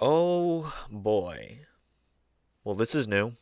Oh 0.00 0.72
boy. 0.92 1.62
Well, 2.62 2.76
this 2.76 2.94
is 2.94 3.08
new. 3.08 3.32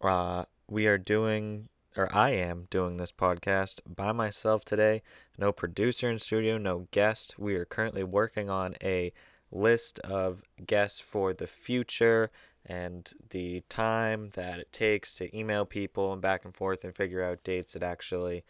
Uh, 0.00 0.44
we 0.66 0.86
are 0.86 0.96
doing, 0.96 1.68
or 1.98 2.08
I 2.10 2.30
am 2.30 2.66
doing 2.70 2.96
this 2.96 3.12
podcast 3.12 3.80
by 3.86 4.12
myself 4.12 4.64
today. 4.64 5.02
No 5.36 5.52
producer 5.52 6.08
in 6.08 6.18
studio, 6.18 6.56
no 6.56 6.88
guest. 6.92 7.34
We 7.38 7.56
are 7.56 7.66
currently 7.66 8.04
working 8.04 8.48
on 8.48 8.74
a 8.82 9.12
list 9.52 9.98
of 9.98 10.44
guests 10.66 10.98
for 10.98 11.34
the 11.34 11.46
future 11.46 12.30
and 12.64 13.10
the 13.28 13.62
time 13.68 14.30
that 14.32 14.58
it 14.60 14.72
takes 14.72 15.12
to 15.16 15.36
email 15.36 15.66
people 15.66 16.10
and 16.10 16.22
back 16.22 16.42
and 16.46 16.54
forth 16.56 16.84
and 16.84 16.96
figure 16.96 17.22
out 17.22 17.44
dates. 17.44 17.76
It 17.76 17.82
actually 17.82 18.44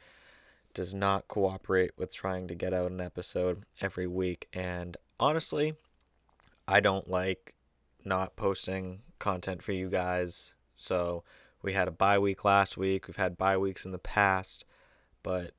does 0.75 0.95
not 0.95 1.27
cooperate 1.27 1.91
with 1.99 2.15
trying 2.15 2.47
to 2.47 2.55
get 2.55 2.73
out 2.73 2.93
an 2.93 3.01
episode 3.01 3.65
every 3.81 4.07
week. 4.07 4.47
And 4.53 4.97
honestly, 5.19 5.75
I 6.69 6.81
don't 6.81 7.09
like 7.09 7.55
not 8.05 8.37
posting 8.37 9.01
content 9.19 9.63
for 9.63 9.73
you 9.73 9.89
guys. 9.89 10.55
So 10.77 11.25
we 11.63 11.73
had 11.73 11.89
a 11.89 11.93
bye 11.93 12.19
week 12.19 12.45
last 12.45 12.77
week. 12.77 13.09
We've 13.09 13.17
had 13.17 13.39
bye 13.39 13.57
weeks 13.57 13.87
in 13.87 13.91
the 13.91 13.99
past, 13.99 14.67
but 15.23 15.53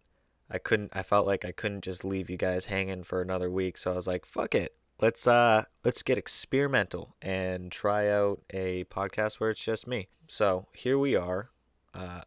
I 0.52 0.60
couldn't 0.60 0.92
I 0.94 1.02
felt 1.02 1.26
like 1.26 1.44
I 1.44 1.52
couldn't 1.52 1.84
just 1.84 2.06
leave 2.06 2.30
you 2.30 2.38
guys 2.38 2.66
hanging 2.66 3.04
for 3.04 3.22
another 3.22 3.50
week. 3.50 3.78
So 3.78 3.92
I 3.92 3.96
was 3.96 4.06
like, 4.06 4.24
fuck 4.24 4.54
it. 4.54 4.76
Let's 5.02 5.26
uh 5.28 5.66
let's 5.84 6.04
get 6.04 6.20
experimental 6.20 7.16
and 7.24 7.72
try 7.72 8.08
out 8.08 8.42
a 8.52 8.84
podcast 8.86 9.40
where 9.40 9.50
it's 9.50 9.64
just 9.64 9.88
me. 9.88 10.10
So 10.28 10.68
here 10.74 11.00
we 11.00 11.16
are. 11.16 11.50
Uh 11.92 12.22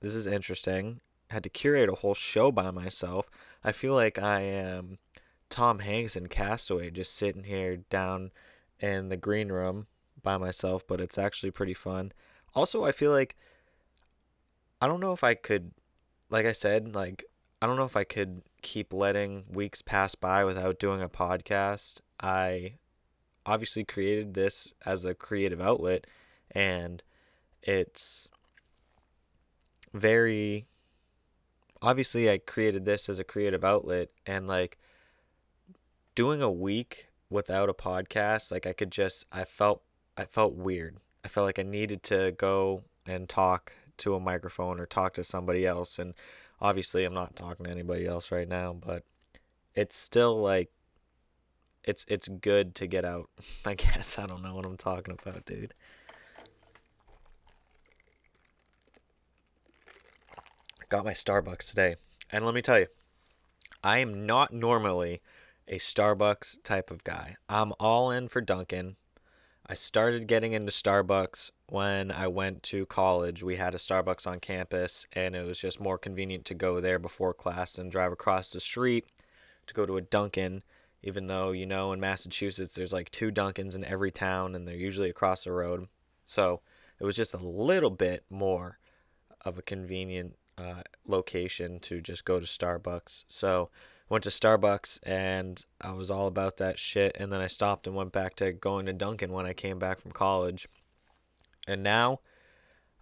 this 0.00 0.16
is 0.16 0.26
interesting. 0.26 1.00
had 1.30 1.44
to 1.44 1.48
curate 1.48 1.88
a 1.88 1.94
whole 1.94 2.14
show 2.14 2.50
by 2.50 2.72
myself. 2.72 3.30
I 3.62 3.70
feel 3.70 3.94
like 3.94 4.18
I 4.18 4.40
am 4.40 4.98
Tom 5.50 5.80
Hanks 5.80 6.16
in 6.16 6.28
Castaway 6.28 6.90
just 6.90 7.14
sitting 7.14 7.44
here 7.44 7.78
down 7.90 8.30
in 8.80 9.08
the 9.08 9.16
green 9.16 9.50
room 9.50 9.86
by 10.22 10.36
myself, 10.36 10.86
but 10.86 11.00
it's 11.00 11.18
actually 11.18 11.50
pretty 11.50 11.74
fun. 11.74 12.12
Also, 12.54 12.84
I 12.84 12.92
feel 12.92 13.10
like 13.10 13.36
I 14.80 14.86
don't 14.86 15.00
know 15.00 15.12
if 15.12 15.24
I 15.24 15.34
could, 15.34 15.72
like 16.30 16.46
I 16.46 16.52
said, 16.52 16.94
like 16.94 17.24
I 17.60 17.66
don't 17.66 17.76
know 17.76 17.84
if 17.84 17.96
I 17.96 18.04
could 18.04 18.42
keep 18.62 18.92
letting 18.92 19.44
weeks 19.50 19.82
pass 19.82 20.14
by 20.14 20.44
without 20.44 20.78
doing 20.78 21.02
a 21.02 21.08
podcast. 21.08 22.00
I 22.20 22.74
obviously 23.44 23.84
created 23.84 24.34
this 24.34 24.72
as 24.84 25.04
a 25.04 25.14
creative 25.14 25.60
outlet, 25.60 26.06
and 26.50 27.02
it's 27.62 28.28
very 29.92 30.66
obviously 31.80 32.30
I 32.30 32.38
created 32.38 32.84
this 32.84 33.08
as 33.08 33.18
a 33.18 33.24
creative 33.24 33.64
outlet, 33.64 34.10
and 34.26 34.46
like 34.46 34.78
doing 36.18 36.42
a 36.42 36.50
week 36.50 37.06
without 37.30 37.68
a 37.68 37.72
podcast, 37.72 38.50
like 38.50 38.66
I 38.66 38.72
could 38.72 38.90
just 38.90 39.24
I 39.30 39.44
felt 39.44 39.82
I 40.16 40.24
felt 40.24 40.54
weird. 40.54 40.96
I 41.24 41.28
felt 41.28 41.44
like 41.44 41.60
I 41.60 41.62
needed 41.62 42.02
to 42.04 42.32
go 42.32 42.82
and 43.06 43.28
talk 43.28 43.72
to 43.98 44.16
a 44.16 44.20
microphone 44.20 44.80
or 44.80 44.86
talk 44.86 45.14
to 45.14 45.22
somebody 45.22 45.64
else 45.64 45.96
and 45.96 46.14
obviously 46.60 47.04
I'm 47.04 47.14
not 47.14 47.36
talking 47.36 47.66
to 47.66 47.70
anybody 47.70 48.04
else 48.04 48.32
right 48.32 48.48
now, 48.48 48.72
but 48.72 49.04
it's 49.76 49.96
still 49.96 50.42
like 50.42 50.72
it's 51.84 52.04
it's 52.08 52.26
good 52.26 52.74
to 52.74 52.88
get 52.88 53.04
out. 53.04 53.30
I 53.64 53.74
guess 53.74 54.18
I 54.18 54.26
don't 54.26 54.42
know 54.42 54.56
what 54.56 54.66
I'm 54.66 54.76
talking 54.76 55.16
about, 55.22 55.46
dude. 55.46 55.72
Got 60.88 61.04
my 61.04 61.12
Starbucks 61.12 61.68
today. 61.68 61.94
And 62.32 62.44
let 62.44 62.54
me 62.54 62.62
tell 62.62 62.80
you, 62.80 62.88
I 63.84 63.98
am 63.98 64.26
not 64.26 64.52
normally 64.52 65.22
a 65.68 65.78
Starbucks 65.78 66.62
type 66.64 66.90
of 66.90 67.04
guy. 67.04 67.36
I'm 67.48 67.72
all 67.78 68.10
in 68.10 68.28
for 68.28 68.40
Dunkin'. 68.40 68.96
I 69.66 69.74
started 69.74 70.26
getting 70.26 70.54
into 70.54 70.72
Starbucks 70.72 71.50
when 71.68 72.10
I 72.10 72.26
went 72.26 72.62
to 72.64 72.86
college. 72.86 73.42
We 73.42 73.56
had 73.56 73.74
a 73.74 73.78
Starbucks 73.78 74.26
on 74.26 74.40
campus, 74.40 75.06
and 75.12 75.36
it 75.36 75.46
was 75.46 75.58
just 75.58 75.78
more 75.78 75.98
convenient 75.98 76.46
to 76.46 76.54
go 76.54 76.80
there 76.80 76.98
before 76.98 77.34
class 77.34 77.76
and 77.76 77.92
drive 77.92 78.12
across 78.12 78.48
the 78.50 78.60
street 78.60 79.04
to 79.66 79.74
go 79.74 79.84
to 79.84 79.98
a 79.98 80.00
Dunkin'. 80.00 80.62
Even 81.02 81.26
though, 81.26 81.52
you 81.52 81.66
know, 81.66 81.92
in 81.92 82.00
Massachusetts, 82.00 82.74
there's 82.74 82.92
like 82.92 83.10
two 83.10 83.30
Dunkins 83.30 83.76
in 83.76 83.84
every 83.84 84.10
town, 84.10 84.54
and 84.54 84.66
they're 84.66 84.74
usually 84.74 85.10
across 85.10 85.44
the 85.44 85.52
road. 85.52 85.86
So 86.24 86.62
it 86.98 87.04
was 87.04 87.14
just 87.14 87.34
a 87.34 87.38
little 87.38 87.90
bit 87.90 88.24
more 88.30 88.78
of 89.44 89.58
a 89.58 89.62
convenient 89.62 90.36
uh, 90.56 90.82
location 91.06 91.78
to 91.80 92.00
just 92.00 92.24
go 92.24 92.40
to 92.40 92.46
Starbucks. 92.46 93.26
So 93.28 93.70
went 94.08 94.24
to 94.24 94.30
Starbucks 94.30 95.00
and 95.02 95.64
I 95.80 95.92
was 95.92 96.10
all 96.10 96.26
about 96.26 96.56
that 96.56 96.78
shit. 96.78 97.16
And 97.18 97.32
then 97.32 97.40
I 97.40 97.46
stopped 97.46 97.86
and 97.86 97.94
went 97.94 98.12
back 98.12 98.34
to 98.36 98.52
going 98.52 98.86
to 98.86 98.92
Dunkin' 98.92 99.32
when 99.32 99.46
I 99.46 99.52
came 99.52 99.78
back 99.78 100.00
from 100.00 100.12
college. 100.12 100.68
And 101.66 101.82
now 101.82 102.20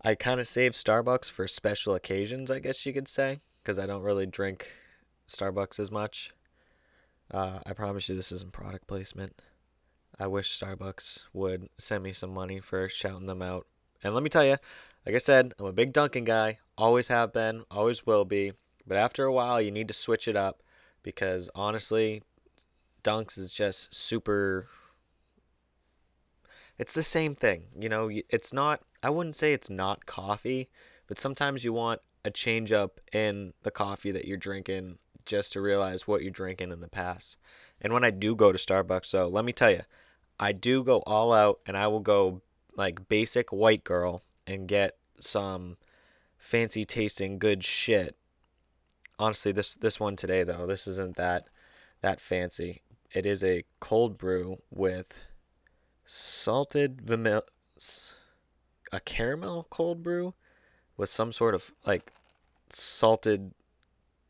I 0.02 0.14
kind 0.14 0.40
of 0.40 0.48
save 0.48 0.72
Starbucks 0.72 1.30
for 1.30 1.46
special 1.46 1.94
occasions, 1.94 2.50
I 2.50 2.58
guess 2.58 2.84
you 2.84 2.92
could 2.92 3.08
say, 3.08 3.40
because 3.62 3.78
I 3.78 3.86
don't 3.86 4.02
really 4.02 4.26
drink 4.26 4.72
Starbucks 5.28 5.78
as 5.78 5.90
much. 5.90 6.32
Uh, 7.30 7.60
I 7.64 7.72
promise 7.72 8.08
you 8.08 8.14
this 8.14 8.32
isn't 8.32 8.52
product 8.52 8.86
placement. 8.86 9.40
I 10.18 10.26
wish 10.26 10.58
Starbucks 10.58 11.20
would 11.32 11.68
send 11.78 12.02
me 12.02 12.12
some 12.12 12.32
money 12.32 12.60
for 12.60 12.88
shouting 12.88 13.26
them 13.26 13.42
out. 13.42 13.66
And 14.02 14.14
let 14.14 14.22
me 14.22 14.30
tell 14.30 14.44
you, 14.44 14.56
like 15.04 15.14
I 15.14 15.18
said, 15.18 15.54
I'm 15.58 15.66
a 15.66 15.72
big 15.72 15.92
Dunkin' 15.92 16.24
guy. 16.24 16.58
Always 16.78 17.08
have 17.08 17.32
been, 17.32 17.64
always 17.70 18.06
will 18.06 18.24
be. 18.24 18.52
But 18.86 18.98
after 18.98 19.24
a 19.24 19.32
while, 19.32 19.60
you 19.60 19.70
need 19.70 19.88
to 19.88 19.94
switch 19.94 20.28
it 20.28 20.36
up 20.36 20.62
because 21.06 21.48
honestly, 21.54 22.20
Dunks 23.04 23.38
is 23.38 23.52
just 23.52 23.94
super. 23.94 24.66
It's 26.78 26.94
the 26.94 27.04
same 27.04 27.36
thing, 27.36 27.66
you 27.78 27.88
know. 27.88 28.10
It's 28.28 28.52
not. 28.52 28.82
I 29.04 29.10
wouldn't 29.10 29.36
say 29.36 29.52
it's 29.52 29.70
not 29.70 30.04
coffee, 30.04 30.68
but 31.06 31.16
sometimes 31.18 31.62
you 31.62 31.72
want 31.72 32.00
a 32.24 32.30
change 32.30 32.72
up 32.72 33.00
in 33.12 33.52
the 33.62 33.70
coffee 33.70 34.10
that 34.10 34.24
you're 34.24 34.36
drinking 34.36 34.98
just 35.24 35.52
to 35.52 35.60
realize 35.60 36.08
what 36.08 36.22
you're 36.22 36.32
drinking 36.32 36.72
in 36.72 36.80
the 36.80 36.88
past. 36.88 37.36
And 37.80 37.92
when 37.92 38.02
I 38.02 38.10
do 38.10 38.34
go 38.34 38.50
to 38.50 38.58
Starbucks, 38.58 39.06
so 39.06 39.28
let 39.28 39.44
me 39.44 39.52
tell 39.52 39.70
you, 39.70 39.82
I 40.40 40.50
do 40.50 40.82
go 40.82 40.98
all 41.06 41.32
out 41.32 41.60
and 41.66 41.76
I 41.76 41.86
will 41.86 42.00
go 42.00 42.42
like 42.76 43.08
basic 43.08 43.52
white 43.52 43.84
girl 43.84 44.22
and 44.44 44.66
get 44.66 44.96
some 45.20 45.76
fancy 46.36 46.84
tasting 46.84 47.38
good 47.38 47.62
shit 47.62 48.16
honestly 49.18 49.52
this 49.52 49.74
this 49.74 49.98
one 49.98 50.16
today 50.16 50.42
though 50.42 50.66
this 50.66 50.86
isn't 50.86 51.16
that 51.16 51.48
that 52.02 52.20
fancy 52.20 52.82
it 53.12 53.24
is 53.24 53.42
a 53.42 53.64
cold 53.80 54.18
brew 54.18 54.58
with 54.70 55.20
salted 56.04 57.00
vanilla 57.00 57.42
a 58.92 59.00
caramel 59.00 59.66
cold 59.70 60.02
brew 60.02 60.34
with 60.96 61.10
some 61.10 61.32
sort 61.32 61.54
of 61.54 61.72
like 61.86 62.12
salted 62.70 63.52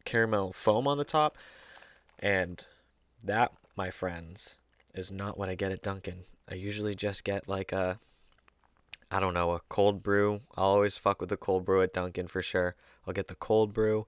caramel 0.04 0.52
foam 0.52 0.86
on 0.86 0.98
the 0.98 1.04
top 1.04 1.36
and 2.19 2.66
that 3.22 3.52
my 3.76 3.91
friends 3.91 4.56
is 4.94 5.12
not 5.12 5.36
what 5.36 5.48
I 5.48 5.54
get 5.54 5.72
at 5.72 5.82
Dunkin'. 5.82 6.25
I 6.50 6.54
usually 6.54 6.94
just 6.94 7.25
get 7.25 7.48
like 7.48 7.72
a 7.72 7.98
I 9.08 9.20
don't 9.20 9.34
know, 9.34 9.52
a 9.52 9.60
cold 9.69 10.02
brew. 10.02 10.41
I'll 10.56 10.70
always 10.70 10.96
fuck 10.96 11.20
with 11.20 11.30
the 11.30 11.36
cold 11.36 11.64
brew 11.64 11.80
at 11.82 11.92
Dunkin' 11.92 12.26
for 12.26 12.42
sure. 12.42 12.75
I'll 13.06 13.14
get 13.14 13.28
the 13.28 13.36
cold 13.36 13.72
brew 13.72 14.06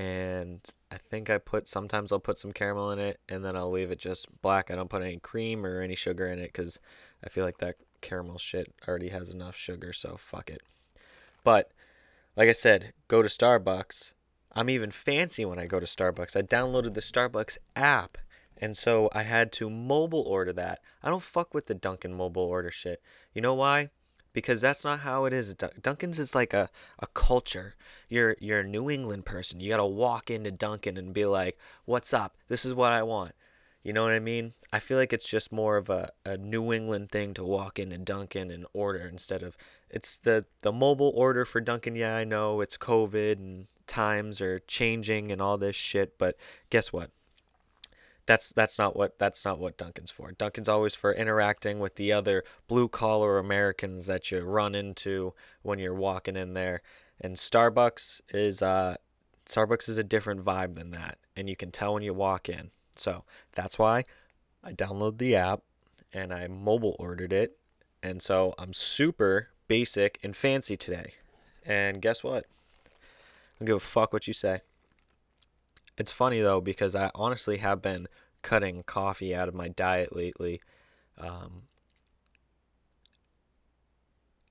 and 0.00 0.66
I 0.90 0.96
think 0.96 1.28
I 1.28 1.36
put 1.36 1.68
sometimes 1.68 2.10
I'll 2.10 2.20
put 2.20 2.38
some 2.38 2.52
caramel 2.52 2.90
in 2.90 2.98
it 2.98 3.20
and 3.28 3.44
then 3.44 3.54
I'll 3.54 3.70
leave 3.70 3.90
it 3.90 3.98
just 3.98 4.28
black. 4.40 4.70
I 4.70 4.74
don't 4.74 4.88
put 4.88 5.02
any 5.02 5.18
cream 5.18 5.66
or 5.66 5.82
any 5.82 5.94
sugar 5.94 6.26
in 6.26 6.38
it 6.38 6.54
cuz 6.54 6.78
I 7.22 7.28
feel 7.28 7.44
like 7.44 7.58
that 7.58 7.76
caramel 8.00 8.38
shit 8.38 8.72
already 8.88 9.10
has 9.10 9.28
enough 9.30 9.56
sugar, 9.56 9.92
so 9.92 10.16
fuck 10.16 10.48
it. 10.48 10.62
But 11.44 11.70
like 12.34 12.48
I 12.48 12.52
said, 12.52 12.94
go 13.08 13.20
to 13.20 13.28
Starbucks. 13.28 14.14
I'm 14.52 14.70
even 14.70 14.90
fancy 14.90 15.44
when 15.44 15.58
I 15.58 15.66
go 15.66 15.78
to 15.78 15.86
Starbucks. 15.86 16.34
I 16.34 16.42
downloaded 16.42 16.94
the 16.94 17.02
Starbucks 17.02 17.58
app 17.76 18.16
and 18.56 18.76
so 18.76 19.10
I 19.12 19.24
had 19.24 19.52
to 19.52 19.68
mobile 19.68 20.22
order 20.22 20.52
that. 20.54 20.80
I 21.02 21.10
don't 21.10 21.22
fuck 21.22 21.52
with 21.52 21.66
the 21.66 21.74
Dunkin' 21.74 22.14
mobile 22.14 22.42
order 22.42 22.70
shit. 22.70 23.02
You 23.34 23.42
know 23.42 23.54
why? 23.54 23.90
Because 24.32 24.60
that's 24.60 24.84
not 24.84 25.00
how 25.00 25.24
it 25.24 25.32
is. 25.32 25.54
Dunkin's 25.54 26.18
is 26.18 26.34
like 26.34 26.52
a, 26.52 26.70
a 26.98 27.06
culture. 27.08 27.74
You're 28.08 28.36
you're 28.40 28.60
a 28.60 28.64
New 28.66 28.90
England 28.90 29.24
person. 29.24 29.60
You 29.60 29.70
gotta 29.70 29.86
walk 29.86 30.30
into 30.30 30.50
Dunkin' 30.50 30.96
and 30.96 31.12
be 31.12 31.24
like, 31.24 31.58
"What's 31.84 32.12
up? 32.12 32.36
This 32.48 32.64
is 32.64 32.74
what 32.74 32.92
I 32.92 33.02
want." 33.02 33.32
You 33.82 33.94
know 33.94 34.02
what 34.02 34.12
I 34.12 34.18
mean? 34.18 34.52
I 34.72 34.78
feel 34.78 34.98
like 34.98 35.12
it's 35.12 35.26
just 35.26 35.52
more 35.52 35.78
of 35.78 35.88
a, 35.88 36.12
a 36.24 36.36
New 36.36 36.72
England 36.72 37.10
thing 37.10 37.32
to 37.34 37.44
walk 37.44 37.78
into 37.78 37.96
Dunkin' 37.96 38.50
and 38.50 38.66
order 38.74 39.08
instead 39.08 39.42
of 39.42 39.56
it's 39.88 40.16
the 40.16 40.44
the 40.62 40.72
mobile 40.72 41.12
order 41.14 41.44
for 41.44 41.60
Dunkin'. 41.60 41.96
Yeah, 41.96 42.16
I 42.16 42.24
know 42.24 42.60
it's 42.60 42.76
COVID 42.76 43.32
and 43.32 43.66
times 43.86 44.40
are 44.40 44.60
changing 44.60 45.32
and 45.32 45.42
all 45.42 45.58
this 45.58 45.76
shit, 45.76 46.18
but 46.18 46.36
guess 46.70 46.92
what? 46.92 47.10
That's 48.30 48.50
that's 48.52 48.78
not 48.78 48.94
what 48.94 49.18
that's 49.18 49.44
not 49.44 49.58
what 49.58 49.76
Dunkin's 49.76 50.12
for. 50.12 50.30
Dunkin's 50.30 50.68
always 50.68 50.94
for 50.94 51.12
interacting 51.12 51.80
with 51.80 51.96
the 51.96 52.12
other 52.12 52.44
blue 52.68 52.86
collar 52.86 53.38
Americans 53.38 54.06
that 54.06 54.30
you 54.30 54.42
run 54.42 54.76
into 54.76 55.34
when 55.62 55.80
you're 55.80 55.96
walking 55.96 56.36
in 56.36 56.54
there. 56.54 56.80
And 57.20 57.34
Starbucks 57.34 58.20
is 58.32 58.62
uh 58.62 58.98
Starbucks 59.46 59.88
is 59.88 59.98
a 59.98 60.04
different 60.04 60.44
vibe 60.44 60.74
than 60.74 60.92
that, 60.92 61.18
and 61.34 61.50
you 61.50 61.56
can 61.56 61.72
tell 61.72 61.94
when 61.94 62.04
you 62.04 62.14
walk 62.14 62.48
in. 62.48 62.70
So 62.94 63.24
that's 63.56 63.80
why 63.80 64.04
I 64.62 64.74
download 64.74 65.18
the 65.18 65.34
app 65.34 65.62
and 66.12 66.32
I 66.32 66.46
mobile 66.46 66.94
ordered 67.00 67.32
it. 67.32 67.56
And 68.00 68.22
so 68.22 68.54
I'm 68.60 68.72
super 68.72 69.48
basic 69.66 70.20
and 70.22 70.36
fancy 70.36 70.76
today. 70.76 71.14
And 71.66 72.00
guess 72.00 72.22
what? 72.22 72.44
I 72.84 72.90
don't 73.58 73.66
give 73.66 73.76
a 73.78 73.80
fuck 73.80 74.12
what 74.12 74.28
you 74.28 74.32
say. 74.32 74.60
It's 76.00 76.10
funny 76.10 76.40
though 76.40 76.62
because 76.62 76.94
I 76.94 77.10
honestly 77.14 77.58
have 77.58 77.82
been 77.82 78.08
cutting 78.40 78.84
coffee 78.84 79.34
out 79.34 79.48
of 79.48 79.54
my 79.54 79.68
diet 79.68 80.16
lately. 80.16 80.62
Um, 81.18 81.64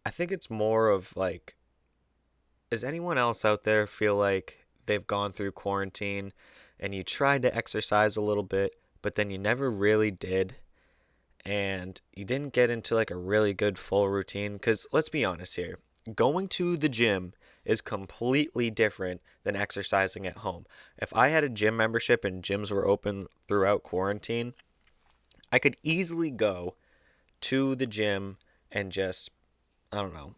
I 0.05 0.11
think 0.11 0.31
it's 0.31 0.51
more 0.51 0.89
of 0.89 1.17
like, 1.17 1.55
does 2.69 2.83
anyone 2.83 3.17
else 3.17 3.43
out 3.43 3.63
there 3.63 3.87
feel 3.87 4.15
like 4.15 4.67
they've 4.85 5.07
gone 5.07 5.31
through 5.31 5.53
quarantine 5.53 6.33
and 6.79 6.93
you 6.93 7.03
tried 7.03 7.41
to 7.41 7.55
exercise 7.55 8.15
a 8.15 8.21
little 8.21 8.43
bit, 8.43 8.75
but 9.01 9.15
then 9.15 9.31
you 9.31 9.39
never 9.39 9.71
really 9.71 10.11
did? 10.11 10.57
And 11.43 11.99
you 12.13 12.25
didn't 12.25 12.53
get 12.53 12.69
into 12.69 12.93
like 12.93 13.09
a 13.09 13.17
really 13.17 13.55
good 13.55 13.79
full 13.79 14.07
routine? 14.07 14.53
Because 14.53 14.85
let's 14.91 15.09
be 15.09 15.25
honest 15.25 15.55
here 15.55 15.79
going 16.15 16.47
to 16.47 16.77
the 16.77 16.89
gym 16.89 17.33
is 17.69 17.81
completely 17.81 18.71
different 18.71 19.21
than 19.43 19.55
exercising 19.55 20.25
at 20.25 20.37
home. 20.37 20.65
If 20.97 21.15
I 21.15 21.27
had 21.27 21.43
a 21.43 21.49
gym 21.49 21.77
membership 21.77 22.25
and 22.25 22.41
gyms 22.41 22.71
were 22.71 22.87
open 22.87 23.27
throughout 23.47 23.83
quarantine, 23.83 24.55
I 25.51 25.59
could 25.59 25.77
easily 25.83 26.31
go 26.31 26.73
to 27.41 27.75
the 27.75 27.85
gym 27.85 28.37
and 28.71 28.91
just, 28.91 29.29
I 29.91 30.01
don't 30.01 30.15
know, 30.15 30.33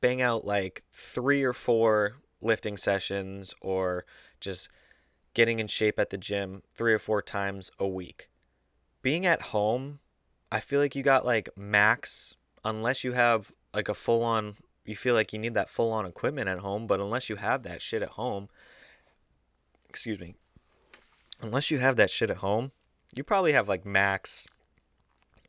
bang 0.00 0.20
out 0.20 0.44
like 0.44 0.82
three 0.92 1.44
or 1.44 1.52
four 1.52 2.16
lifting 2.42 2.76
sessions 2.76 3.54
or 3.60 4.04
just 4.40 4.68
getting 5.34 5.60
in 5.60 5.68
shape 5.68 6.00
at 6.00 6.10
the 6.10 6.18
gym 6.18 6.64
three 6.74 6.92
or 6.92 6.98
four 6.98 7.22
times 7.22 7.70
a 7.78 7.86
week. 7.86 8.28
Being 9.00 9.24
at 9.24 9.42
home, 9.42 10.00
I 10.50 10.58
feel 10.58 10.80
like 10.80 10.96
you 10.96 11.04
got 11.04 11.24
like 11.24 11.50
max, 11.56 12.34
unless 12.64 13.04
you 13.04 13.12
have 13.12 13.52
like 13.72 13.88
a 13.88 13.94
full 13.94 14.24
on 14.24 14.56
you 14.88 14.96
feel 14.96 15.14
like 15.14 15.32
you 15.32 15.38
need 15.38 15.54
that 15.54 15.68
full 15.68 15.92
on 15.92 16.06
equipment 16.06 16.48
at 16.48 16.60
home, 16.60 16.86
but 16.86 17.00
unless 17.00 17.28
you 17.28 17.36
have 17.36 17.62
that 17.62 17.82
shit 17.82 18.02
at 18.02 18.10
home, 18.10 18.48
excuse 19.88 20.18
me, 20.18 20.34
unless 21.42 21.70
you 21.70 21.78
have 21.78 21.96
that 21.96 22.10
shit 22.10 22.30
at 22.30 22.38
home, 22.38 22.72
you 23.14 23.22
probably 23.22 23.52
have 23.52 23.68
like 23.68 23.84
max, 23.84 24.46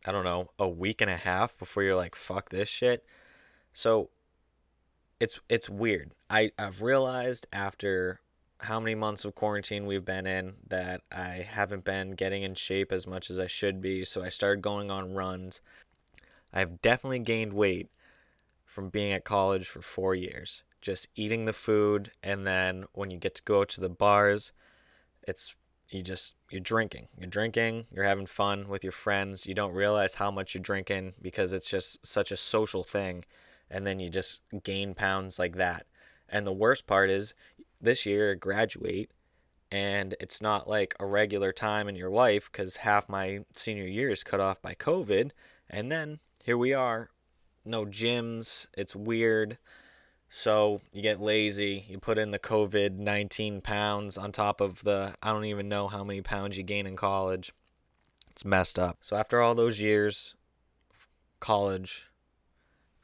I 0.06 0.12
don't 0.12 0.24
know, 0.24 0.50
a 0.60 0.68
week 0.68 1.02
and 1.02 1.10
a 1.10 1.18
half 1.18 1.58
before 1.58 1.84
you're 1.84 1.96
like, 1.96 2.16
fuck 2.16 2.50
this 2.50 2.70
shit. 2.70 3.06
So 3.74 4.10
it's 5.20 5.40
it's 5.50 5.70
weird. 5.70 6.12
I, 6.30 6.52
I've 6.58 6.82
realized 6.82 7.48
after 7.54 8.20
how 8.64 8.80
many 8.80 8.96
months 8.96 9.24
of 9.24 9.36
quarantine 9.36 9.86
we've 9.86 10.04
been 10.04 10.28
in 10.28 10.56
that 10.68 11.02
I 11.12 11.48
haven't 11.50 11.86
been 11.86 12.12
getting 12.12 12.44
in 12.44 12.56
shape 12.56 12.92
as 12.92 13.08
much 13.08 13.30
as 13.30 13.40
I 13.40 13.48
should 13.48 13.82
be. 13.82 14.04
So 14.04 14.22
I 14.22 14.30
started 14.30 14.62
going 14.62 14.92
on 14.92 15.14
runs. 15.14 15.62
I've 16.52 16.82
definitely 16.82 17.20
gained 17.20 17.54
weight 17.54 17.90
from 18.70 18.90
being 18.90 19.12
at 19.12 19.26
college 19.26 19.68
for 19.68 19.82
four 19.82 20.14
years. 20.14 20.62
Just 20.80 21.08
eating 21.16 21.46
the 21.46 21.54
food, 21.54 22.12
and 22.22 22.46
then 22.46 22.86
when 22.94 23.10
you 23.10 23.18
get 23.18 23.34
to 23.36 23.44
go 23.44 23.66
to 23.66 23.82
the 23.82 23.90
bars, 23.90 24.54
it's 25.28 25.56
you 25.90 26.04
just 26.04 26.36
you're 26.52 26.62
drinking 26.62 27.08
you're 27.18 27.28
drinking 27.28 27.86
you're 27.92 28.04
having 28.04 28.28
fun 28.28 28.68
with 28.68 28.84
your 28.84 28.92
friends 28.92 29.48
you 29.48 29.56
don't 29.56 29.74
realize 29.74 30.14
how 30.14 30.30
much 30.30 30.54
you're 30.54 30.62
drinking 30.62 31.14
because 31.20 31.52
it's 31.52 31.68
just 31.68 32.06
such 32.06 32.32
a 32.32 32.38
social 32.38 32.84
thing 32.84 33.24
and 33.72 33.88
then 33.88 34.00
you 34.00 34.08
just 34.08 34.42
gain 34.64 34.94
pounds 34.94 35.40
like 35.40 35.56
that 35.56 35.88
and 36.30 36.46
the 36.46 36.54
worst 36.54 36.86
part 36.86 37.10
is 37.10 37.34
this 37.82 38.06
year 38.06 38.34
I 38.34 38.36
graduate 38.36 39.10
and 39.72 40.14
it's 40.20 40.44
not 40.44 40.68
like 40.68 40.94
a 41.00 41.08
regular 41.08 41.52
time 41.52 41.88
in 41.88 41.96
your 41.96 42.12
life 42.12 42.52
because 42.52 42.78
half 42.78 43.10
my 43.10 43.40
senior 43.54 43.88
year 43.88 44.12
is 44.12 44.24
cut 44.24 44.40
off 44.40 44.62
by 44.62 44.76
covid 44.76 45.32
and 45.68 45.92
then 45.92 46.20
here 46.44 46.58
we 46.58 46.72
are 46.72 47.10
no 47.70 47.86
gyms. 47.86 48.68
It's 48.76 48.96
weird. 48.96 49.58
So 50.30 50.82
you 50.92 51.02
get 51.02 51.22
lazy. 51.22 51.86
You 51.88 52.00
put 52.00 52.18
in 52.18 52.32
the 52.32 52.40
COVID 52.40 52.98
19 52.98 53.62
pounds 53.62 54.18
on 54.18 54.32
top 54.32 54.62
of 54.62 54.84
the, 54.84 55.16
I 55.24 55.32
don't 55.32 55.46
even 55.46 55.70
know 55.70 55.88
how 55.88 56.04
many 56.04 56.22
pounds 56.22 56.58
you 56.58 56.64
gain 56.64 56.86
in 56.86 56.96
college. 56.96 57.52
It's 58.30 58.46
messed 58.46 58.78
up. 58.78 59.00
So 59.02 59.16
after 59.16 59.42
all 59.42 59.56
those 59.56 59.82
years, 59.82 60.36
college, 61.40 62.06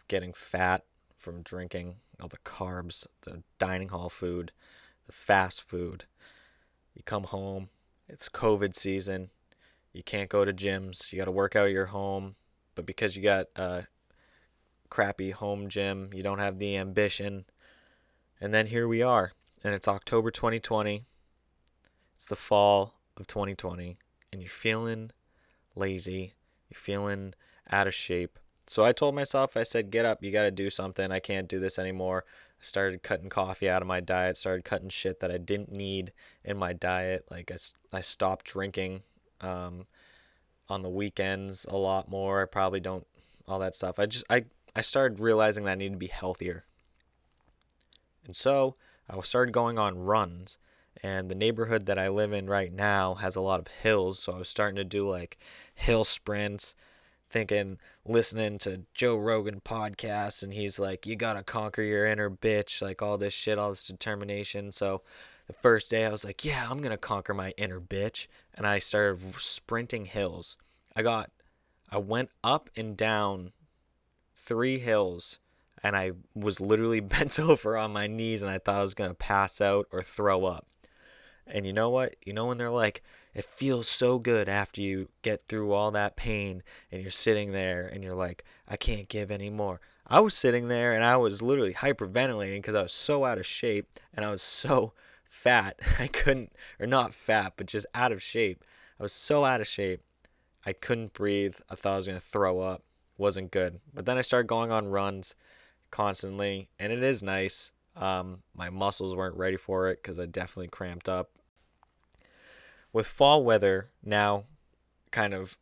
getting 0.08 0.34
fat 0.34 0.84
from 1.18 1.42
drinking 1.42 1.96
all 2.22 2.28
the 2.28 2.38
carbs, 2.38 3.08
the 3.22 3.44
dining 3.58 3.90
hall 3.90 4.10
food, 4.10 4.52
the 5.08 5.12
fast 5.12 5.62
food, 5.62 6.06
you 6.94 7.04
come 7.04 7.24
home. 7.24 7.70
It's 8.08 8.30
COVID 8.30 8.76
season. 8.76 9.32
You 9.92 10.04
can't 10.04 10.30
go 10.30 10.46
to 10.46 10.54
gyms. 10.54 11.12
You 11.12 11.20
got 11.20 11.26
to 11.26 11.32
work 11.32 11.56
out 11.56 11.66
your 11.72 11.88
home. 11.88 12.36
But 12.76 12.86
because 12.86 13.16
you 13.16 13.24
got 13.24 13.48
uh, 13.56 13.84
crappy 14.96 15.32
home 15.32 15.68
gym, 15.68 16.10
you 16.14 16.24
don't 16.24 16.40
have 16.40 16.58
the 16.58 16.78
ambition. 16.78 17.44
And 18.40 18.54
then 18.54 18.68
here 18.68 18.88
we 18.88 19.02
are, 19.02 19.34
and 19.62 19.74
it's 19.74 19.90
October 19.90 20.32
2020. 20.32 21.04
It's 22.16 22.26
the 22.26 22.38
fall 22.38 22.94
of 23.18 23.28
2020, 23.28 23.98
and 24.32 24.42
you're 24.42 24.50
feeling 24.50 25.12
lazy, 25.76 26.36
you're 26.70 26.80
feeling 26.80 27.34
out 27.70 27.88
of 27.88 27.94
shape. 27.94 28.40
So 28.68 28.86
I 28.86 28.94
told 28.94 29.16
myself, 29.16 29.58
I 29.58 29.64
said, 29.64 29.92
get 29.92 30.06
up, 30.06 30.24
you 30.24 30.32
got 30.32 30.44
to 30.44 30.52
do 30.52 30.70
something. 30.70 31.12
I 31.12 31.20
can't 31.20 31.50
do 31.50 31.60
this 31.60 31.78
anymore. 31.78 32.24
I 32.58 32.64
started 32.64 33.04
cutting 33.04 33.28
coffee 33.28 33.70
out 33.70 33.82
of 33.82 33.90
my 33.90 34.00
diet, 34.00 34.38
started 34.38 34.64
cutting 34.64 34.88
shit 34.88 35.20
that 35.20 35.30
I 35.30 35.38
didn't 35.38 35.74
need 35.74 36.14
in 36.42 36.56
my 36.56 36.72
diet. 36.72 37.26
Like 37.30 37.52
I, 37.52 37.98
I 37.98 38.00
stopped 38.00 38.46
drinking 38.46 39.02
um, 39.42 39.88
on 40.70 40.84
the 40.84 40.90
weekends 40.90 41.66
a 41.66 41.76
lot 41.76 42.10
more. 42.10 42.44
I 42.44 42.46
probably 42.46 42.80
don't 42.80 43.06
all 43.46 43.60
that 43.60 43.76
stuff. 43.76 44.00
I 44.00 44.06
just 44.06 44.24
I 44.30 44.46
I 44.76 44.82
started 44.82 45.20
realizing 45.20 45.64
that 45.64 45.72
I 45.72 45.76
needed 45.76 45.94
to 45.94 46.00
be 46.00 46.08
healthier. 46.08 46.66
And 48.26 48.36
so 48.36 48.76
I 49.10 49.20
started 49.22 49.54
going 49.54 49.80
on 49.80 50.00
runs. 50.00 50.58
And 51.04 51.30
the 51.30 51.36
neighborhood 51.36 51.86
that 51.86 52.00
I 52.00 52.10
live 52.10 52.34
in 52.34 52.48
right 52.48 52.74
now 52.74 53.16
has 53.16 53.36
a 53.36 53.42
lot 53.42 53.60
of 53.60 53.68
hills. 53.68 54.20
So 54.20 54.34
I 54.34 54.38
was 54.38 54.50
starting 54.50 54.78
to 54.78 54.84
do 54.84 55.10
like 55.10 55.38
hill 55.74 56.04
sprints, 56.04 56.74
thinking, 57.30 57.78
listening 58.06 58.58
to 58.60 58.84
Joe 58.94 59.18
Rogan 59.18 59.62
podcasts. 59.62 60.42
And 60.42 60.54
he's 60.54 60.80
like, 60.80 61.06
you 61.06 61.16
got 61.16 61.34
to 61.34 61.44
conquer 61.44 61.82
your 61.82 62.06
inner 62.06 62.30
bitch, 62.30 62.82
like 62.82 63.02
all 63.02 63.18
this 63.18 63.34
shit, 63.34 63.60
all 63.60 63.70
this 63.70 63.86
determination. 63.86 64.72
So 64.72 65.02
the 65.48 65.54
first 65.54 65.92
day 65.92 66.06
I 66.06 66.12
was 66.12 66.26
like, 66.26 66.44
yeah, 66.44 66.68
I'm 66.70 66.80
going 66.80 66.92
to 66.92 66.98
conquer 66.98 67.34
my 67.34 67.52
inner 67.58 67.80
bitch. 67.80 68.28
And 68.54 68.66
I 68.66 68.80
started 68.80 69.36
sprinting 69.38 70.06
hills. 70.06 70.58
I 70.96 71.04
got, 71.04 71.30
I 71.92 71.98
went 71.98 72.30
up 72.44 72.70
and 72.76 72.98
down 72.98 73.52
three 74.46 74.80
hills 74.80 75.40
and 75.84 75.96
I 75.96 76.14
was 76.34 76.60
literally 76.60 77.00
bent 77.02 77.40
over 77.40 77.78
on 77.78 77.94
my 77.94 78.08
knees 78.08 78.42
and 78.42 78.52
I 78.52 78.58
thought 78.58 78.80
I 78.80 78.84
was 78.84 78.94
going 78.94 79.12
to 79.12 79.16
pass 79.16 79.62
out 79.62 79.88
or 79.92 80.02
throw 80.02 80.46
up. 80.46 80.68
And 81.48 81.66
you 81.66 81.74
know 81.74 81.92
what? 81.92 82.16
You 82.26 82.34
know 82.34 82.48
when 82.48 82.58
they're 82.58 82.72
like, 82.72 83.04
it 83.36 83.46
feels 83.46 83.88
so 83.88 84.18
good 84.18 84.50
after 84.50 84.82
you 84.82 85.10
get 85.22 85.44
through 85.48 85.74
all 85.74 85.92
that 85.92 86.16
pain 86.16 86.64
and 86.92 87.02
you're 87.02 87.12
sitting 87.12 87.52
there 87.52 87.86
and 87.86 88.04
you're 88.04 88.16
like, 88.16 88.44
I 88.68 88.78
can't 88.78 89.10
give 89.10 89.30
anymore. 89.30 89.80
I 90.08 90.22
was 90.22 90.34
sitting 90.34 90.70
there 90.70 90.94
and 90.94 91.04
I 91.04 91.18
was 91.18 91.44
literally 91.44 91.74
hyperventilating 91.74 92.58
because 92.58 92.74
I 92.74 92.82
was 92.84 92.94
so 92.94 93.26
out 93.26 93.38
of 93.38 93.46
shape 93.46 94.00
and 94.14 94.26
I 94.26 94.32
was 94.32 94.42
so 94.42 94.94
fat. 95.24 95.80
I 96.00 96.08
couldn't, 96.08 96.54
or 96.80 96.88
not 96.88 97.14
fat, 97.14 97.54
but 97.58 97.68
just 97.68 97.86
out 97.94 98.12
of 98.12 98.24
shape. 98.24 98.64
I 99.00 99.04
was 99.04 99.14
so 99.14 99.46
out 99.46 99.62
of 99.62 99.68
shape. 99.68 100.02
I 100.66 100.74
couldn't 100.74 101.14
breathe. 101.14 101.58
I 101.70 101.76
thought 101.76 101.94
I 101.94 101.98
was 101.98 102.08
going 102.08 102.20
to 102.20 102.26
throw 102.26 102.62
up 102.62 102.82
wasn't 103.18 103.52
good. 103.52 103.80
But 103.94 104.06
then 104.06 104.18
I 104.18 104.22
started 104.22 104.48
going 104.48 104.72
on 104.72 104.88
runs 104.88 105.36
constantly, 105.92 106.70
and 106.80 106.92
it 106.92 107.02
is 107.04 107.24
nice. 107.24 107.72
Um, 107.96 108.44
my 108.54 108.70
muscles 108.70 109.16
weren't 109.16 109.38
ready 109.38 109.58
for 109.58 109.88
it 109.90 110.02
because 110.02 110.20
I 110.20 110.26
definitely 110.26 110.68
cramped 110.68 111.08
up. 111.08 111.32
With 112.92 113.08
fall 113.08 113.44
weather 113.44 113.90
now 114.04 114.46
kind 115.12 115.34
of 115.34 115.58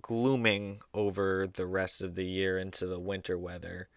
glooming 0.00 0.80
over 0.92 1.46
the 1.46 1.66
rest 1.66 2.02
of 2.02 2.14
the 2.14 2.24
year 2.24 2.58
into 2.58 2.86
the 2.86 2.98
winter 2.98 3.38
weather, 3.38 3.88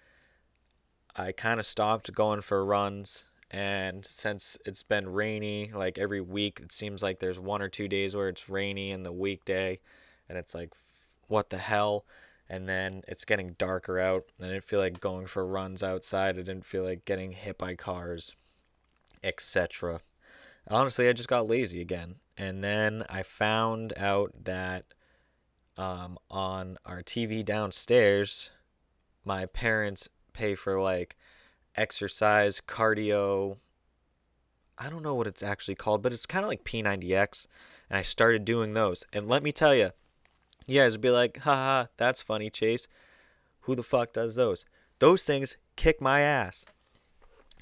I 1.16 1.32
kind 1.32 1.60
of 1.60 1.66
stopped 1.66 2.14
going 2.14 2.42
for 2.42 2.64
runs. 2.64 3.26
And 3.50 4.06
since 4.06 4.58
it's 4.66 4.84
been 4.84 5.10
rainy, 5.10 5.72
like 5.74 5.98
every 5.98 6.22
week, 6.22 6.60
it 6.62 6.72
seems 6.72 7.02
like 7.02 7.20
there's 7.20 7.40
one 7.40 7.62
or 7.62 7.70
two 7.70 7.88
days 7.88 8.16
where 8.16 8.28
it's 8.28 8.50
rainy 8.50 8.92
in 8.92 9.04
the 9.04 9.12
weekday, 9.12 9.80
and 10.28 10.38
it's 10.38 10.54
like, 10.54 10.74
what 11.28 11.50
the 11.50 11.58
hell? 11.58 12.06
And 12.50 12.68
then 12.68 13.04
it's 13.08 13.26
getting 13.26 13.56
darker 13.58 14.00
out. 14.00 14.26
I 14.42 14.48
didn't 14.48 14.64
feel 14.64 14.80
like 14.80 15.00
going 15.00 15.28
for 15.28 15.46
runs 15.46 15.84
outside. 15.84 16.36
I 16.38 16.44
didn't 16.44 16.66
feel 16.66 16.84
like 16.84 17.06
getting 17.06 17.32
hit 17.32 17.58
by 17.58 17.76
cars, 17.76 18.36
etc. 19.24 20.02
Honestly, 20.70 21.10
I 21.10 21.14
just 21.14 21.30
got 21.30 21.48
lazy 21.48 21.82
again. 21.82 22.16
And 22.38 22.64
then 22.64 23.04
I 23.10 23.24
found 23.24 23.94
out 23.98 24.32
that 24.44 24.86
um, 25.78 26.18
on 26.30 26.78
our 26.86 27.02
TV 27.02 27.44
downstairs, 27.44 28.52
my 29.26 29.46
parents 29.46 30.10
pay 30.34 30.56
for 30.56 30.80
like 30.80 31.18
exercise, 31.76 32.62
cardio. 32.66 33.58
I 34.78 34.90
don't 34.90 35.04
know 35.04 35.16
what 35.16 35.28
it's 35.28 35.44
actually 35.44 35.76
called, 35.76 36.02
but 36.02 36.14
it's 36.14 36.26
kind 36.26 36.46
of 36.46 36.50
like 36.50 36.64
P90X. 36.64 37.48
And 37.90 37.98
I 37.98 38.02
started 38.02 38.46
doing 38.46 38.74
those. 38.74 39.04
And 39.12 39.28
let 39.28 39.44
me 39.44 39.52
tell 39.52 39.76
you, 39.76 39.92
Guys 40.70 40.94
would 40.94 41.02
be 41.02 41.10
like, 41.10 41.38
haha, 41.40 41.86
that's 41.98 42.22
funny, 42.22 42.50
Chase. 42.50 42.88
Who 43.62 43.76
the 43.76 43.84
fuck 43.84 44.14
does 44.14 44.36
those? 44.36 44.66
Those 45.00 45.24
things 45.24 45.58
kick 45.76 46.02
my 46.02 46.22
ass. 46.22 46.66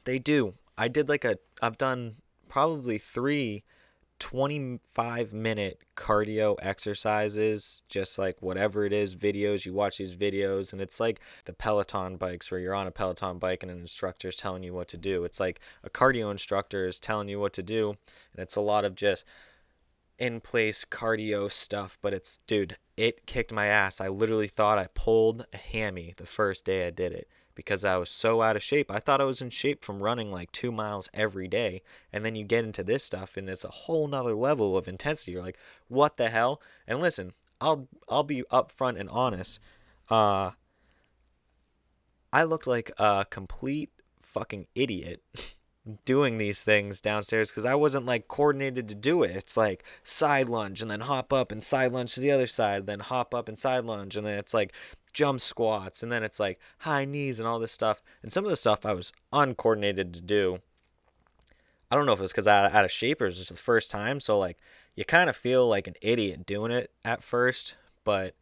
They 0.05 0.19
do. 0.19 0.55
I 0.77 0.87
did 0.87 1.09
like 1.09 1.25
a, 1.25 1.37
I've 1.61 1.77
done 1.77 2.17
probably 2.47 2.97
three 2.97 3.63
25 4.19 5.33
minute 5.33 5.81
cardio 5.95 6.55
exercises, 6.61 7.83
just 7.89 8.17
like 8.17 8.41
whatever 8.41 8.85
it 8.85 8.93
is, 8.93 9.15
videos. 9.15 9.65
You 9.65 9.73
watch 9.73 9.97
these 9.97 10.15
videos, 10.15 10.71
and 10.71 10.81
it's 10.81 10.99
like 10.99 11.19
the 11.45 11.53
Peloton 11.53 12.15
bikes 12.17 12.49
where 12.49 12.59
you're 12.59 12.73
on 12.73 12.87
a 12.87 12.91
Peloton 12.91 13.39
bike 13.39 13.61
and 13.61 13.71
an 13.71 13.79
instructor 13.79 14.29
is 14.29 14.35
telling 14.35 14.63
you 14.63 14.73
what 14.73 14.87
to 14.89 14.97
do. 14.97 15.25
It's 15.25 15.39
like 15.39 15.59
a 15.83 15.89
cardio 15.89 16.31
instructor 16.31 16.87
is 16.87 16.99
telling 16.99 17.27
you 17.27 17.39
what 17.39 17.53
to 17.53 17.63
do, 17.63 17.89
and 18.33 18.41
it's 18.41 18.55
a 18.55 18.61
lot 18.61 18.85
of 18.85 18.95
just 18.95 19.25
in 20.17 20.41
place 20.41 20.85
cardio 20.85 21.51
stuff. 21.51 21.97
But 22.01 22.13
it's, 22.13 22.39
dude, 22.47 22.77
it 22.97 23.25
kicked 23.25 23.53
my 23.53 23.67
ass. 23.67 23.99
I 23.99 24.07
literally 24.07 24.47
thought 24.47 24.77
I 24.77 24.87
pulled 24.93 25.45
a 25.53 25.57
hammy 25.57 26.13
the 26.17 26.25
first 26.25 26.65
day 26.65 26.87
I 26.87 26.91
did 26.91 27.11
it 27.11 27.27
because 27.55 27.85
I 27.85 27.97
was 27.97 28.09
so 28.09 28.41
out 28.41 28.55
of 28.55 28.63
shape. 28.63 28.91
I 28.91 28.99
thought 28.99 29.21
I 29.21 29.25
was 29.25 29.41
in 29.41 29.49
shape 29.49 29.83
from 29.83 30.03
running 30.03 30.31
like 30.31 30.51
two 30.51 30.71
miles 30.71 31.09
every 31.13 31.47
day. 31.47 31.81
And 32.11 32.25
then 32.25 32.35
you 32.35 32.43
get 32.43 32.65
into 32.65 32.83
this 32.83 33.03
stuff 33.03 33.37
and 33.37 33.49
it's 33.49 33.63
a 33.63 33.69
whole 33.69 34.07
nother 34.07 34.35
level 34.35 34.77
of 34.77 34.87
intensity. 34.87 35.31
You're 35.31 35.41
like, 35.41 35.57
what 35.87 36.17
the 36.17 36.29
hell? 36.29 36.61
And 36.85 36.99
listen, 36.99 37.33
I'll 37.61 37.87
I'll 38.09 38.23
be 38.23 38.43
upfront 38.51 38.99
and 38.99 39.09
honest. 39.09 39.59
Uh 40.09 40.51
I 42.31 42.43
looked 42.43 42.67
like 42.67 42.91
a 42.97 43.25
complete 43.29 43.91
fucking 44.19 44.67
idiot 44.75 45.23
doing 46.03 46.37
these 46.37 46.63
things 46.63 46.99
downstairs 46.99 47.49
because 47.49 47.65
I 47.65 47.75
wasn't 47.75 48.05
like 48.05 48.27
coordinated 48.27 48.87
to 48.89 48.95
do 48.95 49.23
it. 49.23 49.35
It's 49.35 49.55
like 49.55 49.83
side 50.03 50.49
lunge 50.49 50.81
and 50.81 50.89
then 50.89 51.01
hop 51.01 51.31
up 51.31 51.51
and 51.51 51.63
side 51.63 51.91
lunge 51.91 52.13
to 52.15 52.19
the 52.19 52.31
other 52.31 52.47
side, 52.47 52.85
then 52.87 52.99
hop 53.01 53.33
up 53.33 53.47
and 53.47 53.57
side 53.57 53.85
lunge, 53.85 54.17
and 54.17 54.25
then 54.25 54.37
it's 54.37 54.53
like 54.53 54.73
jump 55.13 55.41
squats, 55.41 56.01
and 56.01 56.11
then 56.11 56.23
it's 56.23 56.39
like 56.39 56.59
high 56.79 57.05
knees 57.05 57.39
and 57.39 57.47
all 57.47 57.59
this 57.59 57.71
stuff. 57.71 58.01
And 58.23 58.33
some 58.33 58.43
of 58.43 58.49
the 58.49 58.55
stuff 58.55 58.85
I 58.85 58.93
was 58.93 59.13
uncoordinated 59.31 60.13
to 60.15 60.21
do. 60.21 60.59
I 61.91 61.95
don't 61.95 62.07
know 62.07 62.13
if 62.13 62.21
it's 62.21 62.31
because 62.31 62.47
I 62.47 62.65
out 62.71 62.85
of 62.85 62.91
shape 62.91 63.21
or 63.21 63.27
it's 63.27 63.37
just 63.37 63.51
the 63.51 63.55
first 63.55 63.91
time. 63.91 64.19
So 64.19 64.39
like 64.39 64.57
you 64.95 65.05
kind 65.05 65.29
of 65.29 65.35
feel 65.35 65.67
like 65.67 65.87
an 65.87 65.95
idiot 66.01 66.45
doing 66.45 66.71
it 66.71 66.91
at 67.03 67.23
first, 67.23 67.75
but 68.03 68.35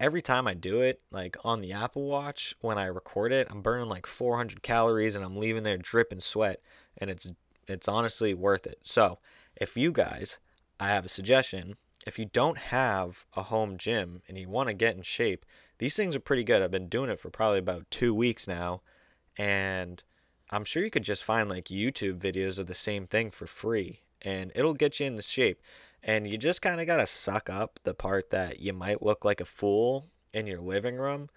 every 0.00 0.22
time 0.22 0.46
I 0.46 0.54
do 0.54 0.80
it, 0.80 1.00
like 1.10 1.36
on 1.44 1.60
the 1.60 1.72
Apple 1.72 2.04
Watch 2.04 2.54
when 2.60 2.78
I 2.78 2.86
record 2.86 3.32
it, 3.32 3.48
I'm 3.50 3.62
burning 3.62 3.88
like 3.88 4.06
400 4.06 4.62
calories 4.62 5.14
and 5.14 5.24
I'm 5.24 5.36
leaving 5.36 5.62
there 5.62 5.78
dripping 5.78 6.20
sweat, 6.20 6.60
and 6.96 7.10
it's 7.10 7.32
it's 7.66 7.88
honestly 7.88 8.32
worth 8.34 8.66
it. 8.66 8.80
So 8.82 9.18
if 9.56 9.76
you 9.76 9.92
guys, 9.92 10.38
I 10.80 10.88
have 10.88 11.04
a 11.04 11.08
suggestion. 11.08 11.76
If 12.06 12.18
you 12.18 12.24
don't 12.24 12.58
have 12.58 13.26
a 13.36 13.42
home 13.42 13.76
gym 13.76 14.22
and 14.28 14.38
you 14.38 14.48
want 14.48 14.68
to 14.68 14.74
get 14.74 14.96
in 14.96 15.02
shape, 15.02 15.44
these 15.78 15.94
things 15.94 16.16
are 16.16 16.20
pretty 16.20 16.44
good. 16.44 16.62
I've 16.62 16.70
been 16.70 16.88
doing 16.88 17.10
it 17.10 17.20
for 17.20 17.28
probably 17.28 17.58
about 17.58 17.90
two 17.90 18.14
weeks 18.14 18.48
now, 18.48 18.80
and 19.36 20.02
I'm 20.50 20.64
sure 20.64 20.82
you 20.82 20.90
could 20.90 21.04
just 21.04 21.24
find 21.24 21.48
like 21.48 21.66
YouTube 21.66 22.18
videos 22.18 22.58
of 22.58 22.66
the 22.66 22.74
same 22.74 23.06
thing 23.06 23.30
for 23.30 23.46
free, 23.46 24.00
and 24.22 24.50
it'll 24.54 24.74
get 24.74 24.98
you 24.98 25.06
in 25.06 25.16
the 25.16 25.22
shape. 25.22 25.60
And 26.02 26.28
you 26.28 26.38
just 26.38 26.62
kind 26.62 26.80
of 26.80 26.86
got 26.86 26.96
to 26.96 27.06
suck 27.06 27.50
up 27.50 27.80
the 27.82 27.94
part 27.94 28.30
that 28.30 28.60
you 28.60 28.72
might 28.72 29.02
look 29.02 29.24
like 29.24 29.40
a 29.40 29.44
fool 29.44 30.06
in 30.32 30.46
your 30.46 30.60
living 30.60 30.96
room. 30.96 31.28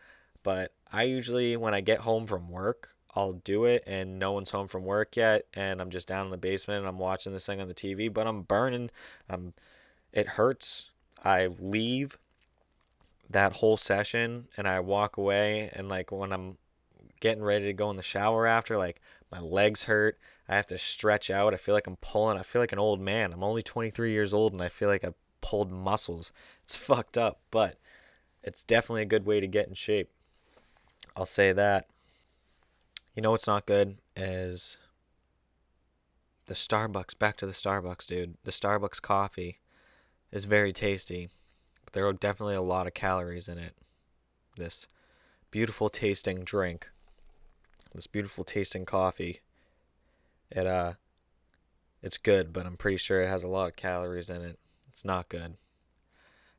But 0.44 0.74
I 0.92 1.04
usually, 1.04 1.58
when 1.58 1.74
I 1.74 1.82
get 1.82 2.00
home 2.00 2.26
from 2.26 2.50
work, 2.50 2.96
I'll 3.16 3.34
do 3.34 3.66
it, 3.66 3.84
and 3.86 4.20
no 4.20 4.32
one's 4.32 4.52
home 4.52 4.68
from 4.68 4.86
work 4.86 5.18
yet, 5.18 5.46
and 5.54 5.82
I'm 5.82 5.90
just 5.90 6.08
down 6.08 6.26
in 6.26 6.32
the 6.32 6.38
basement 6.38 6.80
and 6.80 6.88
I'm 6.88 7.00
watching 7.00 7.34
this 7.34 7.46
thing 7.46 7.60
on 7.60 7.68
the 7.68 7.74
TV, 7.74 8.12
but 8.12 8.26
I'm 8.26 8.44
burning. 8.44 8.90
I'm, 9.30 9.54
it 10.14 10.28
hurts. 10.28 10.92
I 11.24 11.48
leave 11.48 12.18
that 13.30 13.54
whole 13.54 13.78
session 13.78 14.48
and 14.58 14.68
I 14.68 14.80
walk 14.80 15.18
away 15.18 15.70
and 15.74 15.88
like 15.88 16.12
when 16.12 16.34
I'm 16.34 16.58
getting 17.20 17.44
ready 17.44 17.66
to 17.66 17.74
go 17.74 17.90
in 17.90 17.96
the 17.96 18.02
shower 18.02 18.46
after 18.46 18.78
like 18.78 19.00
my 19.32 19.40
legs 19.40 19.84
hurt 19.84 20.18
I 20.52 20.56
have 20.56 20.68
to 20.68 20.78
stretch 20.78 21.32
out. 21.32 21.54
I 21.54 21.58
feel 21.58 21.74
like 21.74 21.88
I'm 21.88 21.96
pulling 21.96 22.38
I 22.38 22.44
feel 22.44 22.62
like 22.62 22.74
an 22.74 22.80
old 22.80 23.00
man. 23.00 23.32
I'm 23.32 23.42
only 23.44 23.64
23 23.64 24.12
years 24.12 24.34
old 24.34 24.52
and 24.52 24.62
I 24.62 24.68
feel 24.68 24.90
like 24.90 25.06
I 25.06 25.14
pulled 25.40 25.72
muscles. 25.72 26.34
It's 26.66 26.76
fucked 26.76 27.18
up 27.18 27.40
but 27.52 27.78
it's 28.44 28.62
definitely 28.62 29.04
a 29.04 29.06
good 29.06 29.26
way 29.26 29.40
to 29.40 29.48
get 29.48 29.70
in 29.70 29.76
shape. 29.76 30.10
I'll 31.16 31.26
say 31.26 31.54
that. 31.54 31.88
You 33.16 33.22
know 33.22 33.32
what's 33.32 33.48
not 33.48 33.66
good 33.66 34.00
is 34.14 34.78
the 36.48 36.54
Starbucks 36.54 37.18
back 37.18 37.38
to 37.38 37.46
the 37.46 37.54
Starbucks 37.54 38.06
dude. 38.06 38.36
The 38.44 38.52
Starbucks 38.52 39.02
coffee 39.02 39.60
is 40.34 40.44
very 40.44 40.74
tasty. 40.74 41.30
But 41.86 41.94
there 41.94 42.06
are 42.06 42.14
definitely 42.14 42.56
a 42.56 42.62
lot 42.62 42.88
of 42.88 42.94
calories 42.94 43.48
in 43.48 43.58
it. 43.58 43.76
This 44.58 44.86
beautiful 45.50 45.90
tasting 45.90 46.44
drink, 46.44 46.90
this 47.96 48.08
beautiful 48.08 48.44
tasting 48.44 48.84
coffee. 48.86 49.40
It 50.52 50.68
uh, 50.68 50.94
it's 52.02 52.18
good, 52.18 52.52
but 52.52 52.66
I'm 52.66 52.78
pretty 52.78 52.98
sure 52.98 53.22
it 53.22 53.30
has 53.30 53.44
a 53.44 53.48
lot 53.48 53.70
of 53.70 53.76
calories 53.76 54.30
in 54.30 54.42
it. 54.42 54.60
It's 54.90 55.06
not 55.06 55.30
good. 55.30 55.56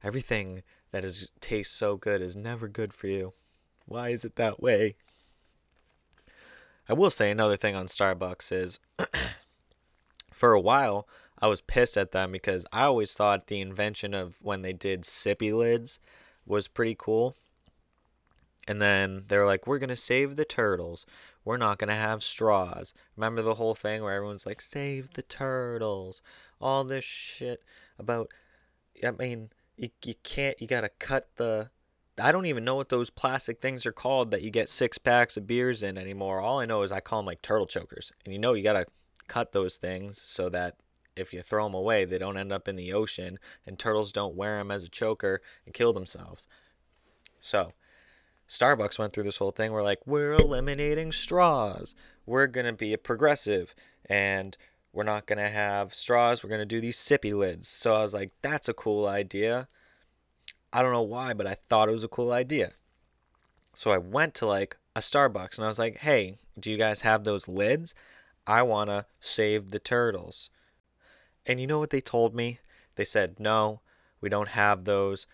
Everything 0.03 0.63
that 0.91 1.05
is 1.05 1.31
tastes 1.41 1.75
so 1.75 1.97
good 1.97 2.23
is 2.23 2.35
never 2.35 2.69
good 2.69 2.93
for 2.93 3.07
you. 3.07 3.35
Why 3.87 4.11
is 4.11 4.25
it 4.25 4.37
that 4.37 4.63
way? 4.63 4.97
I 6.89 6.95
will 6.95 7.11
say 7.11 7.31
another 7.31 7.57
thing 7.57 7.77
on 7.77 7.87
Starbucks 7.87 8.51
is 8.53 8.79
for 10.33 10.53
a 10.53 10.61
while 10.61 11.07
I 11.39 11.49
was 11.49 11.61
pissed 11.61 11.97
at 11.97 12.13
them 12.13 12.33
because 12.33 12.67
I 12.73 12.85
always 12.85 13.13
thought 13.13 13.49
the 13.49 13.61
invention 13.61 14.15
of 14.15 14.37
when 14.41 14.63
they 14.63 14.73
did 14.73 15.03
sippy 15.03 15.53
lids 15.53 15.99
was 16.47 16.69
pretty 16.69 16.97
cool. 16.99 17.37
And 18.73 18.81
then 18.81 19.25
they're 19.29 19.45
like, 19.45 19.67
we're 19.67 19.79
going 19.79 19.91
to 19.91 19.97
save 19.97 20.35
the 20.35 20.47
turtles. 20.47 21.05
We're 21.45 21.59
not 21.59 21.77
going 21.77 21.91
to 21.91 21.95
have 21.95 22.23
straws. 22.23 22.95
Remember 23.19 23.43
the 23.43 23.57
whole 23.57 23.75
thing 23.75 24.03
where 24.03 24.15
everyone's 24.15 24.47
like, 24.47 24.63
save 24.63 25.13
the 25.13 25.21
turtles? 25.21 26.23
All 26.59 26.83
this 26.83 27.05
shit 27.05 27.63
about, 27.99 28.31
I 29.07 29.11
mean, 29.11 29.51
you, 29.77 29.91
you 30.03 30.15
can't, 30.23 30.59
you 30.59 30.67
got 30.67 30.81
to 30.81 30.89
cut 30.89 31.37
the, 31.37 31.69
I 32.19 32.33
don't 32.33 32.47
even 32.47 32.65
know 32.65 32.77
what 32.77 32.89
those 32.89 33.11
plastic 33.11 33.61
things 33.61 33.85
are 33.85 33.93
called 33.93 34.31
that 34.31 34.41
you 34.41 34.49
get 34.49 34.71
six 34.71 34.97
packs 34.97 35.37
of 35.37 35.47
beers 35.47 35.83
in 35.83 35.99
anymore. 35.99 36.41
All 36.41 36.59
I 36.59 36.65
know 36.65 36.81
is 36.81 36.93
I 36.93 37.01
call 37.01 37.19
them 37.19 37.27
like 37.27 37.43
turtle 37.43 37.67
chokers. 37.67 38.11
And 38.25 38.33
you 38.33 38.39
know, 38.39 38.55
you 38.55 38.63
got 38.63 38.73
to 38.73 38.87
cut 39.29 39.53
those 39.53 39.77
things 39.77 40.19
so 40.19 40.49
that 40.49 40.77
if 41.15 41.35
you 41.35 41.43
throw 41.43 41.65
them 41.65 41.75
away, 41.75 42.07
they 42.07 42.17
don't 42.17 42.39
end 42.39 42.55
up 42.55 42.69
in 42.69 42.77
the 42.77 42.95
ocean, 42.95 43.39
and 43.67 43.79
turtles 43.79 44.13
don't 44.13 44.35
wear 44.35 44.57
them 44.57 44.71
as 44.71 44.83
a 44.83 44.89
choker 44.89 45.43
and 45.67 45.75
kill 45.75 45.93
themselves. 45.93 46.47
So, 47.39 47.73
Starbucks 48.53 48.99
went 48.99 49.15
through 49.15 49.25
this 49.25 49.39
whole 49.39 49.51
thing. 49.51 49.73
We're 49.73 49.83
like, 49.83 50.07
we're 50.07 50.35
eliminating 50.35 51.11
straws. 51.11 51.95
We're 52.27 52.47
gonna 52.47 52.75
be 52.75 52.93
a 52.93 52.99
progressive, 52.99 53.75
and 54.05 54.59
we're 54.93 55.05
not 55.05 55.25
gonna 55.25 55.49
have 55.49 55.95
straws. 55.95 56.45
We're 56.45 56.51
gonna 56.51 56.67
do 56.67 56.81
these 56.81 56.99
sippy 56.99 57.33
lids. 57.33 57.71
So 57.71 57.95
I 57.95 58.03
was 58.03 58.13
like, 58.13 58.31
that's 58.43 58.69
a 58.69 58.75
cool 58.75 59.09
idea. 59.09 59.69
I 60.71 60.83
don't 60.83 60.93
know 60.93 61.01
why, 61.01 61.33
but 61.33 61.47
I 61.47 61.55
thought 61.55 61.89
it 61.89 61.93
was 61.93 62.05
a 62.05 62.09
cool 62.09 62.31
idea. 62.31 62.73
So 63.75 63.91
I 63.91 63.97
went 63.97 64.35
to 64.35 64.47
like 64.47 64.77
a 64.95 65.01
Starbucks 65.01 65.57
and 65.57 65.65
I 65.65 65.69
was 65.69 65.79
like, 65.79 65.99
hey, 65.99 66.37
do 66.61 66.71
you 66.71 66.77
guys 66.77 67.01
have 67.01 67.25
those 67.25 67.49
lids? 67.49 67.95
I 68.47 68.61
wanna 68.63 69.07
save 69.19 69.71
the 69.71 69.79
turtles. 69.79 70.51
And 71.47 71.59
you 71.59 71.67
know 71.67 71.79
what 71.79 71.89
they 71.89 72.03
told 72.03 72.35
me? 72.35 72.59
They 72.97 73.07
said, 73.07 73.41
no, 73.41 73.81
we 74.21 74.29
don't 74.29 74.49
have 74.49 74.85
those. 74.85 75.27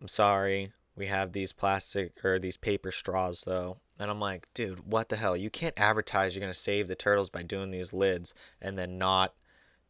I'm 0.00 0.08
sorry. 0.08 0.72
We 0.96 1.06
have 1.06 1.32
these 1.32 1.52
plastic 1.52 2.24
or 2.24 2.38
these 2.38 2.56
paper 2.56 2.90
straws 2.90 3.44
though. 3.46 3.78
And 3.98 4.10
I'm 4.10 4.20
like, 4.20 4.46
dude, 4.54 4.90
what 4.90 5.08
the 5.08 5.16
hell? 5.16 5.36
You 5.36 5.50
can't 5.50 5.78
advertise 5.78 6.34
you're 6.34 6.40
going 6.40 6.52
to 6.52 6.58
save 6.58 6.88
the 6.88 6.94
turtles 6.94 7.30
by 7.30 7.42
doing 7.42 7.70
these 7.70 7.92
lids 7.92 8.34
and 8.60 8.78
then 8.78 8.98
not 8.98 9.34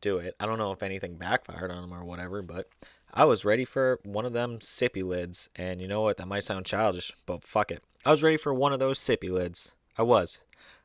do 0.00 0.18
it. 0.18 0.36
I 0.38 0.46
don't 0.46 0.58
know 0.58 0.72
if 0.72 0.82
anything 0.82 1.16
backfired 1.16 1.70
on 1.70 1.82
them 1.82 1.92
or 1.92 2.04
whatever, 2.04 2.42
but 2.42 2.68
I 3.12 3.24
was 3.24 3.44
ready 3.44 3.64
for 3.64 3.98
one 4.04 4.26
of 4.26 4.32
them 4.32 4.58
sippy 4.58 5.02
lids. 5.02 5.48
And 5.56 5.80
you 5.80 5.88
know 5.88 6.02
what? 6.02 6.18
That 6.18 6.28
might 6.28 6.44
sound 6.44 6.66
childish, 6.66 7.12
but 7.24 7.44
fuck 7.44 7.70
it. 7.70 7.82
I 8.04 8.10
was 8.10 8.22
ready 8.22 8.36
for 8.36 8.54
one 8.54 8.72
of 8.72 8.78
those 8.78 9.00
sippy 9.00 9.30
lids. 9.30 9.72
I 9.98 10.02
was. 10.02 10.38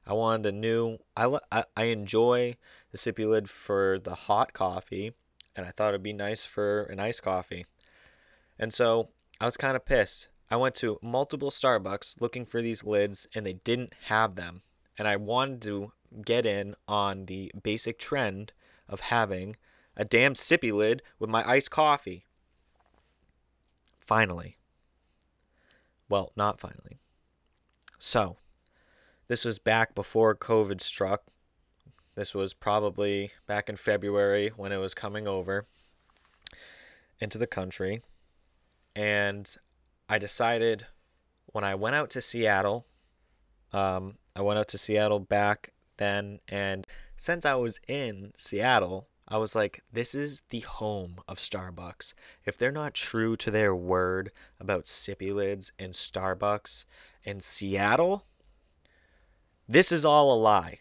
I 0.08 0.14
wanted 0.14 0.48
a 0.48 0.52
new. 0.52 0.98
I, 1.16 1.38
I, 1.52 1.66
I 1.78 1.84
enjoy 1.86 2.56
the 2.92 2.98
sippy 2.98 3.30
lid 3.30 3.50
for 3.50 4.00
the 4.00 4.16
hot 4.16 4.54
coffee, 4.54 5.14
and 5.56 5.66
I 5.66 5.72
thought 5.72 5.90
it'd 5.90 6.02
be 6.02 6.14
nice 6.14 6.44
for 6.44 6.84
an 6.84 7.00
iced 7.00 7.22
coffee. 7.22 7.66
And 8.58 8.74
so 8.74 9.10
I 9.42 9.46
was 9.46 9.58
kind 9.58 9.76
of 9.76 9.86
pissed. 9.86 10.28
I 10.52 10.56
went 10.56 10.76
to 10.76 11.00
multiple 11.02 11.50
Starbucks 11.50 12.22
looking 12.22 12.46
for 12.46 12.62
these 12.62 12.84
lids, 12.84 13.26
and 13.34 13.44
they 13.44 13.54
didn't 13.54 13.96
have 14.04 14.36
them. 14.36 14.62
And 15.00 15.08
I 15.08 15.16
wanted 15.16 15.64
to 15.64 15.94
get 16.24 16.46
in 16.46 16.76
on 16.88 17.26
the 17.26 17.52
basic 17.64 17.98
trend 17.98 18.54
of 18.88 19.00
having 19.00 19.56
a 19.98 20.06
damn 20.06 20.36
sippy 20.36 20.72
lid 20.72 21.02
with 21.18 21.32
my 21.32 21.44
iced 21.50 21.72
coffee. 21.72 22.28
Finally. 24.00 24.58
Well, 26.08 26.34
not 26.36 26.60
finally. 26.60 27.00
So, 27.98 28.38
this 29.28 29.44
was 29.44 29.58
back 29.58 29.96
before 29.96 30.36
COVID 30.36 30.82
struck. 30.82 31.24
This 32.14 32.36
was 32.36 32.54
probably 32.54 33.32
back 33.48 33.70
in 33.70 33.76
February 33.76 34.50
when 34.56 34.72
it 34.72 34.78
was 34.78 34.94
coming 34.94 35.28
over 35.28 35.66
into 37.20 37.40
the 37.40 37.48
country. 37.48 38.04
And 38.96 39.54
I 40.10 40.18
decided 40.18 40.86
when 41.48 41.64
I 41.64 41.76
went 41.76 41.96
out 41.96 42.10
to 42.12 42.22
Seattle, 42.22 42.86
um, 43.74 44.18
I 44.36 44.42
went 44.42 44.60
out 44.60 44.68
to 44.70 44.78
Seattle 44.78 45.20
back 45.20 45.72
then, 45.98 46.40
and 46.48 46.86
since 47.16 47.46
I 47.46 47.56
was 47.56 47.80
in 47.88 48.34
Seattle, 48.38 49.08
I 49.28 49.38
was 49.38 49.56
like, 49.56 49.82
this 49.94 50.14
is 50.14 50.42
the 50.50 50.60
home 50.60 51.22
of 51.26 51.38
Starbucks. 51.38 52.14
If 52.46 52.58
they're 52.58 52.72
not 52.72 52.94
true 52.94 53.38
to 53.38 53.50
their 53.50 53.74
word 53.74 54.32
about 54.60 54.86
sippy 54.86 55.32
lids 55.32 55.72
and 55.80 55.94
Starbucks 55.94 56.84
in 57.24 57.40
Seattle, 57.40 58.26
this 59.70 59.90
is 59.92 60.04
all 60.04 60.34
a 60.34 60.40
lie. 60.40 60.80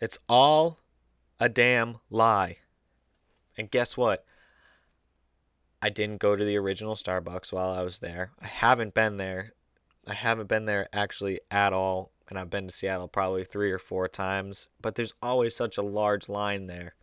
It's 0.00 0.18
all 0.28 0.78
a 1.40 1.48
damn 1.48 1.96
lie. 2.08 2.58
And 3.56 3.68
guess 3.68 3.96
what? 3.96 4.24
I 5.80 5.90
didn't 5.90 6.18
go 6.18 6.34
to 6.34 6.44
the 6.44 6.56
original 6.56 6.94
Starbucks 6.94 7.52
while 7.52 7.70
I 7.70 7.82
was 7.82 8.00
there. 8.00 8.32
I 8.40 8.46
haven't 8.46 8.94
been 8.94 9.16
there. 9.16 9.52
I 10.08 10.14
haven't 10.14 10.48
been 10.48 10.64
there 10.64 10.88
actually 10.92 11.40
at 11.50 11.72
all. 11.72 12.10
And 12.28 12.38
I've 12.38 12.50
been 12.50 12.66
to 12.66 12.72
Seattle 12.72 13.08
probably 13.08 13.44
three 13.44 13.70
or 13.70 13.78
four 13.78 14.08
times. 14.08 14.68
But 14.80 14.96
there's 14.96 15.14
always 15.22 15.54
such 15.54 15.78
a 15.78 15.82
large 15.82 16.28
line 16.28 16.66
there. 16.66 16.94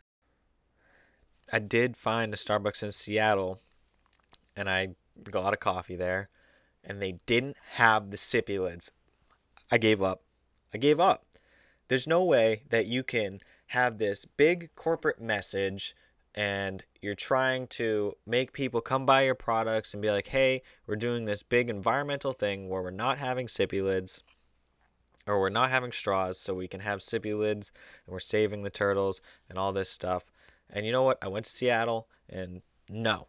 I 1.54 1.60
did 1.60 1.96
find 1.96 2.34
a 2.34 2.38
Starbucks 2.38 2.84
in 2.84 2.92
Seattle 2.92 3.60
and 4.56 4.70
I 4.70 4.90
got 5.24 5.54
a 5.54 5.58
coffee 5.58 5.96
there. 5.96 6.30
And 6.84 7.02
they 7.02 7.20
didn't 7.26 7.58
have 7.74 8.12
the 8.12 8.18
sippy 8.18 8.60
lids. 8.60 8.92
I 9.72 9.78
gave 9.78 10.02
up. 10.02 10.24
I 10.74 10.78
gave 10.78 11.00
up. 11.00 11.26
There's 11.88 12.08
no 12.08 12.24
way 12.24 12.64
that 12.70 12.88
you 12.88 13.04
can 13.04 13.40
have 13.68 13.98
this 13.98 14.26
big 14.26 14.70
corporate 14.76 15.22
message 15.22 15.96
and 16.36 16.84
you're 17.02 17.16
trying 17.16 17.66
to 17.66 18.14
make 18.28 18.52
people 18.52 18.82
come 18.82 19.06
buy 19.06 19.22
your 19.24 19.36
products 19.36 19.94
and 19.94 20.02
be 20.02 20.12
like, 20.12 20.28
hey, 20.28 20.62
we're 20.86 20.98
doing 20.98 21.24
this 21.24 21.44
big 21.44 21.70
environmental 21.70 22.34
thing 22.34 22.68
where 22.68 22.82
we're 22.82 22.92
not 22.92 23.18
having 23.18 23.48
sippy 23.48 23.82
lids 23.82 24.22
or 25.26 25.40
we're 25.40 25.50
not 25.50 25.72
having 25.72 25.94
straws 25.94 26.38
so 26.38 26.54
we 26.54 26.68
can 26.68 26.82
have 26.82 27.00
sippy 27.00 27.38
lids 27.38 27.72
and 28.06 28.12
we're 28.12 28.20
saving 28.20 28.64
the 28.64 28.70
turtles 28.70 29.22
and 29.50 29.58
all 29.58 29.72
this 29.72 29.90
stuff. 29.90 30.26
And 30.70 30.86
you 30.86 30.92
know 30.92 31.04
what? 31.04 31.18
I 31.22 31.30
went 31.30 31.46
to 31.46 31.52
Seattle 31.52 32.10
and 32.30 32.62
no. 32.90 33.28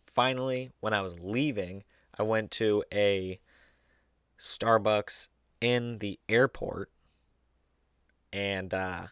Finally, 0.00 0.70
when 0.78 0.94
I 0.94 1.02
was 1.02 1.18
leaving, 1.18 1.82
I 2.16 2.22
went 2.22 2.52
to 2.52 2.84
a 2.94 3.40
Starbucks 4.38 5.26
in 5.60 5.98
the 5.98 6.20
airport 6.28 6.92
and 8.32 8.72
uh, 8.72 9.08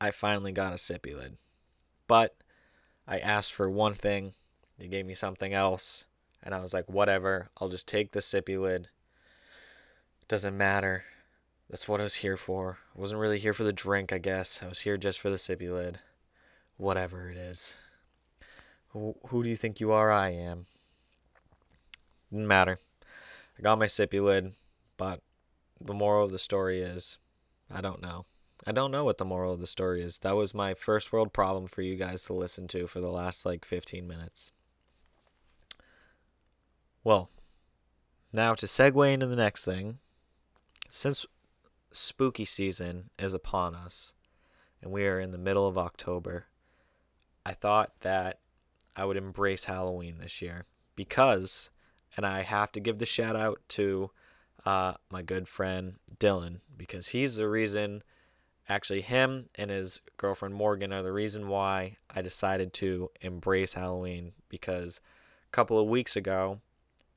I 0.00 0.10
finally 0.10 0.50
got 0.50 0.72
a 0.72 0.76
sippy 0.76 1.14
lid. 1.16 1.36
But 2.06 2.36
I 3.06 3.18
asked 3.18 3.52
for 3.52 3.70
one 3.70 3.94
thing, 3.94 4.34
they 4.78 4.88
gave 4.88 5.06
me 5.06 5.14
something 5.14 5.52
else, 5.52 6.04
and 6.42 6.54
I 6.54 6.60
was 6.60 6.74
like, 6.74 6.88
whatever, 6.88 7.50
I'll 7.58 7.68
just 7.68 7.88
take 7.88 8.12
the 8.12 8.20
sippy 8.20 8.60
lid. 8.60 8.88
Doesn't 10.28 10.56
matter. 10.56 11.04
That's 11.70 11.88
what 11.88 12.00
I 12.00 12.04
was 12.04 12.16
here 12.16 12.36
for. 12.36 12.78
I 12.96 13.00
wasn't 13.00 13.20
really 13.20 13.38
here 13.38 13.52
for 13.52 13.64
the 13.64 13.72
drink, 13.72 14.12
I 14.12 14.18
guess. 14.18 14.62
I 14.62 14.68
was 14.68 14.80
here 14.80 14.96
just 14.96 15.20
for 15.20 15.30
the 15.30 15.36
sippy 15.36 15.72
lid. 15.72 15.98
Whatever 16.76 17.30
it 17.30 17.36
is. 17.36 17.74
Who, 18.90 19.16
who 19.28 19.42
do 19.42 19.48
you 19.48 19.56
think 19.56 19.80
you 19.80 19.92
are? 19.92 20.12
I 20.12 20.30
am. 20.30 20.66
Didn't 22.30 22.46
matter. 22.46 22.78
I 23.58 23.62
got 23.62 23.78
my 23.78 23.86
sippy 23.86 24.22
lid, 24.22 24.52
but 24.96 25.20
the 25.80 25.94
moral 25.94 26.24
of 26.24 26.32
the 26.32 26.38
story 26.38 26.80
is 26.80 27.18
I 27.70 27.80
don't 27.80 28.02
know. 28.02 28.26
I 28.66 28.72
don't 28.72 28.90
know 28.90 29.04
what 29.04 29.18
the 29.18 29.24
moral 29.24 29.52
of 29.52 29.60
the 29.60 29.66
story 29.66 30.02
is. 30.02 30.18
That 30.18 30.34
was 30.34 30.52
my 30.52 30.74
first 30.74 31.12
world 31.12 31.32
problem 31.32 31.68
for 31.68 31.82
you 31.82 31.94
guys 31.94 32.24
to 32.24 32.32
listen 32.32 32.66
to 32.68 32.88
for 32.88 33.00
the 33.00 33.10
last 33.10 33.46
like 33.46 33.64
15 33.64 34.06
minutes. 34.06 34.50
Well, 37.04 37.30
now 38.32 38.54
to 38.54 38.66
segue 38.66 39.12
into 39.12 39.26
the 39.26 39.36
next 39.36 39.64
thing. 39.64 39.98
Since 40.90 41.26
spooky 41.92 42.44
season 42.44 43.10
is 43.18 43.34
upon 43.34 43.76
us 43.76 44.14
and 44.82 44.90
we 44.90 45.06
are 45.06 45.20
in 45.20 45.30
the 45.30 45.38
middle 45.38 45.68
of 45.68 45.78
October, 45.78 46.46
I 47.44 47.52
thought 47.52 47.92
that 48.00 48.40
I 48.96 49.04
would 49.04 49.16
embrace 49.16 49.64
Halloween 49.64 50.18
this 50.18 50.42
year 50.42 50.64
because, 50.96 51.70
and 52.16 52.26
I 52.26 52.42
have 52.42 52.72
to 52.72 52.80
give 52.80 52.98
the 52.98 53.06
shout 53.06 53.36
out 53.36 53.60
to 53.70 54.10
uh, 54.64 54.94
my 55.08 55.22
good 55.22 55.46
friend 55.46 55.94
Dylan 56.18 56.58
because 56.76 57.08
he's 57.08 57.36
the 57.36 57.48
reason 57.48 58.02
Actually, 58.68 59.02
him 59.02 59.48
and 59.54 59.70
his 59.70 60.00
girlfriend 60.16 60.54
Morgan 60.54 60.92
are 60.92 61.02
the 61.02 61.12
reason 61.12 61.48
why 61.48 61.96
I 62.10 62.20
decided 62.20 62.72
to 62.74 63.10
embrace 63.20 63.74
Halloween 63.74 64.32
because 64.48 65.00
a 65.48 65.52
couple 65.52 65.78
of 65.78 65.88
weeks 65.88 66.16
ago 66.16 66.60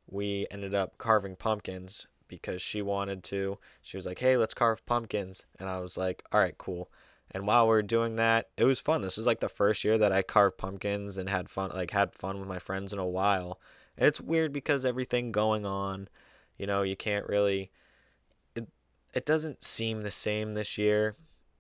we 0.07 0.45
ended 0.51 0.75
up 0.75 0.97
carving 0.97 1.35
pumpkins 1.35 2.07
because 2.27 2.62
she 2.62 2.81
wanted 2.83 3.23
to. 3.25 3.57
She 3.81 3.97
was 3.97 4.05
like, 4.05 4.19
"Hey, 4.19 4.38
let's 4.38 4.53
carve 4.53 4.85
pumpkins." 4.85 5.45
And 5.59 5.67
I 5.67 5.79
was 5.79 5.97
like, 5.97 6.23
"All 6.31 6.39
right, 6.39 6.57
cool." 6.57 6.91
And 7.31 7.47
while 7.47 7.67
we 7.67 7.75
are 7.75 7.81
doing 7.81 8.15
that, 8.15 8.49
it 8.57 8.63
was 8.65 8.79
fun. 8.79 9.01
This 9.01 9.17
was 9.17 9.25
like 9.25 9.39
the 9.39 9.49
first 9.49 9.83
year 9.83 9.97
that 9.97 10.12
I 10.12 10.21
carved 10.21 10.57
pumpkins 10.57 11.17
and 11.17 11.29
had 11.29 11.49
fun 11.49 11.71
like 11.71 11.91
had 11.91 12.13
fun 12.13 12.39
with 12.39 12.47
my 12.47 12.59
friends 12.59 12.93
in 12.93 12.99
a 12.99 13.07
while. 13.07 13.59
And 13.97 14.07
it's 14.07 14.21
weird 14.21 14.53
because 14.53 14.85
everything 14.85 15.31
going 15.31 15.65
on, 15.65 16.09
you 16.57 16.67
know, 16.67 16.83
you 16.83 16.95
can't 16.95 17.27
really 17.27 17.71
it 18.55 18.67
it 19.13 19.25
doesn't 19.25 19.63
seem 19.63 20.03
the 20.03 20.12
same 20.12 20.53
this 20.53 20.77
year 20.77 21.15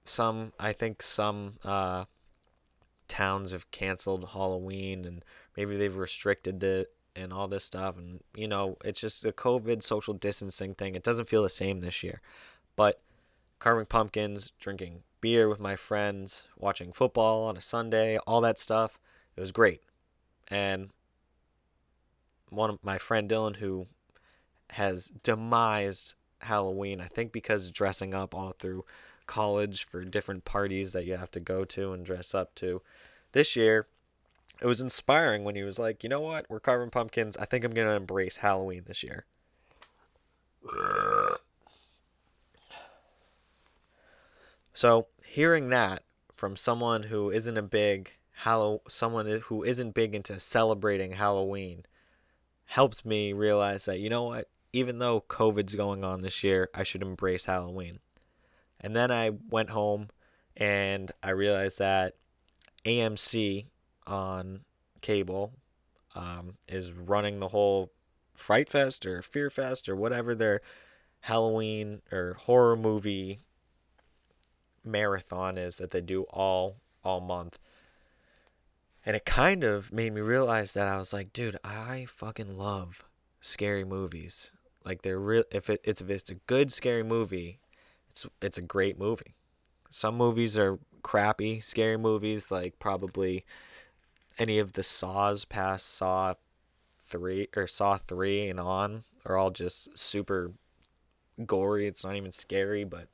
some 0.09 0.53
I 0.59 0.73
think 0.73 1.01
some 1.01 1.55
uh, 1.63 2.05
towns 3.07 3.51
have 3.51 3.69
canceled 3.71 4.29
Halloween 4.33 5.05
and 5.05 5.23
maybe 5.55 5.77
they've 5.77 5.95
restricted 5.95 6.63
it 6.63 6.91
and 7.15 7.33
all 7.33 7.47
this 7.47 7.65
stuff 7.65 7.97
and 7.97 8.21
you 8.35 8.47
know 8.47 8.77
it's 8.83 9.01
just 9.01 9.25
a 9.25 9.31
COVID 9.31 9.83
social 9.83 10.13
distancing 10.13 10.75
thing. 10.75 10.95
It 10.95 11.03
doesn't 11.03 11.27
feel 11.27 11.43
the 11.43 11.49
same 11.49 11.81
this 11.81 12.03
year, 12.03 12.21
but 12.75 13.01
carving 13.59 13.85
pumpkins, 13.85 14.53
drinking 14.59 15.03
beer 15.21 15.49
with 15.49 15.59
my 15.59 15.75
friends, 15.75 16.47
watching 16.57 16.93
football 16.93 17.43
on 17.43 17.57
a 17.57 17.61
Sunday, 17.61 18.17
all 18.25 18.41
that 18.41 18.57
stuff, 18.57 18.99
it 19.35 19.41
was 19.41 19.51
great. 19.51 19.81
And 20.47 20.89
one 22.49 22.69
of 22.69 22.83
my 22.83 22.97
friend 22.97 23.29
Dylan 23.29 23.57
who 23.57 23.87
has 24.71 25.11
demised 25.23 26.15
Halloween, 26.41 27.01
I 27.01 27.07
think 27.07 27.31
because 27.31 27.71
dressing 27.71 28.13
up 28.13 28.33
all 28.33 28.51
through 28.57 28.85
college 29.29 29.85
for 29.85 30.03
different 30.03 30.43
parties 30.43 30.91
that 30.91 31.05
you 31.05 31.15
have 31.15 31.31
to 31.31 31.39
go 31.39 31.63
to 31.63 31.93
and 31.93 32.03
dress 32.03 32.33
up 32.33 32.55
to. 32.55 32.81
This 33.31 33.55
year, 33.55 33.87
it 34.59 34.65
was 34.65 34.81
inspiring 34.81 35.43
when 35.43 35.55
he 35.55 35.63
was 35.63 35.77
like, 35.77 36.03
you 36.03 36.09
know 36.09 36.19
what, 36.19 36.47
we're 36.49 36.59
carving 36.59 36.89
pumpkins. 36.89 37.37
I 37.37 37.45
think 37.45 37.63
I'm 37.63 37.73
going 37.73 37.87
to 37.87 37.93
embrace 37.93 38.37
Halloween 38.37 38.83
this 38.87 39.03
year. 39.03 39.25
So, 44.73 45.07
hearing 45.23 45.69
that 45.69 46.03
from 46.33 46.55
someone 46.55 47.03
who 47.03 47.29
isn't 47.29 47.57
a 47.57 47.61
big 47.61 48.13
Hallow 48.43 48.81
someone 48.87 49.41
who 49.47 49.65
isn't 49.65 49.93
big 49.93 50.15
into 50.15 50.39
celebrating 50.39 51.11
Halloween 51.11 51.83
helped 52.67 53.05
me 53.05 53.33
realize 53.33 53.83
that 53.83 53.99
you 53.99 54.09
know 54.09 54.23
what, 54.23 54.47
even 54.71 54.99
though 54.99 55.19
COVID's 55.19 55.75
going 55.75 56.05
on 56.05 56.21
this 56.21 56.41
year, 56.41 56.69
I 56.73 56.83
should 56.83 57.01
embrace 57.01 57.45
Halloween. 57.45 57.99
And 58.79 58.95
then 58.95 59.11
I 59.11 59.31
went 59.49 59.71
home 59.71 60.09
and 60.55 61.11
I 61.21 61.31
realized 61.31 61.79
that 61.79 62.15
AMC 62.85 63.65
on 64.07 64.61
cable 65.01 65.53
um, 66.15 66.57
is 66.67 66.91
running 66.91 67.39
the 67.39 67.49
whole 67.49 67.91
Fright 68.33 68.69
Fest 68.69 69.05
or 69.05 69.21
Fear 69.21 69.49
Fest 69.49 69.89
or 69.89 69.95
whatever 69.95 70.33
their 70.33 70.61
Halloween 71.21 72.01
or 72.11 72.35
horror 72.35 72.75
movie 72.75 73.39
marathon 74.83 75.57
is 75.57 75.75
that 75.75 75.91
they 75.91 76.01
do 76.01 76.23
all 76.23 76.77
all 77.03 77.19
month. 77.19 77.59
And 79.05 79.15
it 79.15 79.25
kind 79.25 79.63
of 79.63 79.93
made 79.93 80.13
me 80.13 80.21
realize 80.21 80.73
that 80.73 80.87
I 80.87 80.97
was 80.97 81.13
like, 81.13 81.33
dude, 81.33 81.57
I 81.63 82.05
fucking 82.07 82.57
love 82.57 83.03
scary 83.41 83.83
movies. 83.83 84.51
Like 84.85 85.01
they're 85.01 85.19
real 85.19 85.43
if 85.51 85.69
it, 85.69 85.81
it's 85.83 86.01
if 86.01 86.09
it's 86.09 86.29
a 86.29 86.35
good 86.35 86.71
scary 86.71 87.03
movie, 87.03 87.59
it's 88.09 88.25
it's 88.41 88.57
a 88.57 88.61
great 88.61 88.99
movie. 88.99 89.35
Some 89.89 90.15
movies 90.15 90.57
are 90.57 90.79
crappy, 91.01 91.59
scary 91.61 91.97
movies 91.97 92.51
like 92.51 92.79
probably 92.79 93.45
any 94.37 94.59
of 94.59 94.73
the 94.73 94.83
Saws 94.83 95.45
past 95.45 95.87
Saw 95.87 96.35
three 97.07 97.47
or 97.55 97.67
Saw 97.67 97.97
three 97.97 98.47
and 98.47 98.59
on 98.59 99.03
are 99.25 99.37
all 99.37 99.51
just 99.51 99.97
super 99.97 100.51
gory. 101.45 101.87
It's 101.87 102.03
not 102.03 102.15
even 102.15 102.31
scary, 102.31 102.83
but 102.83 103.07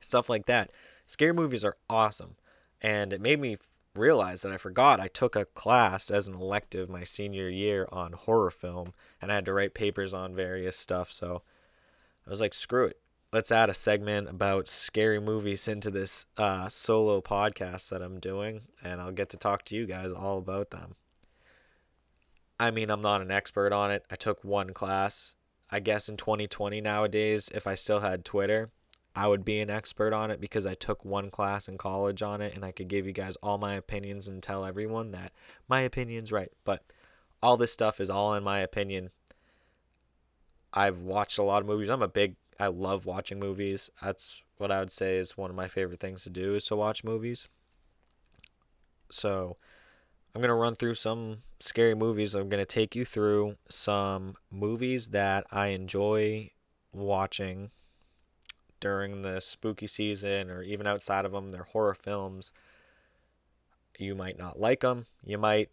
stuff 0.00 0.28
like 0.28 0.46
that. 0.46 0.70
Scary 1.06 1.32
movies 1.32 1.64
are 1.64 1.76
awesome, 1.88 2.36
and 2.80 3.12
it 3.12 3.20
made 3.20 3.40
me 3.40 3.58
realize 3.94 4.42
that 4.42 4.52
I 4.52 4.58
forgot 4.58 5.00
I 5.00 5.08
took 5.08 5.34
a 5.36 5.46
class 5.46 6.10
as 6.10 6.28
an 6.28 6.34
elective 6.34 6.90
my 6.90 7.04
senior 7.04 7.48
year 7.48 7.88
on 7.90 8.12
horror 8.12 8.50
film, 8.50 8.92
and 9.22 9.32
I 9.32 9.36
had 9.36 9.46
to 9.46 9.52
write 9.52 9.74
papers 9.74 10.12
on 10.12 10.34
various 10.34 10.76
stuff. 10.76 11.10
So 11.12 11.42
I 12.26 12.30
was 12.30 12.40
like, 12.40 12.54
screw 12.54 12.86
it 12.86 13.00
let's 13.32 13.50
add 13.50 13.68
a 13.68 13.74
segment 13.74 14.28
about 14.28 14.68
scary 14.68 15.20
movies 15.20 15.68
into 15.68 15.90
this 15.90 16.26
uh, 16.36 16.68
solo 16.68 17.20
podcast 17.20 17.88
that 17.88 18.02
I'm 18.02 18.20
doing, 18.20 18.62
and 18.82 19.00
I'll 19.00 19.12
get 19.12 19.28
to 19.30 19.36
talk 19.36 19.64
to 19.66 19.76
you 19.76 19.86
guys 19.86 20.12
all 20.12 20.38
about 20.38 20.70
them. 20.70 20.94
I 22.58 22.70
mean, 22.70 22.90
I'm 22.90 23.02
not 23.02 23.20
an 23.20 23.30
expert 23.30 23.72
on 23.72 23.90
it. 23.90 24.04
I 24.10 24.16
took 24.16 24.42
one 24.42 24.72
class. 24.72 25.34
I 25.70 25.80
guess 25.80 26.08
in 26.08 26.16
2020 26.16 26.80
nowadays, 26.80 27.50
if 27.54 27.66
I 27.66 27.74
still 27.74 28.00
had 28.00 28.24
Twitter, 28.24 28.70
I 29.14 29.26
would 29.28 29.44
be 29.44 29.60
an 29.60 29.70
expert 29.70 30.12
on 30.12 30.30
it 30.30 30.40
because 30.40 30.64
I 30.64 30.74
took 30.74 31.04
one 31.04 31.30
class 31.30 31.68
in 31.68 31.76
college 31.76 32.22
on 32.22 32.40
it 32.40 32.54
and 32.54 32.64
I 32.64 32.70
could 32.70 32.88
give 32.88 33.06
you 33.06 33.12
guys 33.12 33.36
all 33.42 33.58
my 33.58 33.74
opinions 33.74 34.28
and 34.28 34.42
tell 34.42 34.64
everyone 34.64 35.10
that 35.10 35.32
my 35.68 35.80
opinion's 35.80 36.30
right. 36.30 36.52
But 36.64 36.82
all 37.42 37.56
this 37.56 37.72
stuff 37.72 38.00
is 38.00 38.10
all 38.10 38.34
in 38.34 38.44
my 38.44 38.60
opinion. 38.60 39.10
I've 40.72 40.98
watched 40.98 41.38
a 41.38 41.42
lot 41.42 41.62
of 41.62 41.66
movies. 41.66 41.88
I'm 41.88 42.02
a 42.02 42.08
big 42.08 42.36
I 42.58 42.68
love 42.68 43.06
watching 43.06 43.38
movies. 43.38 43.90
That's 44.02 44.42
what 44.56 44.70
I 44.70 44.80
would 44.80 44.92
say 44.92 45.16
is 45.18 45.36
one 45.36 45.50
of 45.50 45.56
my 45.56 45.68
favorite 45.68 46.00
things 46.00 46.22
to 46.24 46.30
do 46.30 46.54
is 46.54 46.66
to 46.66 46.76
watch 46.76 47.04
movies. 47.04 47.46
So, 49.10 49.56
I'm 50.34 50.42
going 50.42 50.48
to 50.48 50.54
run 50.54 50.74
through 50.74 50.94
some 50.96 51.38
scary 51.60 51.94
movies. 51.94 52.34
I'm 52.34 52.50
going 52.50 52.60
to 52.60 52.66
take 52.66 52.94
you 52.94 53.06
through 53.06 53.56
some 53.70 54.36
movies 54.50 55.06
that 55.08 55.46
I 55.50 55.68
enjoy 55.68 56.50
watching 56.92 57.70
during 58.78 59.22
the 59.22 59.40
spooky 59.40 59.86
season 59.86 60.50
or 60.50 60.62
even 60.62 60.86
outside 60.86 61.24
of 61.24 61.32
them. 61.32 61.50
They're 61.50 61.62
horror 61.62 61.94
films. 61.94 62.52
You 63.98 64.14
might 64.14 64.38
not 64.38 64.60
like 64.60 64.80
them. 64.80 65.06
You 65.24 65.38
might, 65.38 65.70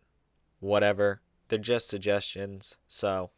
whatever. 0.61 1.19
They're 1.49 1.59
just 1.59 1.89
suggestions. 1.89 2.77
So 2.87 3.31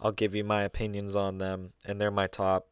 I'll 0.00 0.12
give 0.12 0.34
you 0.34 0.42
my 0.42 0.62
opinions 0.62 1.14
on 1.14 1.36
them, 1.36 1.74
and 1.84 2.00
they're 2.00 2.10
my 2.10 2.28
top 2.28 2.68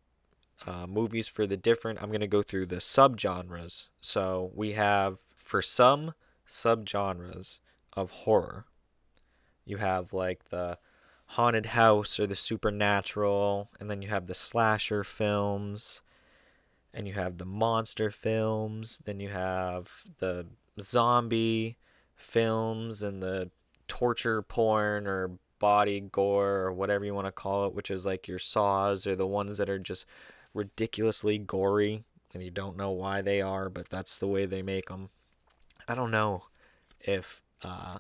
uh, 0.67 0.87
movies 0.87 1.29
for 1.29 1.47
the 1.47 1.57
different. 1.57 2.03
I'm 2.03 2.11
going 2.11 2.21
to 2.21 2.27
go 2.27 2.43
through 2.43 2.67
the 2.67 2.77
subgenres. 2.77 3.87
So 4.01 4.51
we 4.55 4.73
have, 4.73 5.21
for 5.37 5.63
some 5.63 6.15
subgenres, 6.49 7.61
of 7.93 8.11
horror. 8.11 8.67
You 9.65 9.79
have 9.79 10.13
like 10.13 10.51
the 10.51 10.79
haunted 11.27 11.67
house 11.67 12.19
or 12.19 12.27
the 12.27 12.37
supernatural, 12.37 13.71
and 13.79 13.91
then 13.91 14.03
you 14.03 14.09
have 14.09 14.27
the 14.27 14.35
slasher 14.35 15.05
films, 15.05 16.03
and 16.93 17.07
you 17.07 17.15
have 17.15 17.39
the 17.39 17.45
monster 17.45 18.11
films, 18.11 19.01
then 19.05 19.21
you 19.21 19.29
have 19.29 20.03
the 20.19 20.47
zombie 20.81 21.77
films 22.17 23.03
and 23.03 23.23
the 23.23 23.51
torture 23.87 24.43
porn 24.43 25.07
or 25.07 25.33
body 25.59 26.01
gore 26.01 26.57
or 26.57 26.73
whatever 26.73 27.05
you 27.05 27.15
want 27.15 27.27
to 27.27 27.33
call 27.33 27.67
it, 27.67 27.75
which 27.75 27.91
is 27.91 28.07
like 28.07 28.27
your 28.27 28.39
saws 28.39 29.07
or 29.07 29.15
the 29.15 29.27
ones 29.27 29.59
that 29.59 29.71
are 29.71 29.79
just 29.79 30.07
ridiculously 30.55 31.39
gory 31.39 32.05
and 32.33 32.43
you 32.43 32.51
don't 32.51 32.77
know 32.77 32.91
why 32.91 33.23
they 33.23 33.41
are, 33.41 33.69
but 33.69 33.89
that's 33.89 34.19
the 34.19 34.27
way 34.27 34.47
they 34.47 34.63
make 34.63 34.89
them. 34.89 35.11
I 35.89 35.95
don't 35.95 36.11
know 36.11 36.45
if 37.01 37.43
uh, 37.63 37.99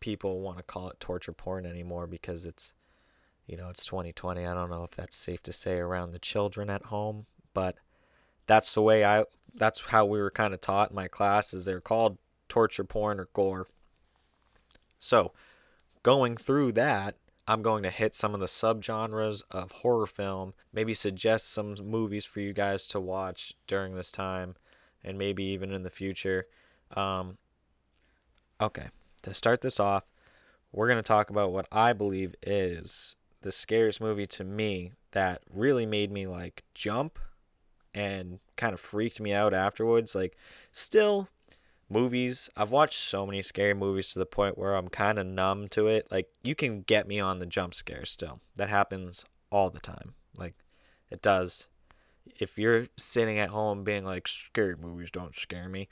people 0.00 0.40
want 0.40 0.58
to 0.58 0.64
call 0.64 0.88
it 0.88 1.00
torture 1.00 1.32
porn 1.32 1.66
anymore 1.66 2.06
because 2.06 2.44
it's 2.44 2.74
you 3.46 3.56
know 3.56 3.68
it's 3.68 3.84
2020 3.86 4.46
i 4.46 4.54
don't 4.54 4.70
know 4.70 4.84
if 4.84 4.92
that's 4.92 5.16
safe 5.16 5.42
to 5.42 5.52
say 5.52 5.78
around 5.78 6.12
the 6.12 6.18
children 6.18 6.70
at 6.70 6.84
home 6.84 7.26
but 7.54 7.76
that's 8.46 8.74
the 8.74 8.82
way 8.82 9.04
i 9.04 9.24
that's 9.54 9.86
how 9.86 10.04
we 10.04 10.20
were 10.20 10.30
kind 10.30 10.54
of 10.54 10.60
taught 10.60 10.90
in 10.90 10.96
my 10.96 11.08
class 11.08 11.52
is 11.52 11.64
they're 11.64 11.80
called 11.80 12.18
torture 12.48 12.84
porn 12.84 13.18
or 13.18 13.28
gore 13.32 13.66
so 14.98 15.32
going 16.02 16.36
through 16.36 16.72
that 16.72 17.16
i'm 17.48 17.62
going 17.62 17.82
to 17.82 17.90
hit 17.90 18.14
some 18.14 18.34
of 18.34 18.40
the 18.40 18.46
subgenres 18.46 19.42
of 19.50 19.72
horror 19.72 20.06
film 20.06 20.54
maybe 20.72 20.94
suggest 20.94 21.50
some 21.50 21.74
movies 21.82 22.24
for 22.24 22.38
you 22.40 22.52
guys 22.52 22.86
to 22.86 23.00
watch 23.00 23.54
during 23.66 23.96
this 23.96 24.12
time 24.12 24.54
and 25.02 25.18
maybe 25.18 25.42
even 25.42 25.72
in 25.72 25.82
the 25.82 25.90
future 25.90 26.46
um, 26.96 27.38
okay 28.60 28.88
to 29.22 29.34
start 29.34 29.60
this 29.60 29.80
off, 29.80 30.04
we're 30.72 30.88
going 30.88 30.98
to 30.98 31.02
talk 31.02 31.30
about 31.30 31.52
what 31.52 31.66
I 31.72 31.92
believe 31.92 32.34
is 32.42 33.16
the 33.42 33.52
scariest 33.52 34.00
movie 34.00 34.26
to 34.26 34.44
me 34.44 34.92
that 35.12 35.42
really 35.52 35.86
made 35.86 36.10
me 36.10 36.26
like 36.26 36.64
jump 36.74 37.18
and 37.94 38.40
kind 38.56 38.74
of 38.74 38.80
freaked 38.80 39.20
me 39.20 39.32
out 39.32 39.54
afterwards. 39.54 40.14
Like, 40.14 40.36
still, 40.72 41.28
movies, 41.88 42.50
I've 42.56 42.70
watched 42.70 42.98
so 42.98 43.26
many 43.26 43.42
scary 43.42 43.74
movies 43.74 44.12
to 44.12 44.18
the 44.18 44.26
point 44.26 44.58
where 44.58 44.74
I'm 44.74 44.88
kind 44.88 45.18
of 45.18 45.26
numb 45.26 45.68
to 45.68 45.86
it. 45.86 46.08
Like, 46.10 46.28
you 46.42 46.54
can 46.54 46.82
get 46.82 47.08
me 47.08 47.20
on 47.20 47.38
the 47.38 47.46
jump 47.46 47.74
scare 47.74 48.04
still. 48.04 48.40
That 48.56 48.68
happens 48.68 49.24
all 49.50 49.70
the 49.70 49.80
time. 49.80 50.14
Like, 50.36 50.54
it 51.10 51.22
does. 51.22 51.68
If 52.38 52.58
you're 52.58 52.88
sitting 52.96 53.38
at 53.38 53.50
home 53.50 53.84
being 53.84 54.04
like, 54.04 54.28
scary 54.28 54.76
movies 54.76 55.10
don't 55.10 55.34
scare 55.34 55.68
me, 55.68 55.88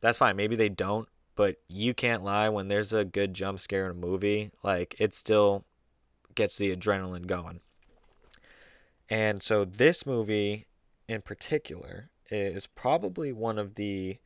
that's 0.00 0.18
fine. 0.18 0.36
Maybe 0.36 0.56
they 0.56 0.68
don't, 0.68 1.08
but 1.34 1.56
you 1.68 1.94
can't 1.94 2.24
lie 2.24 2.48
when 2.48 2.68
there's 2.68 2.92
a 2.92 3.04
good 3.04 3.34
jump 3.34 3.60
scare 3.60 3.86
in 3.86 3.92
a 3.92 3.94
movie 3.94 4.50
like 4.62 4.94
it 4.98 5.14
still 5.14 5.64
gets 6.34 6.56
the 6.56 6.74
adrenaline 6.74 7.26
going 7.26 7.60
and 9.08 9.42
so 9.42 9.64
this 9.64 10.06
movie 10.06 10.66
in 11.08 11.20
particular 11.20 12.10
is 12.30 12.66
probably 12.66 13.32
one 13.32 13.58
of 13.58 13.74
the 13.74 14.18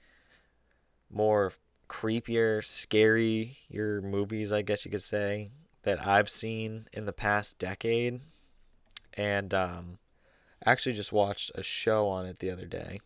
more 1.10 1.52
creepier 1.88 2.58
scarier 2.60 4.02
movies 4.02 4.52
i 4.52 4.62
guess 4.62 4.84
you 4.84 4.90
could 4.90 5.02
say 5.02 5.50
that 5.82 6.04
i've 6.04 6.28
seen 6.28 6.88
in 6.92 7.06
the 7.06 7.12
past 7.12 7.58
decade 7.58 8.20
and 9.14 9.54
um, 9.54 9.98
actually 10.64 10.92
just 10.92 11.12
watched 11.12 11.50
a 11.54 11.62
show 11.62 12.08
on 12.08 12.26
it 12.26 12.38
the 12.38 12.50
other 12.50 12.66
day 12.66 13.00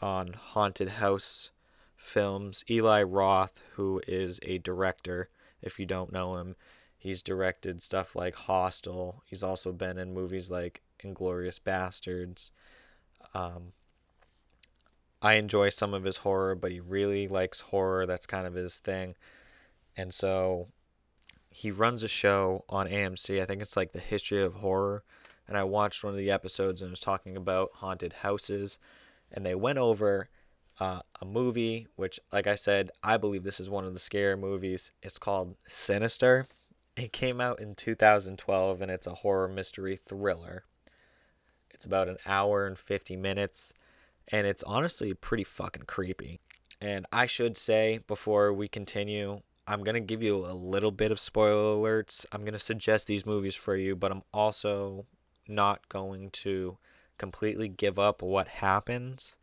on 0.00 0.32
haunted 0.32 0.90
house 0.90 1.50
films. 1.98 2.64
Eli 2.70 3.02
Roth, 3.02 3.60
who 3.74 4.00
is 4.06 4.38
a 4.42 4.58
director, 4.58 5.28
if 5.60 5.78
you 5.78 5.86
don't 5.86 6.12
know 6.12 6.36
him, 6.36 6.56
he's 6.96 7.22
directed 7.22 7.82
stuff 7.82 8.14
like 8.14 8.36
Hostel. 8.36 9.22
He's 9.26 9.42
also 9.42 9.72
been 9.72 9.98
in 9.98 10.14
movies 10.14 10.50
like 10.50 10.82
Inglourious 11.04 11.60
Basterds. 11.60 12.50
Um, 13.34 13.72
I 15.20 15.34
enjoy 15.34 15.70
some 15.70 15.94
of 15.94 16.04
his 16.04 16.18
horror, 16.18 16.54
but 16.54 16.70
he 16.70 16.80
really 16.80 17.26
likes 17.26 17.60
horror. 17.60 18.06
That's 18.06 18.26
kind 18.26 18.46
of 18.46 18.54
his 18.54 18.78
thing. 18.78 19.16
And 19.96 20.14
so 20.14 20.68
he 21.50 21.70
runs 21.70 22.02
a 22.02 22.08
show 22.08 22.64
on 22.68 22.86
AMC. 22.86 23.42
I 23.42 23.44
think 23.44 23.60
it's 23.60 23.76
like 23.76 23.92
the 23.92 23.98
history 23.98 24.42
of 24.42 24.54
horror. 24.54 25.02
And 25.48 25.56
I 25.56 25.64
watched 25.64 26.04
one 26.04 26.12
of 26.12 26.18
the 26.18 26.30
episodes 26.30 26.82
and 26.82 26.90
it 26.90 26.92
was 26.92 27.00
talking 27.00 27.36
about 27.36 27.70
haunted 27.76 28.12
houses. 28.14 28.78
And 29.32 29.44
they 29.44 29.54
went 29.54 29.78
over 29.78 30.28
uh, 30.78 31.00
a 31.20 31.24
movie, 31.24 31.88
which, 31.96 32.20
like 32.32 32.46
I 32.46 32.54
said, 32.54 32.92
I 33.02 33.16
believe 33.16 33.42
this 33.42 33.58
is 33.58 33.68
one 33.68 33.84
of 33.84 33.94
the 33.94 33.98
scary 33.98 34.36
movies. 34.36 34.92
It's 35.02 35.18
called 35.18 35.56
Sinister. 35.66 36.46
It 36.96 37.12
came 37.12 37.40
out 37.40 37.60
in 37.60 37.74
2012 37.74 38.82
and 38.82 38.90
it's 38.90 39.06
a 39.06 39.16
horror 39.16 39.48
mystery 39.48 39.96
thriller. 39.96 40.64
It's 41.70 41.84
about 41.84 42.08
an 42.08 42.18
hour 42.26 42.66
and 42.66 42.78
50 42.78 43.16
minutes 43.16 43.72
and 44.30 44.46
it's 44.46 44.62
honestly 44.64 45.14
pretty 45.14 45.44
fucking 45.44 45.84
creepy. 45.84 46.40
And 46.80 47.06
I 47.12 47.26
should 47.26 47.56
say 47.56 48.00
before 48.06 48.52
we 48.52 48.68
continue, 48.68 49.40
I'm 49.66 49.82
going 49.82 49.94
to 49.94 50.00
give 50.00 50.22
you 50.22 50.46
a 50.46 50.54
little 50.54 50.92
bit 50.92 51.10
of 51.10 51.18
spoiler 51.18 51.76
alerts. 51.76 52.24
I'm 52.32 52.42
going 52.42 52.52
to 52.52 52.58
suggest 52.58 53.06
these 53.06 53.26
movies 53.26 53.54
for 53.54 53.76
you, 53.76 53.96
but 53.96 54.12
I'm 54.12 54.22
also 54.32 55.06
not 55.46 55.88
going 55.88 56.30
to 56.30 56.78
completely 57.18 57.68
give 57.68 57.98
up 57.98 58.22
what 58.22 58.48
happens 58.48 59.36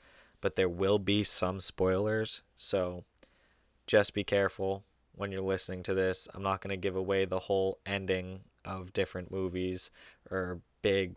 but 0.46 0.56
there 0.56 0.70
will 0.70 1.00
be 1.00 1.24
some 1.24 1.60
spoilers. 1.60 2.44
So 2.56 3.04
just 3.88 4.14
be 4.14 4.24
careful 4.24 4.84
when 5.16 5.32
you're 5.32 5.42
listening 5.42 5.82
to 5.82 5.96
this. 5.96 6.28
I'm 6.36 6.44
not 6.44 6.62
going 6.62 6.70
to 6.70 6.78
give 6.78 6.96
away 6.96 7.26
the 7.26 7.40
whole 7.40 7.80
ending 7.84 8.42
of 8.64 8.94
different 8.94 9.32
movies 9.32 9.90
or 10.30 10.62
big 10.84 11.16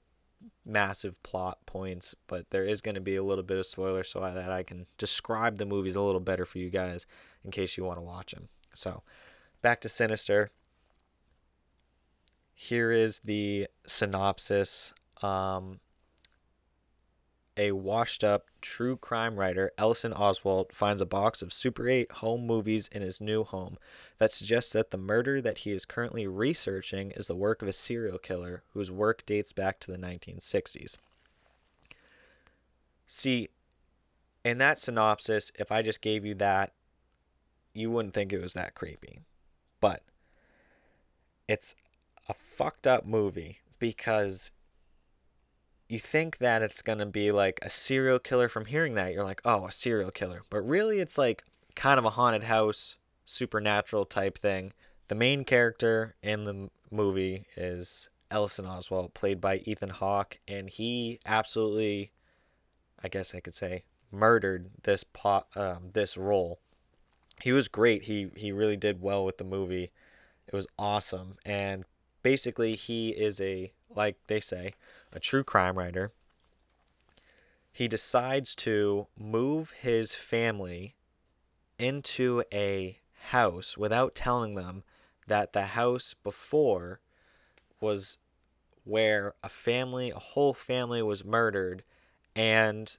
massive 0.64 1.22
plot 1.22 1.58
points, 1.66 2.14
but 2.26 2.50
there 2.50 2.64
is 2.64 2.80
going 2.80 2.94
to 2.94 3.00
be 3.00 3.16
a 3.16 3.22
little 3.22 3.44
bit 3.44 3.58
of 3.58 3.66
spoiler 3.66 4.04
so 4.04 4.20
that 4.20 4.50
I 4.50 4.62
can 4.62 4.86
describe 4.96 5.58
the 5.58 5.66
movies 5.66 5.96
a 5.96 6.02
little 6.02 6.20
better 6.20 6.44
for 6.44 6.58
you 6.58 6.70
guys 6.70 7.06
in 7.44 7.50
case 7.50 7.76
you 7.76 7.84
want 7.84 7.98
to 7.98 8.02
watch 8.02 8.32
them. 8.32 8.48
So, 8.74 9.02
back 9.62 9.80
to 9.82 9.88
Sinister. 9.88 10.50
Here 12.54 12.90
is 12.90 13.20
the 13.24 13.68
synopsis. 13.86 14.92
Um, 15.22 15.80
a 17.58 17.72
washed 17.72 18.22
up 18.22 18.46
true 18.62 18.96
crime 18.96 19.36
writer, 19.36 19.72
Ellison 19.76 20.12
Oswald, 20.12 20.70
finds 20.72 21.02
a 21.02 21.06
box 21.06 21.42
of 21.42 21.52
Super 21.52 21.88
8 21.88 22.12
home 22.12 22.46
movies 22.46 22.88
in 22.92 23.02
his 23.02 23.20
new 23.20 23.42
home 23.42 23.76
that 24.18 24.32
suggests 24.32 24.72
that 24.72 24.92
the 24.92 24.96
murder 24.96 25.40
that 25.42 25.58
he 25.58 25.72
is 25.72 25.84
currently 25.84 26.26
researching 26.26 27.10
is 27.10 27.26
the 27.26 27.34
work 27.34 27.60
of 27.60 27.68
a 27.68 27.72
serial 27.72 28.18
killer 28.18 28.62
whose 28.72 28.90
work 28.90 29.26
dates 29.26 29.52
back 29.52 29.80
to 29.80 29.90
the 29.90 29.98
1960s. 29.98 30.96
See, 33.08 33.48
in 34.44 34.58
that 34.58 34.78
synopsis, 34.78 35.50
if 35.58 35.72
I 35.72 35.82
just 35.82 36.00
gave 36.00 36.24
you 36.24 36.34
that, 36.36 36.72
you 37.74 37.90
wouldn't 37.90 38.14
think 38.14 38.32
it 38.32 38.40
was 38.40 38.52
that 38.52 38.74
creepy. 38.74 39.20
But 39.80 40.02
it's 41.48 41.74
a 42.28 42.34
fucked 42.34 42.86
up 42.86 43.04
movie 43.04 43.58
because 43.78 44.50
you 45.88 45.98
think 45.98 46.38
that 46.38 46.62
it's 46.62 46.82
going 46.82 46.98
to 46.98 47.06
be 47.06 47.32
like 47.32 47.58
a 47.62 47.70
serial 47.70 48.18
killer 48.18 48.48
from 48.48 48.66
hearing 48.66 48.94
that. 48.94 49.12
You're 49.12 49.24
like, 49.24 49.40
oh, 49.44 49.66
a 49.66 49.70
serial 49.70 50.10
killer. 50.10 50.42
But 50.50 50.60
really, 50.60 51.00
it's 51.00 51.18
like 51.18 51.44
kind 51.74 51.98
of 51.98 52.04
a 52.04 52.10
haunted 52.10 52.44
house, 52.44 52.96
supernatural 53.24 54.04
type 54.04 54.38
thing 54.38 54.72
the 55.08 55.14
main 55.14 55.44
character 55.44 56.14
in 56.22 56.44
the 56.44 56.70
movie 56.90 57.46
is 57.56 58.08
Ellison 58.30 58.66
Oswald, 58.66 59.14
played 59.14 59.40
by 59.40 59.58
Ethan 59.58 59.88
Hawke, 59.88 60.38
and 60.46 60.68
he 60.70 61.18
absolutely, 61.26 62.12
I 63.02 63.08
guess 63.08 63.34
I 63.34 63.40
could 63.40 63.54
say, 63.54 63.84
murdered 64.12 64.70
this 64.84 65.04
pot, 65.04 65.48
um, 65.56 65.90
this 65.94 66.16
role. 66.16 66.60
He 67.40 67.52
was 67.52 67.68
great. 67.68 68.04
He 68.04 68.30
he 68.36 68.52
really 68.52 68.76
did 68.76 69.00
well 69.00 69.24
with 69.24 69.38
the 69.38 69.44
movie. 69.44 69.90
It 70.46 70.54
was 70.54 70.66
awesome, 70.78 71.36
and 71.44 71.84
basically 72.22 72.74
he 72.74 73.10
is 73.10 73.40
a 73.40 73.72
like 73.94 74.16
they 74.26 74.40
say, 74.40 74.74
a 75.12 75.20
true 75.20 75.44
crime 75.44 75.76
writer. 75.76 76.12
He 77.72 77.88
decides 77.88 78.54
to 78.56 79.06
move 79.16 79.70
his 79.80 80.14
family 80.14 80.96
into 81.78 82.42
a 82.52 82.98
house 83.30 83.76
without 83.76 84.14
telling 84.14 84.54
them 84.54 84.82
that 85.26 85.52
the 85.52 85.66
house 85.66 86.14
before 86.24 87.00
was 87.80 88.18
where 88.84 89.34
a 89.42 89.48
family, 89.48 90.10
a 90.10 90.18
whole 90.18 90.54
family 90.54 91.02
was 91.02 91.24
murdered 91.24 91.84
and 92.34 92.96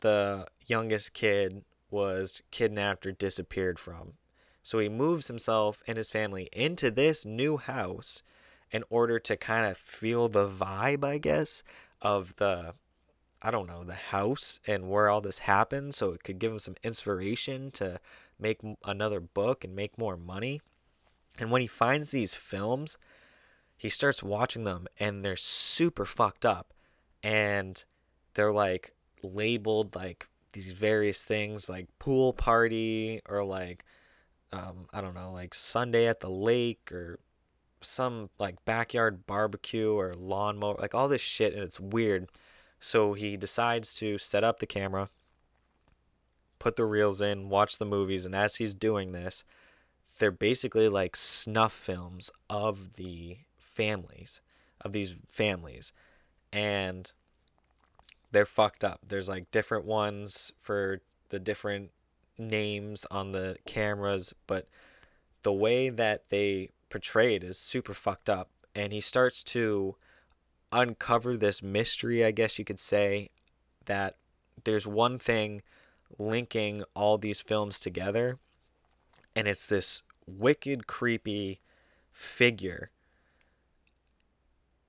the 0.00 0.46
youngest 0.66 1.12
kid 1.12 1.64
was 1.90 2.42
kidnapped 2.50 3.06
or 3.06 3.12
disappeared 3.12 3.78
from. 3.78 4.14
So 4.62 4.78
he 4.78 4.88
moves 4.88 5.26
himself 5.26 5.82
and 5.86 5.98
his 5.98 6.08
family 6.08 6.48
into 6.52 6.90
this 6.90 7.26
new 7.26 7.56
house 7.56 8.22
in 8.72 8.82
order 8.90 9.18
to 9.20 9.36
kind 9.36 9.66
of 9.66 9.76
feel 9.76 10.28
the 10.28 10.48
vibe, 10.48 11.04
I 11.04 11.18
guess, 11.18 11.62
of 12.00 12.36
the 12.36 12.74
I 13.44 13.50
don't 13.50 13.66
know, 13.66 13.82
the 13.82 13.94
house 13.94 14.60
and 14.68 14.88
where 14.88 15.08
all 15.08 15.20
this 15.20 15.38
happened 15.38 15.96
so 15.96 16.12
it 16.12 16.22
could 16.22 16.38
give 16.38 16.52
him 16.52 16.60
some 16.60 16.76
inspiration 16.84 17.72
to 17.72 17.98
make 18.38 18.60
another 18.84 19.18
book 19.18 19.64
and 19.64 19.74
make 19.74 19.98
more 19.98 20.16
money. 20.16 20.60
And 21.38 21.50
when 21.50 21.60
he 21.60 21.66
finds 21.66 22.10
these 22.10 22.34
films, 22.34 22.96
he 23.76 23.90
starts 23.90 24.22
watching 24.22 24.62
them 24.62 24.86
and 25.00 25.24
they're 25.24 25.36
super 25.36 26.04
fucked 26.04 26.46
up 26.46 26.72
and 27.20 27.84
they're 28.34 28.52
like 28.52 28.94
labeled 29.24 29.96
like 29.96 30.28
these 30.52 30.72
various 30.72 31.24
things 31.24 31.68
like 31.68 31.86
pool 31.98 32.32
party 32.32 33.20
or 33.28 33.42
like 33.42 33.84
um, 34.52 34.86
I 34.92 35.00
don't 35.00 35.14
know, 35.14 35.32
like 35.32 35.54
Sunday 35.54 36.06
at 36.06 36.20
the 36.20 36.30
lake 36.30 36.92
or 36.92 37.18
some 37.82 38.30
like 38.38 38.64
backyard 38.64 39.26
barbecue 39.26 39.92
or 39.92 40.14
lawnmower, 40.14 40.76
like 40.78 40.94
all 40.94 41.08
this 41.08 41.20
shit, 41.20 41.54
and 41.54 41.62
it's 41.62 41.80
weird. 41.80 42.28
So 42.80 43.12
he 43.12 43.36
decides 43.36 43.94
to 43.94 44.18
set 44.18 44.42
up 44.42 44.58
the 44.58 44.66
camera, 44.66 45.08
put 46.58 46.76
the 46.76 46.84
reels 46.84 47.20
in, 47.20 47.48
watch 47.48 47.78
the 47.78 47.84
movies, 47.84 48.26
and 48.26 48.34
as 48.34 48.56
he's 48.56 48.74
doing 48.74 49.12
this, 49.12 49.44
they're 50.18 50.30
basically 50.30 50.88
like 50.88 51.16
snuff 51.16 51.72
films 51.72 52.30
of 52.50 52.94
the 52.94 53.38
families, 53.58 54.40
of 54.80 54.92
these 54.92 55.16
families. 55.28 55.92
And 56.52 57.10
they're 58.30 58.46
fucked 58.46 58.82
up. 58.82 59.00
There's 59.06 59.28
like 59.28 59.50
different 59.50 59.84
ones 59.84 60.52
for 60.58 61.00
the 61.28 61.38
different 61.38 61.90
names 62.38 63.06
on 63.10 63.32
the 63.32 63.56
cameras, 63.66 64.34
but 64.46 64.68
the 65.42 65.52
way 65.52 65.88
that 65.88 66.28
they 66.28 66.70
portray 66.92 67.34
it 67.34 67.42
is 67.42 67.56
super 67.56 67.94
fucked 67.94 68.28
up. 68.28 68.50
And 68.74 68.92
he 68.92 69.00
starts 69.00 69.42
to 69.44 69.96
uncover 70.70 71.36
this 71.36 71.62
mystery, 71.62 72.24
I 72.24 72.30
guess 72.30 72.58
you 72.58 72.64
could 72.64 72.80
say, 72.80 73.30
that 73.86 74.16
there's 74.64 74.86
one 74.86 75.18
thing 75.18 75.62
linking 76.18 76.84
all 76.94 77.16
these 77.18 77.40
films 77.40 77.78
together, 77.78 78.38
and 79.34 79.48
it's 79.48 79.66
this 79.66 80.02
wicked, 80.26 80.86
creepy 80.86 81.60
figure. 82.10 82.90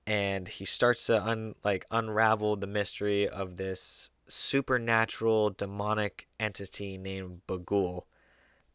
And 0.06 0.48
he 0.48 0.66
starts 0.66 1.06
to 1.06 1.22
un 1.22 1.54
like 1.64 1.86
unravel 1.90 2.56
the 2.56 2.66
mystery 2.66 3.26
of 3.26 3.56
this 3.56 4.10
supernatural 4.26 5.50
demonic 5.50 6.28
entity 6.38 6.98
named 6.98 7.40
Bughuul. 7.48 8.02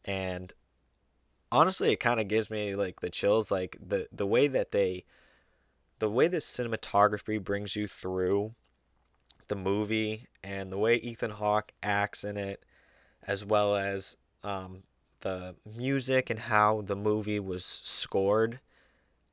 And 0.03 0.53
honestly 1.51 1.91
it 1.91 1.99
kind 1.99 2.19
of 2.19 2.27
gives 2.27 2.49
me 2.49 2.75
like 2.75 2.99
the 3.01 3.09
chills 3.09 3.51
like 3.51 3.77
the 3.85 4.07
the 4.11 4.25
way 4.25 4.47
that 4.47 4.71
they 4.71 5.03
the 5.99 6.09
way 6.09 6.27
the 6.27 6.37
cinematography 6.37 7.43
brings 7.43 7.75
you 7.75 7.87
through 7.87 8.53
the 9.47 9.55
movie 9.55 10.27
and 10.43 10.71
the 10.71 10.77
way 10.77 10.95
Ethan 10.95 11.31
Hawke 11.31 11.71
acts 11.83 12.23
in 12.23 12.37
it 12.37 12.63
as 13.27 13.43
well 13.43 13.75
as 13.75 14.15
um, 14.43 14.83
the 15.21 15.55
music 15.65 16.29
and 16.29 16.39
how 16.39 16.81
the 16.81 16.95
movie 16.95 17.39
was 17.39 17.65
scored 17.65 18.61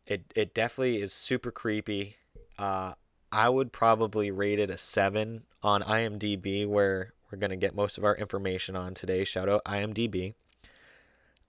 it 0.06 0.32
it 0.34 0.54
definitely 0.54 1.02
is 1.02 1.12
super 1.12 1.50
creepy. 1.50 2.16
Uh, 2.58 2.94
I 3.32 3.48
would 3.48 3.72
probably 3.72 4.30
rate 4.30 4.58
it 4.58 4.70
a 4.70 4.78
7 4.78 5.42
on 5.62 5.82
IMDb 5.82 6.66
where 6.66 7.12
we're 7.30 7.38
going 7.38 7.50
to 7.50 7.56
get 7.56 7.74
most 7.74 7.98
of 7.98 8.04
our 8.04 8.16
information 8.16 8.76
on 8.76 8.94
today 8.94 9.24
shout 9.24 9.48
out 9.48 9.64
IMDb 9.64 10.34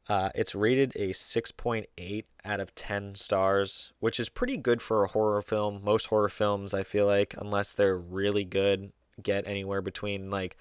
uh, 0.09 0.29
it's 0.33 0.55
rated 0.55 0.93
a 0.95 1.09
6.8 1.09 2.25
out 2.45 2.59
of 2.59 2.73
10 2.75 3.15
stars, 3.15 3.91
which 3.99 4.19
is 4.19 4.29
pretty 4.29 4.55
good 4.55 4.81
for 4.81 5.03
a 5.03 5.09
horror 5.09 5.41
film. 5.41 5.81
Most 5.83 6.07
horror 6.07 6.29
films, 6.29 6.73
I 6.73 6.83
feel 6.83 7.05
like, 7.05 7.35
unless 7.37 7.73
they're 7.73 7.97
really 7.97 8.45
good, 8.45 8.93
get 9.21 9.45
anywhere 9.45 9.81
between 9.81 10.29
like 10.29 10.55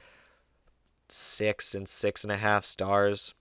six 1.09 1.75
and 1.75 1.89
six 1.89 2.25
and 2.25 2.33
a 2.33 2.39
half 2.39 2.65
stars. 2.65 3.35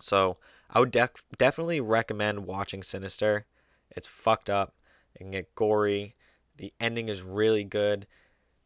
So 0.00 0.38
I 0.70 0.80
would 0.80 0.90
def- 0.90 1.24
definitely 1.36 1.80
recommend 1.80 2.46
watching 2.46 2.82
Sinister. 2.82 3.44
It's 3.90 4.06
fucked 4.06 4.48
up. 4.48 4.74
It 5.14 5.18
can 5.18 5.30
get 5.32 5.54
gory. 5.54 6.14
The 6.56 6.72
ending 6.80 7.10
is 7.10 7.22
really 7.22 7.64
good. 7.64 8.06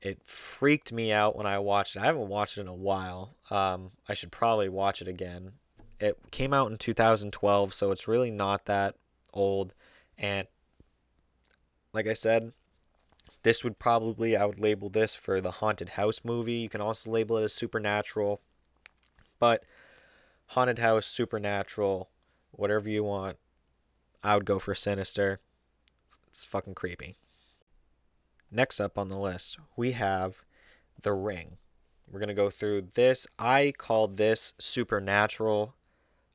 It 0.01 0.22
freaked 0.25 0.92
me 0.92 1.11
out 1.11 1.37
when 1.37 1.46
I 1.46 1.59
watched 1.59 1.96
it. 1.96 2.03
I 2.03 2.07
haven't 2.07 2.29
watched 2.29 2.57
it 2.57 2.62
in 2.62 2.68
a 2.68 2.75
while. 2.75 3.35
Um, 3.51 3.92
I 4.09 4.14
should 4.14 4.31
probably 4.31 4.68
watch 4.68 5.03
it 5.03 5.09
again 5.09 5.53
it 6.03 6.19
came 6.31 6.53
out 6.53 6.71
in 6.71 6.79
2012, 6.79 7.73
so 7.73 7.93
it's 7.93 8.09
really 8.09 8.31
not 8.31 8.67
that 8.67 8.97
old. 9.33 9.73
And 10.19 10.49
like 11.93 12.07
I 12.07 12.15
said, 12.15 12.53
this 13.45 13.62
would 13.62 13.79
probably, 13.79 14.37
I 14.37 14.45
would 14.45 14.59
label 14.59 14.88
this 14.88 15.15
for 15.15 15.41
the 15.41 15.53
haunted 15.53 15.91
house 15.91 16.21
movie. 16.25 16.55
You 16.55 16.69
can 16.69 16.81
also 16.81 17.11
label 17.11 17.37
it 17.38 17.45
as 17.45 17.53
supernatural. 17.53 18.41
But 19.38 19.65
haunted 20.47 20.81
house, 20.81 21.07
supernatural, 21.07 22.11
whatever 22.51 22.88
you 22.88 23.05
want, 23.05 23.38
I 24.25 24.35
would 24.35 24.45
go 24.45 24.59
for 24.59 24.75
sinister. 24.75 25.41
It's 26.29 26.45
fucking 26.45 26.75
creepy. 26.75 27.17
Next 28.51 28.81
up 28.81 28.99
on 28.99 29.09
the 29.09 29.19
list, 29.19 29.59
we 29.77 29.93
have 29.93 30.45
The 31.01 31.12
Ring. 31.12 31.59
We're 32.11 32.21
going 32.21 32.29
to 32.29 32.35
go 32.35 32.51
through 32.51 32.88
this. 32.95 33.27
I 33.38 33.73
called 33.77 34.17
this 34.17 34.53
supernatural 34.59 35.75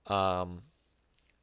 um, 0.07 0.63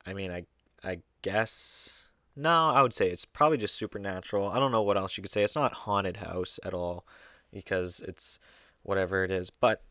I 0.06 0.14
mean, 0.14 0.30
I 0.30 0.44
I 0.82 0.98
guess 1.22 2.04
no, 2.36 2.70
I 2.70 2.82
would 2.82 2.94
say 2.94 3.08
it's 3.10 3.24
probably 3.24 3.58
just 3.58 3.76
supernatural. 3.76 4.48
I 4.48 4.58
don't 4.58 4.72
know 4.72 4.82
what 4.82 4.96
else 4.96 5.16
you 5.16 5.22
could 5.22 5.30
say. 5.30 5.42
It's 5.44 5.54
not 5.54 5.72
haunted 5.72 6.18
house 6.18 6.58
at 6.64 6.74
all 6.74 7.06
because 7.52 8.00
it's 8.00 8.38
whatever 8.82 9.22
it 9.24 9.30
is. 9.30 9.50
But 9.50 9.84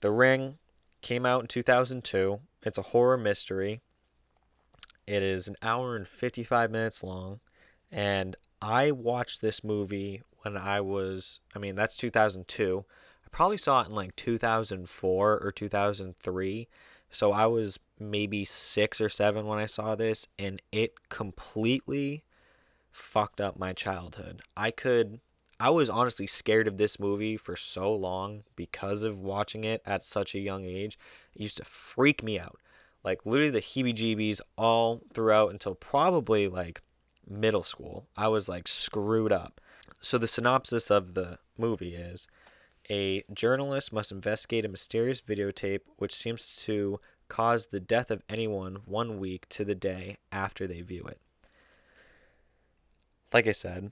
The 0.00 0.10
Ring 0.10 0.58
came 1.02 1.24
out 1.24 1.42
in 1.42 1.46
2002. 1.46 2.40
It's 2.62 2.78
a 2.78 2.82
horror 2.82 3.16
mystery. 3.16 3.80
It 5.06 5.22
is 5.22 5.46
an 5.46 5.56
hour 5.62 5.94
and 5.96 6.08
55 6.08 6.70
minutes 6.70 7.02
long 7.02 7.40
and 7.92 8.36
I 8.60 8.90
watched 8.90 9.40
this 9.40 9.62
movie 9.62 10.22
when 10.42 10.56
I 10.56 10.80
was 10.80 11.40
I 11.54 11.58
mean, 11.58 11.76
that's 11.76 11.96
2002. 11.96 12.84
I 13.24 13.28
probably 13.30 13.58
saw 13.58 13.82
it 13.82 13.88
in 13.88 13.94
like 13.94 14.16
2004 14.16 15.38
or 15.38 15.52
2003 15.52 16.68
so 17.10 17.32
I 17.32 17.46
was 17.46 17.78
maybe 17.98 18.44
six 18.44 19.00
or 19.00 19.08
seven 19.08 19.46
when 19.46 19.58
I 19.58 19.66
saw 19.66 19.94
this, 19.94 20.26
and 20.38 20.60
it 20.72 21.08
completely 21.08 22.24
fucked 22.92 23.40
up 23.40 23.58
my 23.58 23.72
childhood. 23.72 24.42
I 24.56 24.70
could, 24.70 25.20
I 25.58 25.70
was 25.70 25.90
honestly 25.90 26.26
scared 26.26 26.68
of 26.68 26.78
this 26.78 26.98
movie 26.98 27.36
for 27.36 27.56
so 27.56 27.94
long 27.94 28.44
because 28.56 29.02
of 29.02 29.18
watching 29.18 29.64
it 29.64 29.82
at 29.84 30.04
such 30.04 30.34
a 30.34 30.40
young 30.40 30.64
age. 30.64 30.98
It 31.34 31.42
used 31.42 31.56
to 31.58 31.64
freak 31.64 32.22
me 32.22 32.38
out. 32.38 32.58
Like 33.02 33.26
literally 33.26 33.50
the 33.50 33.60
heebie 33.60 33.94
jeebies 33.94 34.40
all 34.56 35.02
throughout 35.12 35.50
until 35.50 35.74
probably 35.74 36.48
like 36.48 36.80
middle 37.28 37.62
school. 37.62 38.06
I 38.16 38.28
was 38.28 38.48
like 38.48 38.66
screwed 38.66 39.32
up. 39.32 39.60
So 40.00 40.18
the 40.18 40.28
synopsis 40.28 40.90
of 40.90 41.14
the 41.14 41.38
movie 41.58 41.94
is 41.94 42.26
a 42.90 43.24
journalist 43.32 43.92
must 43.92 44.12
investigate 44.12 44.64
a 44.64 44.68
mysterious 44.68 45.22
videotape 45.22 45.80
which 45.96 46.14
seems 46.14 46.56
to 46.64 47.00
cause 47.34 47.66
the 47.66 47.80
death 47.80 48.12
of 48.12 48.22
anyone 48.28 48.76
one 48.84 49.18
week 49.18 49.48
to 49.48 49.64
the 49.64 49.74
day 49.74 50.18
after 50.30 50.68
they 50.68 50.80
view 50.82 51.02
it. 51.02 51.20
Like 53.32 53.48
I 53.48 53.52
said, 53.52 53.90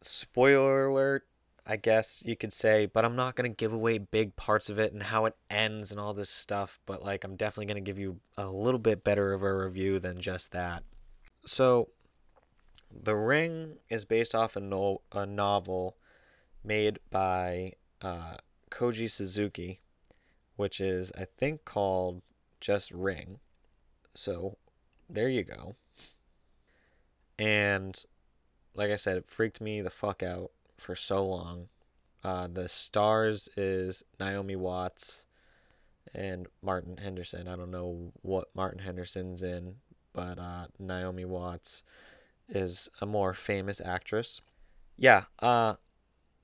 spoiler 0.00 0.88
alert, 0.88 1.24
I 1.64 1.76
guess 1.76 2.24
you 2.26 2.34
could 2.34 2.52
say, 2.52 2.86
but 2.86 3.04
I'm 3.04 3.14
not 3.14 3.36
going 3.36 3.48
to 3.48 3.56
give 3.56 3.72
away 3.72 3.98
big 3.98 4.34
parts 4.34 4.68
of 4.68 4.80
it 4.80 4.92
and 4.92 5.04
how 5.04 5.26
it 5.26 5.36
ends 5.48 5.92
and 5.92 6.00
all 6.00 6.12
this 6.12 6.28
stuff, 6.28 6.80
but 6.84 7.04
like 7.04 7.22
I'm 7.22 7.36
definitely 7.36 7.66
going 7.66 7.84
to 7.84 7.88
give 7.88 8.00
you 8.00 8.18
a 8.36 8.48
little 8.48 8.80
bit 8.80 9.04
better 9.04 9.32
of 9.32 9.44
a 9.44 9.56
review 9.56 10.00
than 10.00 10.20
just 10.20 10.50
that. 10.50 10.82
So, 11.46 11.90
The 12.90 13.14
Ring 13.14 13.74
is 13.88 14.04
based 14.04 14.34
off 14.34 14.56
a, 14.56 14.60
no- 14.60 15.02
a 15.12 15.24
novel 15.24 15.98
made 16.64 16.98
by 17.12 17.74
uh, 18.00 18.38
Koji 18.72 19.08
Suzuki, 19.08 19.82
which 20.56 20.80
is, 20.80 21.12
I 21.16 21.26
think, 21.26 21.64
called 21.64 22.22
just 22.62 22.90
Ring. 22.92 23.40
So, 24.14 24.56
there 25.10 25.28
you 25.28 25.42
go. 25.42 25.74
And, 27.38 28.02
like 28.74 28.90
I 28.90 28.96
said, 28.96 29.18
it 29.18 29.30
freaked 29.30 29.60
me 29.60 29.82
the 29.82 29.90
fuck 29.90 30.22
out 30.22 30.52
for 30.78 30.94
so 30.94 31.26
long. 31.26 31.68
Uh, 32.24 32.46
the 32.50 32.68
stars 32.68 33.48
is 33.56 34.04
Naomi 34.20 34.56
Watts 34.56 35.24
and 36.14 36.46
Martin 36.62 36.98
Henderson. 36.98 37.48
I 37.48 37.56
don't 37.56 37.70
know 37.70 38.12
what 38.22 38.48
Martin 38.54 38.80
Henderson's 38.80 39.42
in, 39.42 39.76
but 40.12 40.38
uh, 40.38 40.66
Naomi 40.78 41.24
Watts 41.24 41.82
is 42.48 42.88
a 43.00 43.06
more 43.06 43.34
famous 43.34 43.80
actress. 43.84 44.40
Yeah, 44.96 45.24
uh, 45.40 45.74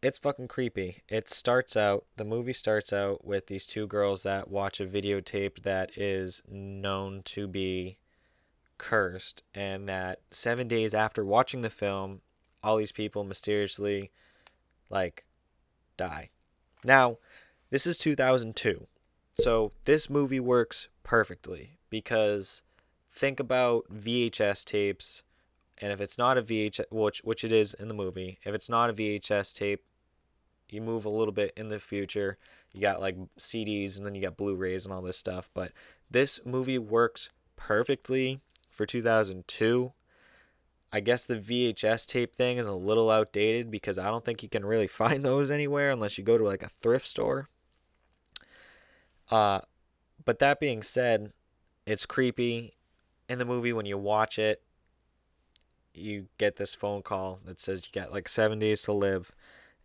it's 0.02 0.18
fucking 0.18 0.48
creepy. 0.48 1.02
It 1.08 1.28
starts 1.28 1.76
out, 1.76 2.04
the 2.16 2.24
movie 2.24 2.52
starts 2.52 2.92
out 2.92 3.24
with 3.24 3.46
these 3.46 3.66
two 3.66 3.86
girls 3.86 4.22
that 4.22 4.48
watch 4.48 4.80
a 4.80 4.86
videotape 4.86 5.62
that 5.62 5.96
is 5.96 6.42
known 6.48 7.22
to 7.26 7.48
be 7.48 7.98
cursed, 8.76 9.42
and 9.54 9.88
that 9.88 10.20
seven 10.30 10.68
days 10.68 10.94
after 10.94 11.24
watching 11.24 11.62
the 11.62 11.70
film, 11.70 12.20
all 12.62 12.76
these 12.76 12.92
people 12.92 13.24
mysteriously, 13.24 14.10
like, 14.88 15.24
die. 15.96 16.30
Now, 16.84 17.18
this 17.70 17.86
is 17.86 17.98
2002. 17.98 18.86
So 19.40 19.72
this 19.84 20.08
movie 20.08 20.40
works 20.40 20.88
perfectly 21.02 21.78
because 21.90 22.62
think 23.12 23.40
about 23.40 23.84
VHS 23.92 24.64
tapes 24.64 25.22
and 25.80 25.92
if 25.92 26.00
it's 26.00 26.18
not 26.18 26.36
a 26.36 26.42
VHS 26.42 26.86
which 26.90 27.20
which 27.24 27.44
it 27.44 27.52
is 27.52 27.74
in 27.74 27.88
the 27.88 27.94
movie, 27.94 28.38
if 28.44 28.54
it's 28.54 28.68
not 28.68 28.90
a 28.90 28.92
VHS 28.92 29.54
tape, 29.54 29.84
you 30.70 30.80
move 30.80 31.04
a 31.04 31.10
little 31.10 31.32
bit 31.32 31.52
in 31.56 31.68
the 31.68 31.78
future. 31.78 32.38
You 32.72 32.80
got 32.80 33.00
like 33.00 33.16
CDs 33.38 33.96
and 33.96 34.06
then 34.06 34.14
you 34.14 34.22
got 34.22 34.36
Blu-rays 34.36 34.84
and 34.84 34.92
all 34.92 35.02
this 35.02 35.16
stuff, 35.16 35.50
but 35.54 35.72
this 36.10 36.40
movie 36.44 36.78
works 36.78 37.30
perfectly 37.56 38.40
for 38.70 38.86
2002. 38.86 39.92
I 40.90 41.00
guess 41.00 41.24
the 41.24 41.36
VHS 41.36 42.06
tape 42.06 42.34
thing 42.34 42.56
is 42.56 42.66
a 42.66 42.72
little 42.72 43.10
outdated 43.10 43.70
because 43.70 43.98
I 43.98 44.08
don't 44.08 44.24
think 44.24 44.42
you 44.42 44.48
can 44.48 44.64
really 44.64 44.86
find 44.88 45.24
those 45.24 45.50
anywhere 45.50 45.90
unless 45.90 46.18
you 46.18 46.24
go 46.24 46.38
to 46.38 46.44
like 46.44 46.62
a 46.62 46.70
thrift 46.82 47.06
store. 47.06 47.48
Uh, 49.30 49.60
but 50.24 50.38
that 50.38 50.60
being 50.60 50.82
said, 50.82 51.32
it's 51.86 52.06
creepy. 52.06 52.74
In 53.28 53.38
the 53.38 53.44
movie, 53.44 53.74
when 53.74 53.84
you 53.84 53.98
watch 53.98 54.38
it, 54.38 54.62
you 55.92 56.28
get 56.38 56.56
this 56.56 56.74
phone 56.74 57.02
call 57.02 57.40
that 57.44 57.60
says 57.60 57.82
you 57.84 58.00
got 58.00 58.12
like 58.12 58.28
seven 58.28 58.58
days 58.58 58.82
to 58.82 58.92
live, 58.92 59.32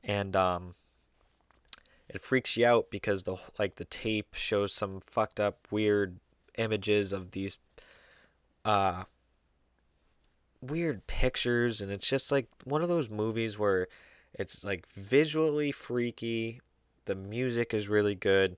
and 0.04 0.36
um, 0.36 0.76
it 2.10 2.22
freaks 2.22 2.58
you 2.58 2.66
out 2.66 2.88
because 2.90 3.24
the 3.24 3.38
like 3.58 3.76
the 3.76 3.86
tape 3.86 4.34
shows 4.34 4.74
some 4.74 5.00
fucked 5.00 5.40
up 5.40 5.68
weird 5.72 6.20
images 6.58 7.12
of 7.12 7.32
these 7.32 7.58
uh 8.64 9.04
weird 10.62 11.06
pictures 11.08 11.82
and 11.82 11.92
it's 11.92 12.08
just 12.08 12.32
like 12.32 12.48
one 12.64 12.82
of 12.82 12.88
those 12.88 13.10
movies 13.10 13.58
where 13.58 13.88
it's 14.34 14.64
like 14.64 14.86
visually 14.88 15.72
freaky 15.72 16.62
the 17.06 17.16
music 17.16 17.74
is 17.74 17.90
really 17.90 18.16
good 18.16 18.56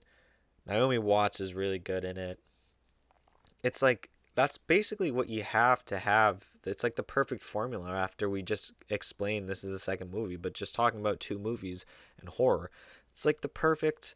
Naomi 0.66 0.98
Watts 0.98 1.40
is 1.40 1.54
really 1.54 1.80
good 1.80 2.04
in 2.04 2.18
it. 2.18 2.40
It's 3.64 3.82
like 3.82 4.10
that's 4.36 4.58
basically 4.58 5.12
what 5.12 5.30
you 5.30 5.44
have 5.44 5.84
to 5.86 5.98
have. 6.00 6.50
It's 6.66 6.84
like 6.84 6.98
the 6.98 7.04
perfect 7.04 7.42
formula 7.42 7.92
after 7.92 8.30
we 8.30 8.42
just 8.42 8.74
explained 8.90 9.48
this 9.48 9.64
is 9.64 9.74
a 9.74 9.80
second 9.80 10.12
movie, 10.12 10.36
but 10.36 10.54
just 10.54 10.76
talking 10.76 11.00
about 11.00 11.20
two 11.20 11.40
movies 11.40 11.86
and 12.20 12.30
horror. 12.30 12.70
It's 13.14 13.26
like 13.26 13.42
the 13.42 13.48
perfect 13.48 14.16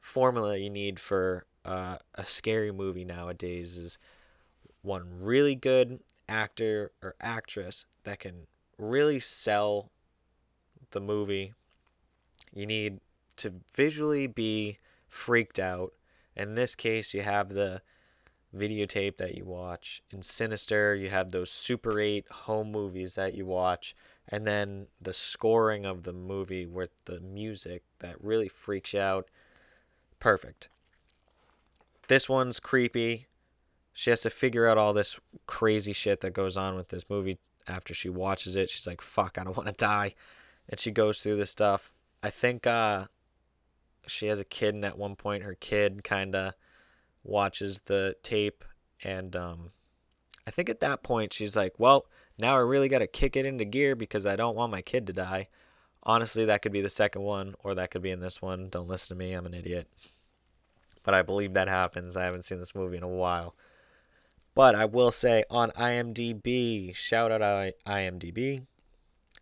formula 0.00 0.56
you 0.56 0.68
need 0.68 0.98
for 0.98 1.46
uh, 1.64 1.98
a 2.16 2.26
scary 2.26 2.72
movie 2.72 3.04
nowadays 3.04 3.76
is 3.76 3.98
one 4.82 5.04
really 5.20 5.54
good 5.54 6.00
actor 6.28 6.90
or 7.00 7.14
actress 7.20 7.86
that 8.02 8.18
can 8.18 8.46
really 8.78 9.20
sell 9.20 9.90
the 10.90 11.00
movie. 11.00 11.54
You 12.52 12.66
need 12.66 12.98
to 13.36 13.54
visually 13.74 14.26
be 14.26 14.78
freaked 15.08 15.60
out. 15.60 15.92
In 16.34 16.56
this 16.56 16.74
case, 16.74 17.14
you 17.14 17.22
have 17.22 17.50
the 17.50 17.82
videotape 18.56 19.16
that 19.16 19.36
you 19.36 19.44
watch. 19.44 20.02
In 20.10 20.22
Sinister, 20.22 20.94
you 20.94 21.10
have 21.10 21.30
those 21.30 21.50
Super 21.50 21.98
8 22.00 22.26
home 22.30 22.70
movies 22.70 23.14
that 23.14 23.34
you 23.34 23.46
watch. 23.46 23.94
And 24.28 24.46
then 24.46 24.86
the 25.00 25.12
scoring 25.12 25.84
of 25.84 26.04
the 26.04 26.12
movie 26.12 26.66
with 26.66 26.90
the 27.06 27.20
music 27.20 27.82
that 27.98 28.22
really 28.22 28.48
freaks 28.48 28.94
you 28.94 29.00
out. 29.00 29.28
Perfect. 30.20 30.68
This 32.08 32.28
one's 32.28 32.60
creepy. 32.60 33.26
She 33.92 34.10
has 34.10 34.20
to 34.22 34.30
figure 34.30 34.66
out 34.66 34.78
all 34.78 34.92
this 34.92 35.18
crazy 35.46 35.92
shit 35.92 36.20
that 36.20 36.32
goes 36.32 36.56
on 36.56 36.76
with 36.76 36.88
this 36.88 37.04
movie 37.08 37.38
after 37.66 37.94
she 37.94 38.08
watches 38.08 38.56
it. 38.56 38.70
She's 38.70 38.86
like, 38.86 39.00
fuck, 39.00 39.38
I 39.38 39.44
don't 39.44 39.56
want 39.56 39.68
to 39.68 39.74
die. 39.74 40.14
And 40.68 40.78
she 40.78 40.90
goes 40.90 41.22
through 41.22 41.36
this 41.36 41.50
stuff. 41.50 41.92
I 42.22 42.30
think 42.30 42.66
uh, 42.66 43.06
she 44.06 44.28
has 44.28 44.38
a 44.38 44.44
kid, 44.44 44.74
and 44.74 44.84
at 44.84 44.96
one 44.98 45.16
point, 45.16 45.42
her 45.42 45.54
kid 45.54 46.04
kind 46.04 46.34
of 46.34 46.54
watches 47.24 47.80
the 47.86 48.16
tape, 48.22 48.64
and 49.02 49.34
um, 49.36 49.70
I 50.46 50.50
think 50.50 50.68
at 50.68 50.80
that 50.80 51.02
point, 51.02 51.32
she's 51.32 51.56
like, 51.56 51.74
"Well, 51.78 52.06
now 52.38 52.56
I 52.56 52.60
really 52.60 52.88
got 52.88 52.98
to 53.00 53.06
kick 53.06 53.36
it 53.36 53.46
into 53.46 53.64
gear 53.64 53.94
because 53.94 54.26
I 54.26 54.36
don't 54.36 54.56
want 54.56 54.72
my 54.72 54.82
kid 54.82 55.06
to 55.06 55.12
die." 55.12 55.48
Honestly, 56.04 56.44
that 56.44 56.62
could 56.62 56.72
be 56.72 56.80
the 56.80 56.90
second 56.90 57.22
one, 57.22 57.54
or 57.62 57.74
that 57.74 57.90
could 57.90 58.02
be 58.02 58.10
in 58.10 58.20
this 58.20 58.42
one. 58.42 58.68
Don't 58.68 58.88
listen 58.88 59.16
to 59.16 59.18
me; 59.18 59.32
I'm 59.32 59.46
an 59.46 59.54
idiot. 59.54 59.88
But 61.02 61.14
I 61.14 61.22
believe 61.22 61.54
that 61.54 61.68
happens. 61.68 62.16
I 62.16 62.24
haven't 62.24 62.44
seen 62.44 62.58
this 62.58 62.74
movie 62.74 62.96
in 62.96 63.02
a 63.02 63.08
while. 63.08 63.54
But 64.54 64.74
I 64.74 64.84
will 64.84 65.10
say 65.10 65.44
on 65.50 65.70
IMDb, 65.70 66.94
shout 66.94 67.32
out 67.32 67.72
IMDb, 67.86 68.66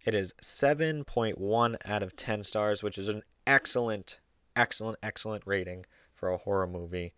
it 0.05 0.15
is 0.15 0.33
7.1 0.41 1.77
out 1.85 2.03
of 2.03 2.17
10 2.17 2.45
stars, 2.45 2.83
which 2.83 2.97
is 2.97 3.09
an 3.09 3.23
excellent 3.47 4.21
excellent, 4.57 4.99
excellent 5.03 5.43
rating 5.47 5.87
for 6.15 6.29
a 6.29 6.39
horror 6.39 6.67
movie. 6.67 7.13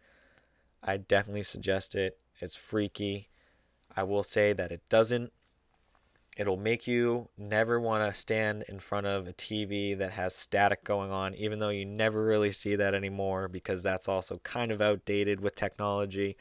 I 0.83 0.97
definitely 0.97 1.45
suggest 1.45 1.95
it. 1.95 2.19
It's 2.41 2.57
freaky. 2.57 3.29
I 3.97 4.03
will 4.03 4.23
say 4.23 4.53
that 4.53 4.73
it 4.73 4.83
doesn't. 4.89 5.33
It'll 6.37 6.57
make 6.57 6.87
you 6.87 7.29
never 7.37 7.79
want 7.79 8.11
to 8.11 8.19
stand 8.19 8.65
in 8.67 8.81
front 8.81 9.07
of 9.07 9.29
a 9.29 9.35
TV 9.35 9.97
that 9.99 10.13
has 10.13 10.35
static 10.35 10.83
going 10.83 11.11
on, 11.11 11.35
even 11.35 11.59
though 11.59 11.69
you 11.69 11.85
never 11.85 12.25
really 12.25 12.53
see 12.53 12.75
that 12.75 12.95
anymore 12.95 13.49
because 13.49 13.83
that's 13.83 14.09
also 14.09 14.39
kind 14.39 14.73
of 14.73 14.81
outdated 14.81 15.41
with 15.41 15.55
technology. 15.55 16.37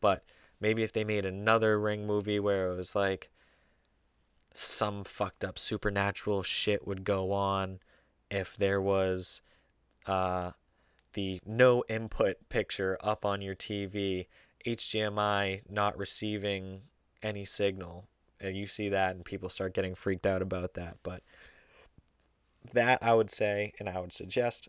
But 0.00 0.24
maybe 0.60 0.82
if 0.82 0.92
they 0.92 1.04
made 1.04 1.24
another 1.24 1.78
Ring 1.78 2.06
movie 2.06 2.40
where 2.40 2.72
it 2.72 2.76
was 2.76 2.96
like 2.96 3.30
some 4.52 5.04
fucked 5.04 5.44
up 5.44 5.58
supernatural 5.58 6.42
shit 6.42 6.86
would 6.86 7.04
go 7.04 7.30
on, 7.30 7.78
if 8.30 8.56
there 8.56 8.80
was 8.80 9.42
uh, 10.06 10.52
the 11.16 11.40
no 11.46 11.82
input 11.88 12.36
picture 12.50 12.98
up 13.00 13.24
on 13.24 13.40
your 13.40 13.54
TV, 13.54 14.26
HDMI 14.66 15.62
not 15.68 15.96
receiving 15.96 16.82
any 17.22 17.46
signal. 17.46 18.04
And 18.38 18.54
you 18.54 18.66
see 18.66 18.90
that, 18.90 19.16
and 19.16 19.24
people 19.24 19.48
start 19.48 19.74
getting 19.74 19.94
freaked 19.94 20.26
out 20.26 20.42
about 20.42 20.74
that. 20.74 20.98
But 21.02 21.22
that 22.74 23.02
I 23.02 23.14
would 23.14 23.30
say, 23.30 23.72
and 23.80 23.88
I 23.88 23.98
would 23.98 24.12
suggest, 24.12 24.68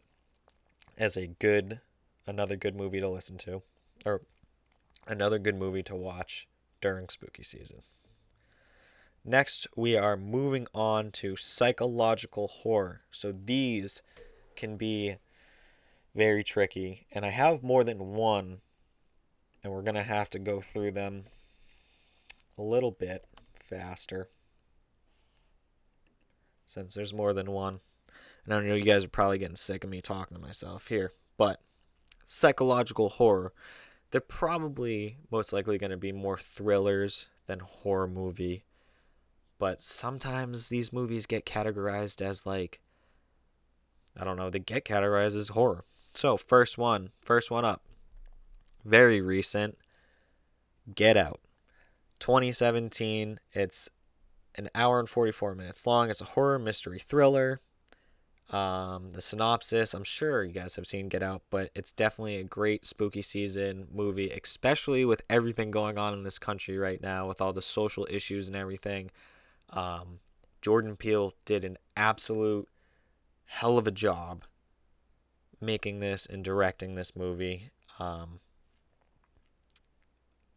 as 0.97 1.17
a 1.17 1.27
good, 1.27 1.81
another 2.25 2.55
good 2.55 2.77
movie 2.77 3.01
to 3.01 3.09
listen 3.09 3.37
to, 3.39 3.61
or 4.05 4.21
another 5.05 5.39
good 5.39 5.57
movie 5.57 5.83
to 5.83 5.95
watch 5.95 6.47
during 6.79 7.09
spooky 7.09 7.43
season. 7.43 7.81
Next, 9.25 9.67
we 9.75 9.97
are 9.97 10.15
moving 10.15 10.67
on 10.73 11.11
to 11.11 11.35
psychological 11.35 12.47
horror. 12.47 13.01
So 13.11 13.33
these 13.33 14.01
can 14.55 14.77
be 14.77 15.17
very 16.17 16.43
tricky. 16.43 17.05
And 17.11 17.23
I 17.23 17.29
have 17.29 17.63
more 17.63 17.83
than 17.83 17.99
one, 18.15 18.61
and 19.63 19.71
we're 19.71 19.83
going 19.83 19.95
to 19.95 20.03
have 20.03 20.29
to 20.31 20.39
go 20.39 20.59
through 20.59 20.91
them 20.91 21.23
a 22.57 22.63
little 22.63 22.91
bit 22.91 23.25
faster 23.53 24.27
since 26.65 26.95
there's 26.95 27.13
more 27.13 27.33
than 27.33 27.51
one. 27.51 27.79
And 28.43 28.53
I 28.53 28.59
know 28.61 28.75
you 28.75 28.83
guys 28.83 29.05
are 29.05 29.09
probably 29.09 29.37
getting 29.37 29.55
sick 29.55 29.83
of 29.83 29.89
me 29.89 30.01
talking 30.01 30.35
to 30.35 30.41
myself 30.41 30.87
here, 30.87 31.13
but 31.37 31.61
psychological 32.25 33.09
horror, 33.09 33.53
they're 34.11 34.19
probably 34.19 35.17
most 35.31 35.53
likely 35.53 35.77
going 35.77 35.91
to 35.91 35.97
be 35.97 36.11
more 36.11 36.37
thrillers 36.37 37.27
than 37.45 37.59
horror 37.59 38.07
movie. 38.07 38.63
But 39.59 39.81
sometimes 39.81 40.69
these 40.69 40.91
movies 40.91 41.25
get 41.25 41.45
categorized 41.45 42.21
as 42.21 42.45
like 42.45 42.79
I 44.19 44.23
don't 44.23 44.37
know, 44.37 44.49
they 44.49 44.59
get 44.59 44.83
categorized 44.83 45.37
as 45.37 45.49
horror. 45.49 45.85
So, 46.17 46.35
first 46.35 46.79
one, 46.79 47.11
first 47.21 47.51
one 47.51 47.63
up. 47.63 47.83
Very 48.83 49.21
recent. 49.21 49.77
Get 50.95 51.15
Out. 51.15 51.41
2017. 52.19 53.39
It's 53.53 53.87
an 54.55 54.71
hour 54.73 54.99
and 54.99 55.07
44 55.07 55.53
minutes 55.53 55.85
long. 55.85 56.09
It's 56.09 56.19
a 56.19 56.25
horror 56.25 56.57
mystery 56.57 56.97
thriller. 56.97 57.61
Um, 58.49 59.11
the 59.11 59.21
synopsis, 59.21 59.93
I'm 59.93 60.03
sure 60.03 60.43
you 60.43 60.53
guys 60.53 60.73
have 60.73 60.87
seen 60.87 61.07
Get 61.07 61.21
Out, 61.21 61.43
but 61.51 61.69
it's 61.75 61.91
definitely 61.91 62.37
a 62.37 62.43
great 62.43 62.87
spooky 62.87 63.21
season 63.21 63.85
movie, 63.93 64.31
especially 64.31 65.05
with 65.05 65.21
everything 65.29 65.69
going 65.69 65.99
on 65.99 66.15
in 66.15 66.23
this 66.23 66.39
country 66.39 66.79
right 66.79 66.99
now, 66.99 67.27
with 67.27 67.41
all 67.41 67.53
the 67.53 67.61
social 67.61 68.07
issues 68.09 68.47
and 68.47 68.55
everything. 68.55 69.11
Um, 69.69 70.21
Jordan 70.63 70.95
Peele 70.95 71.35
did 71.45 71.63
an 71.63 71.77
absolute 71.95 72.67
hell 73.45 73.77
of 73.77 73.85
a 73.85 73.91
job 73.91 74.45
making 75.59 75.99
this 75.99 76.25
and 76.25 76.43
directing 76.43 76.95
this 76.95 77.15
movie. 77.15 77.71
Um, 77.99 78.39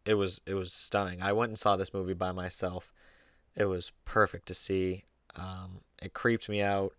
it 0.04 0.14
was 0.14 0.40
it 0.46 0.54
was 0.54 0.72
stunning. 0.72 1.22
I 1.22 1.32
went 1.32 1.50
and 1.50 1.58
saw 1.58 1.76
this 1.76 1.94
movie 1.94 2.14
by 2.14 2.32
myself. 2.32 2.92
It 3.56 3.66
was 3.66 3.92
perfect 4.04 4.46
to 4.46 4.54
see. 4.54 5.04
Um, 5.36 5.80
it 6.02 6.14
creeped 6.14 6.48
me 6.48 6.62
out. 6.62 6.94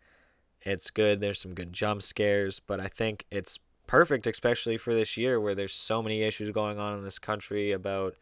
It's 0.61 0.91
good. 0.91 1.19
There's 1.19 1.41
some 1.41 1.53
good 1.53 1.73
jump 1.73 2.03
scares, 2.03 2.59
but 2.59 2.79
I 2.79 2.87
think 2.87 3.25
it's 3.31 3.59
perfect, 3.87 4.27
especially 4.27 4.77
for 4.77 4.93
this 4.93 5.17
year 5.17 5.39
where 5.39 5.55
there's 5.55 5.73
so 5.73 6.01
many 6.01 6.21
issues 6.21 6.51
going 6.51 6.79
on 6.79 6.97
in 6.97 7.03
this 7.03 7.19
country 7.19 7.71
about 7.71 8.15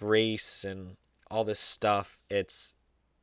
race 0.00 0.64
and 0.64 0.96
all 1.30 1.44
this 1.44 1.60
stuff. 1.60 2.20
It's 2.30 2.74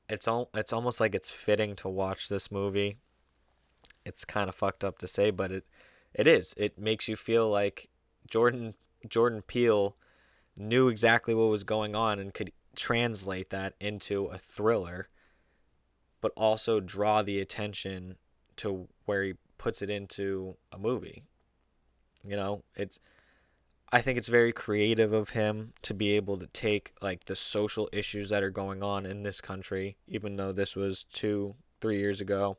it's 0.08 0.28
all 0.28 0.50
it's 0.54 0.74
almost 0.74 1.00
like 1.00 1.16
it's 1.16 1.30
fitting 1.30 1.76
to 1.78 1.90
watch 1.90 2.30
this 2.30 2.52
movie. 2.52 2.98
It's 4.06 4.26
kind 4.26 4.50
of 4.50 4.56
fucked 4.56 4.84
up 4.84 4.98
to 5.00 5.08
say, 5.08 5.32
but 5.32 5.52
it 5.52 5.66
it 6.14 6.28
is. 6.28 6.54
It 6.58 6.78
makes 6.78 7.08
you 7.08 7.16
feel 7.16 7.50
like 7.50 7.90
Jordan 8.28 8.74
Jordan 9.08 9.42
Peele 9.42 9.96
knew 10.56 10.90
exactly 10.90 11.34
what 11.34 11.50
was 11.50 11.64
going 11.64 11.96
on 11.96 12.20
and 12.20 12.34
could 12.34 12.52
translate 12.76 13.50
that 13.50 13.74
into 13.80 14.26
a 14.26 14.38
thriller 14.38 15.10
but 16.22 16.32
also 16.38 16.80
draw 16.80 17.22
the 17.24 17.40
attention 17.40 18.16
to 18.56 18.88
where 19.06 19.24
he 19.24 19.34
puts 19.58 19.82
it 19.82 19.90
into 19.90 20.56
a 20.72 20.78
movie. 20.78 21.24
You 22.24 22.36
know, 22.36 22.64
it's 22.76 23.00
I 23.92 24.02
think 24.02 24.18
it's 24.18 24.30
very 24.30 24.54
creative 24.54 25.12
of 25.12 25.32
him 25.32 25.74
to 25.82 25.94
be 25.94 26.12
able 26.12 26.38
to 26.38 26.48
take 26.48 26.94
like 27.02 27.26
the 27.26 27.36
social 27.36 27.90
issues 27.92 28.30
that 28.30 28.44
are 28.44 28.52
going 28.52 28.84
on 28.84 29.06
in 29.06 29.24
this 29.24 29.42
country, 29.42 29.98
even 30.08 30.38
though 30.38 30.52
this 30.52 30.76
was 30.76 31.04
two, 31.12 31.56
three 31.82 31.98
years 31.98 32.22
ago. 32.22 32.58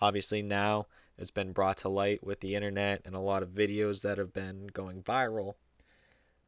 Obviously, 0.00 0.42
now 0.42 0.86
it's 1.16 1.30
been 1.30 1.52
brought 1.52 1.76
to 1.78 1.88
light 1.88 2.24
with 2.24 2.40
the 2.40 2.54
internet 2.54 3.02
and 3.04 3.14
a 3.14 3.20
lot 3.20 3.42
of 3.42 3.50
videos 3.50 4.02
that 4.02 4.18
have 4.18 4.32
been 4.32 4.68
going 4.72 5.02
viral. 5.02 5.54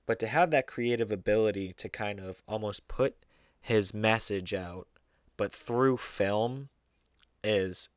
But 0.06 0.18
to 0.20 0.26
have 0.26 0.50
that 0.50 0.66
creative 0.66 1.10
ability 1.10 1.72
to 1.74 1.88
kind 1.88 2.20
of 2.20 2.42
almost 2.46 2.86
put 2.88 3.16
his 3.60 3.92
message 3.92 4.54
out 4.54 4.86
but 5.36 5.52
through 5.52 5.98
film 5.98 6.68
is 7.44 7.88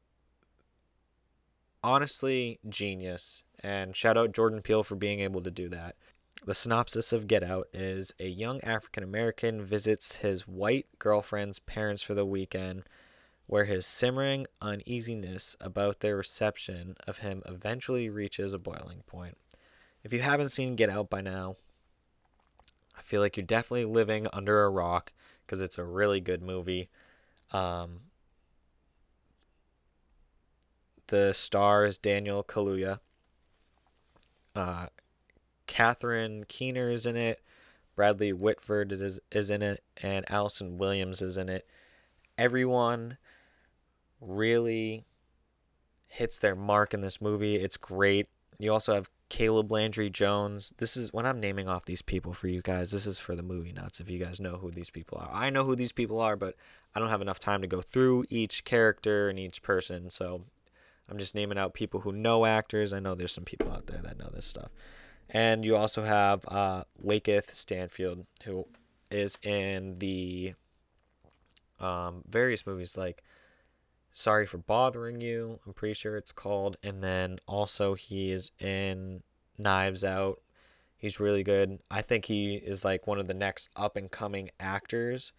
honestly 1.83 2.59
genius. 2.67 3.43
And 3.61 3.95
shout 3.95 4.17
out 4.17 4.33
Jordan 4.33 4.61
Peele 4.61 4.83
for 4.83 4.95
being 4.95 5.19
able 5.19 5.41
to 5.41 5.51
do 5.51 5.69
that. 5.69 5.95
The 6.45 6.55
synopsis 6.55 7.11
of 7.11 7.27
Get 7.27 7.43
Out 7.43 7.67
is 7.73 8.13
a 8.19 8.27
young 8.27 8.61
African 8.61 9.03
American 9.03 9.61
visits 9.61 10.17
his 10.17 10.47
white 10.47 10.87
girlfriend's 10.97 11.59
parents 11.59 12.01
for 12.01 12.13
the 12.13 12.25
weekend, 12.25 12.83
where 13.49 13.65
his 13.65 13.83
simmering 13.83 14.45
uneasiness 14.61 15.55
about 15.59 16.01
their 16.01 16.15
reception 16.17 16.95
of 17.07 17.17
him 17.17 17.41
eventually 17.47 18.07
reaches 18.07 18.53
a 18.53 18.59
boiling 18.59 19.01
point. 19.07 19.35
If 20.03 20.13
you 20.13 20.19
haven't 20.19 20.49
seen 20.49 20.75
Get 20.75 20.91
Out 20.91 21.09
by 21.09 21.21
now, 21.21 21.55
I 22.95 23.01
feel 23.01 23.21
like 23.21 23.37
you're 23.37 23.45
definitely 23.47 23.85
living 23.85 24.27
under 24.31 24.63
a 24.63 24.69
rock 24.69 25.13
because 25.43 25.61
it's 25.61 25.79
a 25.79 25.83
really 25.83 26.19
good 26.19 26.43
movie. 26.43 26.89
Um, 27.51 28.01
the 31.07 31.33
star 31.33 31.85
is 31.85 31.97
Daniel 31.97 32.43
Kaluuya. 32.43 32.99
Uh, 34.55 34.89
Catherine 35.65 36.43
Keener 36.47 36.91
is 36.91 37.07
in 37.07 37.15
it. 37.15 37.41
Bradley 37.95 38.31
Whitford 38.31 38.91
is 38.91 39.19
is 39.31 39.49
in 39.49 39.63
it, 39.63 39.83
and 39.97 40.23
Allison 40.29 40.77
Williams 40.77 41.23
is 41.23 41.35
in 41.35 41.49
it. 41.49 41.67
Everyone 42.37 43.17
really 44.21 45.05
hits 46.07 46.39
their 46.39 46.55
mark 46.55 46.93
in 46.93 47.01
this 47.01 47.21
movie. 47.21 47.55
It's 47.55 47.77
great. 47.77 48.27
You 48.57 48.73
also 48.73 48.93
have 48.93 49.09
Caleb 49.29 49.71
Landry 49.71 50.09
Jones. 50.09 50.73
This 50.77 50.97
is 50.97 51.13
when 51.13 51.25
I'm 51.25 51.39
naming 51.39 51.67
off 51.67 51.85
these 51.85 52.01
people 52.01 52.33
for 52.33 52.47
you 52.47 52.61
guys. 52.61 52.91
This 52.91 53.05
is 53.05 53.19
for 53.19 53.35
the 53.35 53.43
movie 53.43 53.71
nuts. 53.71 53.99
If 53.99 54.09
you 54.09 54.17
guys 54.19 54.39
know 54.39 54.57
who 54.57 54.71
these 54.71 54.89
people 54.89 55.19
are, 55.19 55.29
I 55.31 55.49
know 55.49 55.63
who 55.63 55.75
these 55.75 55.91
people 55.91 56.19
are, 56.19 56.35
but 56.35 56.55
I 56.95 56.99
don't 56.99 57.09
have 57.09 57.21
enough 57.21 57.39
time 57.39 57.61
to 57.61 57.67
go 57.67 57.81
through 57.81 58.25
each 58.29 58.65
character 58.65 59.29
and 59.29 59.37
each 59.37 59.61
person. 59.61 60.09
So 60.09 60.41
I'm 61.07 61.19
just 61.19 61.35
naming 61.35 61.57
out 61.57 61.73
people 61.73 62.01
who 62.01 62.11
know 62.11 62.45
actors. 62.45 62.91
I 62.91 62.99
know 62.99 63.15
there's 63.15 63.31
some 63.31 63.45
people 63.45 63.71
out 63.71 63.87
there 63.87 64.01
that 64.01 64.17
know 64.17 64.29
this 64.33 64.45
stuff. 64.45 64.71
And 65.29 65.63
you 65.63 65.75
also 65.75 66.03
have 66.03 66.43
uh, 66.47 66.85
Lakeith 67.03 67.53
Stanfield, 67.53 68.25
who 68.45 68.65
is 69.11 69.37
in 69.43 69.99
the 69.99 70.55
um, 71.79 72.23
various 72.27 72.65
movies 72.65 72.97
like 72.97 73.23
Sorry 74.19 74.45
for 74.45 74.57
Bothering 74.57 75.21
You, 75.21 75.61
I'm 75.65 75.71
pretty 75.71 75.93
sure 75.93 76.17
it's 76.17 76.33
called. 76.33 76.75
And 76.83 77.01
then 77.01 77.39
also 77.47 77.93
he 77.93 78.31
is 78.31 78.51
in 78.59 79.23
Knives 79.57 80.03
Out. 80.03 80.41
He's 80.97 81.21
really 81.21 81.41
good. 81.41 81.79
I 81.89 82.01
think 82.01 82.25
he 82.25 82.55
is 82.55 82.83
like 82.83 83.07
one 83.07 83.17
of 83.17 83.27
the 83.27 83.33
next 83.33 83.69
up 83.77 83.95
and 83.95 84.11
coming 84.11 84.49
actors. 84.59 85.31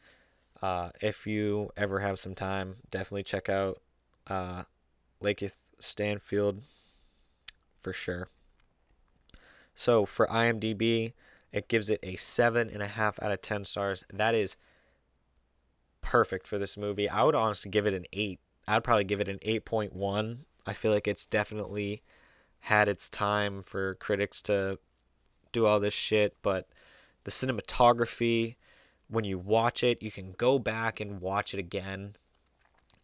Uh, 0.63 0.93
if 1.03 1.27
you 1.27 1.71
ever 1.77 2.01
have 2.01 2.19
some 2.19 2.35
time, 2.35 2.77
definitely 2.91 3.23
check 3.23 3.51
out 3.51 3.83
uh, 4.29 4.63
Lakeith 5.23 5.57
Stanfield 5.79 6.63
for 7.83 7.93
sure. 7.93 8.29
So 9.75 10.07
for 10.07 10.27
IMDb, 10.29 11.13
it 11.53 11.69
gives 11.69 11.91
it 11.91 12.01
a 12.03 12.17
seven 12.17 12.71
and 12.71 12.83
a 12.83 12.89
half 12.89 13.23
out 13.23 13.31
of 13.31 13.43
ten 13.43 13.67
stars. 13.67 14.05
That 14.11 14.35
is 14.35 14.57
perfect 16.01 16.47
for 16.47 16.57
this 16.57 16.79
movie. 16.79 17.11
I 17.11 17.25
would 17.25 17.35
honestly 17.35 17.71
give 17.71 17.87
it 17.87 17.93
an 17.93 18.07
eight 18.15 18.41
I'd 18.71 18.85
probably 18.85 19.05
give 19.05 19.21
it 19.21 19.29
an 19.29 19.39
8.1. 19.39 20.39
I 20.67 20.73
feel 20.73 20.93
like 20.93 21.09
it's 21.09 21.27
definitely 21.27 22.03
had 22.61 22.89
its 22.89 23.09
time 23.09 23.63
for 23.63 23.95
critics 23.97 24.41
to 24.43 24.79
do 25.53 25.67
all 25.67 25.81
this 25.81 25.95
shit, 25.95 26.37
but 26.43 26.69
the 27.25 27.31
cinematography, 27.31 28.57
when 29.09 29.25
you 29.25 29.39
watch 29.39 29.83
it, 29.83 30.03
you 30.03 30.11
can 30.11 30.33
go 30.33 30.59
back 30.59 31.01
and 31.01 31.21
watch 31.21 31.53
it 31.53 31.59
again, 31.59 32.17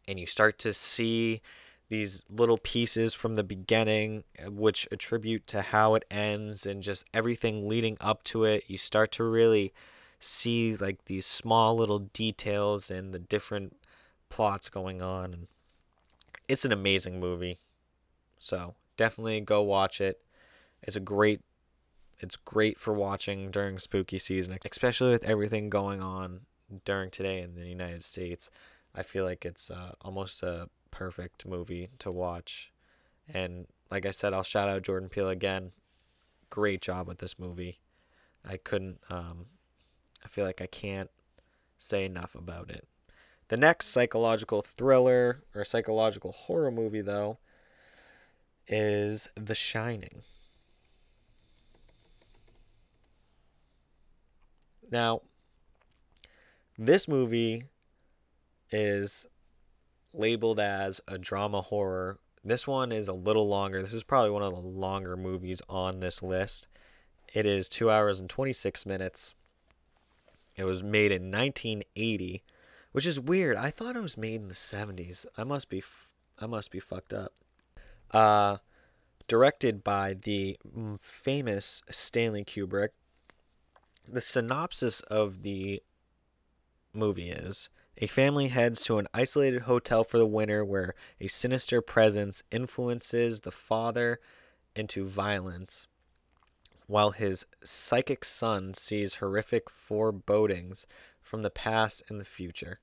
and 0.07 0.21
you 0.21 0.27
start 0.27 0.59
to 0.61 0.73
see 0.73 1.41
these 1.89 2.25
little 2.29 2.59
pieces 2.59 3.15
from 3.15 3.35
the 3.35 3.45
beginning 3.45 4.25
which 4.47 4.89
attribute 4.91 5.47
to 5.47 5.63
how 5.63 5.95
it 5.95 6.05
ends 6.11 6.67
and 6.67 6.83
just 6.83 7.05
everything 7.15 7.69
leading 7.69 7.97
up 8.01 8.23
to 8.25 8.45
it. 8.45 8.65
You 8.67 8.79
start 8.79 9.13
to 9.13 9.25
really 9.25 9.73
see 10.19 10.77
like 10.77 11.05
these 11.07 11.27
small 11.27 11.77
little 11.77 12.01
details 12.01 12.91
and 12.91 13.15
the 13.15 13.19
different 13.19 13.77
plots 14.29 14.69
going 14.69 15.01
on 15.01 15.33
and 15.33 15.47
it's 16.49 16.65
an 16.65 16.73
amazing 16.73 17.21
movie. 17.21 17.59
So 18.39 18.75
definitely 18.97 19.41
go 19.41 19.63
watch 19.63 20.01
it. 20.01 20.21
It's 20.83 20.97
a 20.97 21.01
great 21.01 21.41
it's 22.19 22.37
great 22.37 22.81
for 22.81 22.95
watching 22.95 23.51
during 23.51 23.79
spooky 23.79 24.19
season, 24.19 24.57
especially 24.71 25.11
with 25.13 25.25
everything 25.25 25.69
going 25.69 26.03
on 26.03 26.41
during 26.85 27.11
today 27.11 27.43
in 27.43 27.55
the 27.55 27.67
United 27.67 28.03
States. 28.05 28.49
I 28.95 29.03
feel 29.03 29.25
like 29.25 29.45
it's 29.45 29.71
uh, 29.71 29.93
almost 30.01 30.43
a 30.43 30.71
perfect 30.91 31.45
movie 31.47 31.91
to 31.99 32.11
watch. 32.11 32.73
And 33.29 33.67
like 33.91 34.07
I 34.07 34.13
said, 34.13 34.33
I'll 34.33 34.43
shout 34.43 34.69
out 34.69 34.83
Jordan 34.83 35.11
Peele 35.11 35.29
again. 35.29 35.73
Great 36.49 36.81
job 36.81 37.07
with 37.07 37.19
this 37.19 37.39
movie. 37.39 37.81
I 38.45 38.57
couldn't 38.57 39.01
um 39.11 39.47
I 40.25 40.29
feel 40.29 40.45
like 40.45 40.61
I 40.61 40.67
can't 40.67 41.11
say 41.79 42.05
enough 42.05 42.35
about 42.35 42.71
it. 42.71 42.89
The 43.49 43.57
next 43.57 43.89
psychological 43.89 44.63
thriller 44.63 45.43
or 45.55 45.65
psychological 45.65 46.33
horror 46.33 46.71
movie, 46.71 47.01
though, 47.01 47.39
is 48.67 49.29
The 49.37 49.55
Shining. 49.55 50.23
Now, 54.91 55.23
this 56.77 57.07
movie 57.07 57.65
is 58.71 59.27
labeled 60.13 60.59
as 60.59 61.01
a 61.07 61.19
drama 61.19 61.63
horror. 61.63 62.19
This 62.45 62.67
one 62.67 62.91
is 62.91 63.09
a 63.09 63.13
little 63.13 63.49
longer. 63.49 63.81
This 63.81 63.93
is 63.93 64.05
probably 64.05 64.31
one 64.31 64.43
of 64.43 64.53
the 64.53 64.61
longer 64.61 65.17
movies 65.17 65.63
on 65.69 66.01
this 66.01 66.23
list. 66.23 66.67
It 67.33 67.47
is 67.47 67.69
2 67.69 67.91
hours 67.91 68.19
and 68.19 68.29
26 68.29 68.87
minutes. 68.87 69.35
It 70.57 70.65
was 70.65 70.83
made 70.83 71.13
in 71.13 71.31
1980 71.31 72.43
which 72.97 73.05
is 73.05 73.21
weird. 73.21 73.59
I 73.59 73.71
thought 73.71 73.95
it 73.95 74.03
was 74.03 74.17
made 74.17 74.37
in 74.37 74.49
the 74.49 74.55
70s. 74.55 75.27
I 75.37 75.45
must 75.45 75.69
be 75.69 75.83
I 76.39 76.47
must 76.47 76.71
be 76.71 76.81
fucked 76.81 77.13
up. 77.13 77.35
Uh 78.11 78.57
directed 79.29 79.85
by 79.85 80.15
the 80.15 80.57
famous 80.99 81.83
Stanley 81.91 82.43
Kubrick. 82.43 82.95
The 84.09 84.23
synopsis 84.23 85.01
of 85.01 85.43
the 85.43 85.83
movie 86.95 87.29
is. 87.29 87.69
A 87.99 88.07
family 88.07 88.49
heads 88.49 88.83
to 88.85 88.97
an 88.97 89.09
isolated 89.13 89.65
hotel 89.65 90.03
for 90.03 90.17
the 90.17 90.25
winter 90.25 90.65
where 90.65 90.95
a 91.21 91.27
sinister 91.27 91.83
presence 91.83 92.43
influences 92.51 93.41
the 93.41 93.53
father 93.53 94.21
into 94.75 95.05
violence, 95.05 95.87
while 96.87 97.11
his 97.11 97.45
psychic 97.63 98.25
son 98.25 98.73
sees 98.73 99.17
horrific 99.17 99.69
forebodings 99.69 100.87
from 101.27 101.41
the 101.41 101.51
past 101.51 102.05
and 102.09 102.21
the 102.21 102.25
future. 102.25 102.79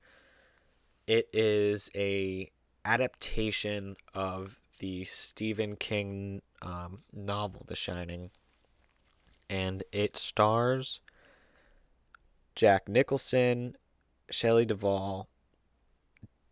It 1.06 1.28
is 1.32 1.90
a 1.94 2.50
adaptation 2.84 3.96
of 4.12 4.60
the 4.80 5.04
Stephen 5.04 5.76
King 5.76 6.42
um, 6.60 7.00
novel, 7.12 7.64
The 7.66 7.74
Shining, 7.74 8.30
and 9.48 9.82
it 9.92 10.18
stars 10.18 11.00
Jack 12.54 12.86
Nicholson, 12.86 13.76
Shelley 14.30 14.66
Duvall, 14.66 15.28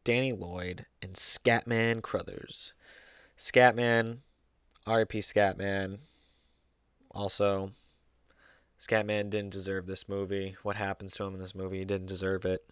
Danny 0.05 0.33
Lloyd, 0.33 0.87
and 1.03 1.13
Scatman 1.13 2.03
Crothers. 2.03 2.73
Scatman, 3.37 4.19
R.I.P. 4.87 5.21
Scatman. 5.21 5.99
Also, 7.11 7.73
Scatman 8.83 9.31
didn't 9.31 9.53
deserve 9.53 9.87
this 9.87 10.09
movie. 10.09 10.57
What 10.65 10.75
happens 10.75 11.15
to 11.15 11.25
him 11.25 11.35
in 11.35 11.41
this 11.41 11.55
movie? 11.55 11.79
He 11.79 11.85
didn't 11.85 12.09
deserve 12.09 12.45
it. 12.45 12.65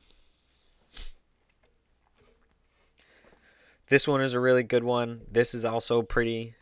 This 3.88 4.08
one 4.08 4.20
is 4.20 4.34
a 4.34 4.40
really 4.40 4.64
good 4.64 4.82
one. 4.82 5.20
This 5.30 5.54
is 5.54 5.64
also 5.64 6.02
pretty 6.02 6.54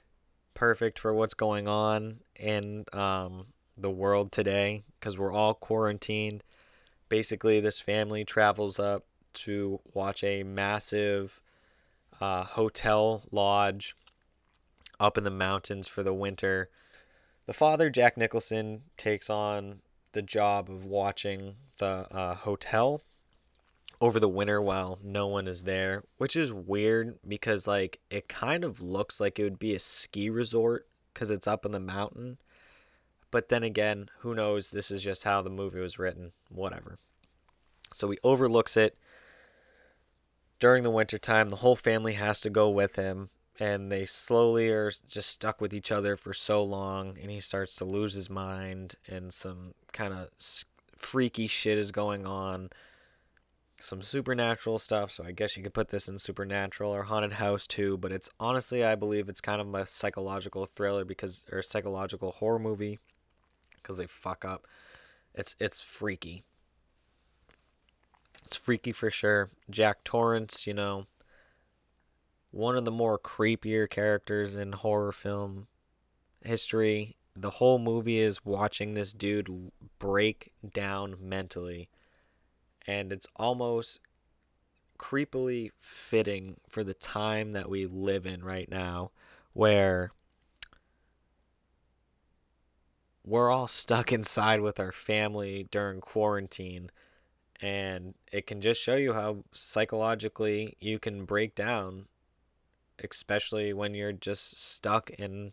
perfect 0.53 0.99
for 0.99 1.15
what's 1.15 1.35
going 1.35 1.67
on 1.67 2.21
in 2.37 2.85
um, 2.93 3.47
the 3.77 3.91
world 3.91 4.33
today 4.33 4.83
because 4.99 5.17
we're 5.17 5.33
all 5.33 5.55
quarantined. 5.55 6.43
Basically, 7.09 7.59
this 7.59 7.81
family 7.81 8.27
travels 8.27 8.79
up 8.79 9.07
to 9.35 9.81
watch 9.95 10.23
a 10.23 10.43
massive 10.43 11.41
uh, 12.21 12.45
hotel 12.45 13.23
lodge 13.31 13.97
up 15.01 15.17
in 15.17 15.25
the 15.25 15.31
mountains 15.31 15.89
for 15.89 16.03
the 16.03 16.15
winter. 16.15 16.69
The 17.49 17.55
father, 17.55 17.89
Jack 17.89 18.19
Nicholson, 18.19 18.83
takes 18.99 19.31
on 19.31 19.81
the 20.13 20.21
job 20.21 20.69
of 20.69 20.85
watching 20.85 21.55
the 21.79 22.07
uh, 22.15 22.35
hotel 22.35 23.01
over 24.03 24.21
the 24.21 24.29
winter 24.29 24.61
while 24.61 24.99
no 25.03 25.27
one 25.29 25.49
is 25.49 25.63
there, 25.63 26.05
which 26.19 26.37
is 26.37 26.53
weird 26.53 27.19
because 27.27 27.67
like 27.67 28.01
it 28.11 28.29
kind 28.29 28.65
of 28.65 28.83
looks 28.83 29.19
like 29.19 29.39
it 29.39 29.45
would 29.45 29.59
be 29.59 29.75
a 29.75 29.81
ski 29.81 30.29
resort 30.29 30.89
cuz 31.15 31.31
it's 31.31 31.47
up 31.47 31.65
in 31.65 31.73
the 31.73 31.81
mountain. 31.81 32.37
But 33.31 33.49
then 33.49 33.63
again, 33.63 34.11
who 34.19 34.35
knows, 34.35 34.71
this 34.71 34.91
is 34.91 35.03
just 35.03 35.25
how 35.25 35.41
the 35.41 35.49
movie 35.49 35.81
was 35.81 35.99
written, 35.99 36.33
whatever. 36.51 36.99
So 37.95 38.11
he 38.11 38.19
overlooks 38.23 38.77
it 38.77 38.99
during 40.61 40.83
the 40.83 40.91
winter 40.91 41.17
time. 41.17 41.49
The 41.49 41.57
whole 41.57 41.77
family 41.77 42.13
has 42.13 42.43
to 42.43 42.51
go 42.51 42.69
with 42.69 42.97
him 42.97 43.31
and 43.59 43.91
they 43.91 44.07
slowly 44.07 44.69
are 44.69 44.93
just 45.09 45.31
stuck 45.31 45.61
with 45.61 45.75
each 45.75 45.91
other 45.91 46.17
for 46.17 46.33
so 46.33 46.63
long 46.63 47.17
and 47.21 47.31
he 47.31 47.41
starts 47.41 47.75
to 47.77 47.85
lose 47.85 48.15
his 48.15 48.31
mind 48.31 48.95
and 49.09 49.35
some 49.35 49.75
kind 49.93 50.15
of 50.15 50.29
freaky 50.97 51.47
shit 51.47 51.79
is 51.79 51.91
going 51.91 52.27
on 52.27 52.71
some 53.81 54.03
supernatural 54.03 54.79
stuff, 54.79 55.11
so 55.13 55.25
I 55.25 55.31
guess 55.31 55.57
you 55.57 55.63
could 55.63 55.75
put 55.75 55.91
this 55.91 56.09
in 56.09 56.19
supernatural 56.19 56.93
or 56.93 57.05
haunted 57.05 57.35
house 57.35 57.67
too, 57.67 57.97
but 57.97 58.11
it's 58.11 58.29
honestly 58.41 58.85
I 58.85 58.95
believe 58.95 59.29
it's 59.29 59.41
kind 59.41 59.61
of 59.61 59.73
a 59.75 59.87
psychological 59.87 60.67
thriller 60.67 61.05
because 61.05 61.45
or 61.53 61.63
psychological 61.63 62.33
horror 62.33 62.59
movie 62.59 62.99
cuz 63.83 63.97
they 63.97 64.07
fuck 64.07 64.45
up. 64.45 64.67
It's 65.35 65.55
it's 65.61 65.81
freaky. 65.81 66.43
It's 68.45 68.57
freaky 68.57 68.93
for 68.93 69.11
sure. 69.11 69.51
Jack 69.71 70.03
Torrance, 70.03 70.67
you 70.67 70.75
know, 70.75 71.07
one 72.51 72.77
of 72.77 72.85
the 72.85 72.91
more 72.91 73.19
creepier 73.19 73.89
characters 73.89 74.55
in 74.55 74.73
horror 74.73 75.13
film 75.13 75.67
history. 76.45 77.17
The 77.37 77.51
whole 77.51 77.79
movie 77.79 78.19
is 78.19 78.45
watching 78.45 78.95
this 78.95 79.13
dude 79.13 79.71
break 79.99 80.53
down 80.73 81.17
mentally 81.21 81.89
and 82.87 83.13
it's 83.13 83.27
almost 83.37 84.01
creepily 84.99 85.71
fitting 85.79 86.57
for 86.69 86.83
the 86.83 86.95
time 86.95 87.53
that 87.53 87.69
we 87.69 87.87
live 87.87 88.27
in 88.27 88.43
right 88.43 88.69
now 88.69 89.13
where 89.53 90.11
we're 93.25 93.51
all 93.51 93.69
stuck 93.69 94.13
inside 94.13 94.61
with 94.61 94.81
our 94.81 94.91
family 94.91 95.69
during 95.71 96.01
quarantine 96.01 96.91
and 97.61 98.15
it 98.33 98.47
can 98.47 98.61
just 98.61 98.81
show 98.81 98.97
you 98.97 99.13
how 99.13 99.45
psychologically 99.53 100.77
you 100.81 100.99
can 100.99 101.25
break 101.25 101.55
down 101.55 102.07
especially 103.03 103.73
when 103.73 103.95
you're 103.95 104.13
just 104.13 104.59
stuck 104.59 105.11
in 105.11 105.53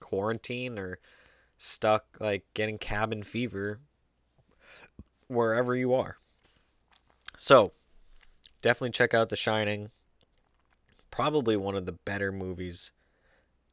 quarantine 0.00 0.78
or 0.78 0.98
stuck 1.58 2.04
like 2.20 2.44
getting 2.54 2.78
cabin 2.78 3.22
fever 3.22 3.80
wherever 5.28 5.76
you 5.76 5.94
are. 5.94 6.16
So, 7.36 7.72
definitely 8.62 8.90
check 8.90 9.14
out 9.14 9.28
The 9.28 9.36
Shining. 9.36 9.90
Probably 11.10 11.56
one 11.56 11.76
of 11.76 11.86
the 11.86 11.92
better 11.92 12.32
movies 12.32 12.90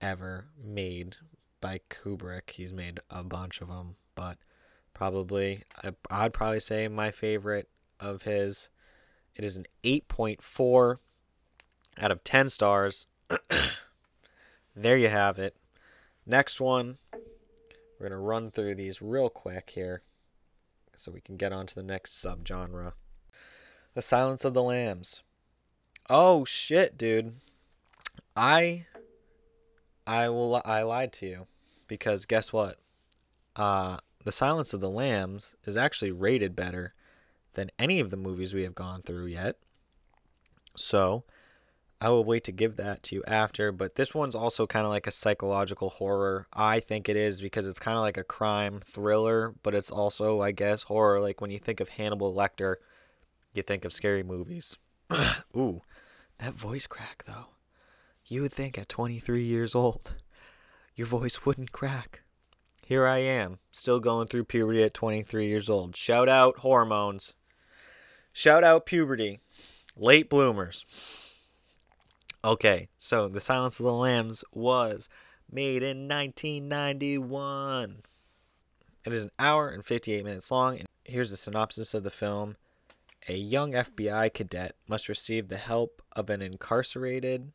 ever 0.02 0.48
made 0.62 1.18
by 1.60 1.82
Kubrick. 1.90 2.52
He's 2.52 2.74
made 2.74 3.00
a 3.10 3.24
bunch 3.24 3.62
of 3.62 3.68
them, 3.68 3.96
but 4.16 4.38
probably 4.94 5.64
I'd 6.10 6.34
probably 6.34 6.60
say 6.60 6.88
my 6.88 7.12
favorite 7.12 7.70
of 8.00 8.24
his. 8.24 8.70
It 9.36 9.44
is 9.44 9.58
an 9.58 9.66
8.4 9.84 10.98
out 12.00 12.12
of 12.12 12.24
10 12.24 12.50
stars. 12.50 13.08
there 14.76 14.98
you 14.98 15.10
have 15.10 15.40
it. 15.40 15.56
Next 16.26 16.60
one, 16.60 16.98
we're 17.14 18.10
going 18.10 18.12
to 18.12 18.18
run 18.18 18.52
through 18.52 18.76
these 18.76 19.02
real 19.02 19.30
quick 19.30 19.72
here 19.74 20.02
so 20.96 21.12
we 21.12 21.22
can 21.22 21.38
get 21.38 21.54
on 21.54 21.66
to 21.68 21.76
the 21.76 21.84
next 21.84 22.14
subgenre. 22.24 22.94
The 23.94 24.02
Silence 24.02 24.46
of 24.46 24.54
the 24.54 24.64
Lambs. 24.64 25.22
Oh 26.10 26.46
shit, 26.46 26.98
dude. 26.98 27.36
I 28.36 28.86
I 30.06 30.30
will 30.30 30.62
I 30.64 30.84
lied 30.84 31.12
to 31.14 31.26
you 31.26 31.48
because 31.88 32.26
guess 32.26 32.54
what? 32.54 32.80
Uh 33.56 33.98
The 34.24 34.32
Silence 34.32 34.74
of 34.74 34.82
the 34.82 34.90
Lambs 34.90 35.56
is 35.66 35.76
actually 35.76 36.12
rated 36.12 36.56
better 36.56 36.94
than 37.54 37.72
any 37.80 38.00
of 38.00 38.12
the 38.12 38.18
movies 38.18 38.54
we 38.54 38.64
have 38.64 38.76
gone 38.76 39.02
through 39.02 39.26
yet. 39.26 39.58
So, 40.76 41.24
I 42.00 42.10
will 42.10 42.24
wait 42.24 42.44
to 42.44 42.52
give 42.52 42.76
that 42.76 43.02
to 43.04 43.16
you 43.16 43.24
after, 43.26 43.72
but 43.72 43.96
this 43.96 44.14
one's 44.14 44.36
also 44.36 44.68
kind 44.68 44.86
of 44.86 44.92
like 44.92 45.08
a 45.08 45.12
psychological 45.12 45.90
horror. 45.90 46.48
I 46.54 46.80
think 46.80 47.10
it 47.10 47.16
is 47.16 47.42
because 47.42 47.66
it's 47.66 47.80
kind 47.80 47.98
of 47.98 48.02
like 48.02 48.18
a 48.18 48.24
crime 48.24 48.82
thriller, 48.86 49.56
but 49.64 49.74
it's 49.74 49.90
also, 49.90 50.42
I 50.42 50.52
guess, 50.52 50.84
horror. 50.84 51.20
Like 51.20 51.42
when 51.42 51.50
you 51.50 51.58
think 51.58 51.80
of 51.80 51.90
Hannibal 51.90 52.34
Lecter, 52.34 52.76
you 53.54 53.64
think 53.64 53.84
of 53.84 53.94
scary 53.94 54.22
movies. 54.22 54.78
Ooh, 55.58 55.82
that 56.38 56.54
voice 56.54 56.86
crack 56.86 57.24
though. 57.26 57.48
You 58.26 58.42
would 58.42 58.54
think 58.54 58.78
at 58.78 58.90
23 58.90 59.44
years 59.44 59.74
old, 59.74 60.14
your 60.96 61.08
voice 61.08 61.46
wouldn't 61.46 61.72
crack. 61.72 62.22
Here 62.86 63.08
I 63.08 63.18
am, 63.18 63.58
still 63.72 64.00
going 64.00 64.28
through 64.28 64.44
puberty 64.46 64.84
at 64.84 64.94
23 64.94 65.48
years 65.48 65.68
old. 65.68 65.96
Shout 65.96 66.30
out 66.30 66.60
hormones. 66.60 67.34
Shout 68.32 68.64
out 68.64 68.86
puberty. 68.86 69.40
Late 69.98 70.30
bloomers. 70.30 70.86
Okay, 72.48 72.88
so 72.98 73.28
The 73.28 73.42
Silence 73.42 73.78
of 73.78 73.84
the 73.84 73.92
Lambs 73.92 74.42
was 74.54 75.10
made 75.52 75.84
in 75.84 76.08
1991. 76.08 78.04
It 79.04 79.12
is 79.12 79.26
an 79.26 79.32
hour 79.38 79.68
and 79.68 79.84
58 79.84 80.24
minutes 80.24 80.50
long. 80.50 80.78
And 80.78 80.88
here's 81.04 81.32
the 81.32 81.36
synopsis 81.36 81.94
of 81.94 82.04
the 82.04 82.10
film 82.10 82.56
A 83.28 83.36
young 83.36 83.74
FBI 83.74 84.34
cadet 84.34 84.78
must 84.88 85.10
receive 85.10 85.50
the 85.50 85.58
help 85.58 86.02
of 86.14 86.30
an 86.30 86.42
incarcerated 86.42 87.52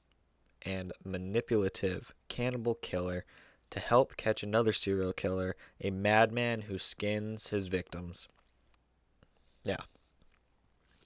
and 0.61 0.93
manipulative 1.03 2.13
cannibal 2.29 2.75
killer 2.75 3.25
to 3.71 3.81
help 3.81 4.19
catch 4.19 4.43
another 4.43 4.75
serial 4.75 5.15
killer, 5.15 5.57
a 5.81 5.89
madman 5.89 6.63
who 6.63 6.77
skins 6.77 7.47
his 7.47 7.69
victims. 7.69 8.29
Yeah. 9.65 9.85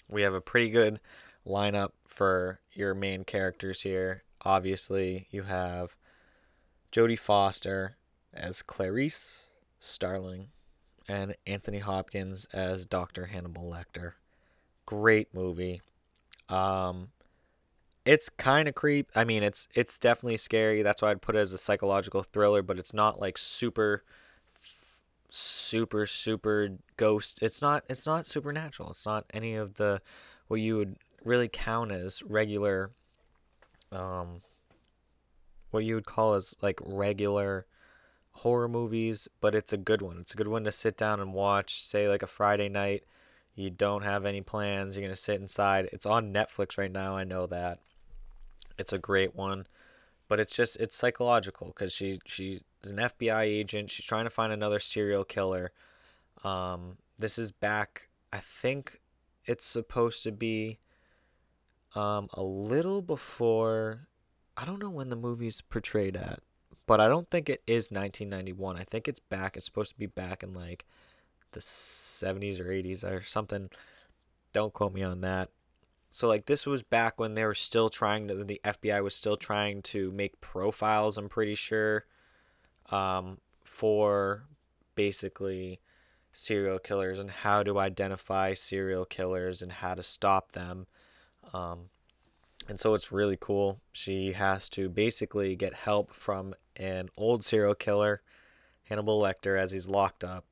We 0.08 0.22
have 0.22 0.34
a 0.34 0.40
pretty 0.40 0.70
good 0.70 0.98
lineup 1.46 1.90
for 2.06 2.60
your 2.72 2.94
main 2.94 3.24
characters 3.24 3.82
here. 3.82 4.24
Obviously, 4.42 5.26
you 5.30 5.44
have 5.44 5.96
Jodie 6.92 7.18
Foster 7.18 7.96
as 8.32 8.62
Clarice 8.62 9.44
Starling 9.78 10.48
and 11.08 11.36
Anthony 11.46 11.78
Hopkins 11.78 12.46
as 12.52 12.86
Dr. 12.86 13.26
Hannibal 13.26 13.70
Lecter. 13.70 14.12
Great 14.84 15.32
movie. 15.34 15.80
Um 16.48 17.08
it's 18.04 18.28
kind 18.28 18.68
of 18.68 18.74
creep. 18.76 19.10
I 19.16 19.24
mean, 19.24 19.42
it's 19.42 19.66
it's 19.74 19.98
definitely 19.98 20.36
scary. 20.36 20.82
That's 20.82 21.02
why 21.02 21.10
I'd 21.10 21.22
put 21.22 21.34
it 21.34 21.40
as 21.40 21.52
a 21.52 21.58
psychological 21.58 22.22
thriller, 22.22 22.62
but 22.62 22.78
it's 22.78 22.94
not 22.94 23.20
like 23.20 23.36
super 23.36 24.04
super 25.28 26.06
super 26.06 26.70
ghost. 26.96 27.40
It's 27.42 27.60
not 27.60 27.84
it's 27.88 28.06
not 28.06 28.26
supernatural. 28.26 28.90
It's 28.90 29.06
not 29.06 29.24
any 29.34 29.54
of 29.54 29.74
the 29.74 30.00
what 30.46 30.60
you 30.60 30.76
would 30.76 30.96
really 31.26 31.48
count 31.48 31.92
as 31.92 32.22
regular 32.22 32.90
um 33.92 34.42
what 35.70 35.84
you 35.84 35.94
would 35.94 36.06
call 36.06 36.34
as 36.34 36.54
like 36.62 36.80
regular 36.84 37.66
horror 38.36 38.68
movies, 38.68 39.28
but 39.40 39.54
it's 39.54 39.72
a 39.72 39.78
good 39.78 40.02
one. 40.02 40.18
It's 40.20 40.34
a 40.34 40.36
good 40.36 40.48
one 40.48 40.64
to 40.64 40.72
sit 40.72 40.96
down 40.96 41.20
and 41.20 41.32
watch, 41.32 41.82
say 41.82 42.08
like 42.08 42.22
a 42.22 42.26
Friday 42.26 42.68
night. 42.68 43.04
You 43.54 43.70
don't 43.70 44.02
have 44.02 44.26
any 44.26 44.42
plans, 44.42 44.94
you're 44.94 45.02
going 45.02 45.14
to 45.14 45.20
sit 45.20 45.40
inside. 45.40 45.88
It's 45.92 46.04
on 46.04 46.32
Netflix 46.32 46.76
right 46.76 46.92
now, 46.92 47.16
I 47.16 47.24
know 47.24 47.46
that. 47.46 47.78
It's 48.78 48.92
a 48.92 48.98
great 48.98 49.34
one, 49.34 49.66
but 50.28 50.38
it's 50.38 50.54
just 50.54 50.76
it's 50.76 50.96
psychological 50.96 51.72
cuz 51.72 51.92
she 51.92 52.20
she's 52.26 52.60
an 52.84 52.98
FBI 52.98 53.44
agent. 53.44 53.90
She's 53.90 54.04
trying 54.04 54.24
to 54.24 54.30
find 54.30 54.52
another 54.52 54.78
serial 54.78 55.24
killer. 55.24 55.72
Um 56.44 56.98
this 57.18 57.38
is 57.38 57.52
back 57.52 58.08
I 58.32 58.38
think 58.38 59.00
it's 59.46 59.64
supposed 59.64 60.22
to 60.24 60.32
be 60.32 60.78
um 61.96 62.28
a 62.34 62.42
little 62.42 63.02
before 63.02 64.08
I 64.56 64.64
don't 64.64 64.82
know 64.82 64.90
when 64.90 65.10
the 65.10 65.16
movie's 65.16 65.60
portrayed 65.60 66.16
at, 66.16 66.40
but 66.86 67.00
I 67.00 67.08
don't 67.08 67.30
think 67.30 67.48
it 67.48 67.62
is 67.66 67.90
1991. 67.90 68.76
I 68.76 68.84
think 68.84 69.06
it's 69.06 69.20
back. 69.20 69.56
It's 69.56 69.66
supposed 69.66 69.92
to 69.92 69.98
be 69.98 70.06
back 70.06 70.42
in 70.42 70.54
like 70.54 70.86
the 71.52 71.60
70s 71.60 72.60
or 72.60 72.64
80s 72.64 73.04
or 73.04 73.22
something. 73.22 73.70
Don't 74.52 74.72
quote 74.72 74.94
me 74.94 75.02
on 75.02 75.20
that. 75.20 75.50
So 76.10 76.26
like 76.28 76.46
this 76.46 76.64
was 76.64 76.82
back 76.82 77.20
when 77.20 77.34
they 77.34 77.44
were 77.44 77.54
still 77.54 77.90
trying 77.90 78.28
to 78.28 78.44
the 78.44 78.60
FBI 78.64 79.02
was 79.02 79.14
still 79.14 79.36
trying 79.36 79.82
to 79.82 80.10
make 80.12 80.40
profiles, 80.40 81.18
I'm 81.18 81.28
pretty 81.28 81.54
sure, 81.54 82.06
um, 82.90 83.38
for 83.64 84.44
basically 84.94 85.80
serial 86.32 86.78
killers 86.78 87.18
and 87.18 87.30
how 87.30 87.62
to 87.62 87.78
identify 87.78 88.54
serial 88.54 89.04
killers 89.04 89.60
and 89.60 89.72
how 89.72 89.94
to 89.94 90.02
stop 90.02 90.52
them. 90.52 90.86
Um, 91.56 91.90
and 92.68 92.78
so 92.78 92.94
it's 92.94 93.12
really 93.12 93.38
cool. 93.40 93.80
She 93.92 94.32
has 94.32 94.68
to 94.70 94.88
basically 94.88 95.56
get 95.56 95.72
help 95.74 96.12
from 96.12 96.54
an 96.76 97.08
old 97.16 97.44
serial 97.44 97.74
killer, 97.74 98.22
Hannibal 98.84 99.20
Lecter, 99.20 99.58
as 99.58 99.70
he's 99.70 99.88
locked 99.88 100.24
up. 100.24 100.44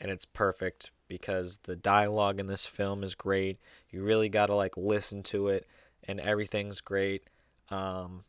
And 0.00 0.10
it's 0.10 0.24
perfect 0.24 0.90
because 1.08 1.58
the 1.64 1.76
dialogue 1.76 2.40
in 2.40 2.46
this 2.46 2.66
film 2.66 3.02
is 3.02 3.14
great. 3.14 3.58
You 3.90 4.02
really 4.02 4.28
got 4.28 4.46
to 4.46 4.54
like 4.54 4.76
listen 4.76 5.22
to 5.24 5.48
it, 5.48 5.66
and 6.04 6.20
everything's 6.20 6.80
great. 6.80 7.28
Um, 7.70 8.24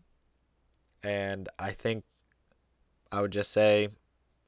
and 1.03 1.47
I 1.57 1.71
think 1.71 2.03
I 3.11 3.21
would 3.21 3.31
just 3.31 3.51
say 3.51 3.89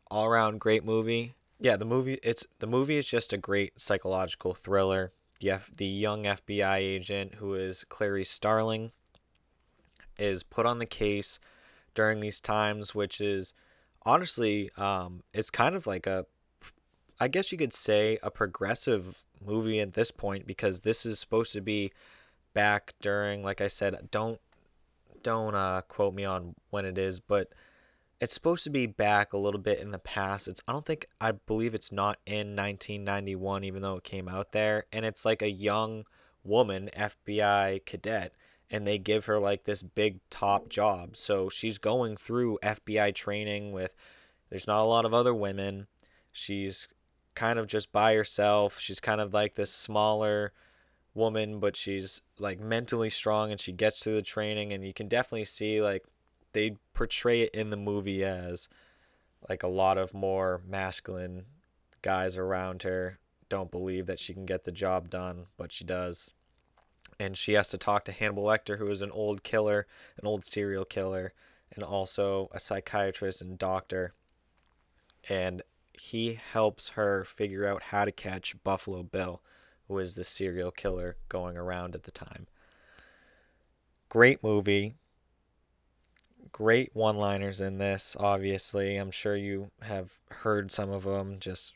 all 0.09 0.25
around 0.25 0.59
great 0.59 0.83
movie. 0.83 1.35
Yeah, 1.59 1.77
the 1.77 1.85
movie 1.85 2.19
it's 2.23 2.45
the 2.59 2.67
movie 2.67 2.97
is 2.97 3.07
just 3.07 3.33
a 3.33 3.37
great 3.37 3.79
psychological 3.79 4.53
thriller 4.53 5.13
the, 5.41 5.51
F, 5.51 5.71
the 5.75 5.85
young 5.85 6.23
FBI 6.23 6.77
agent 6.77 7.35
who 7.35 7.53
is 7.53 7.83
Clary 7.89 8.23
Starling 8.23 8.91
is 10.17 10.43
put 10.43 10.65
on 10.65 10.79
the 10.79 10.85
case 10.85 11.39
during 11.93 12.19
these 12.19 12.39
times, 12.39 12.95
which 12.95 13.19
is 13.19 13.53
honestly, 14.03 14.71
um, 14.77 15.23
it's 15.33 15.49
kind 15.49 15.75
of 15.75 15.85
like 15.85 16.07
a, 16.07 16.25
I 17.19 17.27
guess 17.27 17.51
you 17.51 17.57
could 17.57 17.73
say 17.73 18.17
a 18.23 18.31
progressive 18.31 19.23
movie 19.43 19.79
at 19.79 19.93
this 19.93 20.11
point 20.11 20.47
because 20.47 20.81
this 20.81 21.05
is 21.05 21.19
supposed 21.19 21.51
to 21.53 21.61
be 21.61 21.91
back 22.53 22.93
during, 23.01 23.43
like 23.43 23.61
I 23.61 23.67
said, 23.67 24.09
don't 24.11 24.39
don't 25.23 25.53
uh, 25.53 25.81
quote 25.87 26.15
me 26.15 26.25
on 26.25 26.55
when 26.71 26.83
it 26.83 26.97
is, 26.97 27.19
but 27.19 27.49
it's 28.21 28.35
supposed 28.35 28.63
to 28.63 28.69
be 28.69 28.85
back 28.85 29.33
a 29.33 29.37
little 29.37 29.59
bit 29.59 29.79
in 29.79 29.89
the 29.89 29.99
past. 29.99 30.47
It's 30.47 30.61
I 30.67 30.71
don't 30.71 30.85
think 30.85 31.07
I 31.19 31.31
believe 31.31 31.73
it's 31.73 31.91
not 31.91 32.19
in 32.27 32.55
1991 32.55 33.63
even 33.63 33.81
though 33.81 33.97
it 33.97 34.03
came 34.03 34.29
out 34.29 34.51
there 34.51 34.85
and 34.93 35.03
it's 35.03 35.25
like 35.25 35.41
a 35.41 35.49
young 35.49 36.05
woman 36.43 36.91
FBI 36.95 37.83
cadet 37.85 38.33
and 38.69 38.85
they 38.85 38.99
give 38.99 39.25
her 39.25 39.39
like 39.39 39.63
this 39.63 39.81
big 39.81 40.19
top 40.29 40.69
job. 40.69 41.17
So 41.17 41.49
she's 41.49 41.79
going 41.79 42.15
through 42.15 42.59
FBI 42.63 43.15
training 43.15 43.71
with 43.71 43.95
there's 44.51 44.67
not 44.67 44.81
a 44.81 44.85
lot 44.85 45.05
of 45.05 45.15
other 45.15 45.33
women. 45.33 45.87
She's 46.31 46.87
kind 47.33 47.57
of 47.57 47.65
just 47.65 47.91
by 47.91 48.13
herself. 48.13 48.79
She's 48.79 48.99
kind 48.99 49.19
of 49.19 49.33
like 49.33 49.55
this 49.55 49.73
smaller 49.73 50.53
woman, 51.15 51.59
but 51.59 51.75
she's 51.75 52.21
like 52.37 52.59
mentally 52.59 53.09
strong 53.09 53.51
and 53.51 53.59
she 53.59 53.71
gets 53.71 53.99
through 53.99 54.15
the 54.15 54.21
training 54.21 54.71
and 54.71 54.85
you 54.85 54.93
can 54.93 55.07
definitely 55.07 55.45
see 55.45 55.81
like 55.81 56.03
they 56.53 56.77
portray 56.93 57.41
it 57.41 57.51
in 57.53 57.69
the 57.69 57.77
movie 57.77 58.23
as 58.23 58.67
like 59.49 59.63
a 59.63 59.67
lot 59.67 59.97
of 59.97 60.13
more 60.13 60.61
masculine 60.67 61.45
guys 62.01 62.37
around 62.37 62.83
her 62.83 63.19
don't 63.51 63.69
believe 63.69 64.05
that 64.05 64.19
she 64.19 64.33
can 64.33 64.45
get 64.45 64.63
the 64.63 64.71
job 64.71 65.09
done, 65.09 65.47
but 65.57 65.73
she 65.73 65.83
does. 65.83 66.31
And 67.19 67.37
she 67.37 67.53
has 67.53 67.67
to 67.69 67.77
talk 67.77 68.05
to 68.05 68.13
Hannibal 68.13 68.45
Lecter, 68.45 68.77
who 68.77 68.89
is 68.89 69.01
an 69.01 69.11
old 69.11 69.43
killer, 69.43 69.87
an 70.17 70.25
old 70.25 70.45
serial 70.45 70.85
killer, 70.85 71.33
and 71.75 71.83
also 71.83 72.49
a 72.53 72.59
psychiatrist 72.59 73.41
and 73.41 73.57
doctor. 73.57 74.13
And 75.27 75.63
he 75.91 76.39
helps 76.53 76.89
her 76.89 77.25
figure 77.25 77.67
out 77.67 77.83
how 77.83 78.05
to 78.05 78.11
catch 78.11 78.55
Buffalo 78.63 79.03
Bill, 79.03 79.41
who 79.89 79.99
is 79.99 80.13
the 80.13 80.23
serial 80.23 80.71
killer 80.71 81.17
going 81.27 81.57
around 81.57 81.93
at 81.93 82.03
the 82.03 82.11
time. 82.11 82.47
Great 84.07 84.41
movie 84.41 84.95
great 86.51 86.91
one 86.93 87.17
liners 87.17 87.61
in 87.61 87.77
this, 87.77 88.15
obviously. 88.19 88.97
I'm 88.97 89.11
sure 89.11 89.35
you 89.35 89.71
have 89.81 90.19
heard 90.29 90.71
some 90.71 90.91
of 90.91 91.03
them. 91.03 91.37
Just 91.39 91.73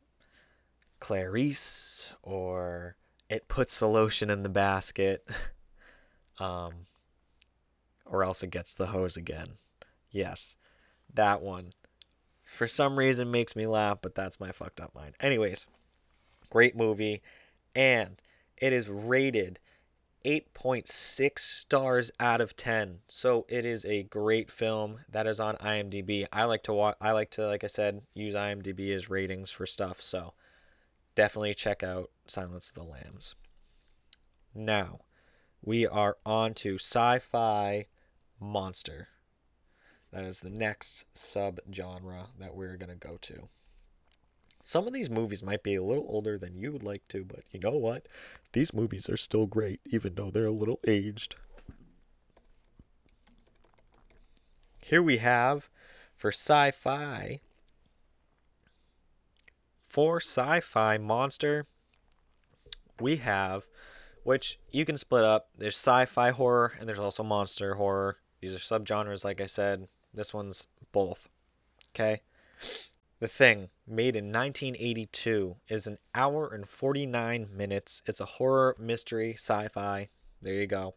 Clarice, 0.99 2.13
or 2.23 2.95
it 3.29 3.47
puts 3.47 3.79
the 3.79 3.87
lotion 3.87 4.29
in 4.29 4.43
the 4.43 4.49
basket, 4.49 5.27
um, 6.39 6.87
or 8.05 8.23
else 8.23 8.43
it 8.43 8.49
gets 8.51 8.73
the 8.75 8.87
hose 8.87 9.17
again. 9.17 9.57
Yes, 10.11 10.55
that 11.13 11.41
one. 11.41 11.69
For 12.43 12.67
some 12.67 12.99
reason 12.99 13.31
makes 13.31 13.55
me 13.55 13.65
laugh, 13.65 13.99
but 14.01 14.15
that's 14.15 14.39
my 14.39 14.51
fucked 14.51 14.79
up 14.79 14.93
mind. 14.93 15.15
Anyways, 15.19 15.65
great 16.49 16.75
movie, 16.75 17.21
and 17.75 18.21
it 18.57 18.71
is 18.71 18.87
rated 18.87 19.59
8.6 20.25 21.39
stars 21.39 22.11
out 22.19 22.41
of 22.41 22.57
10. 22.57 22.99
So 23.07 23.45
it 23.47 23.63
is 23.63 23.85
a 23.85 24.03
great 24.03 24.51
film 24.51 25.01
that 25.07 25.27
is 25.27 25.39
on 25.39 25.55
IMDb. 25.57 26.25
I 26.33 26.45
like 26.45 26.63
to 26.63 26.73
watch 26.73 26.97
I 26.99 27.11
like 27.11 27.29
to 27.31 27.45
like 27.45 27.63
I 27.63 27.67
said 27.67 28.01
use 28.15 28.33
IMDb 28.33 28.93
as 28.95 29.09
ratings 29.09 29.51
for 29.51 29.67
stuff. 29.67 30.01
So 30.01 30.33
definitely 31.13 31.53
check 31.53 31.83
out 31.83 32.09
Silence 32.27 32.69
of 32.69 32.75
the 32.75 32.83
Lambs. 32.83 33.35
Now, 34.53 35.01
we 35.61 35.85
are 35.85 36.17
on 36.25 36.53
to 36.55 36.75
sci-fi 36.75 37.85
monster. 38.39 39.09
That 40.11 40.23
is 40.23 40.39
the 40.39 40.49
next 40.49 41.05
sub-genre 41.13 42.27
that 42.39 42.55
we're 42.55 42.77
going 42.77 42.89
to 42.89 42.95
go 42.95 43.17
to. 43.21 43.49
Some 44.67 44.87
of 44.87 44.93
these 44.93 45.11
movies 45.11 45.43
might 45.43 45.61
be 45.61 45.75
a 45.75 45.83
little 45.83 46.07
older 46.09 46.39
than 46.39 46.57
you 46.57 46.71
would 46.71 46.81
like 46.81 47.07
to, 47.09 47.23
but 47.23 47.41
you 47.51 47.59
know 47.59 47.77
what? 47.77 48.07
These 48.53 48.73
movies 48.73 49.07
are 49.07 49.15
still 49.15 49.45
great, 49.45 49.79
even 49.85 50.15
though 50.15 50.31
they're 50.31 50.47
a 50.47 50.51
little 50.51 50.79
aged. 50.87 51.35
Here 54.79 55.03
we 55.03 55.17
have 55.17 55.69
for 56.15 56.29
sci 56.31 56.71
fi, 56.71 57.41
for 59.87 60.19
sci 60.19 60.61
fi 60.61 60.97
monster, 60.97 61.67
we 62.99 63.17
have, 63.17 63.67
which 64.23 64.57
you 64.71 64.83
can 64.83 64.97
split 64.97 65.23
up. 65.23 65.49
There's 65.55 65.77
sci 65.77 66.05
fi 66.05 66.31
horror 66.31 66.73
and 66.79 66.89
there's 66.89 66.97
also 66.97 67.21
monster 67.21 67.75
horror. 67.75 68.17
These 68.41 68.55
are 68.55 68.57
subgenres, 68.57 69.23
like 69.23 69.39
I 69.39 69.45
said. 69.45 69.87
This 70.11 70.33
one's 70.33 70.65
both. 70.91 71.29
Okay? 71.93 72.23
The 73.19 73.27
Thing, 73.27 73.69
made 73.87 74.15
in 74.15 74.31
1982, 74.31 75.57
is 75.67 75.87
an 75.87 75.97
hour 76.13 76.47
and 76.53 76.67
49 76.67 77.49
minutes. 77.51 78.01
It's 78.05 78.19
a 78.19 78.25
horror, 78.25 78.75
mystery, 78.79 79.33
sci 79.33 79.67
fi. 79.69 80.09
There 80.41 80.53
you 80.53 80.67
go. 80.67 80.95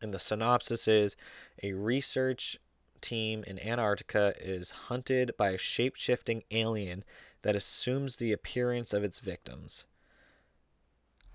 And 0.00 0.12
the 0.12 0.18
synopsis 0.18 0.88
is 0.88 1.16
a 1.62 1.72
research 1.72 2.58
team 3.00 3.44
in 3.46 3.58
Antarctica 3.58 4.34
is 4.40 4.70
hunted 4.70 5.32
by 5.36 5.50
a 5.50 5.58
shape 5.58 5.96
shifting 5.96 6.42
alien 6.50 7.04
that 7.42 7.54
assumes 7.54 8.16
the 8.16 8.32
appearance 8.32 8.92
of 8.92 9.04
its 9.04 9.20
victims. 9.20 9.84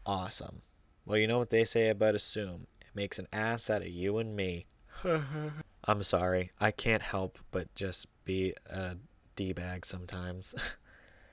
Awesome. 0.06 0.64
Well, 1.06 1.20
you 1.20 1.28
know 1.28 1.38
what 1.38 1.52
they 1.52 1.66
say 1.66 1.90
about 1.90 2.16
assume 2.16 2.68
it 2.82 2.88
makes 2.96 3.20
an 3.20 3.28
ass 3.32 3.70
out 3.70 3.84
of 3.84 3.88
you 3.88 4.18
and 4.18 4.36
me. 4.36 4.66
I'm 5.86 6.04
sorry. 6.04 6.52
I 6.60 6.72
can't 6.72 7.04
help 7.04 7.38
but 7.52 7.74
just 7.76 8.08
be 8.26 8.54
a 8.68 8.96
D 9.40 9.54
bag 9.54 9.86
sometimes. 9.86 10.54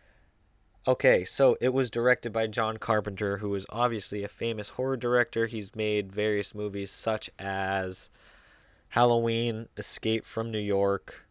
okay, 0.86 1.24
so 1.24 1.56
it 1.60 1.74
was 1.74 1.90
directed 1.90 2.32
by 2.32 2.46
John 2.46 2.76
Carpenter, 2.76 3.38
who 3.38 3.52
is 3.56 3.66
obviously 3.68 4.22
a 4.22 4.28
famous 4.28 4.68
horror 4.68 4.96
director. 4.96 5.46
He's 5.46 5.74
made 5.74 6.12
various 6.12 6.54
movies 6.54 6.92
such 6.92 7.30
as 7.36 8.08
Halloween, 8.90 9.66
Escape 9.76 10.24
from 10.24 10.52
New 10.52 10.60
York, 10.60 11.26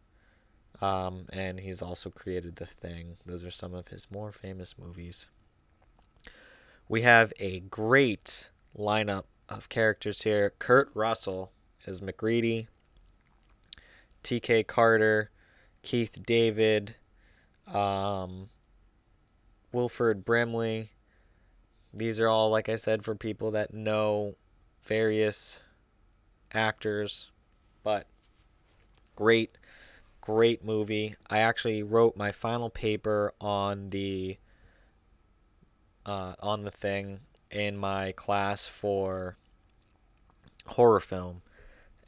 Um, 0.82 1.24
and 1.32 1.60
he's 1.60 1.80
also 1.80 2.10
created 2.10 2.56
The 2.56 2.66
Thing. 2.66 3.16
Those 3.24 3.42
are 3.42 3.50
some 3.50 3.72
of 3.72 3.88
his 3.88 4.10
more 4.10 4.30
famous 4.30 4.74
movies. 4.78 5.24
We 6.90 7.00
have 7.00 7.32
a 7.40 7.60
great 7.60 8.50
lineup 8.76 9.24
of 9.48 9.70
characters 9.70 10.22
here. 10.24 10.52
Kurt 10.58 10.90
Russell 10.92 11.52
is 11.86 12.02
MacReady. 12.02 12.68
T.K. 14.22 14.64
Carter, 14.64 15.30
Keith 15.86 16.18
David, 16.26 16.96
um, 17.72 18.48
Wilford 19.70 20.24
Brimley. 20.24 20.90
These 21.94 22.18
are 22.18 22.26
all, 22.26 22.50
like 22.50 22.68
I 22.68 22.74
said, 22.74 23.04
for 23.04 23.14
people 23.14 23.52
that 23.52 23.72
know 23.72 24.34
various 24.82 25.60
actors, 26.52 27.30
but 27.84 28.08
great, 29.14 29.58
great 30.20 30.64
movie. 30.64 31.14
I 31.30 31.38
actually 31.38 31.84
wrote 31.84 32.16
my 32.16 32.32
final 32.32 32.68
paper 32.68 33.32
on 33.40 33.90
the 33.90 34.38
uh, 36.04 36.34
on 36.40 36.64
the 36.64 36.72
thing 36.72 37.20
in 37.48 37.76
my 37.76 38.10
class 38.10 38.66
for 38.66 39.36
horror 40.66 40.98
film, 40.98 41.42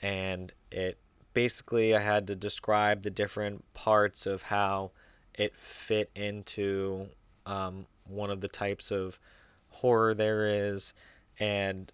and 0.03 0.53
it 0.72 0.99
basically 1.39 1.95
I 1.95 2.01
had 2.01 2.26
to 2.26 2.34
describe 2.34 3.03
the 3.03 3.12
different 3.12 3.62
parts 3.72 4.26
of 4.26 4.43
how 4.43 4.91
it 5.34 5.57
fit 5.57 6.11
into 6.16 7.11
um, 7.47 7.86
one 8.09 8.28
of 8.28 8.41
the 8.41 8.49
types 8.49 8.91
of 8.91 9.20
horror 9.68 10.14
there 10.14 10.49
is, 10.49 10.95
and 11.39 11.93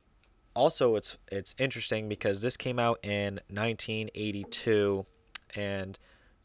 also 0.54 0.96
it's 0.96 1.18
it's 1.30 1.54
interesting 1.58 2.08
because 2.08 2.40
this 2.40 2.56
came 2.56 2.78
out 2.78 2.98
in 3.02 3.34
1982, 3.50 5.04
and 5.54 5.98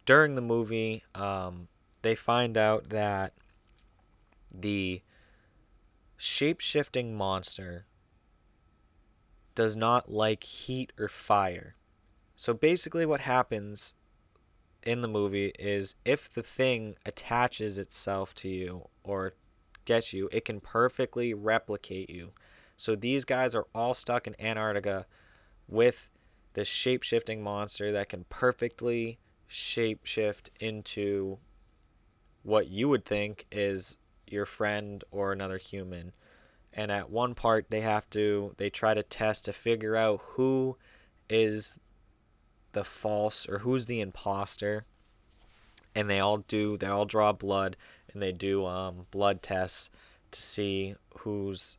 during 0.06 0.36
the 0.36 0.42
movie, 0.42 1.06
um, 1.16 1.70
they 2.02 2.16
find 2.16 2.58
out 2.58 2.90
that 2.90 3.32
the 4.54 5.02
shape 6.18 6.60
shifting 6.60 7.16
monster 7.16 7.86
does 9.56 9.78
not 9.78 10.12
like 10.12 10.44
heat 10.44 10.92
or 11.00 11.08
fire. 11.08 11.76
So 12.40 12.54
basically, 12.54 13.06
what 13.06 13.20
happens 13.20 13.96
in 14.82 15.02
the 15.02 15.10
movie 15.10 15.52
is 15.60 15.96
if 16.06 16.34
the 16.34 16.42
thing 16.42 16.96
attaches 17.06 17.78
itself 17.78 18.34
to 18.36 18.48
you 18.48 18.88
or 19.04 19.34
gets 19.84 20.14
you, 20.14 20.30
it 20.32 20.46
can 20.46 20.62
perfectly 20.62 21.34
replicate 21.34 22.10
you. 22.10 22.32
So 22.78 22.96
these 22.96 23.26
guys 23.26 23.56
are 23.56 23.68
all 23.76 23.94
stuck 23.94 24.26
in 24.26 24.40
Antarctica 24.40 25.06
with 25.68 26.12
this 26.54 26.70
shape 26.70 27.04
shifting 27.04 27.44
monster 27.44 27.92
that 27.92 28.08
can 28.08 28.24
perfectly 28.30 29.20
shape 29.46 30.06
shift 30.06 30.50
into 30.62 31.40
what 32.44 32.70
you 32.70 32.88
would 32.88 33.04
think 33.04 33.48
is 33.52 33.98
your 34.28 34.46
friend 34.46 35.04
or 35.12 35.34
another 35.34 35.58
human. 35.58 36.14
And 36.72 36.90
at 36.90 37.10
one 37.10 37.36
part, 37.36 37.66
they 37.70 37.82
have 37.82 38.10
to, 38.12 38.56
they 38.56 38.70
try 38.70 38.94
to 38.94 39.04
test 39.04 39.44
to 39.44 39.52
figure 39.52 39.98
out 39.98 40.22
who 40.22 40.78
is 41.30 41.78
the 42.74 42.84
false 42.84 43.48
or 43.48 43.60
who's 43.60 43.86
the 43.86 44.02
imposter. 44.02 44.84
And 45.96 46.10
they 46.10 46.20
all 46.20 46.38
do, 46.38 46.78
they 46.78 46.88
all 46.88 47.06
draw 47.06 47.32
blood 47.34 47.76
and 48.14 48.22
they 48.22 48.32
do 48.32 48.66
um, 48.66 49.08
blood 49.12 49.42
tests 49.42 49.90
to 50.32 50.42
see 50.42 50.96
who's, 51.20 51.78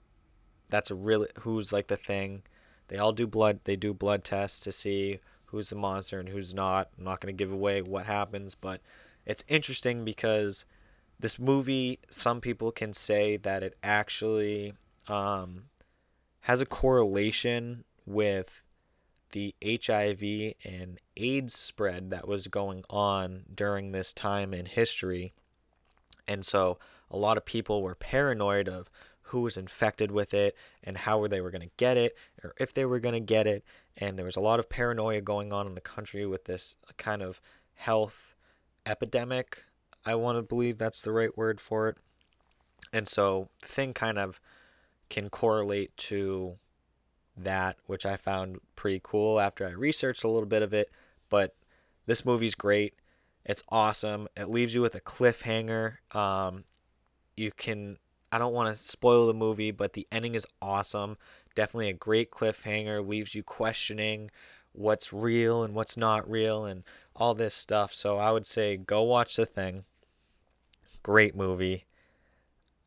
that's 0.68 0.90
a 0.90 0.94
really, 0.94 1.28
who's 1.40 1.72
like 1.72 1.86
the 1.86 1.96
thing. 1.96 2.42
They 2.88 2.98
all 2.98 3.12
do 3.12 3.26
blood, 3.26 3.60
they 3.64 3.76
do 3.76 3.94
blood 3.94 4.24
tests 4.24 4.58
to 4.60 4.72
see 4.72 5.20
who's 5.46 5.70
the 5.70 5.76
monster 5.76 6.18
and 6.18 6.28
who's 6.28 6.54
not. 6.54 6.88
I'm 6.98 7.04
not 7.04 7.20
going 7.20 7.34
to 7.34 7.38
give 7.44 7.52
away 7.52 7.82
what 7.82 8.06
happens, 8.06 8.54
but 8.54 8.80
it's 9.26 9.44
interesting 9.48 10.04
because 10.04 10.64
this 11.18 11.38
movie, 11.38 11.98
some 12.08 12.40
people 12.40 12.72
can 12.72 12.94
say 12.94 13.36
that 13.36 13.62
it 13.62 13.76
actually 13.82 14.74
um, 15.06 15.64
has 16.42 16.60
a 16.60 16.66
correlation 16.66 17.84
with 18.06 18.62
the 19.32 19.54
HIV 19.64 20.54
and 20.64 20.98
AIDS 21.16 21.54
spread 21.54 22.10
that 22.10 22.28
was 22.28 22.48
going 22.48 22.84
on 22.90 23.44
during 23.54 23.92
this 23.92 24.12
time 24.12 24.52
in 24.52 24.66
history. 24.66 25.32
And 26.26 26.44
so 26.44 26.78
a 27.10 27.16
lot 27.16 27.36
of 27.36 27.44
people 27.44 27.82
were 27.82 27.94
paranoid 27.94 28.68
of 28.68 28.90
who 29.24 29.42
was 29.42 29.56
infected 29.56 30.10
with 30.10 30.34
it 30.34 30.56
and 30.82 30.98
how 30.98 31.26
they 31.26 31.40
were 31.40 31.50
going 31.50 31.60
to 31.62 31.74
get 31.76 31.96
it 31.96 32.16
or 32.42 32.54
if 32.58 32.74
they 32.74 32.84
were 32.84 33.00
going 33.00 33.14
to 33.14 33.20
get 33.20 33.46
it. 33.46 33.64
And 33.96 34.18
there 34.18 34.26
was 34.26 34.36
a 34.36 34.40
lot 34.40 34.58
of 34.58 34.68
paranoia 34.68 35.20
going 35.20 35.52
on 35.52 35.66
in 35.66 35.74
the 35.74 35.80
country 35.80 36.26
with 36.26 36.44
this 36.44 36.76
kind 36.96 37.22
of 37.22 37.40
health 37.74 38.34
epidemic 38.86 39.64
I 40.04 40.14
want 40.14 40.38
to 40.38 40.42
believe 40.42 40.78
that's 40.78 41.02
the 41.02 41.12
right 41.12 41.36
word 41.36 41.60
for 41.60 41.88
it. 41.88 41.96
And 42.92 43.08
so 43.08 43.48
the 43.60 43.68
thing 43.68 43.92
kind 43.92 44.18
of 44.18 44.40
can 45.08 45.28
correlate 45.28 45.96
to 45.96 46.58
that, 47.36 47.76
which 47.86 48.04
I 48.04 48.16
found 48.16 48.58
pretty 48.76 49.00
cool 49.02 49.40
after 49.40 49.66
I 49.66 49.72
researched 49.72 50.24
a 50.24 50.28
little 50.28 50.48
bit 50.48 50.62
of 50.62 50.74
it. 50.74 50.90
But 51.28 51.54
this 52.06 52.24
movie's 52.24 52.54
great. 52.54 52.94
It's 53.44 53.62
awesome. 53.68 54.28
It 54.36 54.50
leaves 54.50 54.74
you 54.74 54.82
with 54.82 54.94
a 54.94 55.00
cliffhanger. 55.00 55.96
Um, 56.14 56.64
you 57.36 57.50
can, 57.52 57.98
I 58.30 58.38
don't 58.38 58.52
want 58.52 58.74
to 58.74 58.82
spoil 58.82 59.26
the 59.26 59.34
movie, 59.34 59.70
but 59.70 59.94
the 59.94 60.06
ending 60.12 60.34
is 60.34 60.46
awesome. 60.60 61.16
Definitely 61.54 61.88
a 61.88 61.94
great 61.94 62.30
cliffhanger. 62.30 63.06
Leaves 63.06 63.34
you 63.34 63.42
questioning 63.42 64.30
what's 64.72 65.12
real 65.12 65.62
and 65.62 65.74
what's 65.74 65.96
not 65.96 66.30
real 66.30 66.64
and 66.64 66.84
all 67.16 67.34
this 67.34 67.54
stuff. 67.54 67.94
So 67.94 68.18
I 68.18 68.30
would 68.30 68.46
say 68.46 68.76
go 68.76 69.02
watch 69.02 69.36
the 69.36 69.46
thing. 69.46 69.84
Great 71.02 71.34
movie. 71.34 71.86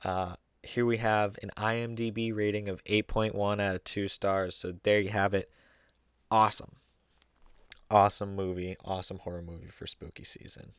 Uh, 0.03 0.35
here 0.64 0.86
we 0.86 0.97
have 0.97 1.38
an 1.43 1.51
IMDb 1.57 2.34
rating 2.34 2.70
of 2.70 2.84
8.1 2.86 3.61
out 3.61 3.76
of 3.76 3.84
2 3.84 4.07
stars. 4.07 4.55
So 4.55 4.74
there 4.84 4.99
you 4.99 5.09
have 5.09 5.34
it. 5.34 5.51
Awesome. 6.32 6.78
Awesome 7.91 8.36
movie. 8.36 8.76
Awesome 8.84 9.20
horror 9.20 9.43
movie 9.43 9.68
for 9.68 9.86
spooky 9.86 10.24
season. 10.24 10.72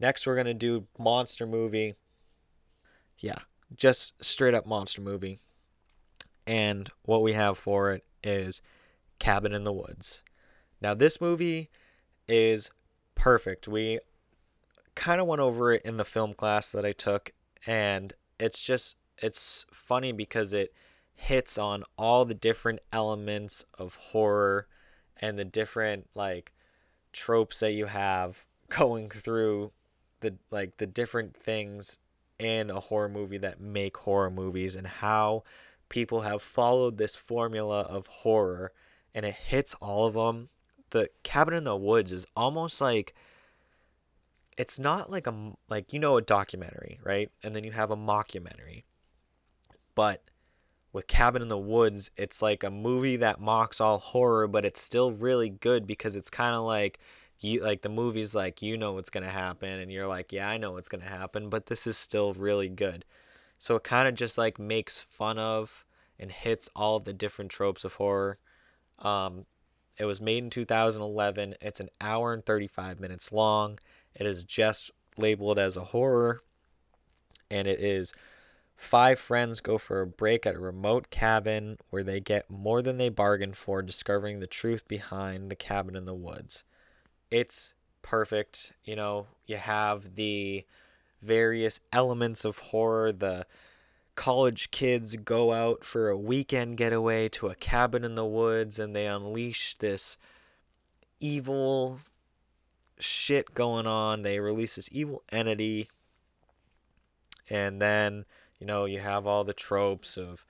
Next, 0.00 0.26
we're 0.26 0.34
going 0.34 0.46
to 0.46 0.54
do 0.54 0.86
monster 0.98 1.46
movie. 1.46 1.94
Yeah, 3.18 3.40
just 3.76 4.24
straight 4.24 4.54
up 4.54 4.66
monster 4.66 5.02
movie. 5.02 5.40
And 6.46 6.90
what 7.02 7.22
we 7.22 7.34
have 7.34 7.58
for 7.58 7.92
it 7.92 8.04
is 8.24 8.62
Cabin 9.18 9.52
in 9.52 9.64
the 9.64 9.72
Woods. 9.72 10.22
Now, 10.80 10.94
this 10.94 11.20
movie 11.20 11.68
is 12.26 12.70
perfect. 13.14 13.68
We 13.68 14.00
kind 14.94 15.20
of 15.20 15.26
went 15.26 15.42
over 15.42 15.74
it 15.74 15.82
in 15.82 15.98
the 15.98 16.04
film 16.06 16.32
class 16.32 16.72
that 16.72 16.86
I 16.86 16.92
took, 16.92 17.32
and 17.66 18.14
it's 18.38 18.62
just 18.62 18.96
it's 19.20 19.66
funny 19.72 20.12
because 20.12 20.52
it 20.52 20.72
hits 21.14 21.58
on 21.58 21.84
all 21.98 22.24
the 22.24 22.34
different 22.34 22.80
elements 22.92 23.64
of 23.78 23.94
horror 23.96 24.66
and 25.16 25.38
the 25.38 25.44
different 25.44 26.08
like 26.14 26.52
tropes 27.12 27.60
that 27.60 27.72
you 27.72 27.86
have 27.86 28.46
going 28.68 29.10
through 29.10 29.72
the 30.20 30.36
like 30.50 30.76
the 30.78 30.86
different 30.86 31.36
things 31.36 31.98
in 32.38 32.70
a 32.70 32.80
horror 32.80 33.08
movie 33.08 33.38
that 33.38 33.60
make 33.60 33.96
horror 33.98 34.30
movies 34.30 34.74
and 34.74 34.86
how 34.86 35.42
people 35.88 36.22
have 36.22 36.40
followed 36.40 36.96
this 36.96 37.16
formula 37.16 37.80
of 37.80 38.06
horror 38.06 38.72
and 39.14 39.26
it 39.26 39.34
hits 39.34 39.74
all 39.80 40.06
of 40.06 40.14
them. 40.14 40.48
The 40.90 41.10
Cabin 41.22 41.54
in 41.54 41.64
the 41.64 41.76
Woods 41.76 42.12
is 42.12 42.26
almost 42.34 42.80
like 42.80 43.14
it's 44.56 44.78
not 44.78 45.10
like 45.10 45.26
a 45.26 45.52
like 45.68 45.92
you 45.92 45.98
know 45.98 46.16
a 46.16 46.22
documentary, 46.22 46.98
right? 47.04 47.30
And 47.42 47.54
then 47.54 47.64
you 47.64 47.72
have 47.72 47.90
a 47.90 47.96
mockumentary. 47.96 48.84
But 50.00 50.22
with 50.94 51.06
Cabin 51.08 51.42
in 51.42 51.48
the 51.48 51.58
Woods, 51.58 52.10
it's 52.16 52.40
like 52.40 52.64
a 52.64 52.70
movie 52.70 53.16
that 53.16 53.38
mocks 53.38 53.82
all 53.82 53.98
horror, 53.98 54.48
but 54.48 54.64
it's 54.64 54.80
still 54.80 55.12
really 55.12 55.50
good 55.50 55.86
because 55.86 56.16
it's 56.16 56.30
kind 56.30 56.56
of 56.56 56.62
like 56.62 56.98
you 57.38 57.62
like 57.62 57.82
the 57.82 57.90
movie's 57.90 58.34
like 58.34 58.62
you 58.62 58.78
know 58.78 58.94
what's 58.94 59.10
going 59.10 59.24
to 59.24 59.30
happen 59.30 59.68
and 59.68 59.92
you're 59.92 60.06
like, 60.06 60.32
yeah, 60.32 60.48
I 60.48 60.56
know 60.56 60.72
what's 60.72 60.88
going 60.88 61.02
to 61.02 61.06
happen, 61.06 61.50
but 61.50 61.66
this 61.66 61.86
is 61.86 61.98
still 61.98 62.32
really 62.32 62.70
good. 62.70 63.04
So 63.58 63.76
it 63.76 63.84
kind 63.84 64.08
of 64.08 64.14
just 64.14 64.38
like 64.38 64.58
makes 64.58 65.02
fun 65.02 65.38
of 65.38 65.84
and 66.18 66.32
hits 66.32 66.70
all 66.74 66.96
of 66.96 67.04
the 67.04 67.12
different 67.12 67.50
tropes 67.50 67.84
of 67.84 67.96
horror. 67.96 68.38
Um, 69.00 69.44
it 69.98 70.06
was 70.06 70.18
made 70.18 70.44
in 70.44 70.48
2011. 70.48 71.56
It's 71.60 71.80
an 71.80 71.90
hour 72.00 72.32
and 72.32 72.42
35 72.42 73.00
minutes 73.00 73.32
long. 73.32 73.78
It 74.14 74.24
is 74.24 74.44
just 74.44 74.92
labeled 75.18 75.58
as 75.58 75.76
a 75.76 75.84
horror, 75.84 76.40
and 77.50 77.68
it 77.68 77.80
is 77.80 78.14
five 78.80 79.18
friends 79.18 79.60
go 79.60 79.76
for 79.76 80.00
a 80.00 80.06
break 80.06 80.46
at 80.46 80.54
a 80.54 80.58
remote 80.58 81.10
cabin 81.10 81.76
where 81.90 82.02
they 82.02 82.18
get 82.18 82.50
more 82.50 82.80
than 82.80 82.96
they 82.96 83.10
bargained 83.10 83.56
for, 83.56 83.82
discovering 83.82 84.40
the 84.40 84.46
truth 84.46 84.88
behind 84.88 85.50
the 85.50 85.54
cabin 85.54 85.94
in 85.94 86.06
the 86.06 86.14
woods. 86.14 86.64
It's 87.30 87.74
perfect. 88.00 88.72
You 88.82 88.96
know, 88.96 89.26
you 89.46 89.58
have 89.58 90.16
the 90.16 90.64
various 91.20 91.78
elements 91.92 92.42
of 92.42 92.56
horror, 92.58 93.12
the 93.12 93.46
college 94.14 94.70
kids 94.70 95.14
go 95.16 95.52
out 95.52 95.84
for 95.84 96.08
a 96.08 96.18
weekend 96.18 96.78
getaway 96.78 97.28
to 97.28 97.48
a 97.48 97.54
cabin 97.54 98.02
in 98.02 98.14
the 98.14 98.24
woods 98.24 98.78
and 98.78 98.96
they 98.96 99.06
unleash 99.06 99.76
this 99.76 100.16
evil 101.20 102.00
shit 102.98 103.54
going 103.54 103.86
on. 103.86 104.22
They 104.22 104.40
release 104.40 104.76
this 104.76 104.88
evil 104.90 105.22
entity, 105.30 105.90
and 107.50 107.80
then 107.80 108.24
you 108.60 108.66
know 108.66 108.84
you 108.84 109.00
have 109.00 109.26
all 109.26 109.42
the 109.42 109.52
tropes 109.52 110.16
of 110.16 110.44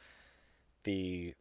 the 0.84 1.34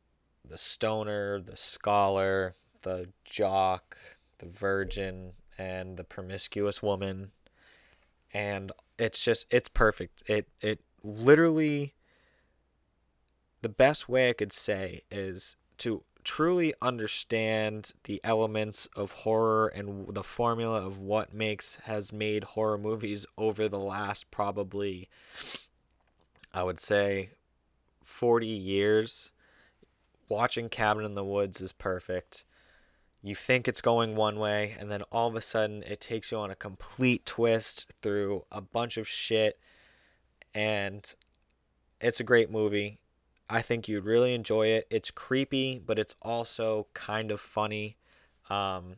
the 0.47 0.57
stoner, 0.57 1.39
the 1.39 1.57
scholar, 1.57 2.55
the 2.81 3.09
jock, 3.23 3.97
the 4.39 4.47
virgin, 4.47 5.33
and 5.57 5.97
the 5.97 6.03
promiscuous 6.03 6.81
woman, 6.81 7.31
and 8.33 8.71
it's 8.97 9.23
just 9.23 9.45
it's 9.51 9.69
perfect. 9.69 10.23
It 10.27 10.47
it 10.61 10.79
literally 11.03 11.95
the 13.61 13.69
best 13.69 14.07
way 14.07 14.29
I 14.29 14.33
could 14.33 14.53
say 14.53 15.01
is 15.11 15.57
to 15.79 16.03
truly 16.23 16.73
understand 16.81 17.93
the 18.03 18.21
elements 18.23 18.87
of 18.95 19.11
horror 19.11 19.67
and 19.67 20.13
the 20.13 20.23
formula 20.23 20.85
of 20.85 21.01
what 21.01 21.33
makes 21.33 21.75
has 21.83 22.13
made 22.13 22.43
horror 22.43 22.77
movies 22.77 23.25
over 23.37 23.67
the 23.67 23.79
last 23.79 24.29
probably 24.29 25.09
I 26.53 26.63
would 26.63 26.79
say 26.79 27.31
40 28.03 28.47
years 28.47 29.31
watching 30.27 30.69
Cabin 30.69 31.05
in 31.05 31.15
the 31.15 31.23
Woods 31.23 31.61
is 31.61 31.71
perfect. 31.71 32.43
You 33.21 33.35
think 33.35 33.67
it's 33.67 33.81
going 33.81 34.15
one 34.15 34.39
way 34.39 34.75
and 34.79 34.89
then 34.89 35.03
all 35.11 35.27
of 35.27 35.35
a 35.35 35.41
sudden 35.41 35.83
it 35.83 35.99
takes 35.99 36.31
you 36.31 36.37
on 36.37 36.51
a 36.51 36.55
complete 36.55 37.25
twist 37.25 37.87
through 38.01 38.45
a 38.51 38.61
bunch 38.61 38.97
of 38.97 39.07
shit 39.07 39.59
and 40.53 41.13
it's 42.01 42.19
a 42.19 42.23
great 42.23 42.49
movie. 42.49 42.99
I 43.49 43.61
think 43.61 43.87
you'd 43.87 44.05
really 44.05 44.33
enjoy 44.33 44.67
it. 44.67 44.87
It's 44.89 45.11
creepy, 45.11 45.81
but 45.83 45.97
it's 45.97 46.15
also 46.21 46.87
kind 46.93 47.31
of 47.31 47.41
funny. 47.41 47.97
Um, 48.49 48.97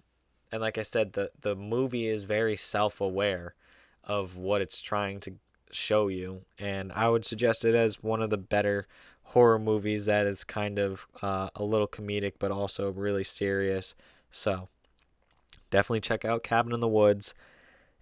and 0.52 0.62
like 0.62 0.78
I 0.78 0.84
said, 0.84 1.14
the 1.14 1.32
the 1.40 1.56
movie 1.56 2.08
is 2.08 2.24
very 2.24 2.58
self 2.58 3.00
aware 3.00 3.56
of 4.04 4.36
what 4.36 4.62
it's 4.62 4.82
trying 4.82 5.20
to 5.22 5.36
show 5.72 6.08
you, 6.08 6.42
and 6.60 6.92
I 6.94 7.10
would 7.10 7.26
suggest 7.26 7.66
it 7.66 7.76
as 7.76 8.04
one 8.04 8.22
of 8.22 8.30
the 8.30 8.38
better 8.38 8.88
horror 9.32 9.60
movies 9.60 10.06
that 10.06 10.28
is 10.28 10.44
kind 10.44 10.78
of 10.78 11.08
uh, 11.22 11.50
a 11.56 11.64
little 11.64 11.88
comedic, 11.88 12.34
but 12.40 12.52
also 12.52 12.92
really 12.92 13.24
serious. 13.24 13.96
So 14.30 14.68
definitely 15.70 16.02
check 16.02 16.26
out 16.26 16.44
Cabin 16.44 16.74
in 16.74 16.80
the 16.80 16.88
Woods. 16.88 17.34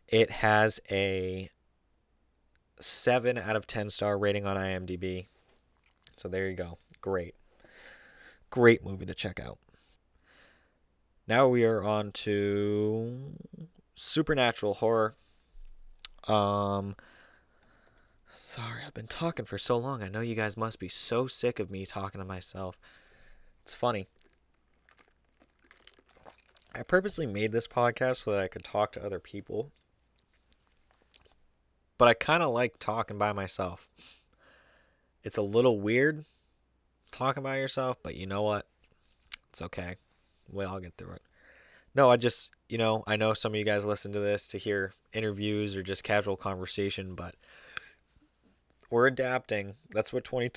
It 0.07 0.31
has 0.31 0.79
a 0.89 1.51
seven 2.79 3.37
out 3.37 3.55
of 3.55 3.67
ten 3.67 3.89
star 3.89 4.17
rating 4.17 4.45
on 4.45 4.57
IMDb. 4.57 5.27
So 6.15 6.27
there 6.27 6.49
you 6.49 6.55
go. 6.55 6.79
Great. 7.01 7.35
Great 8.49 8.83
movie 8.83 9.05
to 9.05 9.13
check 9.13 9.39
out. 9.39 9.59
Now 11.27 11.47
we 11.47 11.63
are 11.63 11.83
on 11.83 12.11
to 12.11 13.33
supernatural 13.95 14.75
horror. 14.75 15.15
Um 16.27 16.95
sorry, 18.49 18.81
I've 18.83 18.95
been 18.95 19.05
talking 19.05 19.45
for 19.45 19.59
so 19.59 19.77
long. 19.77 20.01
I 20.01 20.07
know 20.07 20.21
you 20.21 20.33
guys 20.33 20.57
must 20.57 20.79
be 20.79 20.87
so 20.87 21.27
sick 21.27 21.59
of 21.59 21.69
me 21.69 21.85
talking 21.85 22.17
to 22.17 22.25
myself. 22.25 22.79
It's 23.61 23.75
funny. 23.75 24.07
I 26.73 26.81
purposely 26.81 27.27
made 27.27 27.51
this 27.51 27.67
podcast 27.67 28.23
so 28.23 28.31
that 28.31 28.39
I 28.39 28.47
could 28.47 28.63
talk 28.63 28.91
to 28.93 29.05
other 29.05 29.19
people. 29.19 29.69
But 31.99 32.07
I 32.07 32.15
kind 32.15 32.41
of 32.41 32.51
like 32.51 32.79
talking 32.79 33.19
by 33.19 33.33
myself. 33.33 33.87
It's 35.23 35.37
a 35.37 35.43
little 35.43 35.79
weird 35.79 36.25
talking 37.11 37.43
about 37.43 37.57
yourself, 37.57 37.97
but 38.01 38.15
you 38.15 38.25
know 38.25 38.41
what? 38.41 38.65
It's 39.51 39.61
okay. 39.61 39.97
We 40.51 40.65
all 40.65 40.79
get 40.79 40.95
through 40.97 41.13
it. 41.13 41.21
No, 41.93 42.09
I 42.09 42.17
just, 42.17 42.49
you 42.67 42.79
know, 42.79 43.03
I 43.05 43.15
know 43.15 43.35
some 43.35 43.53
of 43.53 43.59
you 43.59 43.65
guys 43.65 43.85
listen 43.85 44.11
to 44.13 44.19
this 44.19 44.47
to 44.47 44.57
hear 44.57 44.93
interviews 45.13 45.75
or 45.75 45.83
just 45.83 46.03
casual 46.03 46.35
conversation, 46.35 47.13
but 47.13 47.35
we're 48.89 49.07
adapting. 49.07 49.75
That's 49.91 50.13
what 50.13 50.23
20 50.23 50.51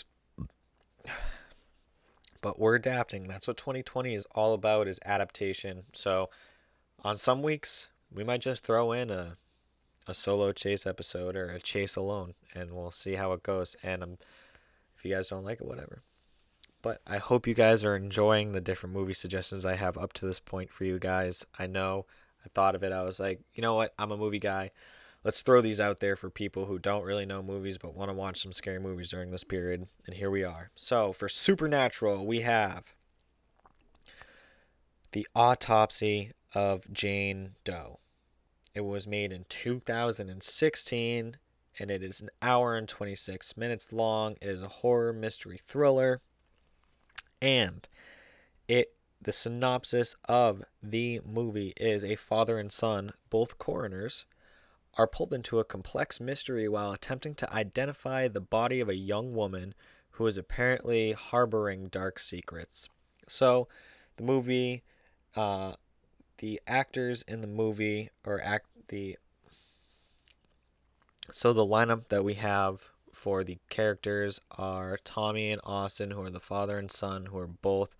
but 2.41 2.59
we're 2.59 2.74
adapting. 2.74 3.28
That's 3.28 3.47
what 3.47 3.57
2020 3.57 4.14
is 4.14 4.26
all 4.35 4.53
about 4.53 4.89
is 4.89 4.99
adaptation. 5.05 5.85
So 5.93 6.28
on 7.05 7.16
some 7.16 7.41
weeks, 7.43 7.89
we 8.12 8.24
might 8.24 8.41
just 8.41 8.64
throw 8.64 8.93
in 8.93 9.11
a 9.11 9.37
a 10.09 10.14
solo 10.14 10.53
chase 10.53 10.85
episode 10.85 11.37
or 11.37 11.47
a 11.47 11.61
chase 11.61 11.95
alone 11.95 12.35
and 12.55 12.72
we'll 12.72 12.91
see 12.91 13.14
how 13.14 13.33
it 13.33 13.43
goes. 13.43 13.76
And 13.83 14.03
I'm 14.03 14.18
if 14.97 15.05
you 15.05 15.14
guys 15.14 15.28
don't 15.28 15.45
like 15.45 15.61
it, 15.61 15.66
whatever. 15.66 16.03
But 16.80 17.01
I 17.07 17.18
hope 17.18 17.47
you 17.47 17.55
guys 17.55 17.85
are 17.85 17.95
enjoying 17.95 18.53
the 18.53 18.61
different 18.61 18.95
movie 18.95 19.14
suggestions 19.14 19.64
I 19.64 19.76
have 19.76 19.97
up 19.97 20.12
to 20.14 20.26
this 20.26 20.41
point 20.41 20.72
for 20.72 20.85
you 20.85 20.99
guys. 20.99 21.47
I 21.59 21.66
know 21.66 22.07
I 22.45 22.49
thought 22.49 22.74
of 22.74 22.83
it. 22.83 22.93
I 22.93 23.03
was 23.03 23.20
like, 23.20 23.41
you 23.55 23.62
know 23.62 23.74
what? 23.74 23.95
I'm 23.99 24.11
a 24.11 24.16
movie 24.16 24.41
guy. 24.41 24.72
Let's 25.25 25.43
throw 25.43 25.61
these 25.61 25.79
out 25.79 26.01
there 26.01 26.16
for 26.16 26.31
people 26.31 26.66
who 26.66 26.79
don't 26.79 27.05
really 27.05 27.27
know 27.27 27.43
movies 27.43 27.79
but 27.79 27.95
want 27.95 28.11
to 28.11 28.14
watch 28.14 28.43
some 28.43 28.53
scary 28.53 28.81
movies 28.81 29.11
during 29.11 29.31
this 29.31 29.45
period. 29.45 29.87
And 30.07 30.16
here 30.16 30.31
we 30.31 30.43
are. 30.43 30.70
So 30.75 31.12
for 31.12 31.29
Supernatural, 31.29 32.27
we 32.27 32.41
have 32.41 32.93
The 35.12 35.27
Autopsy 35.35 36.33
of 36.55 36.93
Jane 36.93 37.53
Doe. 37.64 38.01
It 38.75 38.81
was 38.81 39.07
made 39.07 39.33
in 39.33 39.45
2016 39.49 41.37
and 41.79 41.91
it 41.91 42.03
is 42.03 42.20
an 42.20 42.31
hour 42.41 42.77
and 42.77 42.89
26 42.89 43.57
minutes 43.57 43.93
long. 43.93 44.37
It 44.41 44.49
is 44.49 44.62
a 44.62 44.68
horror 44.68 45.12
mystery 45.12 45.61
thriller. 45.64 46.20
And 47.41 47.89
it 48.68 48.95
the 49.20 49.33
synopsis 49.33 50.16
of 50.29 50.64
the 50.83 51.20
movie 51.25 51.73
is 51.77 52.03
a 52.03 52.16
father 52.16 52.59
and 52.59 52.73
son, 52.73 53.12
both 53.31 53.57
coroners, 53.57 54.25
are 54.99 55.07
pulled 55.07 55.32
into 55.32 55.59
a 55.59 55.64
complex 55.64 56.20
mystery 56.20 56.68
while 56.68 56.93
attempting 56.93 57.34
to 57.34 57.53
identify 57.53 58.28
the 58.28 58.40
body 58.40 58.80
of 58.80 58.88
a 58.88 58.95
young 58.95 59.34
woman 59.34 59.74
who 60.12 60.26
is 60.26 60.36
apparently 60.36 61.12
harboring 61.12 61.88
dark 61.88 62.18
secrets. 62.18 62.88
So, 63.26 63.68
the 64.16 64.22
movie, 64.22 64.82
uh, 65.34 65.74
the 66.38 66.61
actors 66.66 67.22
in 67.22 67.40
the 67.40 67.47
movie, 67.47 68.11
or 68.24 68.40
act 68.43 68.66
the 68.88 69.16
so 71.32 71.53
the 71.53 71.64
lineup 71.64 72.09
that 72.09 72.24
we 72.24 72.34
have 72.34 72.90
for 73.12 73.45
the 73.45 73.59
characters 73.70 74.40
are 74.51 74.99
Tommy 75.05 75.51
and 75.51 75.61
Austin, 75.64 76.11
who 76.11 76.22
are 76.22 76.30
the 76.30 76.40
father 76.40 76.78
and 76.78 76.90
son, 76.90 77.26
who 77.26 77.38
are 77.38 77.47
both 77.47 77.95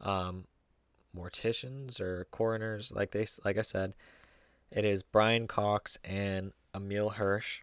um, 0.00 0.44
morticians 1.16 2.00
or 2.00 2.26
coroners, 2.30 2.92
like 2.92 3.12
they 3.12 3.26
like 3.44 3.56
I 3.56 3.62
said. 3.62 3.94
It 4.70 4.84
is 4.84 5.02
Brian 5.02 5.46
Cox 5.46 5.98
and 6.04 6.52
Emile 6.74 7.10
Hirsch, 7.10 7.60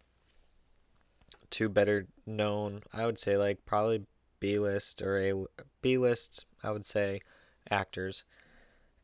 two 1.49 1.69
better 1.69 2.07
known, 2.25 2.81
I 2.91 3.05
would 3.05 3.19
say, 3.19 3.37
like 3.37 3.65
probably 3.65 4.05
B 4.39 4.57
list 4.57 5.01
or 5.01 5.19
a 5.19 5.45
B 5.81 5.97
list, 5.97 6.45
I 6.63 6.71
would 6.71 6.85
say, 6.85 7.21
actors. 7.69 8.23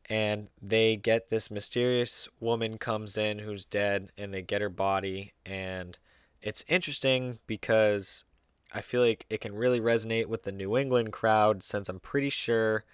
And 0.08 0.48
they 0.60 0.96
get 0.96 1.28
this 1.28 1.50
mysterious 1.50 2.26
woman 2.40 2.78
comes 2.78 3.16
in 3.16 3.40
who's 3.40 3.64
dead, 3.64 4.10
and 4.18 4.34
they 4.34 4.42
get 4.42 4.60
her 4.60 4.68
body, 4.68 5.34
and 5.46 5.98
it's 6.42 6.64
interesting 6.66 7.38
because 7.46 8.24
I 8.72 8.80
feel 8.80 9.02
like 9.02 9.26
it 9.28 9.40
can 9.40 9.54
really 9.54 9.80
resonate 9.80 10.26
with 10.26 10.44
the 10.44 10.52
New 10.52 10.76
England 10.76 11.12
crowd 11.12 11.62
since 11.62 11.88
I'm 11.88 12.00
pretty 12.00 12.30
sure 12.30 12.84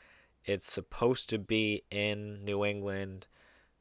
it's 0.44 0.70
supposed 0.70 1.28
to 1.30 1.38
be 1.38 1.84
in 1.90 2.44
New 2.44 2.64
England. 2.64 3.28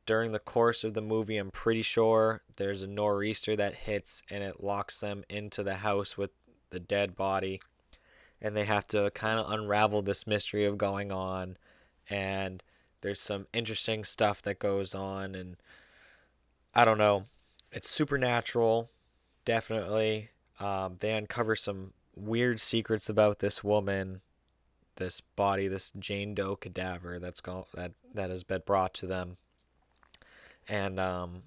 During 0.05 0.31
the 0.31 0.39
course 0.39 0.83
of 0.83 0.93
the 0.93 1.01
movie, 1.01 1.37
I'm 1.37 1.51
pretty 1.51 1.81
sure 1.81 2.41
there's 2.57 2.81
a 2.81 2.87
nor'easter 2.87 3.55
that 3.55 3.73
hits 3.73 4.21
and 4.29 4.43
it 4.43 4.63
locks 4.63 4.99
them 4.99 5.23
into 5.29 5.63
the 5.63 5.75
house 5.75 6.17
with 6.17 6.31
the 6.69 6.79
dead 6.79 7.15
body. 7.15 7.59
And 8.41 8.55
they 8.55 8.65
have 8.65 8.87
to 8.89 9.09
kind 9.11 9.39
of 9.39 9.51
unravel 9.51 10.03
this 10.03 10.27
mystery 10.27 10.65
of 10.65 10.77
going 10.77 11.11
on. 11.11 11.57
And 12.09 12.61
there's 13.01 13.19
some 13.19 13.47
interesting 13.53 14.03
stuff 14.03 14.41
that 14.43 14.59
goes 14.59 14.93
on. 14.93 15.33
And 15.33 15.55
I 16.73 16.85
don't 16.85 16.99
know. 16.99 17.25
It's 17.71 17.89
supernatural 17.89 18.91
definitely. 19.45 20.31
Um, 20.59 20.97
they 20.99 21.11
uncover 21.11 21.55
some 21.55 21.93
weird 22.15 22.59
secrets 22.59 23.07
about 23.07 23.39
this 23.39 23.63
woman, 23.63 24.21
this 24.97 25.21
body, 25.21 25.67
this 25.67 25.91
Jane 25.97 26.33
Doe 26.33 26.55
cadaver 26.55 27.19
that's 27.19 27.41
go- 27.41 27.67
that 27.73 27.93
that 28.13 28.29
has 28.29 28.43
been 28.43 28.63
brought 28.65 28.93
to 28.95 29.07
them, 29.07 29.37
and 30.67 30.99
um, 30.99 31.43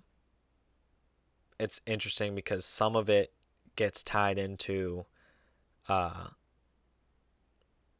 it's 1.59 1.81
interesting 1.87 2.35
because 2.35 2.64
some 2.64 2.97
of 2.97 3.09
it 3.09 3.33
gets 3.77 4.03
tied 4.03 4.39
into, 4.39 5.07
uh, 5.89 6.29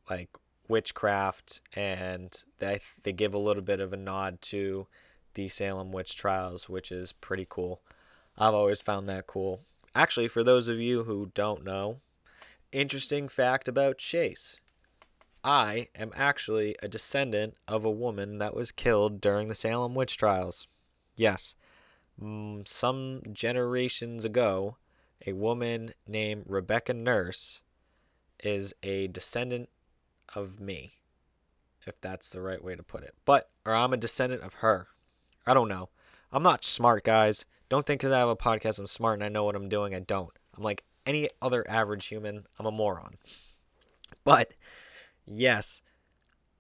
like 0.09 0.31
witchcraft, 0.69 1.61
and 1.75 2.45
they 2.59 2.81
they 3.03 3.13
give 3.13 3.35
a 3.35 3.39
little 3.39 3.63
bit 3.63 3.81
of 3.81 3.93
a 3.93 3.97
nod 3.97 4.41
to 4.43 4.87
the 5.35 5.49
Salem 5.49 5.93
witch 5.93 6.17
trials, 6.17 6.69
which 6.69 6.91
is 6.91 7.13
pretty 7.13 7.47
cool. 7.49 7.81
I've 8.37 8.55
always 8.55 8.81
found 8.81 9.09
that 9.09 9.27
cool. 9.27 9.63
Actually, 9.95 10.29
for 10.29 10.45
those 10.45 10.69
of 10.69 10.79
you 10.79 11.05
who 11.05 11.31
don't 11.35 11.65
know, 11.65 12.01
interesting 12.73 13.29
fact 13.29 13.69
about 13.69 13.99
Chase. 13.99 14.61
I 15.45 15.89
am 15.95 16.13
actually 16.15 16.75
a 16.83 16.89
descendant 16.89 17.55
of 17.67 17.85
a 17.85 17.91
woman 17.91 18.39
that 18.39 18.55
was 18.55 18.73
killed 18.73 19.21
during 19.21 19.49
the 19.49 19.55
Salem 19.55 19.95
witch 19.95 20.17
trials. 20.17 20.67
Yes, 21.19 21.57
mm, 22.23 22.67
some 22.67 23.23
generations 23.33 24.25
ago, 24.25 24.77
a 25.27 25.33
woman 25.33 25.95
named 26.07 26.45
Rebecca 26.47 26.95
Nurse 26.95 27.61
is 28.43 28.73
a 28.85 29.09
descendant 29.09 29.69
of 30.37 30.61
me, 30.61 30.93
if 31.85 32.01
that's 32.01 32.31
the 32.31 32.41
right 32.41 32.63
way 32.63 32.77
to 32.77 32.85
put 32.85 33.03
it. 33.03 33.15
But, 33.25 33.51
or 33.67 33.75
I'm 33.75 33.93
a 33.93 33.97
descendant 33.97 34.43
of 34.43 34.55
her. 34.55 34.87
I 35.45 35.55
don't 35.55 35.69
know. 35.69 35.89
I'm 36.31 36.45
not 36.45 36.65
smart, 36.65 37.03
guys. 37.03 37.45
Don't 37.69 37.85
think 37.85 38.01
because 38.01 38.13
I 38.13 38.21
have 38.21 38.29
a 38.29 38.37
podcast 38.37 38.79
I'm 38.79 38.87
smart 38.87 39.15
and 39.15 39.25
I 39.25 39.29
know 39.29 39.43
what 39.43 39.57
I'm 39.57 39.69
doing. 39.69 39.93
I 39.93 40.01
don't. 40.01 40.31
I'm 40.57 40.63
like 40.63 40.85
any 41.05 41.29
other 41.43 41.69
average 41.69 42.07
human. 42.07 42.47
I'm 42.61 42.67
a 42.67 42.71
moron. 42.71 43.17
But, 44.23 44.53
yes, 45.27 45.83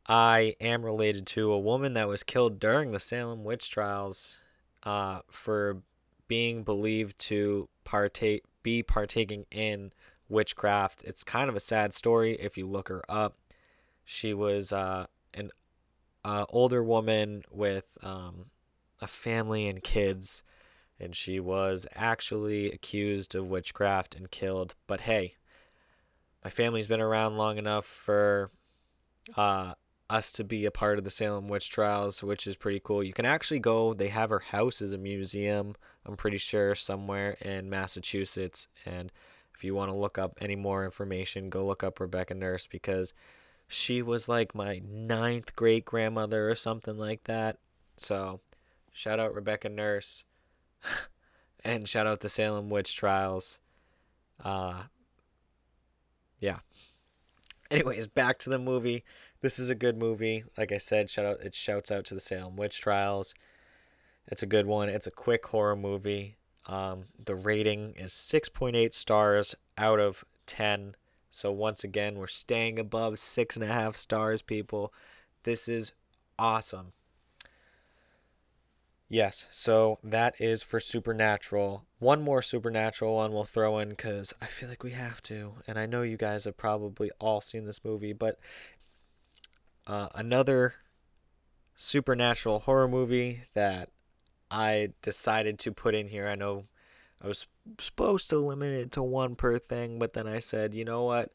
I 0.08 0.56
am 0.60 0.84
related 0.84 1.26
to 1.28 1.52
a 1.52 1.58
woman 1.58 1.92
that 1.94 2.08
was 2.08 2.22
killed 2.22 2.58
during 2.58 2.90
the 2.90 2.98
Salem 2.98 3.44
witch 3.44 3.70
trials 3.70 4.38
uh, 4.88 5.20
for 5.30 5.82
being 6.28 6.62
believed 6.62 7.18
to 7.18 7.68
partake 7.84 8.42
be 8.62 8.82
partaking 8.82 9.44
in 9.50 9.92
witchcraft. 10.30 11.04
It's 11.04 11.22
kind 11.22 11.50
of 11.50 11.56
a 11.56 11.60
sad 11.60 11.92
story 11.92 12.38
if 12.40 12.56
you 12.56 12.66
look 12.66 12.88
her 12.88 13.02
up. 13.06 13.36
She 14.06 14.32
was 14.32 14.72
uh, 14.72 15.06
an 15.34 15.50
uh, 16.24 16.46
older 16.48 16.82
woman 16.82 17.42
with 17.50 17.98
um, 18.02 18.46
a 18.98 19.06
family 19.06 19.68
and 19.68 19.82
kids, 19.82 20.42
and 20.98 21.14
she 21.14 21.38
was 21.38 21.86
actually 21.94 22.72
accused 22.72 23.34
of 23.34 23.46
witchcraft 23.46 24.14
and 24.14 24.30
killed. 24.30 24.74
But 24.86 25.02
hey, 25.02 25.34
my 26.42 26.48
family's 26.48 26.88
been 26.88 27.02
around 27.02 27.36
long 27.36 27.58
enough 27.58 27.84
for 27.84 28.50
uh, 29.36 29.74
us 30.10 30.32
to 30.32 30.44
be 30.44 30.64
a 30.64 30.70
part 30.70 30.98
of 30.98 31.04
the 31.04 31.10
Salem 31.10 31.48
witch 31.48 31.68
trials, 31.68 32.22
which 32.22 32.46
is 32.46 32.56
pretty 32.56 32.80
cool. 32.82 33.02
You 33.02 33.12
can 33.12 33.26
actually 33.26 33.58
go, 33.58 33.92
they 33.92 34.08
have 34.08 34.30
her 34.30 34.38
house 34.38 34.80
as 34.80 34.92
a 34.92 34.98
museum, 34.98 35.74
I'm 36.06 36.16
pretty 36.16 36.38
sure, 36.38 36.74
somewhere 36.74 37.32
in 37.42 37.68
Massachusetts. 37.68 38.68
And 38.86 39.12
if 39.54 39.64
you 39.64 39.74
want 39.74 39.90
to 39.90 39.96
look 39.96 40.16
up 40.16 40.38
any 40.40 40.56
more 40.56 40.84
information, 40.84 41.50
go 41.50 41.66
look 41.66 41.84
up 41.84 42.00
Rebecca 42.00 42.34
Nurse 42.34 42.66
because 42.66 43.12
she 43.66 44.00
was 44.00 44.28
like 44.28 44.54
my 44.54 44.80
ninth 44.82 45.54
great 45.54 45.84
grandmother 45.84 46.50
or 46.50 46.54
something 46.54 46.96
like 46.96 47.24
that. 47.24 47.58
So, 47.98 48.40
shout 48.92 49.20
out 49.20 49.34
Rebecca 49.34 49.68
Nurse 49.68 50.24
and 51.64 51.86
shout 51.86 52.06
out 52.06 52.20
the 52.20 52.30
Salem 52.30 52.70
witch 52.70 52.96
trials. 52.96 53.58
Uh, 54.42 54.84
yeah. 56.40 56.60
Anyways, 57.70 58.06
back 58.06 58.38
to 58.38 58.50
the 58.50 58.58
movie 58.58 59.04
this 59.40 59.58
is 59.58 59.70
a 59.70 59.74
good 59.74 59.96
movie. 59.96 60.44
Like 60.56 60.72
I 60.72 60.78
said, 60.78 61.10
shout 61.10 61.26
out 61.26 61.40
it 61.40 61.54
shouts 61.54 61.90
out 61.90 62.04
to 62.06 62.14
the 62.14 62.20
Salem 62.20 62.56
witch 62.56 62.80
trials. 62.80 63.34
It's 64.26 64.42
a 64.42 64.46
good 64.46 64.66
one. 64.66 64.88
It's 64.88 65.06
a 65.06 65.12
quick 65.12 65.46
horror 65.46 65.76
movie. 65.76 66.36
Um, 66.66 67.04
the 67.24 67.34
rating 67.34 67.94
is 67.96 68.12
6.8 68.12 68.92
stars 68.92 69.54
out 69.78 70.00
of 70.00 70.24
10. 70.46 70.96
So 71.30 71.50
once 71.50 71.82
again, 71.82 72.16
we're 72.16 72.26
staying 72.26 72.78
above 72.78 73.18
six 73.18 73.56
and 73.56 73.64
a 73.64 73.72
half 73.72 73.96
stars, 73.96 74.42
people. 74.42 74.92
This 75.44 75.68
is 75.68 75.92
awesome. 76.38 76.92
Yes, 79.10 79.46
so 79.50 79.98
that 80.04 80.34
is 80.38 80.62
for 80.62 80.80
Supernatural. 80.80 81.86
One 81.98 82.20
more 82.20 82.42
Supernatural 82.42 83.16
one 83.16 83.32
we'll 83.32 83.44
throw 83.44 83.78
in 83.78 83.90
because 83.90 84.34
I 84.42 84.46
feel 84.46 84.68
like 84.68 84.82
we 84.82 84.90
have 84.90 85.22
to. 85.24 85.54
And 85.66 85.78
I 85.78 85.86
know 85.86 86.02
you 86.02 86.18
guys 86.18 86.44
have 86.44 86.58
probably 86.58 87.10
all 87.18 87.40
seen 87.40 87.64
this 87.64 87.82
movie, 87.82 88.12
but 88.12 88.38
uh, 89.88 90.08
another 90.14 90.74
supernatural 91.74 92.60
horror 92.60 92.86
movie 92.86 93.42
that 93.54 93.88
I 94.50 94.90
decided 95.02 95.58
to 95.60 95.72
put 95.72 95.94
in 95.94 96.08
here. 96.08 96.28
I 96.28 96.34
know 96.34 96.64
I 97.22 97.26
was 97.26 97.46
supposed 97.78 98.30
to 98.30 98.38
limit 98.38 98.72
it 98.72 98.92
to 98.92 99.02
one 99.02 99.34
per 99.34 99.58
thing, 99.58 99.98
but 99.98 100.12
then 100.12 100.26
I 100.26 100.38
said, 100.38 100.74
you 100.74 100.84
know 100.84 101.04
what? 101.04 101.32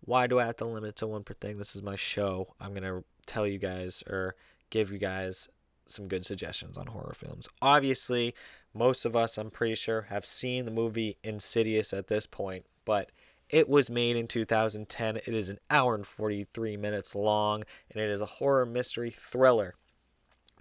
Why 0.00 0.26
do 0.26 0.38
I 0.38 0.46
have 0.46 0.56
to 0.56 0.66
limit 0.66 0.90
it 0.90 0.96
to 0.96 1.06
one 1.06 1.24
per 1.24 1.34
thing? 1.34 1.58
This 1.58 1.74
is 1.74 1.82
my 1.82 1.96
show. 1.96 2.54
I'm 2.60 2.74
going 2.74 2.82
to 2.82 3.04
tell 3.26 3.46
you 3.46 3.58
guys 3.58 4.04
or 4.06 4.36
give 4.68 4.92
you 4.92 4.98
guys 4.98 5.48
some 5.86 6.08
good 6.08 6.24
suggestions 6.24 6.76
on 6.76 6.88
horror 6.88 7.14
films. 7.16 7.48
Obviously, 7.62 8.34
most 8.74 9.04
of 9.04 9.16
us, 9.16 9.38
I'm 9.38 9.50
pretty 9.50 9.74
sure, 9.76 10.02
have 10.02 10.26
seen 10.26 10.64
the 10.64 10.70
movie 10.70 11.16
Insidious 11.22 11.92
at 11.92 12.08
this 12.08 12.26
point, 12.26 12.66
but 12.84 13.10
it 13.54 13.68
was 13.68 13.88
made 13.88 14.16
in 14.16 14.26
2010. 14.26 15.18
It 15.18 15.28
is 15.28 15.48
an 15.48 15.60
hour 15.70 15.94
and 15.94 16.04
43 16.04 16.76
minutes 16.76 17.14
long, 17.14 17.62
and 17.88 18.02
it 18.02 18.10
is 18.10 18.20
a 18.20 18.26
horror 18.26 18.66
mystery 18.66 19.12
thriller. 19.12 19.76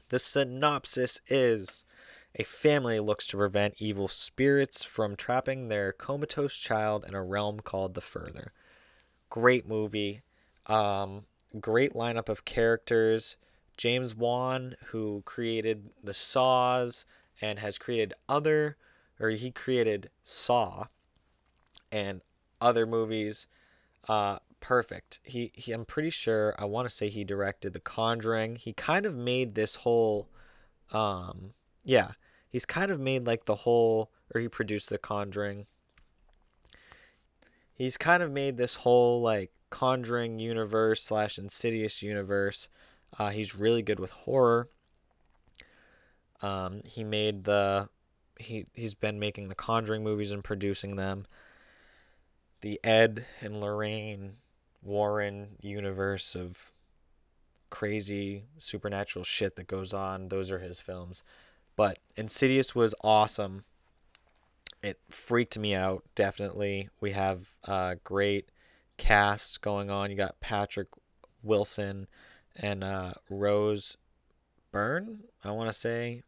The 0.09 0.19
synopsis 0.19 1.19
is 1.27 1.85
a 2.35 2.43
family 2.43 2.99
looks 2.99 3.25
to 3.27 3.37
prevent 3.37 3.73
evil 3.79 4.07
spirits 4.07 4.83
from 4.83 5.15
trapping 5.15 5.69
their 5.69 5.91
comatose 5.91 6.55
child 6.55 7.03
in 7.07 7.15
a 7.15 7.23
realm 7.23 7.61
called 7.61 7.95
the 7.95 8.01
Further. 8.01 8.53
Great 9.27 9.67
movie. 9.67 10.21
Um, 10.67 11.23
great 11.59 11.93
lineup 11.93 12.29
of 12.29 12.45
characters. 12.45 13.37
James 13.75 14.13
Wan, 14.13 14.75
who 14.89 15.23
created 15.25 15.89
the 16.03 16.13
Saws 16.13 17.05
and 17.41 17.57
has 17.57 17.79
created 17.79 18.13
other, 18.29 18.77
or 19.19 19.31
he 19.31 19.49
created 19.49 20.11
Saw 20.23 20.85
and 21.91 22.21
other 22.63 22.85
movies. 22.85 23.47
Uh, 24.07 24.39
perfect. 24.59 25.19
He, 25.23 25.51
he 25.53 25.71
I'm 25.73 25.85
pretty 25.85 26.09
sure 26.09 26.55
I 26.57 26.65
want 26.65 26.87
to 26.87 26.93
say 26.93 27.09
he 27.09 27.23
directed 27.23 27.73
The 27.73 27.79
Conjuring. 27.79 28.55
He 28.55 28.73
kind 28.73 29.05
of 29.05 29.15
made 29.15 29.55
this 29.55 29.75
whole 29.75 30.29
um 30.91 31.53
yeah, 31.83 32.11
he's 32.49 32.65
kind 32.65 32.91
of 32.91 32.99
made 32.99 33.27
like 33.27 33.45
the 33.45 33.55
whole 33.55 34.09
or 34.33 34.39
he 34.39 34.47
produced 34.47 34.89
The 34.89 34.97
Conjuring. 34.97 35.65
He's 37.73 37.97
kind 37.97 38.23
of 38.23 38.31
made 38.31 38.57
this 38.57 38.75
whole 38.75 39.21
like 39.21 39.51
Conjuring 39.69 40.39
universe 40.39 41.03
slash 41.03 41.37
Insidious 41.37 42.01
universe. 42.01 42.69
Uh, 43.19 43.29
he's 43.29 43.55
really 43.55 43.81
good 43.81 43.99
with 43.99 44.11
horror. 44.11 44.69
Um, 46.41 46.81
he 46.85 47.03
made 47.03 47.43
the 47.43 47.89
he 48.39 48.65
he's 48.73 48.93
been 48.93 49.19
making 49.19 49.49
the 49.49 49.55
Conjuring 49.55 50.03
movies 50.03 50.31
and 50.31 50.43
producing 50.43 50.95
them 50.95 51.25
the 52.63 52.79
Ed 52.81 53.25
and 53.41 53.59
Lorraine 53.59 54.37
Warren 54.81 55.57
universe 55.61 56.33
of 56.33 56.71
crazy 57.69 58.45
supernatural 58.57 59.25
shit 59.25 59.57
that 59.57 59.67
goes 59.67 59.93
on. 59.93 60.29
Those 60.29 60.49
are 60.49 60.59
his 60.59 60.79
films. 60.79 61.23
But 61.75 61.99
Insidious 62.15 62.73
was 62.73 62.95
awesome. 63.03 63.65
It 64.81 64.97
freaked 65.09 65.57
me 65.59 65.75
out, 65.75 66.05
definitely. 66.15 66.89
We 67.01 67.11
have 67.11 67.49
a 67.65 67.97
great 68.01 68.49
cast 68.97 69.59
going 69.59 69.89
on. 69.89 70.09
You 70.09 70.15
got 70.15 70.39
Patrick 70.39 70.87
Wilson 71.41 72.07
and 72.55 72.81
uh, 72.81 73.15
Rose 73.29 73.97
Byrne, 74.71 75.25
I 75.43 75.51
want 75.51 75.69
to 75.69 75.77
say. 75.77 76.23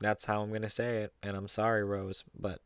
That's 0.00 0.24
how 0.24 0.42
I'm 0.42 0.48
going 0.48 0.62
to 0.62 0.68
say 0.68 0.98
it. 0.98 1.12
And 1.22 1.36
I'm 1.36 1.48
sorry, 1.48 1.84
Rose, 1.84 2.24
but 2.36 2.60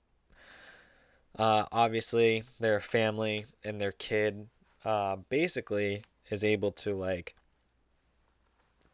uh, 1.38 1.66
obviously, 1.70 2.42
their 2.58 2.80
family 2.80 3.46
and 3.64 3.80
their 3.80 3.92
kid 3.92 4.48
uh, 4.84 5.16
basically 5.28 6.02
is 6.30 6.42
able 6.42 6.72
to 6.72 6.94
like 6.94 7.34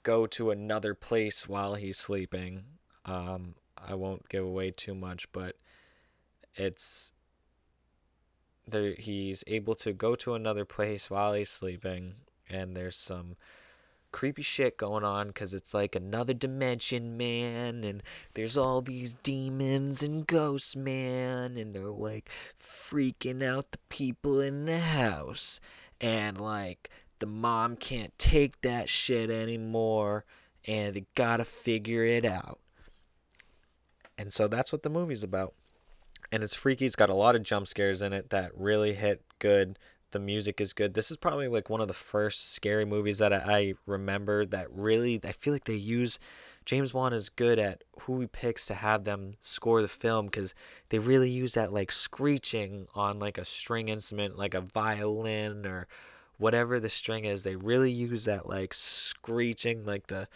go 0.03 0.27
to 0.27 0.51
another 0.51 0.95
place 0.95 1.49
while 1.49 1.75
he's 1.75 1.99
sleeping. 1.99 2.65
Um, 3.07 3.55
I 3.77 3.95
won't 3.95 4.29
give 4.29 4.45
away 4.45 4.71
too 4.71 4.95
much, 4.95 5.31
but 5.33 5.57
it's 6.55 7.11
there. 8.69 8.95
He's 8.95 9.43
able 9.47 9.75
to 9.77 9.93
go 9.93 10.15
to 10.17 10.35
another 10.35 10.65
place 10.65 11.11
while 11.11 11.33
he's 11.33 11.51
sleeping, 11.51 12.15
and 12.49 12.77
there's 12.77 12.97
some 12.97 13.37
creepy 14.15 14.43
shit 14.43 14.79
going 14.79 15.03
on 15.03 15.27
because 15.27 15.53
it's 15.53 15.75
like 15.75 15.97
another 15.97 16.33
dimension, 16.33 17.17
man, 17.17 17.83
and 17.83 18.01
there's 18.35 18.57
all 18.57 18.81
these 18.81 19.17
demons 19.25 20.05
and 20.05 20.25
ghosts, 20.25 20.77
man, 20.77 21.57
and 21.57 21.75
they're 21.75 21.89
like 21.89 22.31
freaking 22.57 23.45
out 23.45 23.73
the 23.73 23.79
people 23.89 24.41
in 24.41 24.67
the 24.67 24.79
house, 24.79 25.59
and 26.01 26.41
like 26.41 26.89
the 27.19 27.27
mom 27.27 27.75
can't 27.75 28.17
take 28.17 28.61
that 28.61 28.89
shit 28.89 29.31
anymore, 29.31 30.25
and 30.65 30.95
they 30.95 31.07
gotta 31.17 31.45
figure 31.45 32.05
it 32.05 32.25
out. 32.25 32.61
And 34.17 34.33
so 34.33 34.47
that's 34.47 34.71
what 34.71 34.85
the 34.85 34.91
movie's 34.91 35.25
about. 35.25 35.55
And 36.31 36.45
it's 36.45 36.55
freaky. 36.55 36.87
It's 36.87 36.95
got 36.95 37.11
a 37.11 37.15
lot 37.15 37.35
of 37.35 37.43
jump 37.43 37.67
scares 37.67 38.01
in 38.01 38.13
it 38.13 38.31
that 38.31 38.53
really 38.57 38.95
hit 38.95 39.23
good. 39.41 39.77
The 40.15 40.21
music 40.21 40.61
is 40.61 40.73
good. 40.73 40.95
This 40.95 41.11
is 41.11 41.17
probably 41.17 41.49
like 41.49 41.69
one 41.69 41.81
of 41.81 41.89
the 41.89 41.93
first 41.93 42.53
scary 42.55 42.85
movies 42.85 43.19
that 43.19 43.33
I, 43.33 43.75
remember 43.85 44.47
that 44.47 44.69
really 44.71 45.21
I 45.25 45.33
feel 45.33 45.53
like 45.53 45.65
they 45.65 45.75
use 45.75 46.21
James 46.65 46.95
Wan 46.95 47.13
is 47.13 47.29
good 47.29 47.59
at 47.59 47.83
who 48.03 48.21
he 48.21 48.29
picks 48.29 48.65
to 48.67 48.75
have 48.75 49.03
them 49.03 49.35
score 49.41 49.83
the 49.83 49.89
film 49.89 50.27
because 50.27 50.55
they 50.91 51.01
really 51.01 51.31
use 51.31 51.55
that 51.55 51.73
like 51.73 51.91
screeching 51.91 52.87
on 52.95 53.19
like 53.19 53.39
a 53.39 53.45
string 53.45 53.89
instrument, 53.89 54.39
like 54.39 54.55
a 54.55 54.61
violin 54.61 55.67
or 55.67 55.89
whatever 56.39 56.79
the 56.79 56.89
string 56.89 57.25
is. 57.25 57.43
They 57.43 57.57
really 57.57 57.91
use 57.91 58.25
that 58.27 58.49
like 58.49 58.73
screeching, 58.73 59.85
like 59.85 60.07
the 60.07 60.29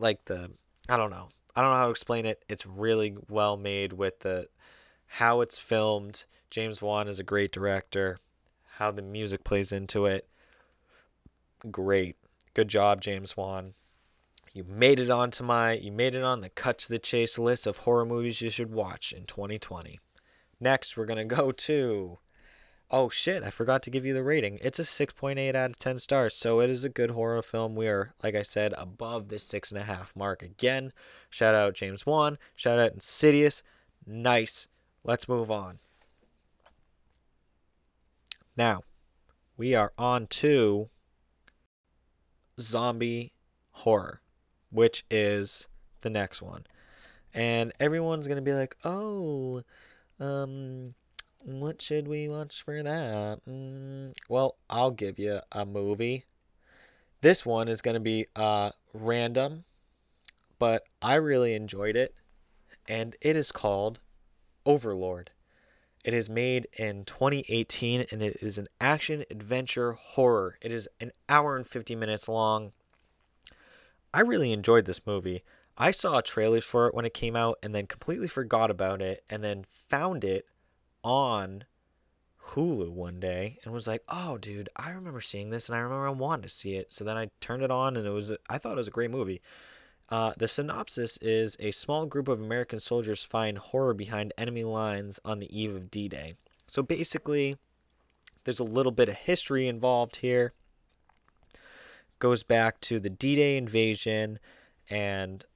like 0.00 0.24
the 0.24 0.52
I 0.88 0.96
don't 0.96 1.10
know. 1.10 1.28
I 1.54 1.60
don't 1.60 1.70
know 1.70 1.76
how 1.76 1.84
to 1.84 1.90
explain 1.90 2.24
it. 2.24 2.42
It's 2.48 2.64
really 2.64 3.14
well 3.28 3.58
made 3.58 3.92
with 3.92 4.20
the 4.20 4.48
how 5.06 5.42
it's 5.42 5.58
filmed. 5.58 6.24
James 6.52 6.82
Wan 6.82 7.08
is 7.08 7.18
a 7.18 7.24
great 7.24 7.50
director. 7.50 8.18
How 8.72 8.90
the 8.90 9.00
music 9.00 9.42
plays 9.42 9.72
into 9.72 10.04
it. 10.04 10.28
Great. 11.70 12.16
Good 12.52 12.68
job, 12.68 13.00
James 13.00 13.38
Wan. 13.38 13.72
You 14.52 14.62
made 14.62 15.00
it 15.00 15.08
onto 15.08 15.42
my 15.42 15.72
you 15.72 15.90
made 15.90 16.14
it 16.14 16.22
on 16.22 16.42
the 16.42 16.50
cut 16.50 16.76
to 16.80 16.90
the 16.90 16.98
chase 16.98 17.38
list 17.38 17.66
of 17.66 17.78
horror 17.78 18.04
movies 18.04 18.42
you 18.42 18.50
should 18.50 18.70
watch 18.70 19.14
in 19.14 19.24
2020. 19.24 19.98
Next, 20.60 20.94
we're 20.94 21.06
to 21.06 21.24
go 21.24 21.52
to 21.52 22.18
Oh 22.90 23.08
shit, 23.08 23.42
I 23.42 23.48
forgot 23.48 23.82
to 23.84 23.90
give 23.90 24.04
you 24.04 24.12
the 24.12 24.22
rating. 24.22 24.58
It's 24.60 24.78
a 24.78 24.82
6.8 24.82 25.54
out 25.54 25.70
of 25.70 25.78
10 25.78 26.00
stars, 26.00 26.36
so 26.36 26.60
it 26.60 26.68
is 26.68 26.84
a 26.84 26.90
good 26.90 27.12
horror 27.12 27.40
film. 27.40 27.74
We 27.74 27.88
are, 27.88 28.12
like 28.22 28.34
I 28.34 28.42
said, 28.42 28.74
above 28.76 29.28
the 29.28 29.36
6.5 29.36 30.14
mark 30.14 30.42
again. 30.42 30.92
Shout 31.30 31.54
out 31.54 31.72
James 31.72 32.04
Wan. 32.04 32.36
Shout 32.54 32.78
out 32.78 32.92
Insidious. 32.92 33.62
Nice. 34.06 34.66
Let's 35.02 35.26
move 35.26 35.50
on. 35.50 35.78
Now, 38.62 38.82
we 39.56 39.74
are 39.74 39.92
on 39.98 40.28
to 40.28 40.88
zombie 42.60 43.32
horror, 43.72 44.20
which 44.70 45.04
is 45.10 45.66
the 46.02 46.10
next 46.10 46.40
one. 46.40 46.66
And 47.34 47.72
everyone's 47.80 48.28
going 48.28 48.36
to 48.36 48.40
be 48.40 48.52
like, 48.52 48.76
oh, 48.84 49.64
um, 50.20 50.94
what 51.42 51.82
should 51.82 52.06
we 52.06 52.28
watch 52.28 52.62
for 52.62 52.80
that? 52.84 53.40
Mm, 53.48 54.12
well, 54.28 54.58
I'll 54.70 54.92
give 54.92 55.18
you 55.18 55.40
a 55.50 55.66
movie. 55.66 56.26
This 57.20 57.44
one 57.44 57.66
is 57.66 57.82
going 57.82 57.94
to 57.94 58.00
be 58.00 58.26
uh, 58.36 58.70
random, 58.94 59.64
but 60.60 60.84
I 61.02 61.16
really 61.16 61.54
enjoyed 61.54 61.96
it. 61.96 62.14
And 62.86 63.16
it 63.20 63.34
is 63.34 63.50
called 63.50 63.98
Overlord. 64.64 65.32
It 66.04 66.14
is 66.14 66.28
made 66.28 66.66
in 66.76 67.04
2018 67.04 68.06
and 68.10 68.22
it 68.22 68.38
is 68.40 68.58
an 68.58 68.68
action 68.80 69.24
adventure 69.30 69.92
horror. 69.92 70.58
It 70.60 70.72
is 70.72 70.88
an 71.00 71.12
hour 71.28 71.56
and 71.56 71.66
50 71.66 71.94
minutes 71.94 72.28
long. 72.28 72.72
I 74.12 74.20
really 74.20 74.52
enjoyed 74.52 74.84
this 74.84 75.06
movie. 75.06 75.42
I 75.78 75.90
saw 75.90 76.20
trailers 76.20 76.64
for 76.64 76.86
it 76.86 76.94
when 76.94 77.04
it 77.04 77.14
came 77.14 77.36
out 77.36 77.58
and 77.62 77.74
then 77.74 77.86
completely 77.86 78.28
forgot 78.28 78.70
about 78.70 79.00
it 79.00 79.24
and 79.30 79.42
then 79.42 79.64
found 79.66 80.24
it 80.24 80.46
on 81.04 81.64
Hulu 82.48 82.90
one 82.90 83.20
day 83.20 83.58
and 83.64 83.72
was 83.72 83.86
like, 83.86 84.02
"Oh, 84.08 84.36
dude, 84.36 84.68
I 84.76 84.90
remember 84.90 85.20
seeing 85.20 85.50
this 85.50 85.68
and 85.68 85.76
I 85.76 85.80
remember 85.80 86.08
I 86.08 86.10
wanted 86.10 86.42
to 86.42 86.48
see 86.48 86.74
it." 86.74 86.92
So 86.92 87.04
then 87.04 87.16
I 87.16 87.30
turned 87.40 87.62
it 87.62 87.70
on 87.70 87.96
and 87.96 88.06
it 88.06 88.10
was 88.10 88.32
I 88.50 88.58
thought 88.58 88.72
it 88.72 88.76
was 88.76 88.88
a 88.88 88.92
great 88.92 89.10
movie. 89.10 89.40
Uh, 90.12 90.34
the 90.36 90.46
synopsis 90.46 91.16
is 91.22 91.56
a 91.58 91.70
small 91.70 92.04
group 92.04 92.28
of 92.28 92.38
American 92.38 92.78
soldiers 92.78 93.24
find 93.24 93.56
horror 93.56 93.94
behind 93.94 94.30
enemy 94.36 94.62
lines 94.62 95.18
on 95.24 95.38
the 95.38 95.58
eve 95.58 95.74
of 95.74 95.90
D 95.90 96.06
Day. 96.06 96.34
So 96.66 96.82
basically, 96.82 97.56
there's 98.44 98.58
a 98.58 98.64
little 98.64 98.92
bit 98.92 99.08
of 99.08 99.14
history 99.14 99.66
involved 99.66 100.16
here. 100.16 100.52
Goes 102.18 102.42
back 102.42 102.78
to 102.82 103.00
the 103.00 103.08
D 103.08 103.36
Day 103.36 103.56
invasion, 103.56 104.38
and 104.90 105.46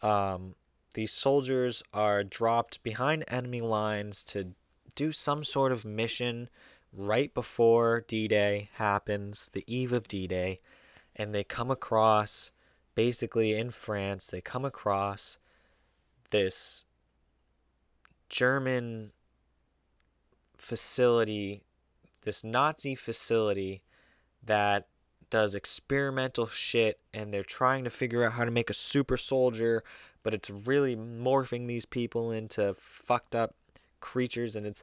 um, 0.00 0.54
these 0.94 1.12
soldiers 1.12 1.82
are 1.92 2.24
dropped 2.24 2.82
behind 2.82 3.22
enemy 3.28 3.60
lines 3.60 4.24
to 4.24 4.54
do 4.94 5.12
some 5.12 5.44
sort 5.44 5.72
of 5.72 5.84
mission 5.84 6.48
right 6.90 7.34
before 7.34 8.02
D 8.08 8.28
Day 8.28 8.70
happens, 8.76 9.50
the 9.52 9.64
eve 9.66 9.92
of 9.92 10.08
D 10.08 10.26
Day, 10.26 10.60
and 11.14 11.34
they 11.34 11.44
come 11.44 11.70
across 11.70 12.50
basically 12.98 13.54
in 13.54 13.70
France, 13.70 14.26
they 14.26 14.40
come 14.40 14.64
across 14.64 15.38
this 16.30 16.84
German 18.28 19.12
facility, 20.56 21.62
this 22.22 22.42
Nazi 22.42 22.96
facility 22.96 23.82
that 24.44 24.88
does 25.30 25.54
experimental 25.54 26.48
shit 26.48 26.98
and 27.14 27.32
they're 27.32 27.44
trying 27.44 27.84
to 27.84 27.90
figure 27.90 28.24
out 28.24 28.32
how 28.32 28.44
to 28.44 28.50
make 28.50 28.68
a 28.68 28.74
super 28.74 29.16
soldier, 29.16 29.84
but 30.24 30.34
it's 30.34 30.50
really 30.50 30.96
morphing 30.96 31.68
these 31.68 31.84
people 31.84 32.32
into 32.32 32.74
fucked 32.80 33.32
up 33.32 33.54
creatures 34.00 34.56
and 34.56 34.66
it's 34.66 34.82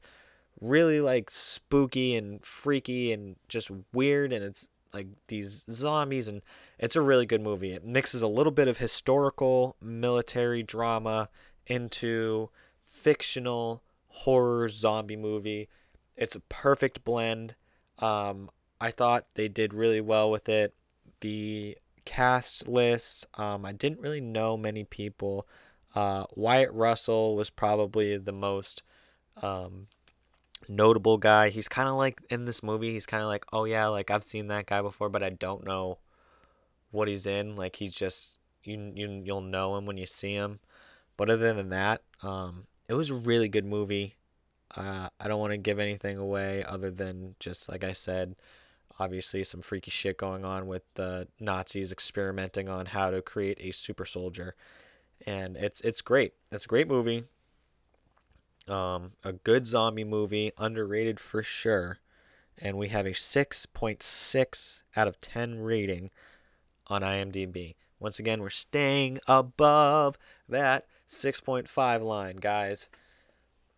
really 0.62 1.02
like 1.02 1.30
spooky 1.30 2.16
and 2.16 2.46
freaky 2.46 3.12
and 3.12 3.36
just 3.50 3.70
weird 3.92 4.32
and 4.32 4.46
it's 4.46 4.70
like 4.96 5.08
these 5.28 5.66
zombies 5.70 6.28
and 6.28 6.42
it's 6.80 6.96
a 6.96 7.02
really 7.02 7.26
good 7.26 7.42
movie. 7.42 7.74
It 7.74 7.86
mixes 7.86 8.22
a 8.22 8.28
little 8.28 8.52
bit 8.52 8.68
of 8.68 8.78
historical 8.78 9.76
military 9.82 10.64
drama 10.64 11.30
into 11.68 12.50
fictional 12.84 13.84
horror 14.08 14.70
zombie 14.70 15.18
movie. 15.18 15.68
It's 16.16 16.36
a 16.36 16.40
perfect 16.40 17.04
blend. 17.04 17.56
Um, 18.00 18.50
I 18.80 18.92
thought 18.92 19.28
they 19.36 19.48
did 19.48 19.74
really 19.74 20.02
well 20.02 20.32
with 20.32 20.48
it. 20.48 20.74
The 21.20 21.78
cast 22.06 22.68
list, 22.68 23.26
um, 23.36 23.66
I 23.66 23.74
didn't 23.74 24.00
really 24.00 24.22
know 24.22 24.56
many 24.56 24.84
people. 24.84 25.48
Uh, 25.94 26.26
Wyatt 26.36 26.72
Russell 26.72 27.36
was 27.36 27.50
probably 27.50 28.18
the 28.18 28.32
most 28.32 28.84
um, 29.42 29.88
notable 30.68 31.18
guy. 31.18 31.50
He's 31.50 31.68
kind 31.68 31.90
of 31.90 31.96
like 31.96 32.22
in 32.30 32.46
this 32.46 32.64
movie. 32.64 32.94
He's 32.94 33.06
kind 33.06 33.24
of 33.24 33.28
like, 33.28 33.46
oh 33.54 33.66
yeah, 33.66 33.88
like 33.88 34.12
I've 34.12 34.24
seen 34.24 34.48
that 34.48 34.66
guy 34.66 34.82
before, 34.82 35.10
but 35.10 35.24
I 35.24 35.30
don't 35.30 35.66
know 35.66 36.00
what 36.92 37.08
he's 37.08 37.26
in. 37.26 37.56
Like 37.56 37.78
he's 37.78 37.94
just 37.94 38.40
you 38.64 38.92
you 38.96 39.22
you'll 39.26 39.42
know 39.42 39.76
him 39.76 39.86
when 39.86 39.98
you 39.98 40.06
see 40.06 40.34
him. 40.34 40.60
But 41.18 41.30
other 41.30 41.54
than 41.54 41.70
that, 41.70 42.02
um, 42.22 42.66
it 42.88 42.94
was 42.94 43.10
a 43.10 43.16
really 43.16 43.48
good 43.48 43.66
movie. 43.66 44.16
Uh, 44.76 45.10
I 45.20 45.28
don't 45.28 45.40
want 45.40 45.52
to 45.52 45.58
give 45.58 45.80
anything 45.80 46.18
away 46.18 46.64
other 46.64 46.92
than 46.92 47.36
just 47.40 47.70
like 47.70 47.84
I 47.84 47.94
said, 47.94 48.36
obviously 49.00 49.44
some 49.44 49.62
freaky 49.62 49.92
shit 49.92 50.18
going 50.18 50.44
on 50.44 50.68
with 50.68 50.84
the 50.96 51.28
Nazis 51.40 51.92
experimenting 51.92 52.68
on 52.68 52.88
how 52.88 53.10
to 53.12 53.22
create 53.22 53.58
a 53.62 53.72
super 53.72 54.06
soldier, 54.06 54.56
and 55.26 55.56
it's 55.58 55.82
it's 55.82 56.02
great. 56.02 56.34
It's 56.52 56.66
a 56.66 56.70
great 56.70 56.88
movie. 56.88 57.26
Um, 58.68 59.12
a 59.24 59.34
good 59.34 59.68
zombie 59.68 60.04
movie, 60.04 60.52
underrated 60.58 61.20
for 61.20 61.44
sure. 61.44 62.00
And 62.58 62.78
we 62.78 62.88
have 62.90 63.06
a 63.06 63.12
6.6 63.12 64.82
out 64.96 65.08
of 65.08 65.20
10 65.20 65.60
rating 65.60 66.10
on 66.88 67.02
IMDb. 67.02 67.76
Once 68.00 68.20
again, 68.20 68.42
we're 68.42 68.50
staying 68.50 69.20
above 69.28 70.18
that 70.48 70.86
6.5 71.08 72.02
line, 72.02 72.38
guys. 72.38 72.90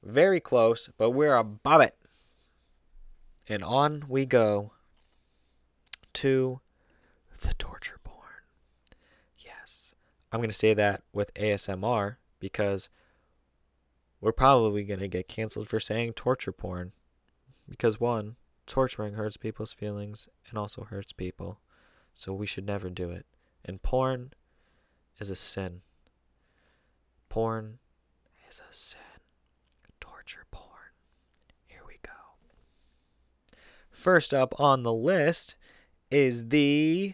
Very 0.04 0.40
close, 0.40 0.90
but 0.98 1.12
we're 1.12 1.36
above 1.36 1.82
it. 1.82 1.96
And 3.50 3.64
on 3.64 4.06
we 4.08 4.26
go 4.26 4.72
to 6.14 6.60
the 7.42 7.54
torture 7.56 8.00
porn. 8.04 8.44
Yes. 9.38 9.94
I'm 10.32 10.40
going 10.40 10.50
to 10.50 10.56
say 10.56 10.74
that 10.74 11.04
with 11.14 11.34
ASMR 11.36 12.18
because 12.40 12.90
we're 14.20 14.32
probably 14.32 14.84
going 14.84 15.00
to 15.00 15.08
get 15.08 15.28
canceled 15.28 15.70
for 15.70 15.80
saying 15.80 16.14
torture 16.14 16.52
porn. 16.52 16.92
Because, 17.70 18.00
one, 18.00 18.36
torturing 18.66 19.14
hurts 19.14 19.38
people's 19.38 19.74
feelings 19.74 20.28
and 20.50 20.58
also 20.58 20.84
hurts 20.84 21.14
people. 21.14 21.60
So 22.16 22.34
we 22.34 22.48
should 22.48 22.66
never 22.66 22.90
do 22.90 23.12
it. 23.12 23.26
And 23.64 23.82
porn 23.84 24.32
is 25.20 25.30
a 25.30 25.36
sin. 25.36 25.82
Porn 27.30 27.80
is 28.50 28.60
a 28.60 28.74
sin. 28.74 29.00
Torture 30.00 30.46
porn. 30.52 30.94
Here 31.66 31.82
we 31.86 32.00
go. 32.02 33.58
First 33.92 34.34
up 34.34 34.60
on 34.60 34.84
the 34.84 34.94
list 34.94 35.56
is 36.10 36.50
the 36.50 37.14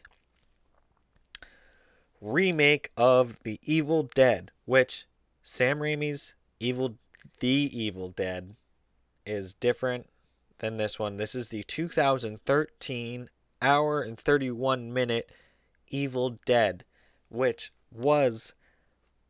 remake 2.22 2.92
of 2.96 3.38
The 3.44 3.60
Evil 3.64 4.04
Dead, 4.04 4.52
which 4.66 5.06
Sam 5.42 5.80
Raimi's 5.80 6.36
Evil 6.64 6.96
The 7.42 7.70
Evil 7.74 8.08
Dead 8.08 8.56
is 9.26 9.54
different 9.54 10.08
than 10.60 10.78
this 10.78 10.98
one. 10.98 11.18
This 11.18 11.36
is 11.36 11.50
the 11.50 11.62
2013 11.64 13.30
hour 13.62 14.02
and 14.02 14.18
31 14.18 14.94
minute 14.94 15.30
Evil 15.90 16.38
Dead, 16.46 16.86
which 17.28 17.74
was 17.92 18.54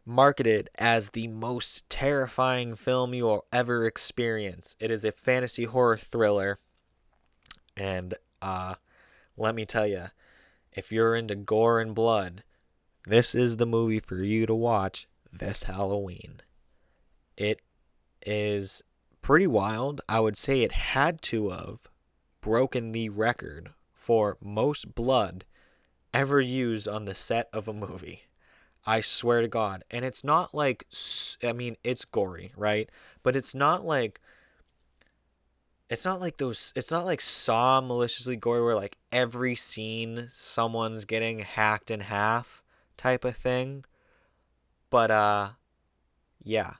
marketed 0.05 0.69
as 0.75 1.09
the 1.09 1.27
most 1.27 1.89
terrifying 1.89 2.75
film 2.75 3.15
you 3.15 3.23
will 3.23 3.45
ever 3.51 3.87
experience. 3.87 4.75
It 4.79 4.91
is 4.91 5.03
a 5.03 5.11
fantasy 5.11 5.63
horror 5.63 5.97
thriller. 5.97 6.59
And 7.75 8.13
uh 8.43 8.75
let 9.37 9.55
me 9.55 9.65
tell 9.65 9.87
you, 9.87 10.05
if 10.71 10.91
you're 10.91 11.15
into 11.15 11.33
gore 11.33 11.79
and 11.79 11.95
blood, 11.95 12.43
this 13.07 13.33
is 13.33 13.57
the 13.57 13.65
movie 13.65 13.99
for 13.99 14.17
you 14.17 14.45
to 14.45 14.53
watch 14.53 15.07
this 15.31 15.63
Halloween. 15.63 16.41
It 17.37 17.61
is 18.25 18.81
pretty 19.21 19.47
wild. 19.47 20.01
I 20.07 20.19
would 20.19 20.37
say 20.37 20.61
it 20.61 20.71
had 20.71 21.21
to 21.23 21.49
have 21.49 21.87
broken 22.41 22.91
the 22.91 23.09
record 23.09 23.71
for 23.91 24.37
most 24.41 24.93
blood 24.95 25.45
ever 26.13 26.39
used 26.39 26.87
on 26.87 27.05
the 27.05 27.15
set 27.15 27.49
of 27.51 27.67
a 27.67 27.73
movie. 27.73 28.23
I 28.85 29.01
swear 29.01 29.41
to 29.41 29.47
God. 29.47 29.83
And 29.89 30.03
it's 30.03 30.23
not 30.23 30.53
like, 30.53 30.85
I 31.41 31.53
mean, 31.53 31.77
it's 31.83 32.05
gory, 32.05 32.51
right? 32.57 32.89
But 33.23 33.35
it's 33.35 33.55
not 33.55 33.85
like, 33.85 34.19
it's 35.89 36.05
not 36.05 36.19
like 36.19 36.37
those, 36.37 36.73
it's 36.75 36.91
not 36.91 37.05
like 37.05 37.21
Saw 37.21 37.79
maliciously 37.81 38.35
gory 38.35 38.61
where 38.61 38.75
like 38.75 38.97
every 39.11 39.55
scene 39.55 40.29
someone's 40.33 41.05
getting 41.05 41.39
hacked 41.39 41.89
in 41.89 42.01
half 42.01 42.61
type 42.97 43.23
of 43.23 43.37
thing. 43.37 43.85
But, 44.89 45.11
uh, 45.11 45.49
yeah. 46.43 46.73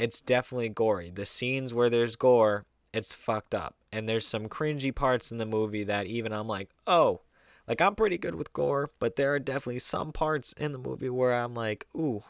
It's 0.00 0.22
definitely 0.22 0.70
gory. 0.70 1.10
The 1.10 1.26
scenes 1.26 1.74
where 1.74 1.90
there's 1.90 2.16
gore, 2.16 2.64
it's 2.90 3.12
fucked 3.12 3.54
up. 3.54 3.76
And 3.92 4.08
there's 4.08 4.26
some 4.26 4.48
cringy 4.48 4.94
parts 4.94 5.30
in 5.30 5.36
the 5.36 5.44
movie 5.44 5.84
that 5.84 6.06
even 6.06 6.32
I'm 6.32 6.48
like, 6.48 6.70
oh, 6.86 7.20
like 7.68 7.82
I'm 7.82 7.94
pretty 7.94 8.16
good 8.16 8.34
with 8.34 8.54
gore, 8.54 8.92
but 8.98 9.16
there 9.16 9.34
are 9.34 9.38
definitely 9.38 9.80
some 9.80 10.10
parts 10.10 10.54
in 10.54 10.72
the 10.72 10.78
movie 10.78 11.10
where 11.10 11.34
I'm 11.34 11.52
like, 11.52 11.86
ooh, 11.94 12.22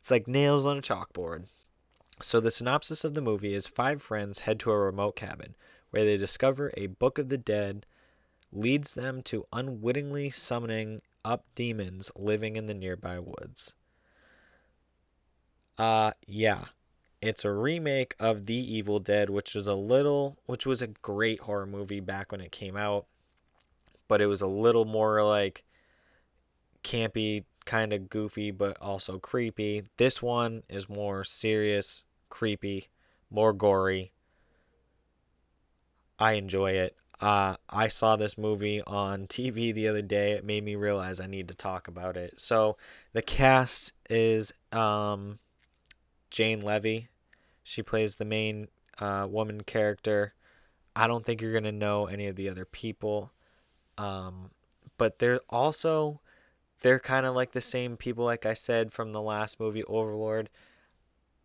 it's 0.00 0.10
like 0.10 0.28
nails 0.28 0.66
on 0.66 0.76
a 0.76 0.82
chalkboard. 0.82 1.44
So 2.20 2.40
the 2.40 2.50
synopsis 2.50 3.04
of 3.04 3.14
the 3.14 3.22
movie 3.22 3.54
is 3.54 3.66
five 3.66 4.02
friends 4.02 4.40
head 4.40 4.60
to 4.60 4.70
a 4.70 4.78
remote 4.78 5.16
cabin 5.16 5.54
where 5.92 6.04
they 6.04 6.18
discover 6.18 6.70
a 6.76 6.88
book 6.88 7.16
of 7.16 7.30
the 7.30 7.38
dead 7.38 7.86
leads 8.52 8.92
them 8.92 9.22
to 9.22 9.46
unwittingly 9.50 10.28
summoning 10.28 11.00
up 11.24 11.46
demons 11.54 12.10
living 12.14 12.56
in 12.56 12.66
the 12.66 12.74
nearby 12.74 13.18
woods. 13.18 13.72
Uh 15.78 16.12
yeah. 16.26 16.66
It's 17.22 17.44
a 17.44 17.52
remake 17.52 18.14
of 18.20 18.44
The 18.46 18.54
Evil 18.54 18.98
Dead, 18.98 19.30
which 19.30 19.54
was 19.54 19.66
a 19.66 19.74
little 19.74 20.36
which 20.44 20.66
was 20.66 20.82
a 20.82 20.88
great 20.88 21.40
horror 21.40 21.66
movie 21.66 22.00
back 22.00 22.32
when 22.32 22.42
it 22.42 22.52
came 22.52 22.76
out 22.76 23.06
but 24.12 24.20
it 24.20 24.26
was 24.26 24.42
a 24.42 24.46
little 24.46 24.84
more 24.84 25.24
like 25.24 25.64
campy, 26.84 27.44
kind 27.64 27.94
of 27.94 28.10
goofy, 28.10 28.50
but 28.50 28.76
also 28.78 29.18
creepy. 29.18 29.84
This 29.96 30.20
one 30.20 30.64
is 30.68 30.86
more 30.86 31.24
serious, 31.24 32.02
creepy, 32.28 32.88
more 33.30 33.54
gory. 33.54 34.12
I 36.18 36.32
enjoy 36.32 36.72
it. 36.72 36.94
Uh, 37.22 37.56
I 37.70 37.88
saw 37.88 38.16
this 38.16 38.36
movie 38.36 38.82
on 38.82 39.26
TV 39.28 39.72
the 39.72 39.88
other 39.88 40.02
day. 40.02 40.32
It 40.32 40.44
made 40.44 40.62
me 40.62 40.74
realize 40.74 41.18
I 41.18 41.26
need 41.26 41.48
to 41.48 41.54
talk 41.54 41.88
about 41.88 42.18
it. 42.18 42.38
So 42.38 42.76
the 43.14 43.22
cast 43.22 43.92
is 44.10 44.52
um, 44.72 45.38
Jane 46.30 46.60
Levy. 46.60 47.08
She 47.62 47.82
plays 47.82 48.16
the 48.16 48.24
main 48.24 48.68
uh, 48.98 49.26
woman 49.28 49.62
character. 49.62 50.34
I 50.94 51.06
don't 51.06 51.24
think 51.24 51.40
you're 51.40 51.52
gonna 51.52 51.72
know 51.72 52.06
any 52.06 52.26
of 52.26 52.36
the 52.36 52.48
other 52.48 52.64
people. 52.64 53.32
Um, 53.98 54.50
but 54.98 55.18
they're 55.18 55.40
also 55.48 56.20
they're 56.80 56.98
kind 56.98 57.26
of 57.26 57.34
like 57.34 57.52
the 57.52 57.60
same 57.60 57.96
people 57.96 58.24
like 58.24 58.44
I 58.44 58.54
said 58.54 58.92
from 58.92 59.10
the 59.10 59.22
last 59.22 59.60
movie 59.60 59.84
Overlord. 59.84 60.50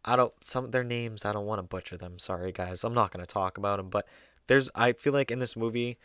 I 0.03 0.15
don't 0.15 0.33
some 0.43 0.71
their 0.71 0.83
names 0.83 1.25
I 1.25 1.33
don't 1.33 1.45
want 1.45 1.59
to 1.59 1.63
butcher 1.63 1.97
them. 1.97 2.19
Sorry 2.19 2.51
guys. 2.51 2.83
I'm 2.83 2.93
not 2.93 3.11
to 3.13 3.25
talk 3.25 3.57
about 3.57 3.77
them, 3.77 3.89
but 3.89 4.07
there's 4.47 4.69
I 4.75 4.93
feel 4.93 5.13
like 5.13 5.31
in 5.31 5.39
this 5.39 5.55
movie 5.55 5.97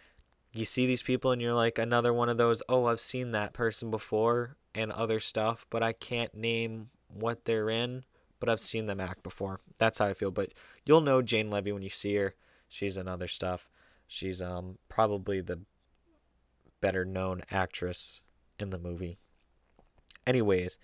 you 0.52 0.64
see 0.64 0.86
these 0.86 1.02
people 1.02 1.30
and 1.30 1.40
you're 1.40 1.55
like 1.55 1.78
another 1.78 2.12
one 2.12 2.28
of 2.28 2.36
those, 2.36 2.62
"Oh, 2.68 2.86
I've 2.86 3.01
seen 3.01 3.32
that 3.32 3.52
person 3.55 3.90
before 3.90 4.56
and 4.74 4.93
other 4.93 5.20
stuff, 5.20 5.66
but 5.70 5.82
I 5.82 5.93
can't 5.93 6.34
name 6.34 6.90
what 7.09 7.44
they're 7.44 7.70
in, 7.70 8.05
but 8.43 8.48
I've 8.48 8.59
seen 8.59 8.86
them 8.86 8.98
act 8.98 9.23
before." 9.23 9.60
That's 9.78 10.01
how 10.01 10.06
I 10.06 10.14
feel, 10.14 10.32
but 10.32 10.52
you'll 10.85 11.01
know 11.01 11.23
Jane 11.23 11.48
Levy 11.48 11.70
when 11.70 11.82
you 11.82 11.90
see 11.90 12.16
her. 12.16 12.35
She's 12.69 12.97
in 12.97 13.06
other 13.06 13.28
stuff. 13.28 13.70
She's 14.09 14.43
um 14.43 14.78
probably 14.89 15.40
the 15.40 15.60
better 16.81 17.05
known 17.05 17.43
actress 17.52 18.20
in 18.59 18.70
the 18.70 18.78
movie. 18.78 19.19
Anyways, 20.27 20.77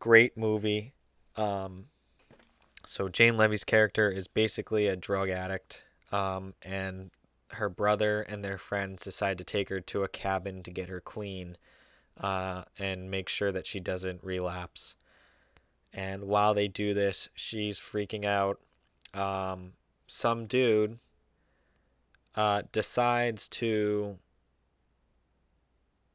great 0.00 0.36
movie. 0.36 0.94
Um, 1.36 1.86
so 2.86 3.08
Jane 3.08 3.36
Levy's 3.36 3.64
character 3.64 4.10
is 4.10 4.26
basically 4.26 4.86
a 4.86 4.96
drug 4.96 5.28
addict, 5.28 5.84
um, 6.10 6.54
and 6.62 7.10
her 7.52 7.68
brother 7.68 8.22
and 8.22 8.42
their 8.42 8.58
friends 8.58 9.04
decide 9.04 9.36
to 9.38 9.44
take 9.44 9.68
her 9.68 9.80
to 9.80 10.02
a 10.02 10.08
cabin 10.08 10.62
to 10.62 10.70
get 10.70 10.88
her 10.88 11.00
clean, 11.00 11.56
uh, 12.18 12.64
and 12.78 13.10
make 13.10 13.28
sure 13.28 13.52
that 13.52 13.66
she 13.66 13.80
doesn't 13.80 14.24
relapse. 14.24 14.96
And 15.92 16.24
while 16.24 16.54
they 16.54 16.68
do 16.68 16.94
this, 16.94 17.28
she's 17.34 17.78
freaking 17.78 18.24
out. 18.24 18.60
Um, 19.12 19.72
some 20.06 20.46
dude 20.46 20.98
uh, 22.34 22.62
decides 22.72 23.48
to 23.48 24.18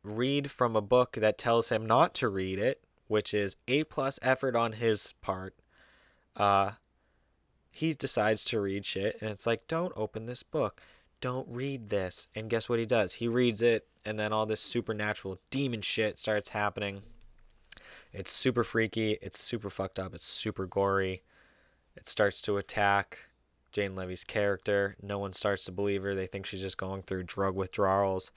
read 0.03 0.49
from 0.49 0.75
a 0.75 0.81
book 0.81 1.17
that 1.19 1.37
tells 1.37 1.69
him 1.69 1.85
not 1.85 2.13
to 2.15 2.29
read 2.29 2.59
it, 2.59 2.81
which 3.07 3.33
is 3.33 3.57
A 3.67 3.83
plus 3.83 4.19
effort 4.21 4.55
on 4.55 4.73
his 4.73 5.13
part. 5.21 5.55
Uh, 6.35 6.71
he 7.71 7.93
decides 7.93 8.43
to 8.45 8.59
read 8.59 8.85
shit, 8.85 9.17
and 9.21 9.29
it's 9.29 9.45
like, 9.45 9.67
don't 9.67 9.93
open 9.95 10.25
this 10.25 10.41
book. 10.41 10.81
Don't 11.21 11.47
read 11.49 11.89
this. 11.89 12.27
And 12.33 12.49
guess 12.49 12.67
what 12.69 12.79
he 12.79 12.85
does? 12.85 13.13
He 13.13 13.27
reads 13.27 13.61
it, 13.61 13.87
and 14.05 14.19
then 14.19 14.33
all 14.33 14.45
this 14.45 14.61
supernatural 14.61 15.39
demon 15.51 15.81
shit 15.81 16.19
starts 16.19 16.49
happening. 16.49 17.03
It's 18.17 18.31
super 18.31 18.63
freaky. 18.63 19.19
It's 19.21 19.39
super 19.39 19.69
fucked 19.69 19.99
up. 19.99 20.15
It's 20.15 20.25
super 20.25 20.65
gory. 20.65 21.21
It 21.95 22.09
starts 22.09 22.41
to 22.41 22.57
attack 22.57 23.19
Jane 23.71 23.95
Levy's 23.95 24.23
character. 24.23 24.95
No 25.03 25.19
one 25.19 25.33
starts 25.33 25.65
to 25.65 25.71
believe 25.71 26.01
her. 26.01 26.15
They 26.15 26.25
think 26.25 26.47
she's 26.47 26.61
just 26.61 26.79
going 26.79 27.03
through 27.03 27.25
drug 27.25 27.55
withdrawals 27.55 28.31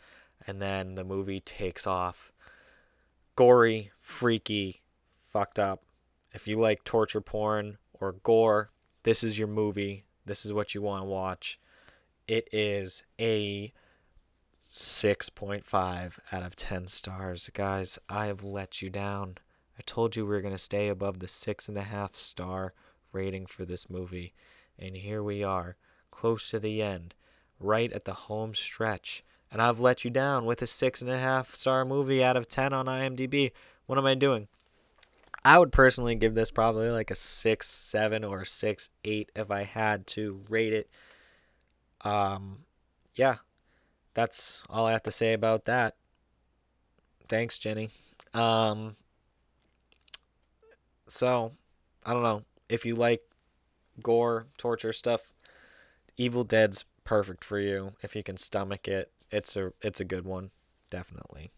and 0.47 0.61
then 0.61 0.97
the 0.97 1.05
movie 1.05 1.41
takes 1.41 1.87
off. 1.87 2.31
Gory, 3.37 3.91
freaky, 3.99 4.83
fucked 5.17 5.59
up. 5.59 5.83
If 6.35 6.47
you 6.47 6.59
like 6.59 6.85
torture 6.85 7.23
porn 7.23 7.79
or 7.95 8.13
gore, 8.13 8.73
this 9.05 9.25
is 9.25 9.39
your 9.39 9.49
movie. 9.49 10.05
This 10.27 10.45
is 10.45 10.53
what 10.53 10.75
you 10.75 10.83
want 10.83 11.05
to 11.05 11.09
watch. 11.09 11.59
It 12.29 12.51
is 12.53 13.03
a 13.19 13.73
6.5 14.63 16.19
out 16.31 16.43
of 16.43 16.55
10 16.55 16.87
stars. 16.89 17.49
Guys, 17.55 17.99
I 18.11 18.27
have 18.27 18.45
let 18.45 18.83
you 18.83 18.91
down. 18.91 19.39
I 19.81 19.83
told 19.87 20.15
you 20.15 20.27
we 20.27 20.35
were 20.35 20.43
going 20.43 20.55
to 20.55 20.59
stay 20.59 20.89
above 20.89 21.21
the 21.21 21.27
6.5 21.27 22.15
star 22.15 22.75
rating 23.13 23.47
for 23.47 23.65
this 23.65 23.89
movie. 23.89 24.35
And 24.79 24.95
here 24.95 25.23
we 25.23 25.43
are, 25.43 25.77
close 26.11 26.51
to 26.51 26.61
the 26.61 26.83
end, 26.83 27.15
right 27.59 27.91
at 27.93 28.05
the 28.05 28.13
home 28.13 28.55
stretch 28.55 29.25
and 29.51 29.61
I've 29.61 29.81
let 29.81 30.05
you 30.05 30.11
down 30.11 30.45
with 30.45 30.63
a 30.63 30.67
six 30.67 31.03
and 31.03 31.11
a 31.11 31.19
half 31.19 31.55
star 31.55 31.85
movie 31.85 32.23
out 32.23 32.37
of 32.37 32.49
10 32.49 32.73
on 32.73 32.87
IMDb. 32.87 33.53
What 33.87 33.99
am 33.99 34.07
I 34.07 34.15
doing? 34.15 34.47
I 35.45 35.59
would 35.59 35.73
personally 35.73 36.15
give 36.15 36.35
this 36.35 36.51
probably 36.51 36.91
like 36.91 37.11
a 37.11 37.17
six, 37.17 37.69
seven, 37.69 38.23
or 38.23 38.45
six, 38.45 38.91
eight 39.05 39.33
if 39.35 39.51
I 39.51 39.63
had 39.63 40.07
to 40.09 40.43
rate 40.49 40.73
it. 40.73 40.91
Um, 42.03 42.65
yeah, 43.15 43.37
that's 44.15 44.63
all 44.69 44.87
I 44.87 44.93
have 44.93 45.03
to 45.05 45.11
say 45.11 45.33
about 45.33 45.65
that. 45.65 45.97
Thanks, 47.29 47.59
Jenny. 47.59 47.91
Um, 48.35 48.97
so 51.11 51.53
I 52.05 52.13
don't 52.13 52.23
know 52.23 52.45
if 52.69 52.87
you 52.87 52.95
like 52.95 53.23
gore, 54.03 54.47
torture 54.57 54.93
stuff. 54.93 55.33
Evil 56.17 56.45
Dead's 56.45 56.85
perfect 57.05 57.45
for 57.45 57.59
you 57.59 57.93
if 58.03 58.15
you 58.15 58.23
can 58.23 58.37
stomach 58.37 58.87
it 58.87 59.11
it's 59.31 59.57
a 59.57 59.73
it's 59.81 60.01
a 60.01 60.05
good 60.05 60.25
one, 60.25 60.51
definitely. 60.91 61.53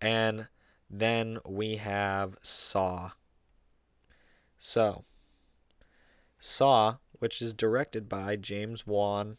And 0.00 0.48
then 0.90 1.38
we 1.46 1.76
have 1.76 2.36
Saw. 2.42 3.12
So, 4.58 5.04
Saw, 6.38 6.96
which 7.12 7.40
is 7.40 7.54
directed 7.54 8.08
by 8.08 8.36
James 8.36 8.86
Wan, 8.86 9.36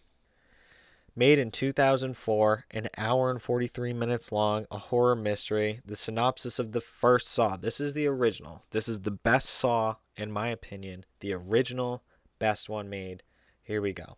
made 1.20 1.38
in 1.38 1.52
2004, 1.52 2.66
an 2.72 2.88
hour 2.98 3.30
and 3.30 3.41
43 3.41 3.91
minutes 3.91 4.32
long, 4.32 4.66
a 4.72 4.78
horror 4.78 5.18
mystery. 5.18 5.82
The 5.86 5.98
synopsis 5.98 6.60
of 6.60 6.72
the 6.72 6.80
first 6.80 7.28
Saw. 7.28 7.58
This 7.58 7.82
is 7.82 7.91
the 7.91 8.08
original. 8.08 8.64
This 8.72 8.88
is 8.88 9.02
the 9.02 9.12
best 9.12 9.50
Saw, 9.50 9.96
in 10.16 10.32
my 10.32 10.48
opinion. 10.48 11.04
The 11.20 11.34
original, 11.34 12.04
best 12.40 12.70
one 12.70 12.90
made. 12.90 13.24
Here 13.62 13.82
we 13.82 13.91
go. 13.91 14.16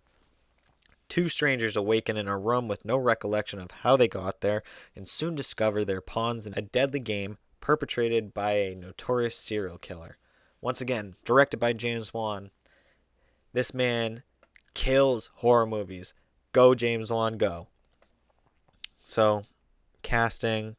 Two 1.10 1.28
strangers 1.28 1.76
awaken 1.76 2.18
in 2.18 2.28
a 2.28 2.38
room 2.38 2.68
with 2.68 2.86
no 2.86 2.98
recollection 2.98 3.60
of 3.60 3.72
how 3.82 3.98
they 3.98 4.08
got 4.08 4.42
there 4.42 4.62
and 4.96 5.10
soon 5.10 5.34
discover 5.34 5.84
they're 5.84 6.02
pawns 6.02 6.46
in 6.46 6.54
a 6.56 6.62
deadly 6.62 7.00
game 7.00 7.40
perpetrated 7.62 8.32
by 8.32 8.52
a 8.54 8.76
notorious 8.76 9.36
serial 9.36 9.80
killer. 9.80 10.18
Once 10.62 10.80
again, 10.80 11.16
directed 11.26 11.58
by 11.58 11.74
James 11.74 12.14
Wan. 12.14 12.52
This 13.54 13.74
man 13.74 14.22
kills 14.76 15.32
horror 15.38 15.66
movies. 15.66 16.14
Go, 16.54 16.76
James 16.76 17.12
Wan, 17.12 17.38
go. 17.38 17.68
So, 19.02 19.44
casting, 20.04 20.76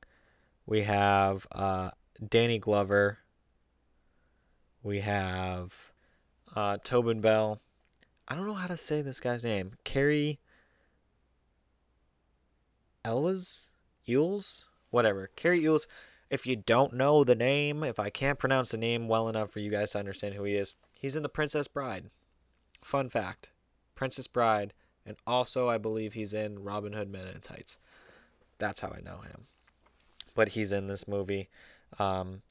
we 0.66 0.82
have 0.82 1.46
uh, 1.52 1.90
Danny 2.26 2.58
Glover. 2.58 3.18
We 4.82 5.00
have 5.00 5.92
uh, 6.54 6.78
Tobin 6.84 7.20
Bell. 7.20 7.60
I 8.28 8.34
don't 8.34 8.46
know 8.46 8.54
how 8.54 8.66
to 8.68 8.76
say 8.76 9.02
this 9.02 9.20
guy's 9.20 9.44
name. 9.44 9.72
Cary 9.84 10.40
Elwes? 13.04 13.68
Ewells? 14.06 14.64
Whatever. 14.90 15.30
Cary 15.36 15.64
Elwes. 15.64 15.86
if 16.30 16.46
you 16.46 16.56
don't 16.56 16.94
know 16.94 17.24
the 17.24 17.34
name, 17.34 17.82
if 17.82 17.98
I 17.98 18.10
can't 18.10 18.38
pronounce 18.38 18.70
the 18.70 18.76
name 18.76 19.08
well 19.08 19.28
enough 19.28 19.50
for 19.50 19.60
you 19.60 19.70
guys 19.70 19.92
to 19.92 19.98
understand 19.98 20.34
who 20.34 20.44
he 20.44 20.54
is, 20.54 20.74
he's 20.98 21.16
in 21.16 21.22
The 21.22 21.28
Princess 21.28 21.68
Bride. 21.68 22.10
Fun 22.82 23.08
fact 23.08 23.50
Princess 23.94 24.26
Bride, 24.26 24.72
and 25.06 25.16
also 25.26 25.68
I 25.68 25.78
believe 25.78 26.14
he's 26.14 26.32
in 26.32 26.62
Robin 26.62 26.92
Hood 26.92 27.10
Men 27.10 27.26
in 27.26 27.40
Tights. 27.40 27.76
That's 28.58 28.80
how 28.80 28.88
I 28.96 29.00
know 29.00 29.20
him. 29.20 29.46
But 30.34 30.50
he's 30.50 30.72
in 30.72 30.86
this 30.86 31.06
movie. 31.06 31.48
Um, 31.98 32.42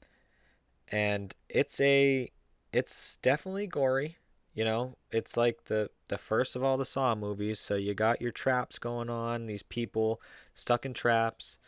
and 0.92 1.34
it's 1.48 1.80
a 1.80 2.28
it's 2.72 3.16
definitely 3.22 3.66
gory 3.66 4.18
you 4.54 4.64
know 4.64 4.96
it's 5.10 5.36
like 5.36 5.64
the 5.64 5.90
the 6.08 6.18
first 6.18 6.54
of 6.54 6.62
all 6.62 6.76
the 6.76 6.84
saw 6.84 7.14
movies 7.14 7.58
so 7.58 7.74
you 7.74 7.94
got 7.94 8.20
your 8.20 8.30
traps 8.30 8.78
going 8.78 9.08
on 9.08 9.46
these 9.46 9.62
people 9.62 10.20
stuck 10.54 10.84
in 10.84 10.92
traps 10.92 11.58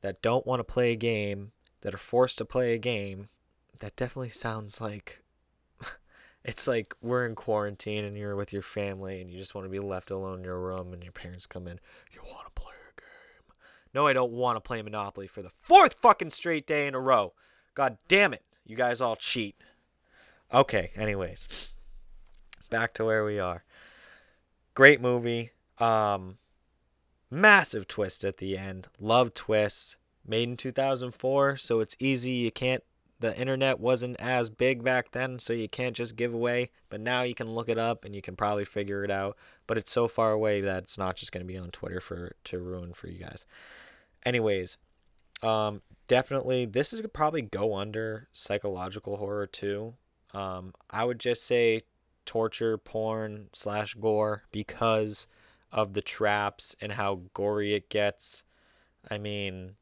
that 0.00 0.22
don't 0.22 0.46
want 0.46 0.60
to 0.60 0.64
play 0.64 0.92
a 0.92 0.96
game 0.96 1.52
that 1.82 1.94
are 1.94 1.98
forced 1.98 2.38
to 2.38 2.44
play 2.44 2.72
a 2.72 2.78
game 2.78 3.28
that 3.80 3.96
definitely 3.96 4.30
sounds 4.30 4.80
like 4.80 5.19
it's 6.44 6.66
like 6.66 6.94
we're 7.02 7.26
in 7.26 7.34
quarantine 7.34 8.04
and 8.04 8.16
you're 8.16 8.36
with 8.36 8.52
your 8.52 8.62
family 8.62 9.20
and 9.20 9.30
you 9.30 9.38
just 9.38 9.54
want 9.54 9.64
to 9.64 9.70
be 9.70 9.78
left 9.78 10.10
alone 10.10 10.38
in 10.38 10.44
your 10.44 10.58
room 10.58 10.92
and 10.92 11.02
your 11.02 11.12
parents 11.12 11.46
come 11.46 11.66
in 11.66 11.78
you 12.12 12.20
want 12.22 12.46
to 12.46 12.62
play 12.62 12.72
a 12.72 13.00
game 13.00 13.56
no 13.94 14.06
i 14.06 14.12
don't 14.12 14.32
want 14.32 14.56
to 14.56 14.60
play 14.60 14.80
monopoly 14.80 15.26
for 15.26 15.42
the 15.42 15.50
fourth 15.50 15.94
fucking 15.94 16.30
straight 16.30 16.66
day 16.66 16.86
in 16.86 16.94
a 16.94 17.00
row 17.00 17.32
god 17.74 17.98
damn 18.08 18.32
it 18.32 18.42
you 18.64 18.76
guys 18.76 19.00
all 19.00 19.16
cheat 19.16 19.56
okay 20.52 20.90
anyways 20.96 21.46
back 22.70 22.94
to 22.94 23.04
where 23.04 23.24
we 23.24 23.38
are. 23.38 23.64
Great 24.74 25.00
movie. 25.00 25.50
Um, 25.78 26.38
massive 27.30 27.86
twist 27.86 28.24
at 28.24 28.38
the 28.38 28.56
end. 28.56 28.88
Love 28.98 29.34
twists. 29.34 29.96
Made 30.26 30.48
in 30.48 30.56
2004, 30.56 31.56
so 31.56 31.80
it's 31.80 31.96
easy. 31.98 32.30
You 32.30 32.52
can't. 32.52 32.84
The 33.20 33.38
internet 33.38 33.78
wasn't 33.78 34.16
as 34.18 34.48
big 34.48 34.82
back 34.82 35.12
then, 35.12 35.38
so 35.38 35.52
you 35.52 35.68
can't 35.68 35.94
just 35.94 36.16
give 36.16 36.32
away. 36.32 36.70
But 36.88 37.00
now 37.00 37.22
you 37.22 37.34
can 37.34 37.54
look 37.54 37.68
it 37.68 37.78
up 37.78 38.04
and 38.04 38.14
you 38.14 38.22
can 38.22 38.34
probably 38.34 38.64
figure 38.64 39.04
it 39.04 39.10
out. 39.10 39.36
But 39.66 39.78
it's 39.78 39.92
so 39.92 40.08
far 40.08 40.32
away 40.32 40.62
that 40.62 40.84
it's 40.84 40.98
not 40.98 41.16
just 41.16 41.30
going 41.30 41.46
to 41.46 41.52
be 41.52 41.58
on 41.58 41.70
Twitter 41.70 42.00
for 42.00 42.34
to 42.44 42.58
ruin 42.58 42.94
for 42.94 43.08
you 43.08 43.18
guys. 43.18 43.44
Anyways, 44.24 44.78
um, 45.42 45.82
definitely 46.08 46.64
this 46.66 46.92
is 46.92 47.02
probably 47.12 47.42
go 47.42 47.76
under 47.76 48.28
psychological 48.32 49.18
horror 49.18 49.46
too. 49.46 49.94
Um, 50.32 50.74
I 50.90 51.04
would 51.04 51.20
just 51.20 51.46
say 51.46 51.82
torture 52.24 52.78
porn 52.78 53.48
slash 53.52 53.94
gore 53.94 54.44
because 54.50 55.26
of 55.72 55.92
the 55.92 56.02
traps 56.02 56.74
and 56.80 56.92
how 56.92 57.22
gory 57.34 57.74
it 57.74 57.88
gets. 57.88 58.44
I 59.10 59.18
mean, 59.18 59.76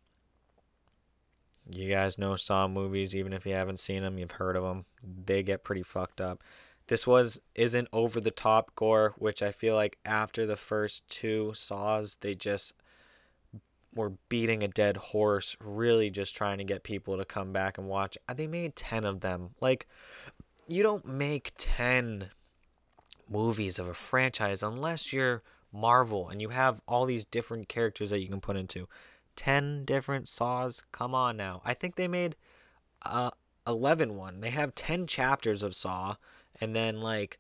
you 1.71 1.91
guys 1.91 2.19
know 2.19 2.37
Saw 2.37 2.69
movies, 2.69 3.15
even 3.15 3.33
if 3.33 3.47
you 3.47 3.55
haven't 3.55 3.81
seen 3.81 4.03
them, 4.03 4.19
you've 4.19 4.33
heard 4.33 4.57
of 4.57 4.65
them. 4.65 4.85
They 5.03 5.43
get 5.43 5.65
pretty 5.65 5.83
fucked 5.83 6.21
up. 6.21 6.43
This 6.87 7.07
was 7.07 7.41
isn't 7.55 7.89
over 7.93 8.21
the 8.21 8.31
top 8.31 8.75
gore, 8.75 9.15
which 9.19 9.43
I 9.43 9.53
feel 9.53 9.75
like 9.75 9.99
after 10.05 10.47
the 10.47 10.57
first 10.57 11.07
two 11.09 11.53
Saws, 11.55 12.17
they 12.21 12.35
just 12.35 12.73
were 13.95 14.15
beating 14.29 14.63
a 14.63 14.69
dead 14.69 14.97
horse, 14.97 15.57
really 15.61 16.09
just 16.09 16.35
trying 16.35 16.59
to 16.59 16.65
get 16.65 16.83
people 16.83 17.19
to 17.19 17.25
come 17.25 17.53
back 17.53 17.77
and 17.77 17.89
watch. 17.89 18.17
Uh, 18.29 18.35
they 18.35 18.47
made 18.47 18.77
10 18.77 19.05
of 19.05 19.21
them. 19.21 19.51
Like, 19.61 19.87
you 20.67 20.83
don't 20.83 21.07
make 21.07 21.53
10 21.59 22.31
movies 23.29 23.79
of 23.79 23.89
a 23.89 23.95
franchise 23.95 24.63
unless 24.63 25.13
you're 25.13 25.43
Marvel 25.71 26.31
and 26.31 26.41
you 26.41 26.49
have 26.49 26.81
all 26.89 27.05
these 27.05 27.27
different 27.27 27.69
characters 27.69 28.09
that 28.09 28.21
you 28.21 28.29
can 28.29 28.41
put 28.41 28.57
into 28.57 28.89
10 29.39 29.85
different 29.85 30.27
saws. 30.27 30.83
Come 30.91 31.15
on 31.15 31.37
now. 31.37 31.63
I 31.65 31.73
think 31.73 31.95
they 31.95 32.09
made 32.09 32.35
uh 33.03 33.31
11 33.69 34.17
one. 34.17 34.41
They 34.41 34.51
have 34.51 34.75
10 34.75 35.07
chapters 35.07 35.63
of 35.63 35.77
Saw 35.77 36.17
and 36.61 36.75
then 36.75 37.01
like 37.01 37.39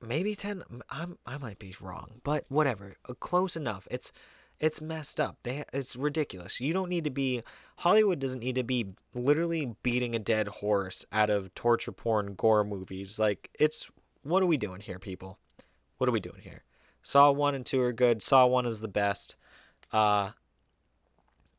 maybe 0.00 0.36
10 0.36 0.62
I'm 0.88 1.18
I 1.26 1.38
might 1.38 1.58
be 1.58 1.74
wrong, 1.80 2.20
but 2.22 2.44
whatever. 2.48 2.94
Uh, 3.08 3.14
close 3.14 3.56
enough. 3.56 3.88
It's 3.90 4.12
it's 4.60 4.80
messed 4.80 5.18
up. 5.18 5.38
They 5.42 5.64
it's 5.72 5.96
ridiculous. 5.96 6.60
You 6.60 6.72
don't 6.72 6.88
need 6.88 7.02
to 7.02 7.10
be 7.10 7.42
Hollywood 7.78 8.20
doesn't 8.20 8.38
need 8.38 8.54
to 8.54 8.62
be 8.62 8.94
literally 9.12 9.74
beating 9.82 10.14
a 10.14 10.20
dead 10.20 10.46
horse 10.46 11.04
out 11.10 11.30
of 11.30 11.52
torture 11.56 11.90
porn 11.90 12.36
gore 12.36 12.62
movies. 12.62 13.18
Like 13.18 13.50
it's 13.58 13.90
what 14.22 14.40
are 14.40 14.46
we 14.46 14.56
doing 14.56 14.82
here, 14.82 15.00
people? 15.00 15.40
What 15.98 16.08
are 16.08 16.12
we 16.12 16.20
doing 16.20 16.42
here? 16.42 16.62
Saw 17.02 17.32
1 17.32 17.54
and 17.56 17.66
2 17.66 17.80
are 17.82 17.92
good. 17.92 18.22
Saw 18.22 18.46
1 18.46 18.66
is 18.66 18.80
the 18.80 18.88
best. 18.88 19.36
Uh 19.94 20.32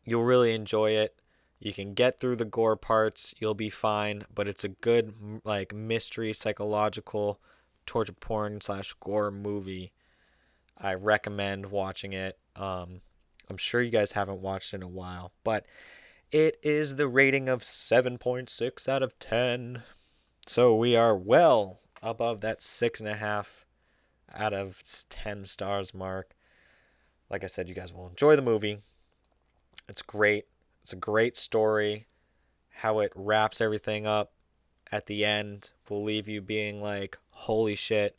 you'll 0.04 0.24
really 0.24 0.54
enjoy 0.54 0.92
it. 0.92 1.16
You 1.60 1.74
can 1.74 1.94
get 1.94 2.20
through 2.20 2.36
the 2.36 2.46
gore 2.46 2.76
parts, 2.76 3.34
you'll 3.40 3.56
be 3.56 3.70
fine, 3.70 4.26
but 4.34 4.48
it's 4.48 4.64
a 4.64 4.70
good 4.70 5.42
like 5.44 5.74
mystery 5.74 6.34
psychological 6.34 7.40
torture 7.86 8.14
porn 8.14 8.62
slash 8.62 8.94
gore 9.00 9.32
movie. 9.32 9.94
I 10.78 10.94
recommend 10.94 11.68
watching 11.68 12.14
it. 12.14 12.38
Um, 12.56 13.02
I'm 13.50 13.58
sure 13.58 13.82
you 13.82 13.92
guys 13.92 14.12
haven't 14.12 14.42
watched 14.42 14.74
in 14.74 14.84
a 14.84 14.88
while, 14.88 15.32
but 15.44 15.66
it 16.32 16.60
is 16.62 16.98
the 16.98 17.08
rating 17.08 17.48
of 17.48 17.62
7.6 17.62 18.90
out 18.90 19.04
of 19.04 19.18
10. 19.20 19.84
So 20.48 20.76
we 20.76 20.96
are 20.96 21.16
well 21.16 21.80
above 22.04 22.42
that 22.42 22.60
6.5 22.60 23.46
out 24.34 24.54
of 24.54 24.84
10 25.10 25.46
stars 25.46 25.94
mark. 25.94 26.36
Like 27.36 27.44
I 27.44 27.48
said, 27.48 27.68
you 27.68 27.76
guys 27.76 27.94
will 27.94 28.08
enjoy 28.08 28.38
the 28.38 28.42
movie. 28.42 28.78
It's 29.90 30.02
great. 30.02 30.46
It's 30.84 30.94
a 30.94 30.96
great 30.96 31.36
story. 31.36 32.08
How 32.76 33.00
it 33.00 33.12
wraps 33.14 33.60
everything 33.60 34.08
up 34.08 34.32
at 34.90 35.08
the 35.08 35.26
end 35.26 35.72
will 35.90 36.02
leave 36.02 36.30
you 36.30 36.40
being 36.40 36.82
like, 36.82 37.18
holy 37.32 37.76
shit, 37.76 38.16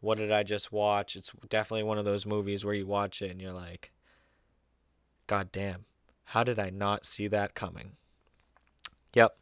what 0.00 0.18
did 0.18 0.30
I 0.30 0.42
just 0.42 0.70
watch? 0.70 1.16
It's 1.16 1.32
definitely 1.48 1.84
one 1.84 1.96
of 1.96 2.04
those 2.04 2.26
movies 2.26 2.62
where 2.62 2.74
you 2.74 2.86
watch 2.86 3.22
it 3.22 3.30
and 3.30 3.40
you're 3.40 3.54
like, 3.54 3.90
God 5.26 5.50
damn, 5.50 5.86
how 6.24 6.44
did 6.44 6.58
I 6.58 6.68
not 6.68 7.06
see 7.06 7.26
that 7.26 7.54
coming? 7.54 7.92
Yep. 9.14 9.34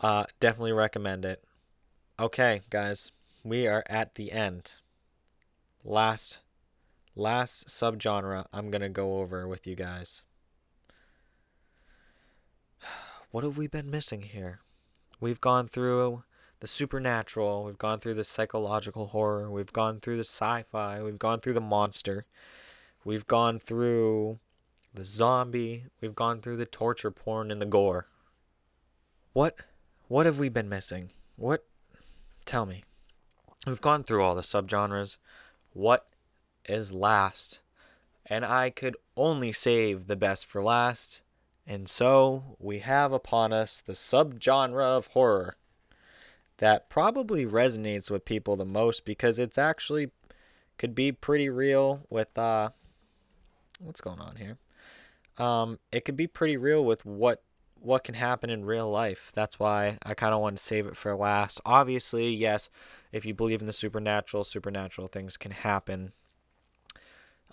Uh, 0.00 0.26
definitely 0.38 0.70
recommend 0.70 1.24
it. 1.24 1.42
Okay, 2.20 2.60
guys, 2.70 3.10
we 3.42 3.66
are 3.66 3.82
at 3.88 4.14
the 4.14 4.30
end. 4.30 4.74
Last 5.82 6.38
last 7.18 7.66
subgenre 7.66 8.46
I'm 8.52 8.70
going 8.70 8.80
to 8.80 8.88
go 8.88 9.18
over 9.18 9.46
with 9.46 9.66
you 9.66 9.74
guys. 9.74 10.22
What 13.30 13.44
have 13.44 13.58
we 13.58 13.66
been 13.66 13.90
missing 13.90 14.22
here? 14.22 14.60
We've 15.20 15.40
gone 15.40 15.68
through 15.68 16.22
the 16.60 16.66
supernatural, 16.66 17.64
we've 17.64 17.76
gone 17.76 18.00
through 18.00 18.14
the 18.14 18.24
psychological 18.24 19.08
horror, 19.08 19.50
we've 19.50 19.72
gone 19.72 20.00
through 20.00 20.16
the 20.16 20.24
sci 20.24 20.64
fi, 20.72 21.02
we've 21.02 21.18
gone 21.18 21.40
through 21.40 21.52
the 21.52 21.60
monster, 21.60 22.24
we've 23.04 23.26
gone 23.26 23.58
through 23.58 24.38
the 24.94 25.04
zombie, 25.04 25.84
we've 26.00 26.14
gone 26.14 26.40
through 26.40 26.56
the 26.56 26.64
torture 26.64 27.10
porn 27.10 27.50
and 27.50 27.60
the 27.60 27.66
gore. 27.66 28.06
What 29.34 29.56
what 30.06 30.24
have 30.24 30.38
we 30.38 30.48
been 30.48 30.70
missing? 30.70 31.10
What 31.36 31.66
tell 32.46 32.64
me. 32.64 32.84
We've 33.66 33.80
gone 33.80 34.04
through 34.04 34.24
all 34.24 34.34
the 34.34 34.40
subgenres. 34.40 35.18
What 35.74 36.08
is 36.68 36.92
last? 36.92 37.62
And 38.26 38.44
I 38.44 38.70
could 38.70 38.96
only 39.16 39.52
save 39.52 40.06
the 40.06 40.16
best 40.16 40.46
for 40.46 40.62
last. 40.62 41.22
And 41.66 41.88
so 41.88 42.56
we 42.58 42.80
have 42.80 43.12
upon 43.12 43.52
us 43.52 43.82
the 43.84 43.94
subgenre 43.94 44.82
of 44.82 45.08
horror 45.08 45.56
that 46.58 46.90
probably 46.90 47.46
resonates 47.46 48.10
with 48.10 48.24
people 48.24 48.56
the 48.56 48.64
most 48.64 49.04
because 49.04 49.38
it's 49.38 49.58
actually 49.58 50.10
could 50.76 50.94
be 50.94 51.10
pretty 51.10 51.48
real 51.48 52.02
with 52.08 52.36
uh 52.38 52.70
what's 53.80 54.00
going 54.00 54.20
on 54.20 54.36
here 54.36 54.58
um 55.44 55.78
it 55.90 56.04
could 56.04 56.16
be 56.16 56.26
pretty 56.26 56.56
real 56.56 56.84
with 56.84 57.04
what 57.04 57.42
what 57.80 58.04
can 58.04 58.14
happen 58.14 58.50
in 58.50 58.64
real 58.64 58.90
life 58.90 59.32
that's 59.34 59.58
why 59.58 59.98
i 60.02 60.14
kind 60.14 60.34
of 60.34 60.40
want 60.40 60.56
to 60.56 60.62
save 60.62 60.86
it 60.86 60.96
for 60.96 61.14
last 61.16 61.60
obviously 61.64 62.28
yes 62.28 62.68
if 63.12 63.24
you 63.24 63.32
believe 63.32 63.60
in 63.60 63.66
the 63.66 63.72
supernatural 63.72 64.44
supernatural 64.44 65.06
things 65.06 65.36
can 65.36 65.52
happen 65.52 66.12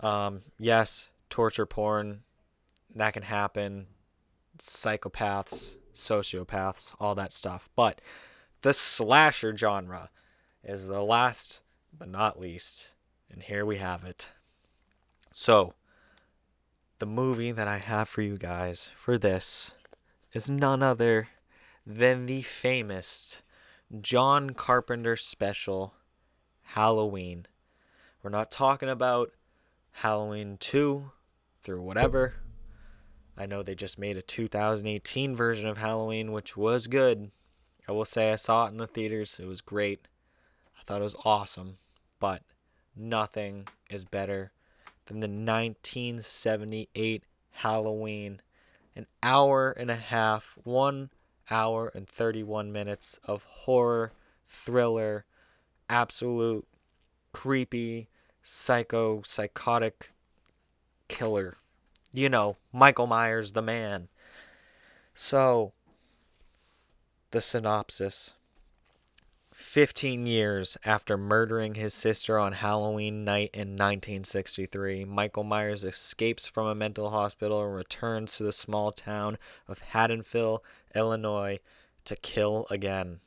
um 0.01 0.41
yes 0.59 1.09
torture 1.30 1.65
porn 1.65 2.22
that 2.93 3.13
can 3.13 3.23
happen 3.23 3.88
psychopaths 4.57 5.77
sociopaths 5.93 6.93
all 6.99 7.15
that 7.15 7.34
stuff 7.34 7.69
but 7.76 8.01
the 8.61 8.73
slasher 8.73 9.55
genre 9.55 10.09
is 10.63 10.88
the 10.88 11.03
last 11.03 11.61
but 11.97 12.09
not 12.09 12.39
least. 12.39 12.93
And 13.31 13.43
here 13.43 13.65
we 13.65 13.77
have 13.77 14.03
it. 14.03 14.30
So, 15.31 15.73
the 16.99 17.05
movie 17.05 17.51
that 17.51 17.67
I 17.67 17.77
have 17.77 18.09
for 18.09 18.22
you 18.22 18.38
guys 18.38 18.89
for 18.95 19.17
this 19.17 19.72
is 20.34 20.49
none 20.49 20.81
other 20.81 21.30
than 21.85 22.26
the 22.26 22.41
famous 22.41 23.41
John 24.01 24.51
Carpenter 24.51 25.15
special 25.15 25.93
Halloween. 26.61 27.45
We're 28.23 28.31
not 28.31 28.49
talking 28.49 28.89
about 28.89 29.31
Halloween 29.99 30.57
2 30.59 31.09
through 31.63 31.81
whatever. 31.81 32.34
I 33.38 33.45
know 33.45 33.63
they 33.63 33.76
just 33.76 33.97
made 33.97 34.17
a 34.17 34.22
2018 34.22 35.35
version 35.35 35.69
of 35.69 35.77
Halloween, 35.77 36.34
which 36.34 36.57
was 36.57 36.88
good. 36.88 37.31
I 37.88 37.93
will 37.93 38.03
say 38.03 38.34
I 38.34 38.35
saw 38.35 38.65
it 38.65 38.72
in 38.72 38.77
the 38.77 38.88
theaters. 38.88 39.39
It 39.41 39.47
was 39.47 39.61
great. 39.61 40.09
I 40.77 40.84
thought 40.84 40.99
it 40.99 41.05
was 41.05 41.15
awesome. 41.23 41.77
But 42.19 42.43
nothing 42.93 43.69
is 43.89 44.03
better 44.03 44.51
than 45.05 45.22
the 45.22 45.27
1978 45.27 47.23
Halloween. 47.51 48.41
An 48.97 49.07
hour 49.23 49.72
and 49.72 49.89
a 49.89 49.95
half, 49.95 50.57
one 50.65 51.09
hour 51.49 51.89
and 51.95 52.07
31 52.07 52.69
minutes 52.69 53.17
of 53.23 53.43
horror, 53.43 54.11
thriller, 54.49 55.26
absolute 55.89 56.67
creepy, 57.31 58.09
psycho, 58.45 59.23
psychotic 59.26 60.11
killer. 61.07 61.55
You 62.13 62.30
know, 62.30 62.57
Michael 62.72 63.07
Myers, 63.07 63.51
the 63.51 63.61
man. 63.61 64.07
So, 65.15 65.73
the 67.31 67.41
synopsis 67.41 68.34
15 69.51 70.26
years 70.26 70.77
after 70.85 71.17
murdering 71.17 71.76
his 71.76 71.93
sister 71.93 72.38
on 72.38 72.53
Halloween 72.53 73.23
night 73.23 73.49
in 73.53 73.69
1963, 73.69 75.05
Michael 75.05 75.43
Myers 75.43 75.84
escapes 75.84 76.45
from 76.45 76.67
a 76.67 76.76
mental 76.76 77.09
hospital 77.09 77.65
and 77.65 77.73
returns 77.73 78.35
to 78.35 78.43
the 78.43 78.53
small 78.53 78.91
town 78.91 79.38
of 79.67 79.80
Haddonfield, 79.80 80.61
Illinois, 80.93 81.59
to 82.03 82.15
kill 82.15 82.67
again. 82.69 83.22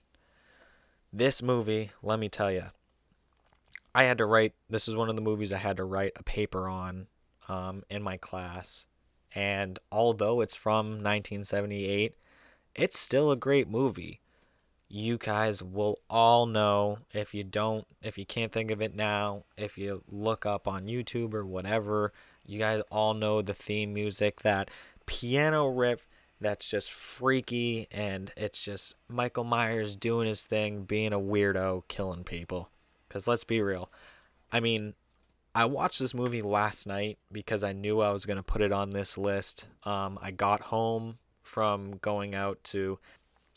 This 1.12 1.42
movie, 1.42 1.90
let 2.02 2.20
me 2.20 2.28
tell 2.28 2.52
you, 2.52 2.66
I 3.94 4.04
had 4.04 4.18
to 4.18 4.26
write. 4.26 4.54
This 4.68 4.88
is 4.88 4.96
one 4.96 5.08
of 5.08 5.16
the 5.16 5.22
movies 5.22 5.52
I 5.52 5.58
had 5.58 5.76
to 5.78 5.84
write 5.84 6.12
a 6.16 6.22
paper 6.22 6.68
on 6.68 7.06
um, 7.48 7.82
in 7.90 8.02
my 8.02 8.16
class. 8.16 8.86
And 9.34 9.78
although 9.90 10.40
it's 10.40 10.54
from 10.54 11.02
1978, 11.02 12.14
it's 12.74 12.98
still 12.98 13.30
a 13.30 13.36
great 13.36 13.68
movie. 13.68 14.20
You 14.88 15.18
guys 15.18 15.62
will 15.62 15.98
all 16.08 16.46
know 16.46 16.98
if 17.12 17.34
you 17.34 17.44
don't, 17.44 17.86
if 18.02 18.16
you 18.16 18.24
can't 18.24 18.52
think 18.52 18.70
of 18.70 18.80
it 18.80 18.94
now, 18.94 19.44
if 19.56 19.76
you 19.76 20.02
look 20.08 20.46
up 20.46 20.66
on 20.66 20.86
YouTube 20.86 21.34
or 21.34 21.44
whatever, 21.44 22.12
you 22.46 22.58
guys 22.58 22.82
all 22.90 23.12
know 23.12 23.42
the 23.42 23.52
theme 23.52 23.92
music, 23.92 24.40
that 24.40 24.70
piano 25.04 25.66
riff 25.66 26.06
that's 26.40 26.68
just 26.68 26.92
freaky 26.92 27.88
and 27.90 28.32
it's 28.36 28.62
just 28.62 28.94
Michael 29.08 29.44
Myers 29.44 29.96
doing 29.96 30.28
his 30.28 30.44
thing, 30.44 30.84
being 30.84 31.12
a 31.12 31.18
weirdo, 31.18 31.82
killing 31.88 32.24
people. 32.24 32.70
Because 33.08 33.26
let's 33.26 33.44
be 33.44 33.60
real. 33.60 33.90
I 34.52 34.60
mean, 34.60 34.94
I 35.54 35.64
watched 35.64 35.98
this 35.98 36.14
movie 36.14 36.42
last 36.42 36.86
night 36.86 37.18
because 37.32 37.62
I 37.62 37.72
knew 37.72 38.00
I 38.00 38.12
was 38.12 38.24
going 38.24 38.36
to 38.36 38.42
put 38.42 38.62
it 38.62 38.72
on 38.72 38.90
this 38.90 39.18
list. 39.18 39.66
Um, 39.84 40.18
I 40.22 40.30
got 40.30 40.62
home 40.62 41.18
from 41.42 41.96
going 41.96 42.34
out 42.34 42.62
to. 42.64 42.98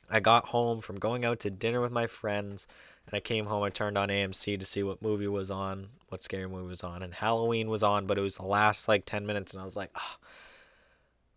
I 0.10 0.20
got 0.20 0.46
home 0.46 0.82
from 0.82 1.00
going 1.00 1.24
out 1.24 1.40
to 1.42 1.50
dinner 1.50 1.80
with 1.80 1.92
my 1.92 2.08
friends, 2.08 2.68
and 3.06 3.16
I 3.16 3.20
came 3.20 3.46
home. 3.46 3.64
I 3.64 3.70
turned 3.70 3.98
on 3.98 4.10
AMC 4.10 4.60
to 4.60 4.66
see 4.66 4.84
what 4.84 5.02
movie 5.02 5.28
was 5.28 5.50
on, 5.50 5.90
what 6.10 6.24
scary 6.24 6.48
movie 6.48 6.68
was 6.68 6.84
on, 6.84 7.02
and 7.02 7.14
Halloween 7.14 7.70
was 7.70 7.84
on, 7.84 8.08
but 8.08 8.18
it 8.18 8.22
was 8.22 8.36
the 8.36 8.46
last 8.46 8.88
like 8.88 9.06
10 9.06 9.26
minutes, 9.26 9.54
and 9.54 9.62
I 9.62 9.64
was 9.64 9.78
like, 9.78 9.92
oh, 9.96 10.18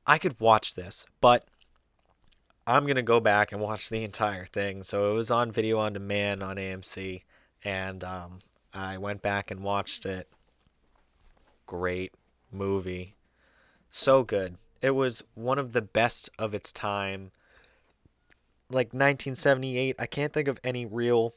I 0.07 0.19
could 0.19 0.41
watch 0.41 0.75
this, 0.75 1.05
but 1.21 1.47
I'm 2.67 2.85
going 2.85 2.97
to 2.97 3.03
go 3.03 3.21
back 3.21 3.53
and 3.53 3.61
watch 3.61 3.89
the 3.91 4.03
entire 4.05 4.47
thing. 4.47 4.83
So 4.83 5.13
it 5.13 5.15
was 5.15 5.31
on 5.31 5.53
video 5.53 5.79
on 5.79 5.93
demand 5.93 6.43
on 6.43 6.57
AMC 6.57 7.23
and 7.65 8.05
um, 8.05 8.41
I 8.73 8.99
went 8.99 9.23
back 9.23 9.51
and 9.51 9.61
watched 9.63 10.05
it. 10.05 10.29
Great 11.67 12.13
movie, 12.53 13.17
so 13.91 14.23
good. 14.23 14.59
It 14.83 14.91
was 14.91 15.23
one 15.35 15.59
of 15.59 15.73
the 15.73 15.83
best 15.83 16.29
of 16.39 16.53
its 16.55 16.71
time. 16.73 17.31
Like 18.69 18.89
1978, 18.89 19.97
I 19.99 20.07
can't 20.07 20.33
think 20.33 20.49
of 20.49 20.61
any 20.63 20.85
real 20.85 21.35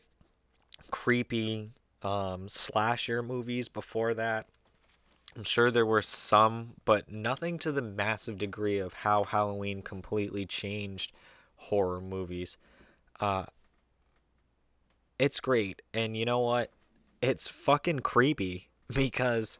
creepy 0.91 1.71
um, 2.03 2.49
slasher 2.49 3.23
movies 3.23 3.69
before 3.69 4.13
that. 4.13 4.47
I'm 5.35 5.43
sure 5.43 5.69
there 5.69 5.85
were 5.85 6.01
some, 6.01 6.73
but 6.83 7.11
nothing 7.11 7.59
to 7.59 7.71
the 7.71 7.81
massive 7.81 8.37
degree 8.37 8.79
of 8.79 8.93
how 8.93 9.23
Halloween 9.23 9.81
completely 9.81 10.45
changed 10.45 11.11
horror 11.57 12.01
movies. 12.01 12.57
Uh, 13.19 13.45
it's 15.19 15.39
great. 15.39 15.81
And 15.93 16.15
you 16.15 16.25
know 16.25 16.39
what? 16.39 16.71
It's 17.21 17.47
fucking 17.47 17.99
creepy 17.99 18.69
because 18.93 19.59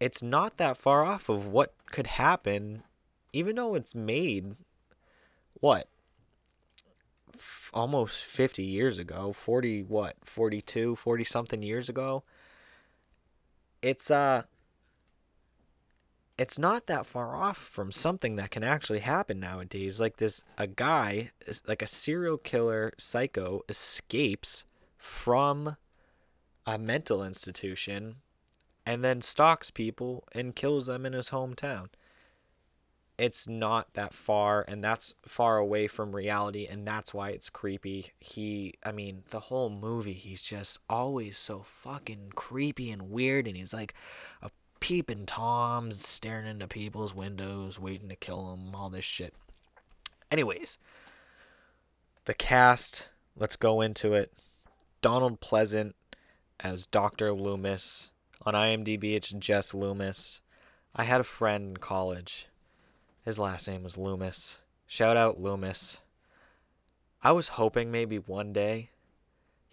it's 0.00 0.22
not 0.22 0.56
that 0.58 0.76
far 0.76 1.04
off 1.04 1.28
of 1.28 1.46
what 1.46 1.74
could 1.90 2.06
happen, 2.06 2.82
even 3.32 3.56
though 3.56 3.74
it's 3.74 3.94
made, 3.94 4.56
what? 5.54 5.88
F- 7.34 7.70
almost 7.72 8.24
50 8.24 8.62
years 8.62 8.98
ago. 8.98 9.32
40, 9.32 9.82
what? 9.82 10.16
42, 10.22 10.96
40 10.96 11.24
something 11.24 11.62
years 11.62 11.88
ago. 11.88 12.24
It's, 13.82 14.10
uh, 14.10 14.42
it's 16.38 16.58
not 16.58 16.86
that 16.86 17.06
far 17.06 17.34
off 17.34 17.56
from 17.56 17.90
something 17.90 18.36
that 18.36 18.50
can 18.50 18.62
actually 18.62 18.98
happen 18.98 19.40
nowadays. 19.40 19.98
Like 19.98 20.18
this, 20.18 20.42
a 20.58 20.66
guy, 20.66 21.30
like 21.66 21.82
a 21.82 21.86
serial 21.86 22.36
killer 22.36 22.92
psycho, 22.98 23.62
escapes 23.68 24.64
from 24.98 25.76
a 26.66 26.78
mental 26.78 27.24
institution 27.24 28.16
and 28.84 29.02
then 29.02 29.22
stalks 29.22 29.70
people 29.70 30.24
and 30.32 30.54
kills 30.54 30.86
them 30.86 31.06
in 31.06 31.12
his 31.12 31.30
hometown. 31.30 31.88
It's 33.18 33.48
not 33.48 33.94
that 33.94 34.12
far, 34.12 34.62
and 34.68 34.84
that's 34.84 35.14
far 35.24 35.56
away 35.56 35.88
from 35.88 36.14
reality, 36.14 36.66
and 36.66 36.86
that's 36.86 37.14
why 37.14 37.30
it's 37.30 37.48
creepy. 37.48 38.12
He, 38.20 38.74
I 38.84 38.92
mean, 38.92 39.22
the 39.30 39.40
whole 39.40 39.70
movie, 39.70 40.12
he's 40.12 40.42
just 40.42 40.80
always 40.90 41.38
so 41.38 41.62
fucking 41.62 42.32
creepy 42.34 42.90
and 42.90 43.10
weird, 43.10 43.48
and 43.48 43.56
he's 43.56 43.72
like 43.72 43.94
a 44.42 44.50
peeping 44.80 45.26
Tom 45.26 45.92
staring 45.92 46.46
into 46.46 46.66
people's 46.66 47.14
windows, 47.14 47.78
waiting 47.78 48.08
to 48.08 48.16
kill 48.16 48.50
them, 48.50 48.74
all 48.74 48.90
this 48.90 49.04
shit. 49.04 49.34
Anyways, 50.30 50.78
the 52.24 52.34
cast, 52.34 53.08
let's 53.36 53.56
go 53.56 53.80
into 53.80 54.14
it. 54.14 54.32
Donald 55.00 55.40
Pleasence 55.40 55.94
as 56.60 56.86
Dr. 56.86 57.32
Loomis. 57.32 58.10
On 58.44 58.54
IMDb, 58.54 59.14
it's 59.14 59.30
Jess 59.30 59.74
Loomis. 59.74 60.40
I 60.94 61.04
had 61.04 61.20
a 61.20 61.24
friend 61.24 61.70
in 61.70 61.76
college. 61.78 62.46
His 63.24 63.38
last 63.38 63.68
name 63.68 63.82
was 63.82 63.98
Loomis. 63.98 64.58
Shout 64.86 65.16
out 65.16 65.40
Loomis. 65.40 65.98
I 67.22 67.32
was 67.32 67.48
hoping 67.48 67.90
maybe 67.90 68.18
one 68.18 68.52
day 68.52 68.90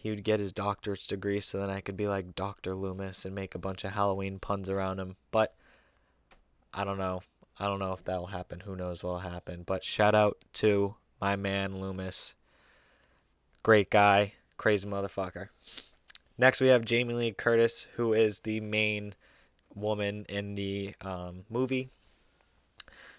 he 0.04 0.10
would 0.10 0.26
get 0.26 0.42
his 0.42 0.52
doctorate's 0.52 1.08
degree 1.08 1.40
so 1.40 1.58
then 1.58 1.70
I 1.70 1.80
could 1.80 1.96
be 1.96 2.10
like 2.10 2.36
Dr. 2.36 2.76
Loomis 2.76 3.24
and 3.24 3.34
make 3.34 3.56
a 3.56 3.58
bunch 3.58 3.86
of 3.86 3.94
Halloween 3.94 4.38
puns 4.38 4.70
around 4.70 5.00
him. 5.00 5.16
But 5.32 5.56
I 6.74 6.84
don't 6.84 6.98
know. 6.98 7.22
I 7.58 7.68
don't 7.68 7.80
know 7.80 7.94
if 7.94 8.04
that'll 8.04 8.26
happen. 8.26 8.60
Who 8.60 8.76
knows 8.76 9.02
what'll 9.02 9.20
happen. 9.20 9.64
But 9.66 9.86
shout 9.86 10.14
out 10.14 10.44
to 10.56 10.96
my 11.22 11.38
man 11.38 11.80
Loomis. 11.80 12.36
Great 13.64 13.90
guy, 13.90 14.34
crazy 14.58 14.90
motherfucker. 14.90 15.48
Next, 16.38 16.60
we 16.60 16.68
have 16.68 16.84
Jamie 16.84 17.14
Lee 17.14 17.32
Curtis, 17.32 17.88
who 17.96 18.12
is 18.12 18.42
the 18.42 18.60
main 18.60 19.16
woman 19.74 20.26
in 20.28 20.56
the 20.56 20.96
um, 21.00 21.46
movie. 21.50 21.92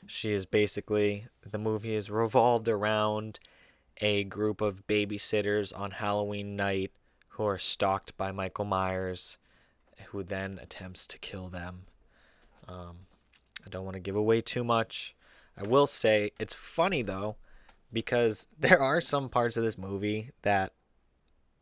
She 0.06 0.32
is 0.32 0.44
basically, 0.44 1.28
the 1.50 1.56
movie 1.56 1.94
is 1.94 2.10
revolved 2.10 2.68
around 2.68 3.40
a 4.00 4.24
group 4.24 4.60
of 4.60 4.86
babysitters 4.86 5.72
on 5.78 5.92
Halloween 5.92 6.56
night 6.56 6.92
who 7.30 7.44
are 7.44 7.58
stalked 7.58 8.16
by 8.16 8.30
Michael 8.30 8.64
Myers, 8.64 9.38
who 10.06 10.22
then 10.22 10.58
attempts 10.62 11.06
to 11.08 11.18
kill 11.18 11.48
them. 11.48 11.86
Um, 12.68 13.06
I 13.64 13.68
don't 13.68 13.84
want 13.84 13.94
to 13.94 14.00
give 14.00 14.16
away 14.16 14.40
too 14.40 14.64
much. 14.64 15.14
I 15.56 15.64
will 15.64 15.86
say 15.86 16.32
it's 16.38 16.54
funny 16.54 17.02
though, 17.02 17.36
because 17.92 18.46
there 18.58 18.80
are 18.80 19.00
some 19.00 19.28
parts 19.28 19.56
of 19.56 19.64
this 19.64 19.78
movie 19.78 20.30
that 20.42 20.72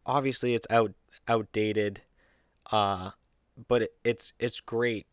obviously 0.05 0.55
it's 0.55 0.67
out 0.71 0.93
outdated, 1.29 2.03
uh, 2.71 3.11
but 3.69 3.83
it, 3.83 3.95
it's 4.05 4.33
it's 4.39 4.61
great. 4.61 5.07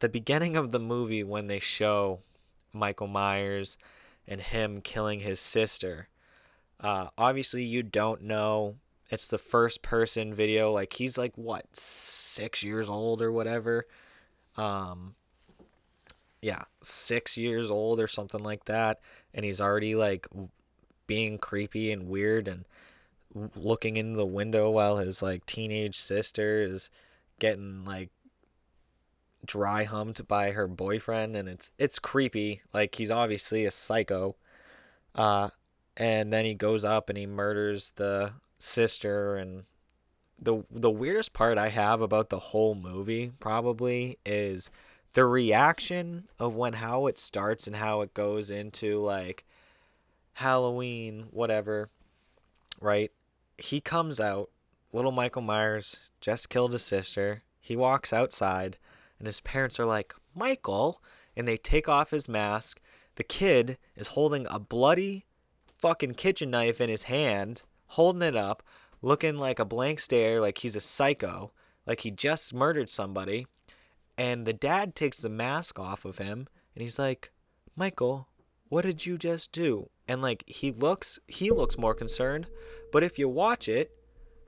The 0.00 0.08
beginning 0.08 0.56
of 0.56 0.72
the 0.72 0.80
movie 0.80 1.22
when 1.22 1.46
they 1.46 1.58
show 1.60 2.20
Michael 2.72 3.06
Myers 3.06 3.76
and 4.26 4.40
him 4.40 4.80
killing 4.80 5.20
his 5.20 5.40
sister. 5.40 6.08
Uh, 6.80 7.08
obviously, 7.16 7.64
you 7.64 7.82
don't 7.82 8.22
know. 8.22 8.76
It's 9.10 9.28
the 9.28 9.38
first 9.38 9.82
person 9.82 10.34
video. 10.34 10.72
Like 10.72 10.94
he's 10.94 11.18
like 11.18 11.36
what 11.36 11.76
six 11.76 12.62
years 12.62 12.88
old 12.88 13.22
or 13.22 13.30
whatever. 13.30 13.86
Um, 14.56 15.14
yeah, 16.40 16.64
six 16.82 17.36
years 17.36 17.70
old 17.70 18.00
or 18.00 18.06
something 18.06 18.42
like 18.42 18.64
that, 18.66 19.00
and 19.32 19.44
he's 19.44 19.60
already 19.60 19.94
like 19.94 20.26
being 21.06 21.38
creepy 21.38 21.92
and 21.92 22.08
weird 22.08 22.48
and 22.48 22.64
looking 23.56 23.96
in 23.96 24.14
the 24.14 24.26
window 24.26 24.70
while 24.70 24.98
his 24.98 25.22
like 25.22 25.44
teenage 25.46 25.98
sister 25.98 26.62
is 26.62 26.88
getting 27.38 27.84
like 27.84 28.10
dry 29.44 29.84
humped 29.84 30.26
by 30.26 30.52
her 30.52 30.66
boyfriend 30.66 31.36
and 31.36 31.48
it's 31.48 31.70
it's 31.78 31.98
creepy. 31.98 32.62
Like 32.72 32.94
he's 32.94 33.10
obviously 33.10 33.64
a 33.64 33.70
psycho. 33.70 34.36
Uh 35.14 35.50
and 35.96 36.32
then 36.32 36.44
he 36.44 36.54
goes 36.54 36.84
up 36.84 37.08
and 37.08 37.16
he 37.18 37.26
murders 37.26 37.92
the 37.96 38.32
sister 38.58 39.36
and 39.36 39.64
the 40.40 40.64
the 40.70 40.90
weirdest 40.90 41.32
part 41.32 41.58
I 41.58 41.68
have 41.68 42.00
about 42.00 42.30
the 42.30 42.38
whole 42.38 42.74
movie 42.74 43.32
probably 43.40 44.18
is 44.26 44.70
the 45.12 45.24
reaction 45.24 46.28
of 46.38 46.54
when 46.54 46.74
how 46.74 47.06
it 47.06 47.18
starts 47.18 47.66
and 47.66 47.76
how 47.76 48.00
it 48.00 48.14
goes 48.14 48.50
into 48.50 49.00
like 49.00 49.44
Halloween 50.34 51.26
whatever 51.30 51.90
right? 52.80 53.12
He 53.56 53.80
comes 53.80 54.18
out 54.18 54.50
little 54.92 55.12
Michael 55.12 55.42
Myers 55.42 55.96
just 56.20 56.48
killed 56.48 56.72
his 56.72 56.82
sister. 56.82 57.42
He 57.60 57.76
walks 57.76 58.12
outside 58.12 58.76
and 59.18 59.26
his 59.26 59.40
parents 59.40 59.78
are 59.78 59.86
like 59.86 60.14
Michael 60.34 61.02
and 61.36 61.46
they 61.46 61.56
take 61.56 61.88
off 61.88 62.10
his 62.10 62.28
mask 62.28 62.80
the 63.16 63.24
kid 63.24 63.78
is 63.96 64.08
holding 64.08 64.46
a 64.50 64.58
bloody 64.58 65.24
fucking 65.66 66.14
kitchen 66.14 66.50
knife 66.50 66.80
in 66.80 66.88
his 66.88 67.04
hand 67.04 67.62
holding 67.86 68.22
it 68.22 68.36
up 68.36 68.62
looking 69.04 69.36
like 69.36 69.58
a 69.58 69.64
blank 69.64 70.00
stare, 70.00 70.40
like 70.40 70.58
he's 70.58 70.74
a 70.74 70.80
psycho, 70.80 71.52
like 71.86 72.00
he 72.00 72.10
just 72.10 72.54
murdered 72.54 72.88
somebody. 72.88 73.46
And 74.16 74.46
the 74.46 74.52
dad 74.52 74.94
takes 74.94 75.18
the 75.18 75.28
mask 75.28 75.78
off 75.78 76.04
of 76.04 76.18
him 76.18 76.48
and 76.74 76.82
he's 76.82 76.98
like, 76.98 77.30
Michael, 77.76 78.28
what 78.68 78.82
did 78.82 79.04
you 79.04 79.18
just 79.18 79.52
do? 79.52 79.90
And 80.08 80.22
like 80.22 80.42
he 80.46 80.72
looks 80.72 81.18
he 81.26 81.50
looks 81.50 81.76
more 81.76 81.94
concerned. 81.94 82.46
But 82.92 83.04
if 83.04 83.18
you 83.18 83.28
watch 83.28 83.68
it, 83.68 83.92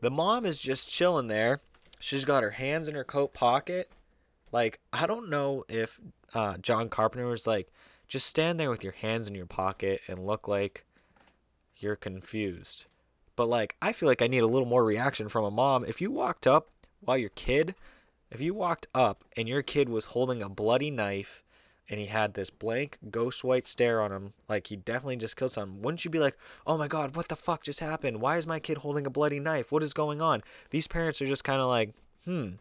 the 0.01 0.11
mom 0.11 0.47
is 0.47 0.61
just 0.61 0.89
chilling 0.89 1.29
there. 1.29 1.61
She's 1.99 2.25
got 2.25 2.43
her 2.43 2.53
hands 2.53 2.89
in 2.89 2.95
her 2.95 3.05
coat 3.05 3.35
pocket. 3.35 3.91
Like, 4.53 4.81
I 4.93 5.07
don't 5.07 5.29
know 5.29 5.65
if 5.69 6.01
uh, 6.35 6.59
John 6.59 6.89
Carpenter 6.89 7.27
was 7.27 7.47
like, 7.47 7.69
just 8.09 8.27
stand 8.27 8.61
there 8.61 8.71
with 8.71 8.85
your 8.85 8.93
hands 8.93 9.29
in 9.29 9.35
your 9.35 9.47
pocket 9.47 10.01
and 10.07 10.27
look 10.27 10.47
like 10.47 10.85
you're 11.77 11.97
confused. 11.97 12.87
But 13.35 13.49
like, 13.49 13.77
I 13.83 13.93
feel 13.93 14.09
like 14.09 14.23
I 14.23 14.29
need 14.29 14.43
a 14.43 14.47
little 14.47 14.69
more 14.69 14.85
reaction 14.85 15.29
from 15.29 15.45
a 15.45 15.51
mom. 15.51 15.85
If 15.85 16.01
you 16.01 16.11
walked 16.11 16.47
up 16.47 16.69
while 17.01 17.19
your 17.19 17.31
kid, 17.31 17.75
if 18.31 18.41
you 18.41 18.55
walked 18.55 18.87
up 18.95 19.25
and 19.37 19.49
your 19.49 19.63
kid 19.63 19.89
was 19.89 20.07
holding 20.07 20.43
a 20.43 20.49
bloody 20.49 20.91
knife 20.91 21.43
and 21.89 22.01
he 22.01 22.07
had 22.07 22.35
this 22.35 22.51
blank 22.51 22.99
ghost 23.11 23.45
white 23.45 23.67
stare 23.67 24.01
on 24.01 24.11
him, 24.11 24.33
like 24.49 24.69
he 24.69 24.77
definitely 24.77 25.17
just 25.17 25.37
killed 25.37 25.53
someone, 25.53 25.83
wouldn't 25.83 26.05
you 26.05 26.11
be 26.11 26.19
like, 26.19 26.37
oh 26.67 26.79
my 26.79 26.89
god, 26.89 27.15
what 27.15 27.29
the 27.29 27.37
fuck 27.37 27.63
just 27.63 27.81
happened? 27.81 28.21
Why 28.21 28.37
is 28.37 28.47
my 28.47 28.59
kid 28.59 28.79
holding 28.79 29.07
a 29.07 29.11
bloody 29.11 29.39
knife? 29.39 29.71
What 29.71 29.83
is 29.83 29.93
going 29.93 30.23
on? 30.23 30.43
These 30.71 30.89
parents 30.89 31.21
are 31.21 31.27
just 31.27 31.45
kind 31.45 31.61
of 31.61 31.69
like, 31.69 31.91
hmm, 32.25 32.53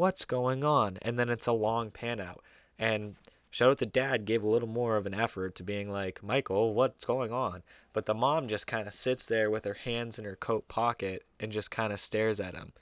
what's 0.00 0.24
going 0.24 0.64
on? 0.64 0.98
And 1.02 1.18
then 1.18 1.28
it's 1.28 1.46
a 1.46 1.52
long 1.52 1.90
pan 1.90 2.20
out. 2.20 2.42
And 2.78 3.16
Shout 3.52 3.70
out 3.70 3.78
the 3.78 3.86
dad 3.86 4.26
gave 4.26 4.44
a 4.44 4.48
little 4.48 4.68
more 4.68 4.96
of 4.96 5.06
an 5.06 5.14
effort 5.14 5.56
to 5.56 5.64
being 5.64 5.90
like, 5.90 6.22
Michael, 6.22 6.72
what's 6.72 7.04
going 7.04 7.32
on? 7.32 7.64
But 7.92 8.06
the 8.06 8.14
mom 8.14 8.46
just 8.46 8.68
kind 8.68 8.86
of 8.86 8.94
sits 8.94 9.26
there 9.26 9.50
with 9.50 9.64
her 9.64 9.74
hands 9.74 10.20
in 10.20 10.24
her 10.24 10.36
coat 10.36 10.68
pocket 10.68 11.24
and 11.40 11.50
just 11.50 11.68
kind 11.68 11.92
of 11.92 11.98
stares 11.98 12.38
at 12.38 12.54
him. 12.54 12.72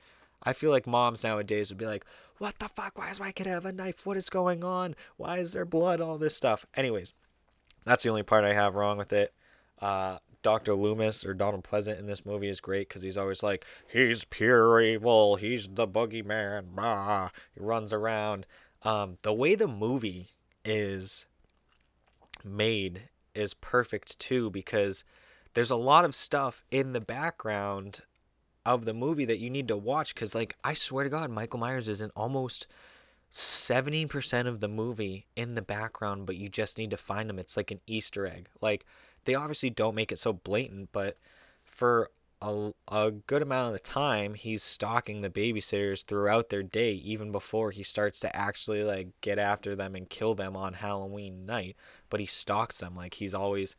I 0.43 0.53
feel 0.53 0.71
like 0.71 0.87
moms 0.87 1.25
nowadays 1.25 1.71
would 1.71 1.79
be 1.79 1.87
like, 1.87 2.05
What 2.37 2.59
the 2.59 2.69
fuck? 2.69 2.99
Why 2.99 3.09
does 3.09 3.19
my 3.19 3.33
kid 3.33 3.47
have 3.47 3.65
a 3.65 3.73
knife? 3.73 4.05
What 4.05 4.19
is 4.19 4.29
going 4.29 4.63
on? 4.63 4.95
Why 5.17 5.39
is 5.39 5.53
there 5.55 5.65
blood? 5.65 6.03
All 6.03 6.19
this 6.19 6.37
stuff. 6.37 6.67
Anyways, 6.77 7.15
that's 7.87 8.03
the 8.03 8.11
only 8.11 8.23
part 8.23 8.45
I 8.45 8.53
have 8.53 8.75
wrong 8.75 8.99
with 8.99 9.13
it. 9.15 9.33
Uh, 9.81 10.19
Dr. 10.43 10.75
Loomis 10.75 11.25
or 11.25 11.35
Donald 11.35 11.65
Pleasence 11.65 11.99
in 11.99 12.07
this 12.07 12.25
movie 12.25 12.49
is 12.49 12.61
great 12.61 12.89
because 12.89 13.03
he's 13.03 13.17
always 13.19 13.43
like, 13.43 13.65
He's 13.87 14.25
pure 14.25 14.81
evil. 14.81 15.37
He's 15.37 15.69
the 15.69 15.87
boogeyman. 15.87 16.75
Bah. 16.75 17.31
He 17.55 17.61
runs 17.61 17.93
around. 17.93 18.47
Um, 18.83 19.19
the 19.23 19.33
way 19.33 19.55
the 19.55 19.67
movie 19.67 20.29
is 20.65 21.27
made 22.45 23.09
is 23.35 23.55
perfect 23.55 24.19
too 24.19 24.51
because 24.51 25.05
there's 25.55 25.71
a 25.71 25.77
lot 25.77 26.05
of 26.05 26.15
stuff 26.15 26.63
in 26.71 26.93
the 26.93 27.01
background 27.01 28.03
of 28.65 28.85
the 28.85 28.95
movie 28.95 29.25
that 29.25 29.39
you 29.39 29.49
need 29.51 29.69
to 29.69 29.77
watch 29.77 30.15
because 30.15 30.35
like 30.35 30.57
i 30.63 30.75
swear 30.75 31.05
to 31.05 31.11
god 31.11 31.31
michael 31.31 31.59
myers 31.59 31.89
is 31.89 32.01
in 32.01 32.11
almost 32.15 32.67
70% 33.31 34.47
of 34.47 34.61
the 34.61 34.69
movie 34.69 35.27
in 35.37 35.55
the 35.55 35.63
background 35.63 36.25
but 36.25 36.37
you 36.37 36.49
just 36.49 36.79
need 36.79 36.91
to 36.91 36.97
find 36.97 37.29
him 37.29 37.39
it's 37.39 37.57
like 37.59 37.71
an 37.71 37.81
easter 37.87 38.27
egg 38.27 38.49
like 38.63 38.87
they 39.29 39.35
obviously 39.35 39.69
don't 39.69 39.95
make 39.95 40.11
it 40.11 40.19
so 40.19 40.33
blatant 40.33 40.89
but 40.91 41.19
for 41.67 42.11
a, 42.41 42.73
a 42.91 43.11
good 43.11 43.43
amount 43.43 43.67
of 43.67 43.73
the 43.73 43.79
time 43.79 44.33
he's 44.35 44.63
stalking 44.63 45.21
the 45.21 45.29
babysitters 45.29 46.05
throughout 46.05 46.49
their 46.49 46.63
day 46.63 46.93
even 46.93 47.31
before 47.31 47.71
he 47.71 47.83
starts 47.83 48.21
to 48.21 48.35
actually 48.35 48.83
like 48.83 49.09
get 49.21 49.39
after 49.39 49.77
them 49.77 49.95
and 49.95 50.09
kill 50.09 50.35
them 50.35 50.57
on 50.57 50.75
Halloween 50.75 51.45
night. 51.45 51.77
But 52.09 52.21
he 52.21 52.27
stalks 52.27 52.79
them 52.79 52.95
like 52.97 53.15
he's 53.15 53.35
always 53.35 53.77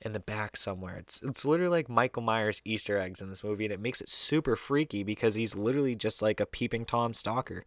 in 0.00 0.12
the 0.12 0.20
back 0.20 0.56
somewhere. 0.56 0.96
It's 0.98 1.20
it's 1.22 1.44
literally 1.44 1.78
like 1.78 1.88
Michael 1.88 2.22
Myers 2.22 2.62
easter 2.64 2.98
eggs 2.98 3.20
in 3.20 3.28
this 3.28 3.44
movie 3.44 3.64
and 3.64 3.74
it 3.74 3.80
makes 3.80 4.00
it 4.00 4.08
super 4.08 4.56
freaky 4.56 5.02
because 5.02 5.34
he's 5.34 5.56
literally 5.56 5.96
just 5.96 6.22
like 6.22 6.38
a 6.40 6.46
peeping 6.46 6.84
tom 6.84 7.12
stalker. 7.12 7.64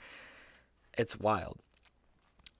It's 0.97 1.19
wild 1.19 1.60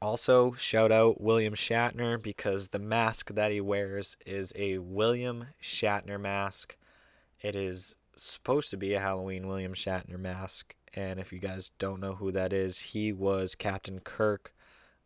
also 0.02 0.54
shout 0.54 0.92
out 0.92 1.22
William 1.22 1.54
Shatner 1.54 2.22
because 2.22 2.70
the 2.70 2.80
mask 2.80 3.34
that 3.34 3.52
he 3.52 3.62
wears 3.62 4.18
is 4.26 4.54
a 4.56 4.78
William 4.78 5.48
Shatner 5.62 6.20
mask 6.20 6.76
it 7.42 7.56
is 7.56 7.96
supposed 8.16 8.70
to 8.70 8.78
be 8.78 8.94
a 8.94 9.00
Halloween 9.00 9.48
William 9.48 9.74
Shatner 9.74 10.20
mask. 10.20 10.76
And 10.94 11.20
if 11.20 11.32
you 11.32 11.40
guys 11.40 11.72
don't 11.80 12.00
know 12.00 12.16
who 12.16 12.32
that 12.32 12.52
is, 12.52 12.80
he 12.80 13.14
was 13.14 13.56
Captain 13.56 14.00
Kirk 14.00 14.54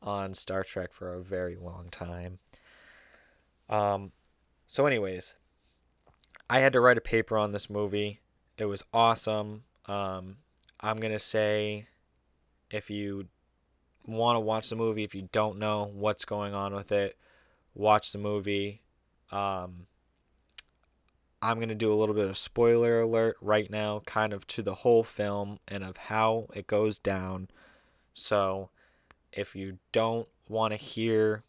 on 0.01 0.33
Star 0.33 0.63
Trek 0.63 0.93
for 0.93 1.13
a 1.13 1.23
very 1.23 1.55
long 1.55 1.89
time. 1.91 2.39
Um, 3.69 4.11
so, 4.65 4.85
anyways, 4.85 5.35
I 6.49 6.59
had 6.59 6.73
to 6.73 6.79
write 6.79 6.97
a 6.97 7.01
paper 7.01 7.37
on 7.37 7.51
this 7.51 7.69
movie. 7.69 8.19
It 8.57 8.65
was 8.65 8.83
awesome. 8.93 9.63
Um, 9.85 10.37
I'm 10.79 10.97
going 10.97 11.13
to 11.13 11.19
say 11.19 11.87
if 12.71 12.89
you 12.89 13.27
want 14.05 14.35
to 14.35 14.39
watch 14.39 14.69
the 14.69 14.75
movie, 14.75 15.03
if 15.03 15.15
you 15.15 15.29
don't 15.31 15.59
know 15.59 15.89
what's 15.93 16.25
going 16.25 16.53
on 16.53 16.73
with 16.73 16.91
it, 16.91 17.17
watch 17.73 18.11
the 18.11 18.17
movie. 18.17 18.81
Um, 19.31 19.87
I'm 21.41 21.57
going 21.57 21.69
to 21.69 21.75
do 21.75 21.93
a 21.93 21.95
little 21.95 22.15
bit 22.15 22.29
of 22.29 22.37
spoiler 22.37 23.01
alert 23.01 23.35
right 23.41 23.69
now, 23.69 24.01
kind 24.05 24.33
of 24.33 24.47
to 24.47 24.61
the 24.61 24.75
whole 24.75 25.03
film 25.03 25.59
and 25.67 25.83
of 25.83 25.97
how 25.97 26.47
it 26.53 26.67
goes 26.67 26.97
down. 26.97 27.49
So, 28.13 28.69
if 29.31 29.55
you 29.55 29.79
don't 29.91 30.27
want 30.47 30.71
to 30.71 30.77
hear 30.77 31.43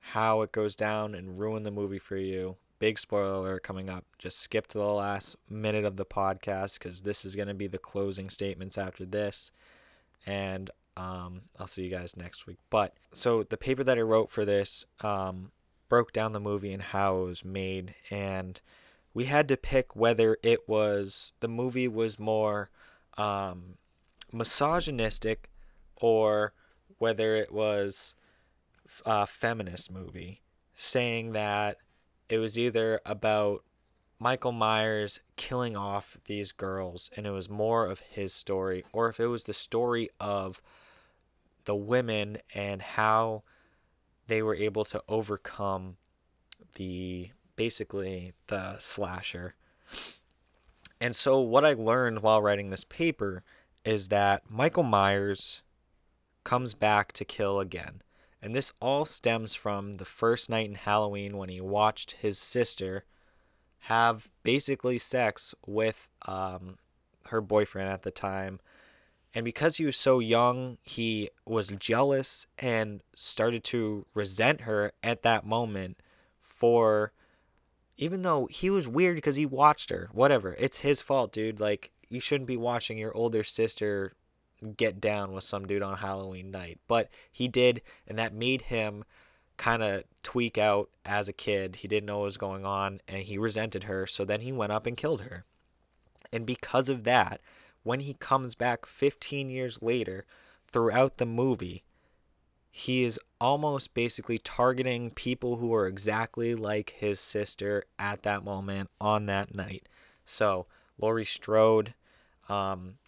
how 0.00 0.42
it 0.42 0.52
goes 0.52 0.74
down 0.74 1.14
and 1.14 1.38
ruin 1.38 1.62
the 1.62 1.70
movie 1.70 1.98
for 1.98 2.16
you, 2.16 2.56
big 2.78 2.98
spoiler 2.98 3.32
alert 3.32 3.62
coming 3.62 3.88
up. 3.88 4.04
Just 4.18 4.38
skip 4.38 4.66
to 4.68 4.78
the 4.78 4.84
last 4.84 5.36
minute 5.48 5.84
of 5.84 5.96
the 5.96 6.04
podcast 6.04 6.78
because 6.78 7.02
this 7.02 7.24
is 7.24 7.36
going 7.36 7.48
to 7.48 7.54
be 7.54 7.68
the 7.68 7.78
closing 7.78 8.28
statements 8.28 8.76
after 8.76 9.04
this. 9.04 9.52
And 10.26 10.70
um, 11.00 11.42
I'll 11.58 11.66
see 11.66 11.84
you 11.84 11.90
guys 11.90 12.16
next 12.16 12.46
week. 12.46 12.58
But 12.68 12.94
so 13.12 13.42
the 13.42 13.56
paper 13.56 13.82
that 13.84 13.96
I 13.96 14.02
wrote 14.02 14.30
for 14.30 14.44
this 14.44 14.84
um, 15.00 15.50
broke 15.88 16.12
down 16.12 16.32
the 16.32 16.40
movie 16.40 16.72
and 16.72 16.82
how 16.82 17.22
it 17.22 17.24
was 17.26 17.44
made. 17.44 17.94
And 18.10 18.60
we 19.14 19.24
had 19.24 19.48
to 19.48 19.56
pick 19.56 19.96
whether 19.96 20.36
it 20.42 20.68
was 20.68 21.32
the 21.40 21.48
movie 21.48 21.88
was 21.88 22.18
more 22.18 22.70
um, 23.16 23.78
misogynistic 24.30 25.50
or 25.96 26.52
whether 26.98 27.34
it 27.34 27.50
was 27.50 28.14
a 29.06 29.26
feminist 29.26 29.90
movie, 29.90 30.42
saying 30.76 31.32
that 31.32 31.78
it 32.28 32.38
was 32.38 32.58
either 32.58 33.00
about 33.06 33.64
Michael 34.18 34.52
Myers 34.52 35.20
killing 35.36 35.76
off 35.76 36.18
these 36.26 36.52
girls 36.52 37.10
and 37.16 37.26
it 37.26 37.30
was 37.30 37.48
more 37.48 37.86
of 37.86 38.00
his 38.00 38.34
story, 38.34 38.84
or 38.92 39.08
if 39.08 39.18
it 39.18 39.28
was 39.28 39.44
the 39.44 39.54
story 39.54 40.10
of 40.20 40.60
the 41.70 41.76
women 41.76 42.36
and 42.52 42.82
how 42.82 43.44
they 44.26 44.42
were 44.42 44.56
able 44.56 44.84
to 44.84 45.00
overcome 45.08 45.96
the 46.74 47.30
basically 47.54 48.32
the 48.48 48.76
slasher. 48.80 49.54
And 51.00 51.14
so, 51.14 51.38
what 51.38 51.64
I 51.64 51.74
learned 51.74 52.22
while 52.24 52.42
writing 52.42 52.70
this 52.70 52.82
paper 52.82 53.44
is 53.84 54.08
that 54.08 54.50
Michael 54.50 54.82
Myers 54.82 55.62
comes 56.42 56.74
back 56.74 57.12
to 57.12 57.24
kill 57.24 57.60
again. 57.60 58.02
And 58.42 58.52
this 58.52 58.72
all 58.80 59.04
stems 59.04 59.54
from 59.54 59.92
the 59.92 60.04
first 60.04 60.50
night 60.50 60.68
in 60.68 60.74
Halloween 60.74 61.36
when 61.36 61.50
he 61.50 61.60
watched 61.60 62.16
his 62.20 62.36
sister 62.36 63.04
have 63.84 64.28
basically 64.42 64.98
sex 64.98 65.54
with 65.64 66.08
um, 66.26 66.78
her 67.26 67.40
boyfriend 67.40 67.90
at 67.90 68.02
the 68.02 68.10
time. 68.10 68.58
And 69.34 69.44
because 69.44 69.76
he 69.76 69.84
was 69.84 69.96
so 69.96 70.18
young, 70.18 70.78
he 70.82 71.30
was 71.46 71.68
jealous 71.78 72.46
and 72.58 73.00
started 73.14 73.62
to 73.64 74.06
resent 74.12 74.62
her 74.62 74.92
at 75.02 75.22
that 75.22 75.46
moment 75.46 75.98
for 76.40 77.12
even 77.96 78.22
though 78.22 78.48
he 78.50 78.70
was 78.70 78.88
weird 78.88 79.14
because 79.14 79.36
he 79.36 79.46
watched 79.46 79.90
her. 79.90 80.08
Whatever. 80.12 80.56
It's 80.58 80.78
his 80.78 81.02
fault, 81.02 81.32
dude. 81.32 81.60
Like, 81.60 81.90
you 82.08 82.18
shouldn't 82.18 82.48
be 82.48 82.56
watching 82.56 82.98
your 82.98 83.14
older 83.14 83.44
sister 83.44 84.14
get 84.76 85.00
down 85.00 85.32
with 85.32 85.44
some 85.44 85.66
dude 85.66 85.82
on 85.82 85.98
Halloween 85.98 86.50
night. 86.50 86.78
But 86.88 87.08
he 87.30 87.46
did, 87.46 87.82
and 88.08 88.18
that 88.18 88.34
made 88.34 88.62
him 88.62 89.04
kind 89.58 89.82
of 89.82 90.04
tweak 90.22 90.56
out 90.56 90.88
as 91.04 91.28
a 91.28 91.34
kid. 91.34 91.76
He 91.76 91.88
didn't 91.88 92.06
know 92.06 92.18
what 92.18 92.24
was 92.24 92.36
going 92.38 92.64
on, 92.64 93.00
and 93.06 93.22
he 93.22 93.38
resented 93.38 93.84
her. 93.84 94.06
So 94.06 94.24
then 94.24 94.40
he 94.40 94.50
went 94.50 94.72
up 94.72 94.86
and 94.86 94.96
killed 94.96 95.20
her. 95.20 95.44
And 96.32 96.46
because 96.46 96.88
of 96.88 97.04
that, 97.04 97.42
when 97.82 98.00
he 98.00 98.14
comes 98.14 98.54
back 98.54 98.86
15 98.86 99.50
years 99.50 99.80
later, 99.80 100.24
throughout 100.72 101.18
the 101.18 101.26
movie, 101.26 101.84
he 102.70 103.04
is 103.04 103.18
almost 103.40 103.94
basically 103.94 104.38
targeting 104.38 105.10
people 105.10 105.56
who 105.56 105.74
are 105.74 105.86
exactly 105.86 106.54
like 106.54 106.94
his 106.98 107.18
sister 107.18 107.84
at 107.98 108.22
that 108.22 108.44
moment 108.44 108.90
on 109.00 109.26
that 109.26 109.54
night. 109.54 109.88
So, 110.24 110.66
Laurie 111.00 111.24
Strode, 111.24 111.94
um, 112.48 112.98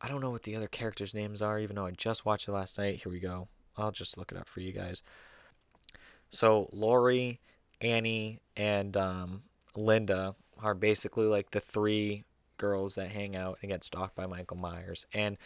I 0.00 0.08
don't 0.08 0.20
know 0.20 0.30
what 0.30 0.44
the 0.44 0.56
other 0.56 0.68
characters' 0.68 1.14
names 1.14 1.42
are, 1.42 1.58
even 1.58 1.76
though 1.76 1.86
I 1.86 1.90
just 1.90 2.24
watched 2.24 2.48
it 2.48 2.52
last 2.52 2.78
night. 2.78 3.02
Here 3.02 3.12
we 3.12 3.20
go. 3.20 3.48
I'll 3.76 3.92
just 3.92 4.16
look 4.16 4.32
it 4.32 4.38
up 4.38 4.48
for 4.48 4.60
you 4.60 4.72
guys. 4.72 5.02
So, 6.30 6.68
Laurie, 6.72 7.40
Annie, 7.80 8.38
and 8.56 8.96
um, 8.96 9.42
Linda 9.76 10.34
are 10.62 10.74
basically 10.74 11.26
like 11.26 11.50
the 11.50 11.60
three 11.60 12.24
girls 12.62 12.94
that 12.94 13.10
hang 13.10 13.34
out 13.34 13.58
and 13.60 13.72
get 13.72 13.82
stalked 13.82 14.14
by 14.14 14.24
Michael 14.24 14.56
Myers. 14.56 15.04
And 15.12 15.36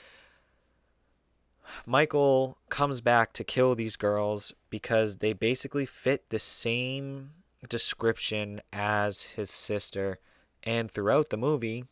Michael 1.86 2.59
comes 2.68 3.01
back 3.01 3.32
to 3.32 3.43
kill 3.43 3.74
these 3.74 3.97
girls 3.97 4.52
because 4.68 5.16
they 5.16 5.32
basically 5.32 5.86
fit 5.86 6.28
the 6.28 6.38
same 6.38 7.30
description 7.70 8.60
as 8.70 9.22
his 9.22 9.48
sister. 9.51 10.18
And 10.62 10.90
throughout 10.90 11.30
the 11.30 11.38
movie, 11.38 11.86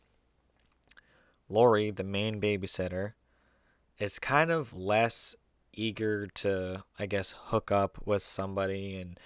Laurie, 1.49 1.89
the 1.89 2.03
main 2.03 2.39
babysitter, 2.39 3.13
is 3.97 4.19
kind 4.19 4.51
of 4.51 4.75
less 4.75 5.35
eager 5.73 6.27
to, 6.27 6.83
I 6.99 7.07
guess, 7.07 7.33
hook 7.47 7.71
up 7.71 7.97
with 8.05 8.21
somebody. 8.21 8.95
And 9.01 9.19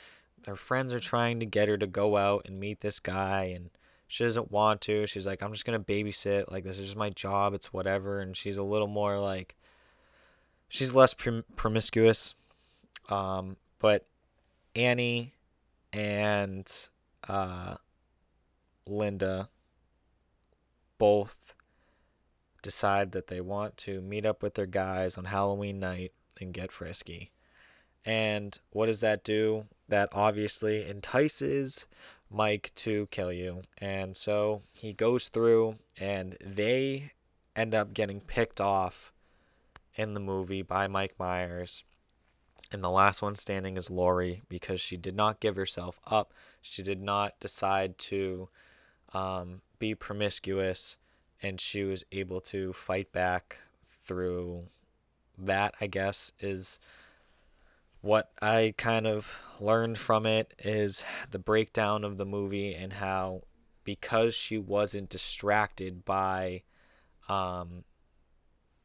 their 0.46 0.56
friends 0.56 0.94
are 0.94 1.02
trying 1.02 1.42
to 1.42 1.46
get 1.46 1.68
her 1.68 1.78
to 1.78 1.88
go 1.88 2.16
out 2.16 2.48
and 2.48 2.58
meet 2.58 2.80
this 2.80 3.02
guy. 3.02 3.52
And 3.54 3.70
she 4.12 4.24
doesn't 4.24 4.52
want 4.52 4.82
to. 4.82 5.06
She's 5.06 5.28
like, 5.28 5.44
I'm 5.44 5.54
just 5.54 5.66
to 5.80 5.94
babysit. 5.94 6.52
Like, 6.52 6.64
this 6.64 6.80
is 6.80 6.86
just 6.86 6.98
my 6.98 7.12
job. 7.12 7.54
It's 7.54 7.72
whatever. 7.72 8.20
And 8.20 8.36
she's 8.36 8.58
a 8.58 8.64
little 8.64 8.88
more 8.88 9.20
like, 9.20 9.56
she's 10.68 10.96
less 10.96 11.14
prom- 11.14 11.46
promiscuous. 11.56 12.34
Um, 13.08 13.58
but 13.78 14.08
Annie 14.76 15.36
and 15.94 16.68
uh, 17.28 17.76
Linda 18.88 19.50
both 20.98 21.54
decide 22.64 23.12
that 23.12 23.28
they 23.28 23.42
want 23.42 23.78
to 23.78 24.02
meet 24.02 24.26
up 24.26 24.42
with 24.42 24.56
their 24.56 24.66
guys 24.66 25.20
on 25.20 25.26
Halloween 25.26 25.80
night 25.80 26.14
and 26.42 26.52
get 26.52 26.72
frisky. 26.72 27.30
And 28.04 28.58
what 28.72 28.88
does 28.88 29.02
that 29.02 29.24
do? 29.24 29.66
That 29.88 30.10
obviously 30.14 30.90
entices 30.90 31.86
Mike 32.32 32.72
to 32.76 33.08
kill 33.12 33.32
you. 33.32 33.64
And 33.78 34.16
so 34.16 34.62
he 34.76 34.94
goes 34.94 35.30
through 35.30 35.78
and 36.00 36.38
they 36.40 37.12
end 37.56 37.74
up 37.74 37.94
getting 37.94 38.22
picked 38.22 38.62
off 38.62 39.12
in 39.96 40.14
the 40.14 40.20
movie 40.20 40.62
by 40.62 40.88
Mike 40.88 41.16
Myers. 41.20 41.84
And 42.72 42.84
the 42.84 42.90
last 42.90 43.22
one 43.22 43.36
standing 43.36 43.78
is 43.78 43.90
Laurie 43.90 44.44
because 44.48 44.80
she 44.80 44.96
did 44.96 45.16
not 45.16 45.40
give 45.40 45.56
herself 45.56 46.00
up. 46.06 46.34
She 46.62 46.84
did 46.84 47.02
not 47.02 47.40
decide 47.40 47.98
to 47.98 48.50
um, 49.14 49.62
be 49.80 49.96
promiscuous, 49.96 50.98
and 51.42 51.60
she 51.60 51.84
was 51.84 52.06
able 52.12 52.42
to 52.42 52.74
fight 52.74 53.12
back 53.12 53.58
through 54.06 54.68
that, 55.38 55.74
I 55.82 55.88
guess, 55.88 56.32
is 56.40 56.80
what 58.02 58.32
I 58.42 58.74
kind 58.78 59.06
of 59.06 59.32
learned 59.60 59.98
from 59.98 60.26
it 60.26 60.54
is 60.60 61.04
the 61.32 61.40
breakdown 61.40 62.04
of 62.04 62.18
the 62.18 62.26
movie 62.26 62.74
and 62.74 62.94
how 62.94 63.44
because 63.84 64.36
she 64.36 64.58
wasn't 64.58 65.10
distracted 65.10 66.06
by 66.06 66.64
um, 67.28 67.84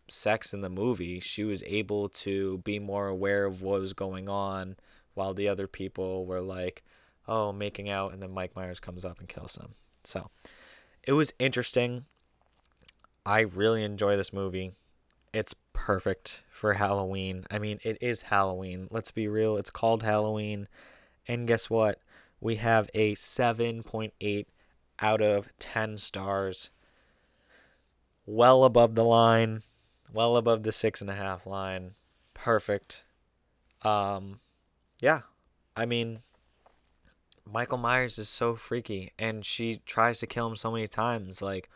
sex 0.09 0.53
in 0.53 0.61
the 0.61 0.69
movie, 0.69 1.21
she 1.21 1.45
was 1.45 1.63
able 1.67 2.09
to 2.09 2.59
be 2.59 2.79
more 2.79 3.09
aware 3.09 3.45
of 3.45 3.63
what 3.63 3.81
was 3.81 3.93
going 3.93 4.29
on 4.29 4.77
while 5.15 5.35
the 5.35 5.49
other 5.49 5.67
people 5.67 6.27
were 6.27 6.41
like, 6.41 6.83
oh, 7.29 7.53
making 7.53 7.89
out, 7.89 8.13
and 8.13 8.23
then 8.23 8.33
Mike 8.33 8.57
Myers 8.57 8.81
comes 8.81 9.05
up 9.05 9.19
and 9.19 9.29
kills 9.29 9.53
them. 9.53 9.75
So 10.03 10.31
it 11.03 11.13
was 11.13 11.33
interesting. 11.39 12.05
I 13.25 13.41
really 13.41 13.83
enjoy 13.83 14.17
this 14.17 14.33
movie. 14.33 14.73
It's 15.35 15.55
perfect 15.75 16.43
for 16.51 16.75
Halloween. 16.75 17.45
I 17.51 17.59
mean, 17.59 17.81
it 17.83 17.99
is 18.01 18.23
Halloween. 18.23 18.89
Let's 18.91 19.11
be 19.11 19.29
real. 19.29 19.57
It's 19.57 19.71
called 19.71 20.03
Halloween. 20.03 20.69
And 21.29 21.47
guess 21.47 21.69
what? 21.69 22.01
We 22.41 22.57
have 22.57 22.89
a 22.95 23.15
7.8 23.15 24.47
out 25.01 25.21
of 25.21 25.49
10 25.59 25.99
stars. 25.99 26.71
Well 28.25 28.65
above 28.65 28.95
the 28.95 29.05
line 29.05 29.63
well 30.15 30.37
above 30.37 30.63
the 30.63 30.73
six 30.73 31.01
and 31.01 31.11
a 31.11 31.15
half 31.15 31.47
line. 31.47 31.95
Perfect. 32.33 33.03
Um, 33.83 34.41
yeah, 35.01 35.23
I 35.77 35.85
mean, 35.85 36.21
Michael 37.45 37.79
Myers 37.79 38.19
is 38.19 38.29
so 38.29 38.55
freaky, 38.55 39.13
and 39.19 39.45
she 39.45 39.83
tries 39.85 40.21
to 40.21 40.27
kill 40.27 40.47
him 40.47 40.57
so 40.57 40.71
many 40.71 40.87
times. 40.87 41.43
Like, 41.43 41.69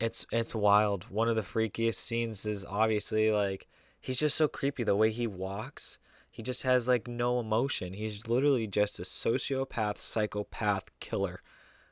it's 0.00 0.26
it's 0.32 0.54
wild. 0.54 1.04
One 1.10 1.28
of 1.28 1.36
the 1.36 1.42
freakiest 1.42 1.96
scenes 1.96 2.46
is 2.46 2.64
obviously 2.64 3.30
like 3.30 3.68
he's 4.00 4.18
just 4.18 4.36
so 4.36 4.48
creepy. 4.48 4.82
The 4.82 4.96
way 4.96 5.10
he 5.10 5.26
walks, 5.26 5.98
he 6.30 6.42
just 6.42 6.62
has 6.62 6.88
like 6.88 7.06
no 7.06 7.38
emotion. 7.38 7.92
He's 7.92 8.26
literally 8.26 8.66
just 8.66 8.98
a 8.98 9.02
sociopath, 9.02 9.98
psychopath 9.98 10.84
killer 11.00 11.42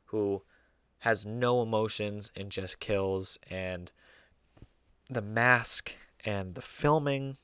who 0.07 0.43
has 1.01 1.27
no 1.27 1.63
emotions 1.63 2.33
and 2.35 2.51
just 2.51 2.81
kills 2.81 3.39
and 3.49 3.93
the 5.09 5.23
mask 5.23 5.93
and 6.25 6.55
the 6.55 6.63
filming, 6.63 7.37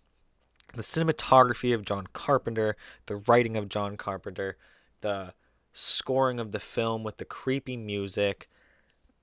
the 0.74 0.82
cinematography 0.82 1.74
of 1.74 1.84
John 1.84 2.06
Carpenter, 2.12 2.74
the 3.06 3.16
writing 3.16 3.56
of 3.56 3.68
John 3.68 3.96
Carpenter, 3.96 4.56
the 5.02 5.34
scoring 5.72 6.40
of 6.40 6.52
the 6.52 6.60
film 6.60 7.04
with 7.04 7.18
the 7.18 7.24
creepy 7.24 7.76
music. 7.76 8.48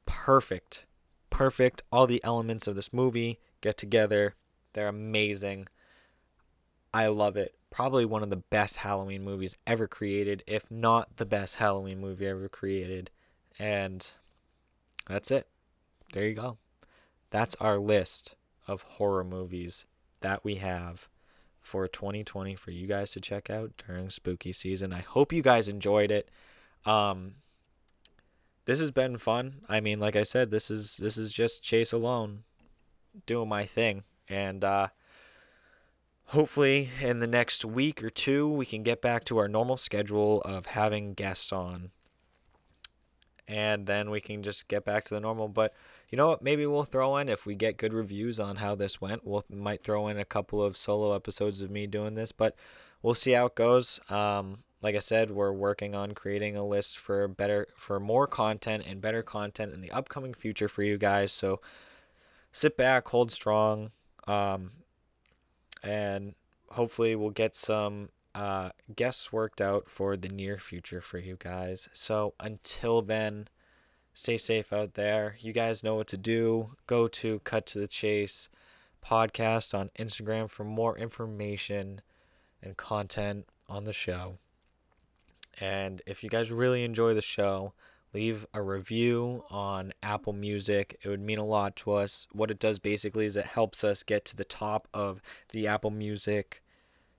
Perfect. 0.05 0.85
Perfect. 1.31 1.81
All 1.91 2.05
the 2.05 2.23
elements 2.23 2.67
of 2.67 2.75
this 2.75 2.93
movie 2.93 3.39
get 3.61 3.77
together. 3.77 4.35
They're 4.73 4.87
amazing. 4.87 5.67
I 6.93 7.07
love 7.07 7.35
it. 7.35 7.55
Probably 7.71 8.05
one 8.05 8.21
of 8.21 8.29
the 8.29 8.35
best 8.35 8.77
Halloween 8.77 9.23
movies 9.23 9.55
ever 9.65 9.87
created, 9.87 10.43
if 10.45 10.69
not 10.69 11.17
the 11.17 11.25
best 11.25 11.55
Halloween 11.55 11.99
movie 11.99 12.27
ever 12.27 12.47
created. 12.47 13.09
And 13.57 14.05
that's 15.07 15.31
it. 15.31 15.47
There 16.13 16.27
you 16.27 16.35
go 16.35 16.57
that's 17.31 17.55
our 17.55 17.77
list 17.77 18.35
of 18.67 18.83
horror 18.83 19.23
movies 19.23 19.85
that 20.19 20.43
we 20.43 20.55
have 20.55 21.07
for 21.61 21.87
2020 21.87 22.55
for 22.55 22.71
you 22.71 22.85
guys 22.85 23.11
to 23.11 23.19
check 23.19 23.49
out 23.49 23.71
during 23.87 24.09
spooky 24.09 24.53
season. 24.53 24.93
I 24.93 24.99
hope 24.99 25.33
you 25.33 25.41
guys 25.41 25.67
enjoyed 25.67 26.11
it. 26.11 26.29
Um, 26.85 27.35
this 28.65 28.79
has 28.79 28.91
been 28.91 29.17
fun. 29.17 29.61
I 29.67 29.79
mean, 29.79 29.99
like 29.99 30.15
I 30.15 30.23
said, 30.23 30.51
this 30.51 30.69
is 30.69 30.97
this 30.97 31.17
is 31.17 31.33
just 31.33 31.63
Chase 31.63 31.91
alone 31.91 32.43
doing 33.25 33.49
my 33.49 33.65
thing, 33.65 34.03
and 34.29 34.63
uh, 34.63 34.87
hopefully 36.25 36.89
in 37.01 37.19
the 37.19 37.27
next 37.27 37.65
week 37.65 38.03
or 38.03 38.09
two 38.09 38.47
we 38.47 38.65
can 38.65 38.83
get 38.83 39.01
back 39.01 39.25
to 39.25 39.37
our 39.37 39.47
normal 39.47 39.77
schedule 39.77 40.41
of 40.41 40.67
having 40.67 41.13
guests 41.13 41.51
on, 41.51 41.91
and 43.47 43.87
then 43.87 44.09
we 44.09 44.21
can 44.21 44.43
just 44.43 44.67
get 44.67 44.85
back 44.85 45.05
to 45.05 45.13
the 45.13 45.19
normal. 45.19 45.47
But 45.47 45.73
you 46.09 46.17
know 46.17 46.29
what? 46.29 46.41
Maybe 46.41 46.65
we'll 46.65 46.83
throw 46.83 47.17
in 47.17 47.29
if 47.29 47.45
we 47.45 47.55
get 47.55 47.77
good 47.77 47.93
reviews 47.93 48.39
on 48.39 48.57
how 48.57 48.75
this 48.75 49.01
went. 49.01 49.25
We'll 49.25 49.43
might 49.49 49.83
throw 49.83 50.07
in 50.07 50.19
a 50.19 50.25
couple 50.25 50.63
of 50.63 50.77
solo 50.77 51.15
episodes 51.15 51.61
of 51.61 51.71
me 51.71 51.87
doing 51.87 52.15
this, 52.15 52.31
but 52.31 52.55
we'll 53.01 53.15
see 53.15 53.31
how 53.31 53.47
it 53.47 53.55
goes. 53.55 53.99
Um, 54.09 54.59
like 54.81 54.95
I 54.95 54.99
said, 54.99 55.31
we're 55.31 55.51
working 55.51 55.95
on 55.95 56.13
creating 56.13 56.55
a 56.55 56.65
list 56.65 56.97
for 56.97 57.27
better, 57.27 57.67
for 57.75 57.99
more 57.99 58.27
content 58.27 58.83
and 58.87 59.01
better 59.01 59.23
content 59.23 59.73
in 59.73 59.81
the 59.81 59.91
upcoming 59.91 60.33
future 60.33 60.67
for 60.67 60.83
you 60.83 60.97
guys. 60.97 61.31
So 61.31 61.61
sit 62.51 62.77
back, 62.77 63.07
hold 63.07 63.31
strong, 63.31 63.91
um, 64.27 64.71
and 65.83 66.35
hopefully 66.71 67.15
we'll 67.15 67.29
get 67.29 67.55
some 67.55 68.09
uh, 68.33 68.69
guests 68.95 69.31
worked 69.31 69.61
out 69.61 69.89
for 69.89 70.17
the 70.17 70.29
near 70.29 70.57
future 70.57 71.01
for 71.01 71.17
you 71.17 71.37
guys. 71.39 71.89
So 71.93 72.33
until 72.39 73.01
then. 73.01 73.47
Stay 74.13 74.37
safe 74.37 74.73
out 74.73 74.95
there. 74.95 75.37
You 75.39 75.53
guys 75.53 75.83
know 75.83 75.95
what 75.95 76.07
to 76.07 76.17
do. 76.17 76.75
Go 76.85 77.07
to 77.07 77.39
Cut 77.39 77.65
to 77.67 77.79
the 77.79 77.87
Chase 77.87 78.49
podcast 79.03 79.73
on 79.73 79.89
Instagram 79.97 80.49
for 80.49 80.63
more 80.63 80.97
information 80.97 82.01
and 82.61 82.75
content 82.75 83.47
on 83.69 83.85
the 83.85 83.93
show. 83.93 84.37
And 85.59 86.01
if 86.05 86.23
you 86.23 86.29
guys 86.29 86.51
really 86.51 86.83
enjoy 86.83 87.13
the 87.13 87.21
show, 87.21 87.73
leave 88.13 88.45
a 88.53 88.61
review 88.61 89.43
on 89.49 89.93
Apple 90.01 90.33
Music. 90.33 90.99
It 91.01 91.09
would 91.09 91.21
mean 91.21 91.37
a 91.37 91.45
lot 91.45 91.75
to 91.77 91.93
us. 91.93 92.27
What 92.31 92.51
it 92.51 92.59
does 92.59 92.79
basically 92.79 93.25
is 93.25 93.35
it 93.35 93.45
helps 93.45 93.83
us 93.83 94.03
get 94.03 94.25
to 94.25 94.35
the 94.35 94.43
top 94.43 94.87
of 94.93 95.21
the 95.49 95.67
Apple 95.67 95.91
Music 95.91 96.61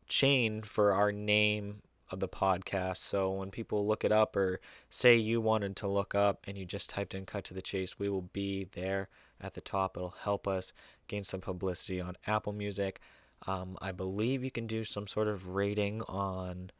chain 0.08 0.62
for 0.62 0.92
our 0.92 1.12
name 1.12 1.82
of 2.10 2.20
the 2.20 2.28
podcast. 2.28 2.98
So 2.98 3.30
when 3.30 3.50
people 3.50 3.86
look 3.86 4.04
it 4.04 4.12
up 4.12 4.36
or 4.36 4.60
say 4.90 5.16
you 5.16 5.40
wanted 5.40 5.74
to 5.76 5.88
look 5.88 6.14
up 6.14 6.44
and 6.46 6.58
you 6.58 6.66
just 6.66 6.90
typed 6.90 7.14
in 7.14 7.24
cut 7.24 7.44
to 7.44 7.54
the 7.54 7.62
chase, 7.62 7.98
we 7.98 8.08
will 8.08 8.28
be 8.32 8.68
there 8.72 9.08
at 9.40 9.54
the 9.54 9.60
top. 9.60 9.96
It'll 9.96 10.14
help 10.22 10.46
us 10.46 10.72
gain 11.08 11.24
some 11.24 11.40
publicity 11.40 12.00
on 12.00 12.16
Apple 12.26 12.52
Music. 12.52 13.00
Um, 13.46 13.76
I 13.80 13.92
believe 13.92 14.44
you 14.44 14.50
can 14.50 14.66
do 14.66 14.84
some 14.84 15.06
sort 15.06 15.26
of 15.26 15.48
rating 15.48 16.02
on 16.02 16.70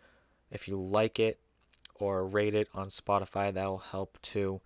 if 0.53 0.69
you 0.69 0.77
like 0.77 1.19
it 1.19 1.41
or 1.97 2.25
rate 2.25 2.55
it 2.55 2.69
on 2.75 2.91
Spotify. 2.91 3.53
That'll 3.53 3.79
help 3.79 4.19
too. 4.23 4.61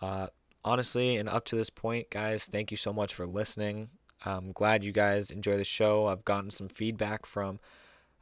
Uh, 0.00 0.28
honestly, 0.64 1.16
and 1.16 1.28
up 1.28 1.44
to 1.46 1.56
this 1.56 1.70
point, 1.70 2.10
guys, 2.10 2.44
thank 2.44 2.70
you 2.70 2.76
so 2.76 2.92
much 2.92 3.14
for 3.14 3.26
listening. 3.26 3.88
I'm 4.24 4.52
glad 4.52 4.84
you 4.84 4.92
guys 4.92 5.30
enjoy 5.30 5.56
the 5.56 5.64
show. 5.64 6.06
I've 6.06 6.24
gotten 6.24 6.50
some 6.50 6.68
feedback 6.68 7.24
from 7.24 7.58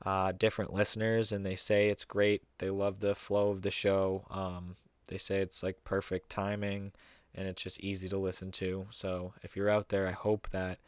uh, 0.05 0.32
different 0.32 0.73
listeners, 0.73 1.32
and 1.32 1.45
they 1.45 1.57
say 1.57 1.89
it's 1.89 2.05
great. 2.05 2.43
They 2.59 2.70
love 2.70 3.01
the 3.01 3.15
flow 3.15 3.51
of 3.51 3.62
the 3.62 3.70
show. 3.70 4.24
Um, 4.31 4.77
they 5.09 5.19
say 5.19 5.40
it's 5.40 5.62
like 5.62 5.82
perfect 5.82 6.31
timing, 6.31 6.93
and 7.35 7.49
it's 7.49 7.62
just 7.62 7.81
easy 7.81 8.09
to 8.09 8.19
listen 8.19 8.53
to. 8.53 8.86
So 8.90 9.35
if 9.43 9.57
you're 9.57 9.69
out 9.69 9.89
there, 9.89 10.07
I 10.07 10.12
hope 10.12 10.49
that 10.51 10.78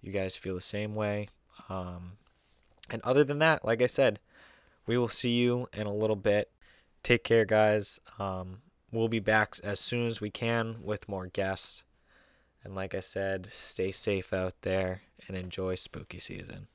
you 0.00 0.12
guys 0.12 0.36
feel 0.36 0.54
the 0.54 0.62
same 0.62 0.94
way. 0.94 1.28
Um, 1.68 2.12
and 2.88 3.02
other 3.02 3.24
than 3.24 3.38
that, 3.40 3.64
like 3.64 3.82
I 3.82 3.86
said, 3.86 4.18
we 4.86 4.98
will 4.98 5.08
see 5.08 5.30
you 5.30 5.68
in 5.72 5.86
a 5.86 5.94
little 5.94 6.16
bit. 6.16 6.50
Take 7.02 7.24
care, 7.24 7.44
guys. 7.44 8.00
Um, 8.18 8.62
we'll 8.90 9.08
be 9.08 9.20
back 9.20 9.56
as 9.62 9.80
soon 9.80 10.06
as 10.06 10.20
we 10.20 10.30
can 10.30 10.76
with 10.82 11.08
more 11.08 11.26
guests. 11.26 11.84
And 12.62 12.74
like 12.74 12.94
I 12.94 13.00
said, 13.00 13.48
stay 13.52 13.92
safe 13.92 14.32
out 14.32 14.54
there 14.62 15.02
and 15.28 15.36
enjoy 15.36 15.74
spooky 15.74 16.18
season. 16.18 16.68